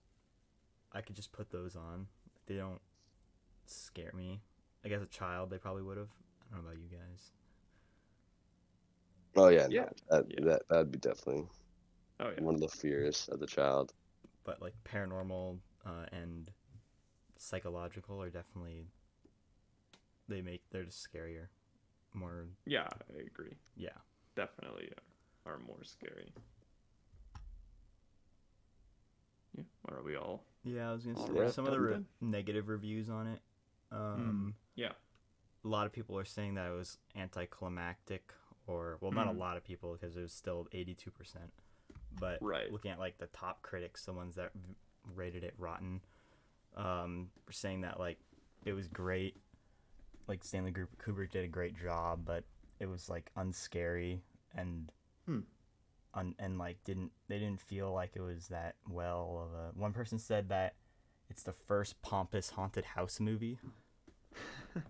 I 0.93 1.01
could 1.01 1.15
just 1.15 1.31
put 1.31 1.49
those 1.51 1.75
on. 1.75 2.07
They 2.47 2.55
don't 2.55 2.81
scare 3.65 4.11
me. 4.13 4.41
Like 4.83 4.93
as 4.93 5.01
a 5.01 5.07
child, 5.07 5.49
they 5.49 5.57
probably 5.57 5.83
would 5.83 5.97
have. 5.97 6.09
I 6.51 6.55
don't 6.55 6.63
know 6.65 6.69
about 6.71 6.81
you 6.81 6.89
guys. 6.89 7.31
Oh 9.35 9.47
yeah, 9.49 9.67
Yeah. 9.69 9.85
no, 9.85 9.89
that 10.09 10.25
Yeah. 10.29 10.45
that 10.45 10.67
that'd 10.69 10.91
be 10.91 10.97
definitely 10.99 11.47
oh 12.19 12.29
yeah, 12.31 12.41
one 12.41 12.55
of 12.55 12.61
the 12.61 12.67
fears 12.67 13.29
of 13.31 13.39
the 13.39 13.47
child. 13.47 13.93
But 14.43 14.61
like 14.61 14.73
paranormal 14.83 15.59
uh, 15.85 16.05
and 16.11 16.51
psychological 17.37 18.21
are 18.21 18.29
definitely 18.29 18.87
they 20.27 20.41
make 20.41 20.61
they're 20.71 20.83
just 20.83 21.07
scarier, 21.11 21.47
more 22.13 22.47
yeah. 22.65 22.87
I 23.15 23.21
agree. 23.21 23.55
yeah. 23.75 23.97
Definitely 24.35 24.91
are 25.45 25.59
more 25.59 25.83
scary. 25.83 26.31
Yeah, 29.57 29.63
are 29.89 30.01
we 30.03 30.15
all? 30.15 30.43
Yeah, 30.63 30.89
I 30.89 30.93
was 30.93 31.05
gonna 31.05 31.17
say 31.27 31.33
right, 31.33 31.51
some 31.51 31.65
of 31.65 31.71
the 31.71 31.79
re- 31.79 32.05
negative 32.21 32.67
reviews 32.69 33.09
on 33.09 33.27
it. 33.27 33.41
Um, 33.91 34.55
yeah. 34.75 34.93
a 35.63 35.67
lot 35.67 35.85
of 35.85 35.91
people 35.93 36.17
are 36.17 36.25
saying 36.25 36.55
that 36.55 36.67
it 36.67 36.73
was 36.75 36.97
anticlimactic, 37.15 38.33
or 38.67 38.97
well, 39.01 39.11
not 39.11 39.27
a 39.27 39.31
Mhm. 39.31 39.37
lot 39.37 39.57
of 39.57 39.63
people 39.63 39.93
because 39.93 40.15
it 40.15 40.21
was 40.21 40.33
still 40.33 40.67
eighty-two 40.71 41.11
percent. 41.11 41.51
But 42.19 42.41
Right. 42.41 42.71
looking 42.71 42.91
at 42.91 42.99
like 42.99 43.17
the 43.17 43.27
top 43.27 43.61
critics, 43.61 44.05
the 44.05 44.13
ones 44.13 44.35
that 44.35 44.53
v- 44.53 44.75
rated 45.13 45.43
it 45.43 45.53
rotten, 45.57 46.01
um, 46.75 47.31
were 47.45 47.51
saying 47.53 47.81
that 47.81 47.99
like 47.99 48.19
it 48.65 48.73
was 48.73 48.87
great. 48.87 49.37
Like 50.27 50.43
Stanley 50.43 50.71
Kubrick 50.71 51.31
did 51.31 51.43
a 51.43 51.47
great 51.47 51.75
job, 51.75 52.23
but 52.25 52.43
it 52.79 52.85
was 52.85 53.09
like 53.09 53.31
unscary 53.35 54.21
and 54.53 54.91
Hmm. 55.25 55.41
Un- 56.13 56.35
and 56.39 56.57
like 56.57 56.83
didn't 56.83 57.11
they 57.27 57.39
didn't 57.39 57.61
feel 57.61 57.91
like 57.93 58.11
it 58.15 58.21
was 58.21 58.47
that 58.49 58.75
well 58.89 59.47
of 59.47 59.53
a 59.59 59.79
one 59.79 59.93
person 59.93 60.19
said 60.19 60.49
that 60.49 60.75
it's 61.29 61.43
the 61.43 61.53
first 61.53 62.01
pompous 62.01 62.49
haunted 62.51 62.83
house 62.85 63.19
movie 63.19 63.57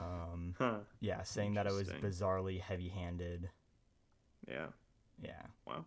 um 0.00 0.54
Huh. 0.58 0.78
yeah 1.00 1.22
saying 1.22 1.54
that 1.54 1.66
it 1.66 1.72
was 1.72 1.88
bizarrely 1.88 2.60
heavy-handed 2.60 3.48
Yeah. 4.48 4.66
yeah 5.22 5.42
Wow. 5.66 5.84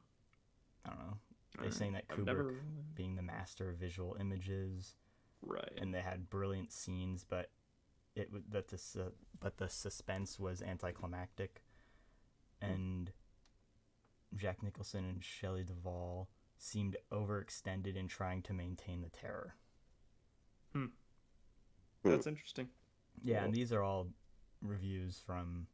i 0.85 0.89
don't 0.89 0.99
know 0.99 1.17
They're 1.55 1.61
Alright. 1.65 1.73
saying 1.73 1.93
that 1.93 2.07
Kubrick 2.07 2.25
never- 2.25 2.55
being 2.95 3.15
the 3.15 3.21
master 3.21 3.69
of 3.69 3.77
visual 3.77 4.15
images 4.19 4.95
Right. 5.41 5.71
and 5.77 5.93
they 5.93 6.01
had 6.01 6.29
brilliant 6.29 6.71
scenes 6.71 7.23
but 7.27 7.51
it 8.15 8.29
that 8.51 8.69
the 8.69 9.11
but 9.39 9.57
the 9.57 9.69
suspense 9.69 10.39
was 10.39 10.61
anticlimactic 10.63 11.61
and 12.61 13.11
Jack 14.35 14.61
Nicholson 14.63 15.05
and 15.05 15.23
Shelley 15.23 15.63
Duvall 15.63 16.29
seemed 16.57 16.97
overextended 17.11 17.95
in 17.95 18.07
trying 18.07 18.41
to 18.43 18.53
maintain 18.53 19.01
the 19.01 19.09
terror 19.09 19.55
Hmm. 20.73 20.87
That's 22.03 22.27
interesting. 22.27 22.67
Yeah, 23.23 23.43
and 23.43 23.53
these 23.53 23.71
are 23.73 23.81
all 23.81 24.07
reviews 24.61 25.19
from 25.25 25.67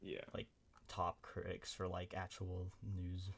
Yeah. 0.00 0.20
Like 0.32 0.46
top 0.88 1.20
critics 1.22 1.74
for 1.74 1.88
like 1.88 2.14
actual 2.14 2.70
news. 2.82 3.30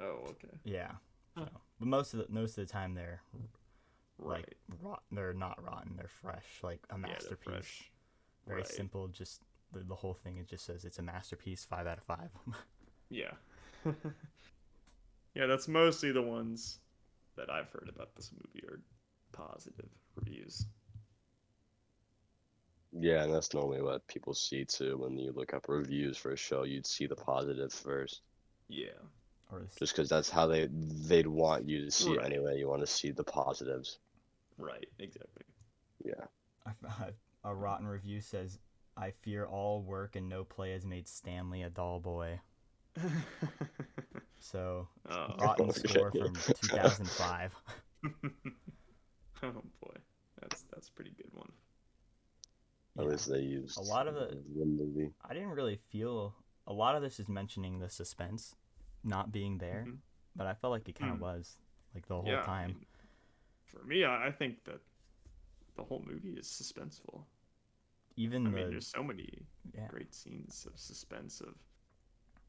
Oh, 0.00 0.24
okay. 0.30 0.48
Yeah. 0.64 0.92
Huh. 1.36 1.44
So, 1.46 1.60
but 1.78 1.88
most 1.88 2.14
of 2.14 2.20
the 2.26 2.32
most 2.32 2.56
of 2.58 2.66
the 2.66 2.72
time 2.72 2.94
they're 2.94 3.22
Right. 4.18 4.44
like 4.46 4.56
rot. 4.80 5.02
They're 5.12 5.34
not 5.34 5.62
rotten. 5.62 5.96
They're 5.96 6.08
fresh, 6.08 6.60
like 6.62 6.80
a 6.90 6.94
yeah, 6.94 6.98
masterpiece. 6.98 7.44
fresh. 7.44 7.92
Very 8.46 8.58
Right. 8.62 8.66
simple. 8.68 9.08
Just 9.08 9.42
the, 9.72 9.80
the 9.80 9.94
whole 9.96 10.14
thing. 10.14 10.38
It 10.38 10.48
just 10.48 10.64
says 10.64 10.84
it's 10.84 10.98
a 10.98 11.02
masterpiece. 11.02 11.64
Five 11.64 11.86
out 11.86 11.98
of 11.98 12.04
five. 12.04 12.30
Yeah. 13.12 13.32
yeah, 15.34 15.46
that's 15.46 15.68
mostly 15.68 16.12
the 16.12 16.22
ones 16.22 16.78
that 17.36 17.50
I've 17.50 17.68
heard 17.70 17.90
about 17.94 18.14
this 18.16 18.30
movie 18.32 18.66
are 18.66 18.80
positive 19.32 19.88
reviews. 20.16 20.66
Yeah, 22.98 23.24
and 23.24 23.32
that's 23.34 23.52
normally 23.54 23.82
what 23.82 24.06
people 24.06 24.34
see 24.34 24.64
too. 24.64 24.98
When 24.98 25.16
you 25.18 25.32
look 25.32 25.54
up 25.54 25.68
reviews 25.68 26.16
for 26.16 26.32
a 26.32 26.36
show, 26.36 26.62
you'd 26.64 26.86
see 26.86 27.06
the 27.06 27.16
positive 27.16 27.72
first, 27.72 28.22
Yeah. 28.68 28.98
or 29.50 29.60
this, 29.60 29.74
just 29.76 29.94
because 29.94 30.08
that's 30.08 30.28
how 30.30 30.46
they 30.46 30.68
they'd 30.70 31.26
want 31.26 31.68
you 31.68 31.84
to 31.84 31.90
see 31.90 32.16
Right. 32.16 32.26
it 32.26 32.32
anyway. 32.32 32.58
You 32.58 32.68
want 32.68 32.80
to 32.82 32.86
see 32.86 33.10
the 33.10 33.24
positives. 33.24 33.98
Right, 34.58 34.88
exactly. 34.98 35.44
Yeah. 36.04 36.26
A 37.44 37.54
rotten 37.54 37.86
review 37.86 38.20
says, 38.20 38.58
"I 38.96 39.10
fear 39.10 39.46
all 39.46 39.82
work 39.82 40.14
and 40.14 40.28
no 40.28 40.44
play 40.44 40.72
has 40.72 40.84
made 40.86 41.08
Stanley 41.08 41.62
a 41.62 41.70
dull 41.70 41.98
boy." 41.98 42.40
So 44.38 44.88
oh. 45.08 45.34
rotten 45.38 45.70
Okay. 45.70 45.88
score 45.88 46.10
from 46.10 46.34
2005. 46.54 47.54
oh 49.42 49.52
boy. 49.80 49.96
That's 50.40 50.62
that's 50.72 50.88
a 50.88 50.92
pretty 50.92 51.12
good 51.16 51.32
one. 51.32 51.52
At 52.98 53.04
Yeah. 53.04 53.10
least 53.10 53.30
they 53.30 53.40
used 53.40 53.78
A 53.78 53.82
lot 53.82 54.06
of 54.08 54.14
the- 54.14 54.42
the 54.58 54.64
movie. 54.66 55.10
I 55.24 55.32
didn't 55.34 55.50
really 55.50 55.76
feel 55.76 56.34
a 56.66 56.72
lot 56.72 56.96
of 56.96 57.02
this 57.02 57.18
is 57.20 57.28
mentioning 57.28 57.78
the 57.78 57.88
suspense 57.88 58.56
not 59.04 59.32
being 59.32 59.58
there, 59.58 59.84
Mhm. 59.86 59.98
but 60.36 60.46
I 60.46 60.54
felt 60.54 60.72
like 60.72 60.88
it 60.88 60.94
kind 60.96 61.12
of 61.12 61.18
Mm. 61.18 61.22
was 61.22 61.58
like 61.94 62.06
the 62.06 62.20
whole 62.20 62.26
yeah, 62.26 62.42
I 62.42 62.46
time. 62.46 62.74
mean, 62.74 62.86
for 63.64 63.84
me, 63.84 64.04
I, 64.04 64.26
I 64.28 64.30
think 64.32 64.64
that 64.64 64.80
the 65.76 65.84
whole 65.84 66.02
movie 66.06 66.34
is 66.36 66.46
suspenseful. 66.46 67.24
Even 68.16 68.46
I 68.46 68.50
the 68.50 68.56
mean, 68.56 68.70
there's 68.70 68.88
so 68.88 69.02
many 69.02 69.46
yeah, 69.72 69.88
great 69.88 70.14
scenes 70.14 70.66
of 70.66 70.78
suspense 70.78 71.40
of 71.40 71.54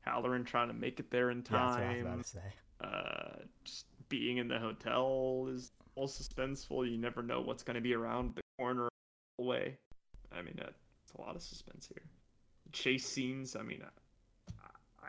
Hallorann 0.07 0.45
trying 0.45 0.67
to 0.67 0.73
make 0.73 0.99
it 0.99 1.09
there 1.11 1.29
in 1.31 1.37
yeah, 1.37 1.43
that's 1.51 1.77
what 1.77 1.83
I 1.83 1.87
was 1.93 1.97
time. 1.97 2.05
about 2.05 2.23
to 2.23 2.29
say. 2.29 2.39
uh, 2.83 3.43
just 3.63 3.85
being 4.09 4.37
in 4.37 4.47
the 4.47 4.59
hotel 4.59 5.47
is 5.51 5.71
all 5.95 6.07
suspenseful. 6.07 6.89
You 6.89 6.97
never 6.97 7.23
know 7.23 7.41
what's 7.41 7.63
going 7.63 7.75
to 7.75 7.81
be 7.81 7.93
around 7.93 8.35
the 8.35 8.41
corner 8.57 8.89
away. 9.39 9.77
I 10.31 10.41
mean, 10.41 10.59
uh, 10.61 10.69
it's 11.03 11.13
a 11.17 11.21
lot 11.21 11.35
of 11.35 11.41
suspense 11.41 11.87
here. 11.87 12.03
Chase 12.71 13.05
scenes. 13.05 13.55
I 13.55 13.61
mean, 13.61 13.81
I, 13.83 14.51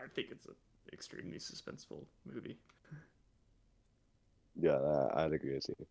I 0.04 0.08
think 0.14 0.28
it's 0.30 0.46
an 0.46 0.54
extremely 0.92 1.38
suspenseful 1.38 2.04
movie. 2.32 2.58
Yeah, 4.60 4.76
I- 4.76 5.24
I'd 5.24 5.32
agree 5.32 5.54
with 5.54 5.68
you. 5.68 5.86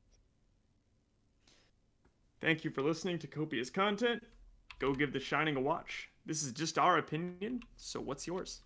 Thank 2.41 2.63
you 2.63 2.71
for 2.71 2.81
listening 2.81 3.19
to 3.19 3.27
Copious 3.27 3.69
Content. 3.69 4.21
Go 4.79 4.93
give 4.93 5.13
The 5.13 5.19
Shining 5.19 5.55
a 5.55 5.61
watch. 5.61 6.09
This 6.25 6.43
is 6.43 6.51
just 6.51 6.77
our 6.77 6.97
opinion, 6.97 7.61
so 7.77 7.99
what's 8.01 8.27
yours? 8.27 8.61